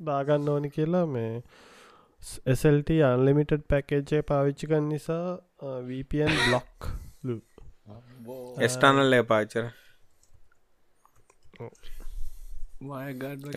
දාගන්න 0.00 0.50
ඕනි 0.54 0.70
කියලා 0.76 1.06
මේ 1.14 1.32
SLT 2.58 2.90
අන්ලිමිටඩ් 3.08 3.66
පැකේජ්ජය 3.72 4.22
පාවිච්චිකන් 4.30 4.86
නිසා 4.92 5.26
VPN 5.90 6.32
බ්ලොක් 6.46 6.88
එස්ටානල්ලය 8.68 9.20
පාචර 9.32 9.66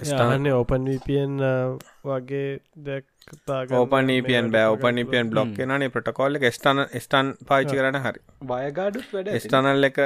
ස්ථානය 0.03 0.51
ඕපන් 0.51 0.88
වපන් 0.88 1.41
වගේ 2.06 2.61
දැක්තා 2.81 3.65
ඕපන් 3.73 4.23
පියන් 4.23 4.51
බෑ. 4.51 4.68
ඕපන් 4.68 5.07
පියන් 5.07 5.30
බ්ලොක් 5.30 5.47
නේ 5.76 5.89
ප්‍රටකොල්ල 5.89 6.38
ස්ටාන 6.51 6.88
ස්ටන් 6.97 7.34
පාචි 7.45 7.73
කරන 7.73 7.99
හරි. 7.99 8.22
වයගාඩුත් 8.47 9.14
වැඩ 9.14 9.38
ස්ටනල් 9.38 9.85
එක 9.85 9.99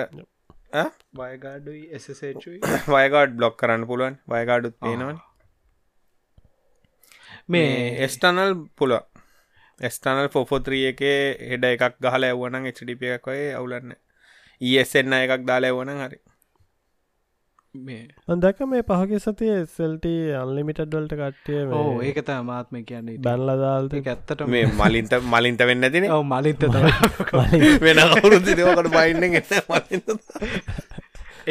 වයගඩ් 1.14 1.70
බ්ලොක් 3.38 3.58
කරන්න 3.58 3.86
පුළුවන්. 3.86 4.18
වයගාඩුත් 4.30 4.76
පේනවන. 4.80 5.20
මේ 7.48 8.04
එස්ටනල් 8.04 8.68
පුළුව 8.76 9.04
එස්ටනල් 9.80 10.30
පොෆොත්‍රිය 10.30 10.88
එක 10.88 11.00
හෙඩ 11.44 11.66
එකක් 11.66 11.98
ගහල 12.02 12.26
ඇවනං 12.26 12.68
එච්ඩිප 12.68 13.02
එකක් 13.10 13.28
ඔය 13.28 13.54
අවුලන්න 13.54 13.95
ඒසෙන්න්න 14.62 15.14
එකක් 15.16 15.45
දාලා 15.45 15.72
ඇවන 15.72 15.98
හරි 15.98 16.20
දැක 17.74 18.60
මේ 18.72 18.82
පහගේ 18.90 19.20
සතිය 19.24 19.54
සෙල්ට 19.76 20.04
අන්ලිමිටඩ්වල්ට 20.40 21.14
කට්ටිය 21.22 21.62
ඕ 21.78 22.02
ඒකත 22.08 22.30
මාත්ම 22.50 22.78
කියන්නේ. 22.90 23.18
බැල්ලදාල්ත 23.28 23.95
ඇත්තට 23.98 24.44
මේ 24.56 24.68
මලින්ත 24.82 25.16
මලින්ත 25.34 25.64
වෙන්න 25.70 25.88
තින 25.95 26.06
ඔව 26.18 26.22
මලින්ත 26.34 26.68
වෙන 27.88 28.04
අවුරුදි 28.06 28.58
දවකට 28.60 28.91
බයින්න 28.98 29.24
එන්න 29.26 29.41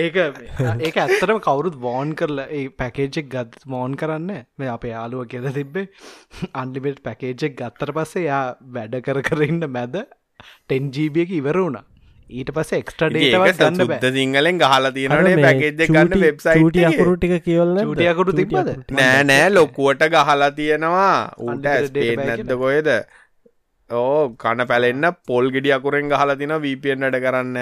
ඒක 0.05 0.17
ඒක 0.87 0.97
ඇත්තරම 1.05 1.43
කවුරුත් 1.49 1.77
වෝන් 1.87 2.15
කරලා 2.21 2.49
ඒ 2.59 2.65
පැකේජෙක් 2.83 3.29
ගත් 3.35 3.67
මෝන් 3.75 3.99
කරන්න 4.03 4.47
මේ 4.59 4.73
අප 4.77 4.85
යාලුව 4.93 5.27
කියද 5.33 5.53
තිබ්බේ. 5.59 5.89
අන්ලිමට 6.55 7.03
පැකේජෙක් 7.09 7.59
ගත්තර 7.63 7.97
පස්සේ 7.99 8.29
යා 8.31 8.45
වැඩ 8.77 9.01
කර 9.09 9.23
කරන්න 9.31 9.67
මැද 9.79 10.05
ටෙන්ජීබියක 10.69 11.35
ඉවර 11.41 11.59
වුණා 11.65 11.85
ඊට 12.31 12.53
ගන්න 13.61 13.81
බෑ. 13.81 14.01
සුද්ද 14.01 14.19
සිංහලෙන් 14.19 14.61
ගහලා 14.63 14.93
තියෙනනේ 14.99 15.35
පැකේජ්ජ 15.47 15.83
ගන්න 15.89 16.23
වෙබ්සයිට් 16.27 16.79
අකුරු 16.91 17.17
ටික 17.17 17.35
කියවල 17.49 17.75
චූටියකුරු 17.81 18.37
තිබ්බද? 18.39 18.71
නෑ 19.01 19.25
නෑ 19.31 19.51
ලොකුවට 19.57 20.07
ගහලා 20.15 20.51
තියෙනවා. 20.61 21.11
ස්පේන් 21.89 22.23
pack 22.23 22.29
නැද්ද 22.31 22.55
කොයද 22.63 22.89
ඕ 23.91 24.23
කන 24.45 24.67
පැලෙන්න්න 24.71 25.11
පොල් 25.27 25.51
ගෙඩි 25.51 25.75
අකුරෙන් 25.79 26.09
ගහලා 26.15 26.39
තින 26.43 26.57
වීපෙන් 26.65 27.07
වැඩ 27.07 27.21
කරන්න 27.27 27.61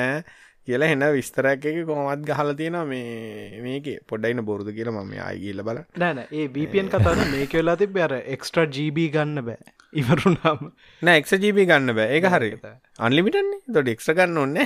කියලා 0.69 0.91
හෙන 0.93 1.05
විස්තරැක 1.17 1.65
එක 1.65 1.83
කොමත් 1.89 2.25
ගහලා 2.31 2.55
තියෙන 2.55 2.79
මේ 2.93 3.61
මේක. 3.67 3.87
පොඩ්ඩයින 4.11 4.45
බොරුදු 4.49 4.77
කියලා 4.79 4.97
මම 5.03 5.15
ආයිගල්ල 5.27 5.63
බල 5.69 5.83
නෑන 6.03 6.23
ඒ 6.23 6.47
VPN 6.57 6.89
කතන 6.95 7.23
මේක 7.35 7.53
වෙලා 7.59 7.77
තිබ 7.83 8.01
අර 8.07 8.15
එක්ස්ට්‍ර 8.37 8.67
ජීබ 8.77 8.99
ගන්න 9.15 9.45
බෑ 9.49 9.59
ඉවරුනාම 9.93 10.61
නෑ 11.03 11.21
එක්ෂ 11.21 11.33
ජීබි 11.37 11.65
ගන්න 11.67 11.95
බෑ. 11.97 12.09
ඒක 12.17 12.27
හරි. 12.27 12.51
අන්ලිමිටන්නේ 12.99 13.75
තොට 13.75 13.89
එක්ෂ 13.89 14.11
ගන්න 14.13 14.39
ඔන්න 14.39 14.59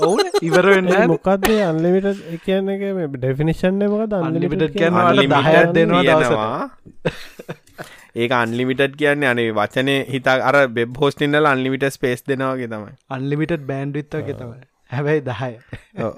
ඔවුන. 0.00 0.28
ඉවරවෙන්න 0.42 0.90
මොකක්ද 1.12 1.48
අන්ලිමිට 1.64 2.20
කියන 2.44 2.68
එක 2.74 2.84
ඩෙෆිනිෂන් 3.14 3.80
මොකද 3.86 4.18
Unlimited 4.20 4.76
කියන්නේ? 4.76 5.26
දහයක් 5.26 5.72
දෙනවා 5.74 6.04
දවසට. 6.10 7.56
ඒක 8.20 8.32
අන්ලිමිටඩ් 8.34 9.00
කියන්නේ 9.00 9.32
අනේ 9.32 9.50
වචනය 9.54 9.96
හිතා 10.08 10.38
අර 10.44 10.60
බෙබ් 10.70 11.02
හෝස්ටින්නල 11.02 11.46
අන්ලිමිට 11.46 11.88
ස්පේස් 11.90 12.24
දෙනවාගේ 12.24 12.68
තමයි. 12.68 12.94
අන්ලිමිට 13.10 13.58
බෑන්ඩ් 13.66 14.00
විත්තගේ 14.00 14.36
තමයි. 14.36 14.64
හැබැයි 14.90 15.24
දහය. 15.24 15.52
ඔව්. 15.98 16.14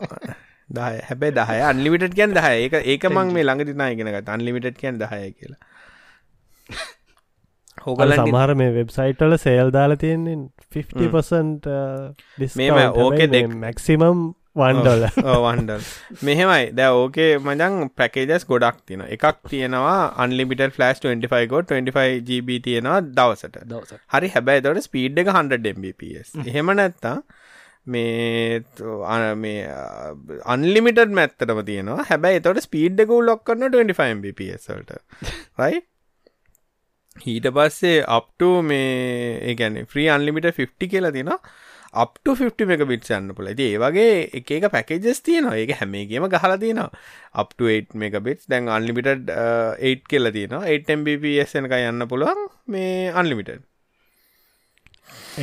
දහය. 0.70 0.94
හැබැයි 1.08 1.34
දහය. 1.34 1.58
අන්ලිමිට 1.64 2.14
කියන් 2.14 2.34
දහය. 2.34 2.54
ඒක 2.60 2.80
ඒක 2.84 3.10
මං 3.10 3.34
මේ 3.36 3.46
ළඟ 3.46 3.68
දිනා 3.68 3.90
ඉගෙනගත් 3.94 4.32
අන්ලිමිට 4.36 4.72
කියන් 4.76 4.98
දහය 4.98 5.26
කියලා 5.32 5.60
හෝගල 7.80 8.12
සමහර 8.18 8.54
මේ 8.54 8.72
වෙබ්සයිට්වල 8.74 9.36
සේල් 9.38 9.70
දාලා 9.70 9.96
තියෙන්නේ 9.96 10.36
50% 10.74 11.70
මේම 12.56 12.78
ඕකේ 13.04 13.26
දෙක්- 13.34 13.56
මැක්සිමම් 13.62 14.20
වන්ඩොල 14.60 15.02
වන්ඩල් 15.42 15.82
මෙහෙමයි. 16.22 16.64
දැ 16.72 16.88
ඕකේ 16.94 17.28
මජං 17.40 17.76
පැකේජස් 17.96 18.46
ගොඩක් 18.46 18.80
තියෙන 18.86 19.04
එකක් 19.08 19.38
තියෙනවා 19.50 19.98
අන්ලිමිට 20.16 20.64
ෆලස් 20.76 21.00
25 21.04 21.62
25 21.68 22.24
GB 22.28 22.58
තියෙනවා 22.64 23.00
දවසට. 23.12 23.56
දවස 23.66 23.94
හරි 24.08 24.28
හැබැයි 24.28 24.64
තොට 24.66 24.82
ස්පීඩ් 24.82 25.18
එක 25.18 25.30
100 25.34 25.72
mbps. 25.76 26.34
එහෙම 26.46 26.74
නැත්තා 26.74 27.16
මේ 27.86 28.62
අන- 29.06 29.38
මේ 29.38 29.60
අන්ලිමිටඩ් 30.46 31.14
මැත්තටම 31.18 31.62
තියෙනවා. 31.64 32.04
හැබැයි 32.10 32.40
තොට 32.40 32.60
ස්පීඩ් 32.60 33.00
එක 33.00 33.14
ලොක් 33.22 33.44
කරන්න 33.44 33.72
25 33.72 34.14
mbps 34.16 34.68
වලට. 34.68 34.92
රයි 35.60 35.80
ඊට 37.16 37.46
පස්සේ 37.56 38.04
අප්ට 38.06 38.42
මේ 38.62 39.40
ඒගැන 39.50 39.82
ෆ්‍රී 39.86 40.08
අන්ලිමිට 40.14 40.46
50 40.50 40.88
කියලා 40.92 41.12
තින 41.16 41.30
අප්ට 41.92 42.28
50 42.32 42.74
එක 42.76 42.84
බිට් 42.90 43.10
යන්න 43.16 43.34
පුල 43.34 43.50
ඒ 43.50 43.78
වගේ 43.82 44.12
එක 44.40 44.50
එක 44.56 44.68
පැකේජස් 44.74 45.22
තියනවා. 45.26 45.56
ඒක 45.58 45.74
හැමේගේම 45.80 46.28
ගහලා 46.34 46.58
තියෙනවා. 46.64 46.90
අප්ට 47.34 47.66
8 47.66 47.98
මේක 48.02 48.20
බිට් 48.28 48.46
දැන් 48.48 48.68
අන්ලිමිට 48.68 49.10
8 49.26 50.06
කියල 50.12 50.30
තියෙන 50.36 50.54
8 50.60 50.96
mbps 51.00 51.58
එක 51.60 51.74
යන්න 51.80 52.06
පුළුවන් 52.12 52.46
මේ 52.66 53.10
අන්ලිමිට 53.10 53.58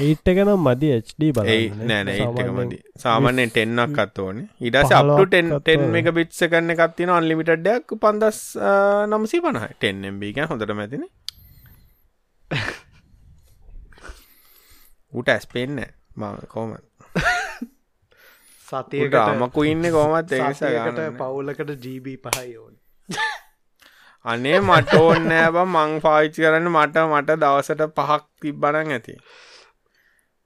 ඒට් 0.02 0.32
එක 0.32 0.40
නම් 0.46 0.64
මදි 0.64 0.90
HD 0.96 1.32
බල 1.36 1.52
නෑන 1.92 2.10
ඒත් 2.16 2.42
එක 2.44 2.50
මදි. 2.56 2.80
සාමාන්‍යෙන් 3.04 3.52
ටෙන්නක් 3.52 4.00
අත් 4.04 4.20
ඕන. 4.24 4.42
ඉඩස 4.64 4.92
අප්ට 5.02 5.36
10 5.36 5.62
10 5.68 5.92
මේක 5.94 6.10
බිට්ස 6.16 6.42
කරන්න 6.48 6.74
එකත්තින 6.76 7.12
අන්ලිමිටඩ්ඩයක් 7.20 7.96
පන්දස් 8.04 8.42
නම්සී 9.12 9.44
පනහ 9.46 9.66
10 9.84 10.28
එක 10.32 10.46
හොඳට 10.52 10.78
මැතින 10.82 11.08
උට 15.14 15.30
ඇස් 15.30 15.46
පෙන්න 15.48 15.80
ම 16.16 16.24
කෝම 16.48 16.76
සතියකට 18.68 19.18
අමකු 19.18 19.64
ඉන්න 19.66 19.86
කොමත් 19.90 20.32
ඒස 20.32 20.58
සතියකට 20.58 20.88
ගන්න 20.88 21.18
පවුලකට 21.18 21.72
ජීබ 21.80 22.08
පහයි 22.26 22.56
ඕන. 22.58 22.74
අනේ 24.26 24.60
මට 24.60 24.92
ඕන්න 24.96 25.32
ඇබ 25.34 25.60
මං 25.66 26.00
පාවිච්චි 26.02 26.40
කරන්න 26.42 26.72
මට 26.72 27.06
මට 27.06 27.38
දවසට 27.40 27.92
පහක් 27.94 28.24
තිබ්බනං 28.42 28.92
ඇති. 28.92 29.16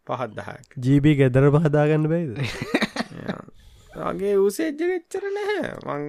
පහත් 0.08 0.32
දහක් 0.36 0.78
ජීබී 0.80 1.16
ගෙදර 1.16 1.50
පහදාගන්න 1.54 2.06
බයිද 2.08 2.32
වගේ 3.92 4.36
උසේජ්ජ 4.40 4.82
එච්චර 4.88 5.26
නැහැ. 5.30 5.72
මං 5.86 6.04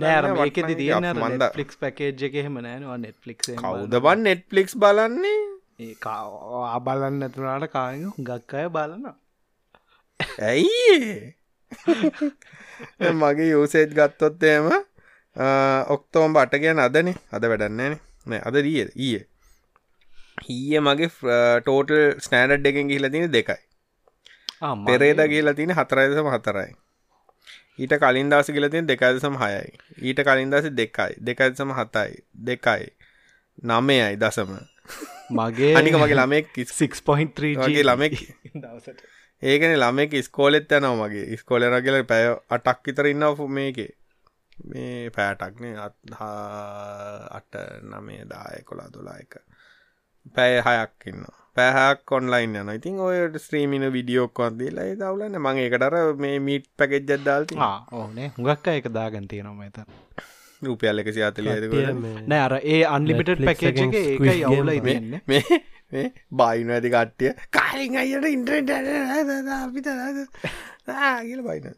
නෑර 0.00 0.26
මේකෙද 0.34 0.72
තියන්න 0.74 1.06
මන්ද. 1.12 1.46
ෆලික්ස් 1.54 1.80
පැකේජ් 1.80 2.24
එක 2.28 2.34
එහෙම 2.42 2.58
නෑනවා 2.58 2.98
නෙට්ලික් 2.98 3.40
කවුද 3.40 3.96
බන් 3.98 4.24
නෙට්ලික්ස් 4.26 4.76
බලන්නේ? 4.76 5.38
ඒ 5.80 5.94
ආබලන්න 6.04 7.24
ඇතුනාට 7.26 7.72
කාය 7.72 8.04
ගක් 8.20 8.52
අය 8.54 8.68
බලන 8.68 9.08
ඇයි 10.42 11.34
මගේ 13.20 13.48
යුසේජ් 13.48 13.88
ගත්තොත් 13.90 14.44
එම 14.44 14.68
ඔක්තෝම් 15.88 16.36
බට 16.36 16.62
කියන 16.62 16.78
අදනේ. 16.80 17.16
අද 17.32 17.42
වැඩන්නේන 17.44 17.96
නෑ 18.26 18.42
අද 18.44 18.60
රිය 18.60 18.84
ඊය. 18.84 19.24
ඊය 20.50 20.80
මගේ 20.82 21.10
ටෝටල් 21.62 22.04
ස්නෑඩ් 22.20 22.70
එකෙන් 22.72 22.92
ගිහිල 22.92 23.10
තින 23.10 23.26
දෙකයි. 23.32 23.60
පෙරේද 24.86 25.26
කියලා 25.28 25.56
තින 25.56 25.72
හතරයිදසම 25.72 26.28
හතරයි 26.28 26.70
ඊට 27.80 27.94
කලින් 28.02 28.32
දස 28.32 28.50
කියල 28.54 28.68
දෙකයිදසම 28.88 29.38
හයයි. 29.42 29.70
ඊට 30.02 30.20
කලින් 30.26 30.50
දස 30.52 30.68
දෙකයි. 30.72 31.12
දෙකයිදසම 31.20 31.72
හතයි. 31.78 32.20
දෙකයි. 32.46 32.90
නමයයි 33.62 34.16
දසම 34.16 34.52
මගේ 35.30 35.72
අනික 35.76 35.94
මගේ 35.94 36.18
ළමෙක් 36.18 36.52
6.3 36.56 37.56
වගේ 37.62 37.84
ළමෙක් 37.84 38.14
දවසට. 38.56 39.00
ඒකන 39.42 39.74
ළමෙක් 39.76 40.18
ස්කෝලෙත් 40.24 40.72
යනවා 40.72 41.06
මගේ. 41.06 41.36
ස්කෝලර 41.36 41.80
කියල 41.82 42.04
පැය 42.04 42.28
අටක් 42.50 42.86
විතර 42.86 43.06
ඉන්න 43.06 43.26
මේකේ. 43.50 43.90
මේ 44.70 45.10
පෑටක්නේ 45.10 45.74
අට 47.38 47.56
නමේ 47.92 48.24
දාය 48.32 48.62
කොලා 48.64 48.88
දොලා 48.92 49.18
එක. 49.18 49.40
පැය 50.34 50.60
හයක් 50.66 51.06
ඉන්න 51.06 51.24
පැහක් 51.56 52.02
කොන්ලයින් 52.06 52.58
යන 52.60 52.74
ඉතින් 52.74 52.98
ඔය 53.06 53.16
ස්ත්‍රීමින 53.44 53.86
විඩියෝක්කොත් 53.96 54.58
දීලා 54.60 54.88
ඒ 54.90 54.98
දවලන්න 55.02 55.40
මං 55.44 55.62
එකටර 55.66 55.96
මේ 56.24 56.36
මීට් 56.48 56.68
පැකෙජ්ජත් 56.82 57.24
දාල්ති 57.30 57.62
ඕනේ 58.00 58.28
හුඟක් 58.36 58.70
අය 58.72 58.82
එක 58.82 58.92
දාගන් 58.98 59.26
තියෙනවා 59.32 59.70
ඇත 59.70 59.80
රූපියල් 60.62 61.02
එක 61.02 61.10
සියාතලියදක 61.16 61.74
නෑ 62.30 62.40
අර 62.46 62.54
ඒ 62.60 62.80
අන්ලිමිට 62.94 63.32
Netflix 63.32 63.48
පැකේජ් 63.50 63.70
එක 63.72 63.76
එකෙන් 63.76 63.94
ඒක 64.00 64.16
Squid 64.16 64.40
යවුල 64.44 64.70
Game 64.70 64.94
ඉදන්න. 64.94 65.20
මේ 65.26 65.60
මේ 65.92 66.06
බයින 66.40 66.72
ඇති 66.76 66.92
කට්ටිය. 66.94 67.32
කාලින් 67.58 67.98
අයට 68.02 68.26
ඉන්ට්‍රට 68.32 68.70
අපිට 69.58 69.88
කියල 71.24 71.42
බයින. 71.48 71.70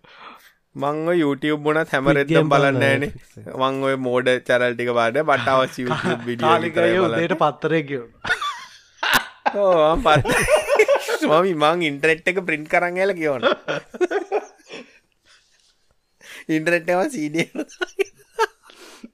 මංව 0.77 1.17
YouTube 1.23 1.63
බොනත් 1.67 1.95
හැමරෙත්තම් 1.97 2.35
Game 2.35 2.53
බලන්න 2.55 3.09
එක. 3.09 3.19
මං 3.57 3.83
ඔය 3.91 3.99
මෝඩ 4.09 4.33
චැරල්ටික 4.49 4.95
බාඩ 5.01 5.21
බට 5.31 5.57
අවශ්‍ය 5.57 5.89
විඩිය 6.29 6.47
කාලිකය 6.47 6.89
උදේට 7.07 7.37
පත්තරය 7.45 7.83
කියවුණ 7.91 8.51
පත් 10.05 10.25
මම 11.29 11.47
මං 11.55 11.83
ඉන්ටරෙට් 11.89 12.29
එක 12.33 12.39
ප්‍රින්් 12.47 12.65
කරන්න 12.67 12.99
ඇල 12.99 13.13
කියවන. 13.19 13.43
ඉන්ටරෙට්ව 16.49 17.01
සීඩිය 17.15 17.49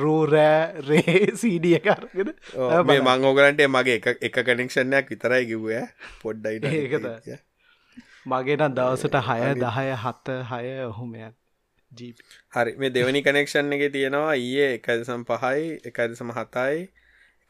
රූ 0.00 0.20
රෑ 0.26 1.32
සීඩිය 1.42 1.78
කරගෙන 1.80 2.32
මේ 2.90 3.00
මං 3.00 3.26
ඕගලන්ට 3.30 3.62
මගේ 3.68 3.98
එක 4.20 4.36
කනෙක්ෂණයක් 4.42 5.12
විතරයි 5.14 5.44
කිව්ය 5.50 5.82
පොඩ්ඩයිට 6.22 6.64
ඒකද? 6.72 7.06
මගේන 8.26 8.74
දවසට 8.74 9.16
හය 9.28 9.40
දහය 9.62 9.88
හත 10.04 10.26
හය 10.50 10.64
ඔහොමයක් 10.86 11.34
හරි. 12.52 12.72
මේ 12.76 12.90
දෙවනි 12.90 13.22
කනෙක්ෂන් 13.22 13.72
එක 13.72 13.84
තියෙනවා 13.92 14.34
ඊයේ 14.34 14.68
එකදසම් 14.74 15.24
පහයි 15.24 15.66
එකදසම 15.90 16.32
හතයි 16.38 16.82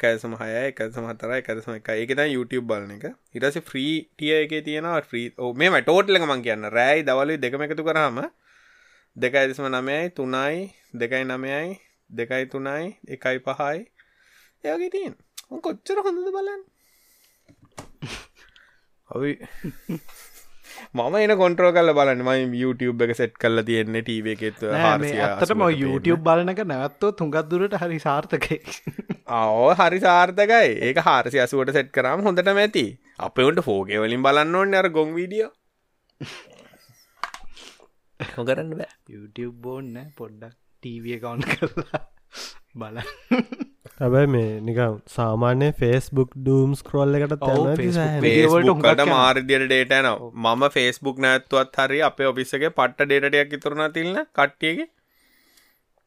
එකදසම 0.00 0.34
හය 0.40 0.50
එකදසම 0.60 1.08
හතරයි 1.10 1.38
එකදසම 1.42 1.74
එක 1.74 1.90
ඒකත 1.90 2.22
YouTube 2.28 2.66
බලන 2.66 2.94
එක. 2.96 3.06
ඉරස 3.34 3.58
ෆ්‍රී 3.62 3.96
ටිය 4.12 4.32
එක 4.38 4.54
තියෙනවා 4.64 5.02
්‍රී 5.08 5.26
මේ 5.56 5.82
ටෝට්ලක 5.82 6.28
මං 6.28 6.46
කියන්න. 6.46 6.70
රෑයි 6.70 7.02
දවලු 7.02 7.38
දෙකම 7.38 7.66
එකතු 7.66 7.88
කරහම 7.90 8.22
දෙකයිදසම 9.16 9.68
නමයයි 9.70 10.14
තුනයි 10.16 10.70
දෙකයි 10.94 11.24
නමයයි 11.24 11.76
දෙකයි 12.10 12.44
තුනයි 12.46 12.96
එකයි 13.08 13.38
පහයි. 13.40 13.78
ඒගේ 14.64 14.90
තියෙන් 14.90 15.14
කොච්චර 15.62 15.98
හොඳද 16.04 16.28
බලන්න 16.32 16.62
ඔවි 19.10 19.32
මම 20.94 21.16
එන 21.22 21.34
කොන්ට්‍රෝ 21.42 21.72
කල 21.76 21.92
බලන්න. 21.98 22.22
ම 22.26 22.56
YouTube 22.62 23.06
එක 23.06 23.14
සෙට් 23.20 23.34
කල්ල 23.44 23.64
තියෙන්නේ 23.70 24.04
ටීව 24.06 24.28
එකෙත් 24.34 24.64
ඇත්තටම 24.70 25.64
YouTube 25.82 26.20
බලනක 26.28 26.62
නැවත්තෝ 26.72 27.12
තුඟත් 27.20 27.50
දුරට 27.52 27.76
හරි 27.82 28.00
සාර්ථකය. 28.06 28.58
ඕ 29.40 29.70
හරි 29.80 30.00
සාර්ථකයි. 30.06 30.68
ඒක 30.88 31.02
හාරසි 31.08 31.42
අසුවට 31.46 31.76
සෙට් 31.78 31.92
කරම් 31.98 32.26
හොඳට 32.28 32.52
මැති 32.60 32.86
අපට 33.28 33.62
ෆෝගේ 33.68 34.02
වලින් 34.04 34.26
බලන්න 34.26 34.60
ඕන්න 34.60 34.78
අර 34.82 34.88
ගොන් 34.98 35.14
වීඩියෝ 35.18 35.50
නොකරන්න 38.20 38.70
බෑ. 38.78 38.92
YouTube 39.14 39.56
බෝන්න 39.64 39.96
පොඩ්ඩක් 40.20 40.54
ටීවිය 40.82 41.18
කවුන් 41.22 41.42
කරලා 41.52 42.02
බල 42.80 42.98
හැබැයි 44.00 44.28
මේ 44.28 44.48
නිකම් 44.62 44.96
සාමාන්‍ය 45.10 45.68
ෆේස්බුක් 45.78 46.34
ඩූම්ස් 46.38 46.82
කරෝල්ල 46.82 47.18
එකට 47.18 47.36
යනවා. 48.96 49.06
මාර්දියට 49.12 49.64
ඩේට 49.64 49.94
න 49.98 50.10
මම 50.46 50.66
ෆේස්බුක් 50.72 51.22
නැත්තුවත් 51.24 51.80
හරි 51.82 52.02
අප 52.02 52.20
ඔෆිස්සගේ 52.26 52.72
පට්ට 52.72 53.08
ඩේටයක් 53.12 53.56
ඉතුරන 53.58 53.86
තිල්න්න 53.92 54.20
කට්ටියගේ. 54.32 54.88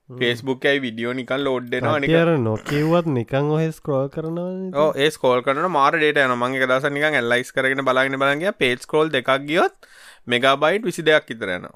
ෆේස්බුක් 0.10 0.66
ඇයි 0.66 0.82
විඩියෝ 0.82 1.14
නිකන් 1.14 1.44
ලෝඩ්ඩෙනවා 1.44 2.00
නික 2.00 2.14
අර 2.16 2.32
නොකිව්වත් 2.42 3.10
නිකං 3.16 3.50
ඔහෙ 3.56 3.68
ස්ක්‍රෝල් 3.72 4.08
කරනවා 4.10 4.86
ඒ 4.98 5.10
ස්කෝල් 5.12 5.42
කරන 5.44 5.70
මාර 5.72 5.94
ඩේට 5.96 6.22
යන 6.24 6.36
මගේ 6.44 6.70
දස 6.72 6.88
නිකන් 6.90 7.18
එල්ලයිස් 7.22 7.54
කරගෙන 7.54 7.84
බලගෙන 7.86 8.18
බලගේ 8.24 8.54
පේස් 8.60 8.90
කෝල් 8.94 9.14
දෙකක් 9.16 9.32
ගියොත් 9.46 9.90
මෙගබයිට් 10.28 10.88
විසි 10.90 11.06
දෙයක් 11.06 11.34
ඉතරයනවා 11.36 11.76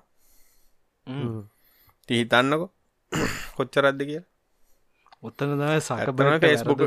තිහිතන්නකො 2.10 2.68
කොච්චරද්ද 3.57 4.02
කිය 4.03 4.22
උත්තන 5.23 5.53
තමයි 5.53 5.79
සක 5.79 5.97
ඇත්තම 5.97 6.39
ෆේස්බුක් 6.41 6.81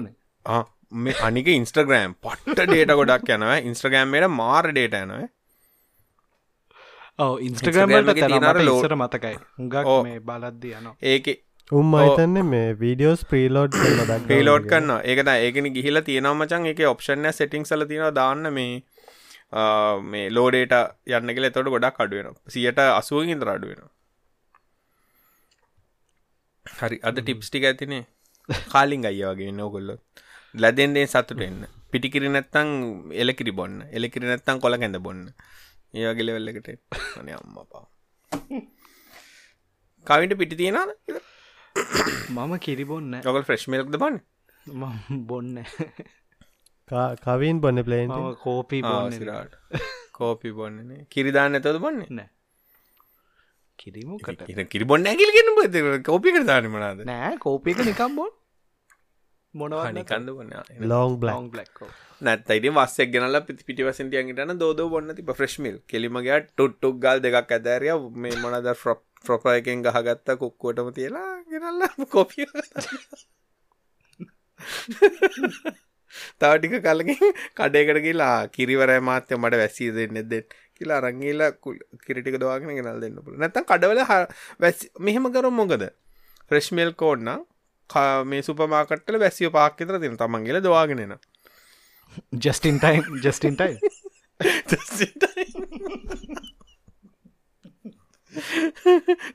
මේ 0.98 1.16
අනික 1.20 1.48
ඉන්ස්ටග්‍රෑම් 1.50 2.14
පට්ට 2.22 2.66
ඩේට 2.66 2.94
ගොඩක් 2.94 3.30
යනව. 3.30 3.50
ඉන්ස්ට්‍රගෑම්මට 3.64 4.30
මාර 4.32 4.70
ඩේට 4.70 4.96
යනව. 5.00 5.24
ඔව 7.18 7.34
තැනට 8.22 8.62
load- 8.62 8.76
ඉස්සර 8.76 8.94
මතකයි. 8.96 9.34
හුඟක්. 9.58 9.92
මේ 10.04 10.20
බලද්දී 10.22 10.74
යන 10.74 10.88
ඒක 11.12 11.26
උම් 11.72 11.94
අයිතන්නේ 11.94 12.42
මේ 12.44 12.74
වීඩියෝස් 12.74 13.24
ප්‍රීලෝඩ් 13.24 13.78
පේලෝඩ් 14.28 14.68
කන්න 14.70 14.92
ඒකන 15.04 15.30
ඒකන 15.30 15.72
ගිහිල 15.74 16.02
තියෙනවමචන් 16.02 16.68
එක 16.72 16.84
ඔප්ෂන් 16.86 17.32
සෙටිං 17.32 17.64
සල 17.64 17.86
තියෙන 17.86 18.14
දාන්න 18.14 18.52
මේ 18.52 18.82
මේ 20.04 20.30
ලෝඩේට 20.30 20.74
යන්නගෙල 21.12 21.50
තොට 21.50 21.72
ගොඩක් 21.74 22.00
අඩුවෙන 22.00 22.36
සියට 22.48 22.78
අසුවග 22.80 23.28
ඉඳ 23.28 23.42
අඩුවෙන 23.48 23.82
හරි. 26.66 27.00
අද 27.02 27.18
ටිප්ස්ටික 27.18 27.64
ඇතිනේ 27.64 28.04
කාලින් 28.72 29.06
අය 29.10 29.20
වගේ 29.30 29.52
නොකොල්ල 29.60 29.90
ලැදෙන්දේ 30.62 31.06
සතුට 31.12 31.40
එන්න. 31.48 31.60
පිටිකිරි 31.92 32.28
නැත්තං 32.28 32.68
එලකිරි 33.22 33.52
බොන්න. 33.60 33.76
එලකිරි 33.96 34.26
නැත්තං 34.26 34.62
කොළ 34.64 34.76
කැඳ 34.82 34.98
බොන්න 35.06 35.22
ඒවගේ 35.94 36.26
ලෙවල්ලකට 36.26 36.68
අන 37.18 37.28
අම්ම 37.34 37.56
පා 37.70 37.84
කවිට 40.06 40.34
පිටි 40.40 40.56
තියෙනද 40.60 40.90
මම 42.36 42.52
කිරිබොන්න 42.64 43.14
ඔකල් 43.30 43.44
ෆ්‍රෙශ්මල්ක්ද 43.48 43.96
බන්න? 44.02 44.16
බොන්න 45.30 45.56
කවින් 47.24 47.60
බොන්න 47.64 47.82
මම 47.82 48.34
කෝපී 48.44 48.82
බොන්න 48.88 49.16
සිරාට. 49.18 49.52
කෝපි 50.18 50.52
බොන්නනේ 50.58 51.02
කිරිදාන්න 51.12 51.58
ඇතද 51.58 51.78
බොන්නේ? 51.86 52.10
නෑ 52.10 52.28
කිරිමුකට. 53.78 54.68
කිරිබොන්න 54.68 55.06
ඇකිල්ගෙන 55.06 55.54
බ 55.56 56.02
කෝපි 56.02 56.32
කරදාන 56.36 56.70
මනාද 56.70 57.06
නෑ 57.06 57.38
කෝපයක 57.38 57.78
නිකම් 57.82 58.16
බොන් 58.18 58.30
මොනවන්න 59.54 59.94
නිකන්ද 59.94 60.30
බොන්න? 60.32 60.50
ලෝං 60.84 61.20
බ්ලක් 61.20 61.30
ලොං 61.30 61.50
බ්ලක්කෝ 61.50 61.88
නැත්තයිට 62.20 62.70
වස්සක් 62.70 63.12
ගෙනල 63.12 63.42
පිති 63.42 63.64
පිටිවසන්තියන්ගටන 63.68 64.58
දෝද 64.58 64.88
බොන්න 64.88 65.14
තිබ 65.14 65.30
ෆ්‍රෙශ්මිල් 65.34 65.78
කෙලිමගේ 65.86 66.44
ටුට්ටුක් 66.44 66.98
ගල් 66.98 67.20
දෙකක් 67.20 67.50
ඇතෑරිය 67.50 67.94
මේ 68.18 68.36
මොනද 68.42 68.74
ෆ්‍රොප් 68.74 69.02
ෆ්‍රොප 69.24 69.46
එකෙන් 69.54 69.82
ගහගත්ත 69.82 70.36
කොක්කෝටම 70.42 70.92
තියලා 70.92 71.42
ගෙනල්ල 71.48 71.82
කොපිය 72.10 72.46
තාටික 76.38 76.80
කලකින් 76.80 77.16
කඩේකට 77.54 78.00
කියලා 78.00 78.48
කිරිවරය 78.48 79.00
මාත්‍ය 79.00 79.36
මට 79.36 79.54
වැස්සී 79.54 79.92
දෙන්න. 79.92 80.24
දෙත් 80.24 80.54
කියලා 80.78 80.98
අරංගේලා 81.02 81.50
කිරිටික 82.06 82.38
දවාගෙන 82.42 82.74
ගෙනල් 82.78 83.00
දෙන්න 83.04 83.18
පුළ 83.24 83.36
නැතම් 83.42 83.64
කඩවල 83.70 84.00
වැස් 84.60 84.78
මෙහෙම 85.00 85.28
කරු 85.34 85.50
මොකද? 85.60 85.84
ෆ්‍රෙශ්මේල් 86.50 86.92
කෝඩ්න 86.94 87.30
මේ 88.24 88.42
සුපමාකට්ටල 88.42 89.18
වැසිය 89.20 89.50
පාක්කතර 89.50 89.98
තින 90.00 90.16
තමන්ගේල 90.16 90.60
දවාගෙනන 90.62 91.16
just in 92.44 92.78
time 92.80 93.04
just in 93.24 93.54
time 93.56 93.74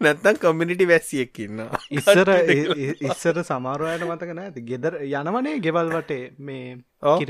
නැත්තම් 0.01 0.35
කමිනිටි 0.41 0.85
වැස්සියෙක්කින්න 0.87 1.61
ඉස්සර 1.91 2.29
ඉස්සර 3.01 3.43
සමාරුවයට 3.43 4.07
මතක 4.07 4.37
නෑති 4.39 4.65
ගෙදර 4.69 4.97
යනවනේ 5.03 5.59
ගෙවල් 5.59 5.89
වටේ 5.95 6.23
මේ 6.39 6.65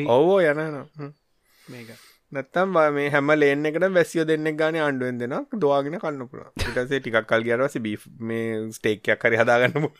ඔවෝ 0.09 0.39
යන 0.43 0.59
මේක 1.65 1.89
නැත්තම් 2.31 2.77
මේ 2.95 3.09
හැම 3.09 3.31
ලේන 3.35 3.65
එකට 3.65 3.85
වැසියෝ 3.93 4.25
දෙන්නෙක් 4.27 4.55
ගාන 4.57 4.77
ආණ්ඩුවෙන් 4.77 5.17
දෙෙනක් 5.21 5.55
දවාගෙන 5.57 5.97
කන්න 5.99 6.29
පුළ 6.29 6.43
ඉටසේ 6.61 6.99
ටිකක් 6.99 7.27
කල් 7.27 7.43
ගරවස 7.43 7.75
බී 7.85 7.97
මේ 8.21 8.45
ස්ටේක්යක් 8.71 9.25
හරි 9.25 9.41
හදාගන්න 9.41 9.87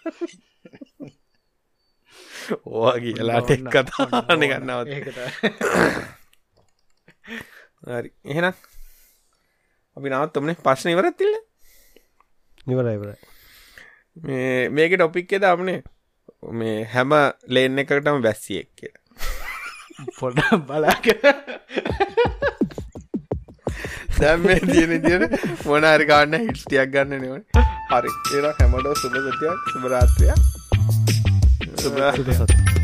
ඕවා 2.66 2.96
කියලා 3.00 3.42
ටෙක් 3.42 3.64
කතාන 3.68 4.44
ගන්නවත්. 4.44 4.90
හරි. 7.90 8.10
එහෙනම් 8.26 8.56
අපි 9.98 10.08
නවත් 10.10 10.38
ඔමනේ 10.38 10.58
පශ්න 10.62 10.94
ඉවරත්තිල්ල 10.94 11.36
නිවරයිවර 12.68 13.12
මේ 14.18 14.70
මේක 14.72 14.96
ටොපික්කෙ 14.96 15.38
දමනේ. 15.40 15.80
මේ 16.54 16.78
හැම 16.94 17.12
ලේන් 17.48 17.80
එකකටම 17.80 18.24
වැස්සියෙක් 18.24 18.70
කිය 18.76 18.94
පොඩ 20.18 20.40
බලාක 20.68 21.06
දැම් 24.18 24.44
මේ 24.44 24.60
තියෙන 24.64 25.02
තියට 25.06 25.66
මොනාරි 25.66 26.06
කාන්න 26.12 26.38
හිට්ටියක් 26.40 26.94
ගන්න 26.94 27.18
නව 27.22 27.36
හරි 27.92 28.12
ඒ 28.36 28.54
හැමටෝ 28.60 28.96
සුබ 28.96 29.18
සතියක් 29.24 29.72
සුභරාත්‍රයක් 29.72 30.40
සුභ 31.78 32.00
සුප 32.16 32.30
සත් 32.36 32.81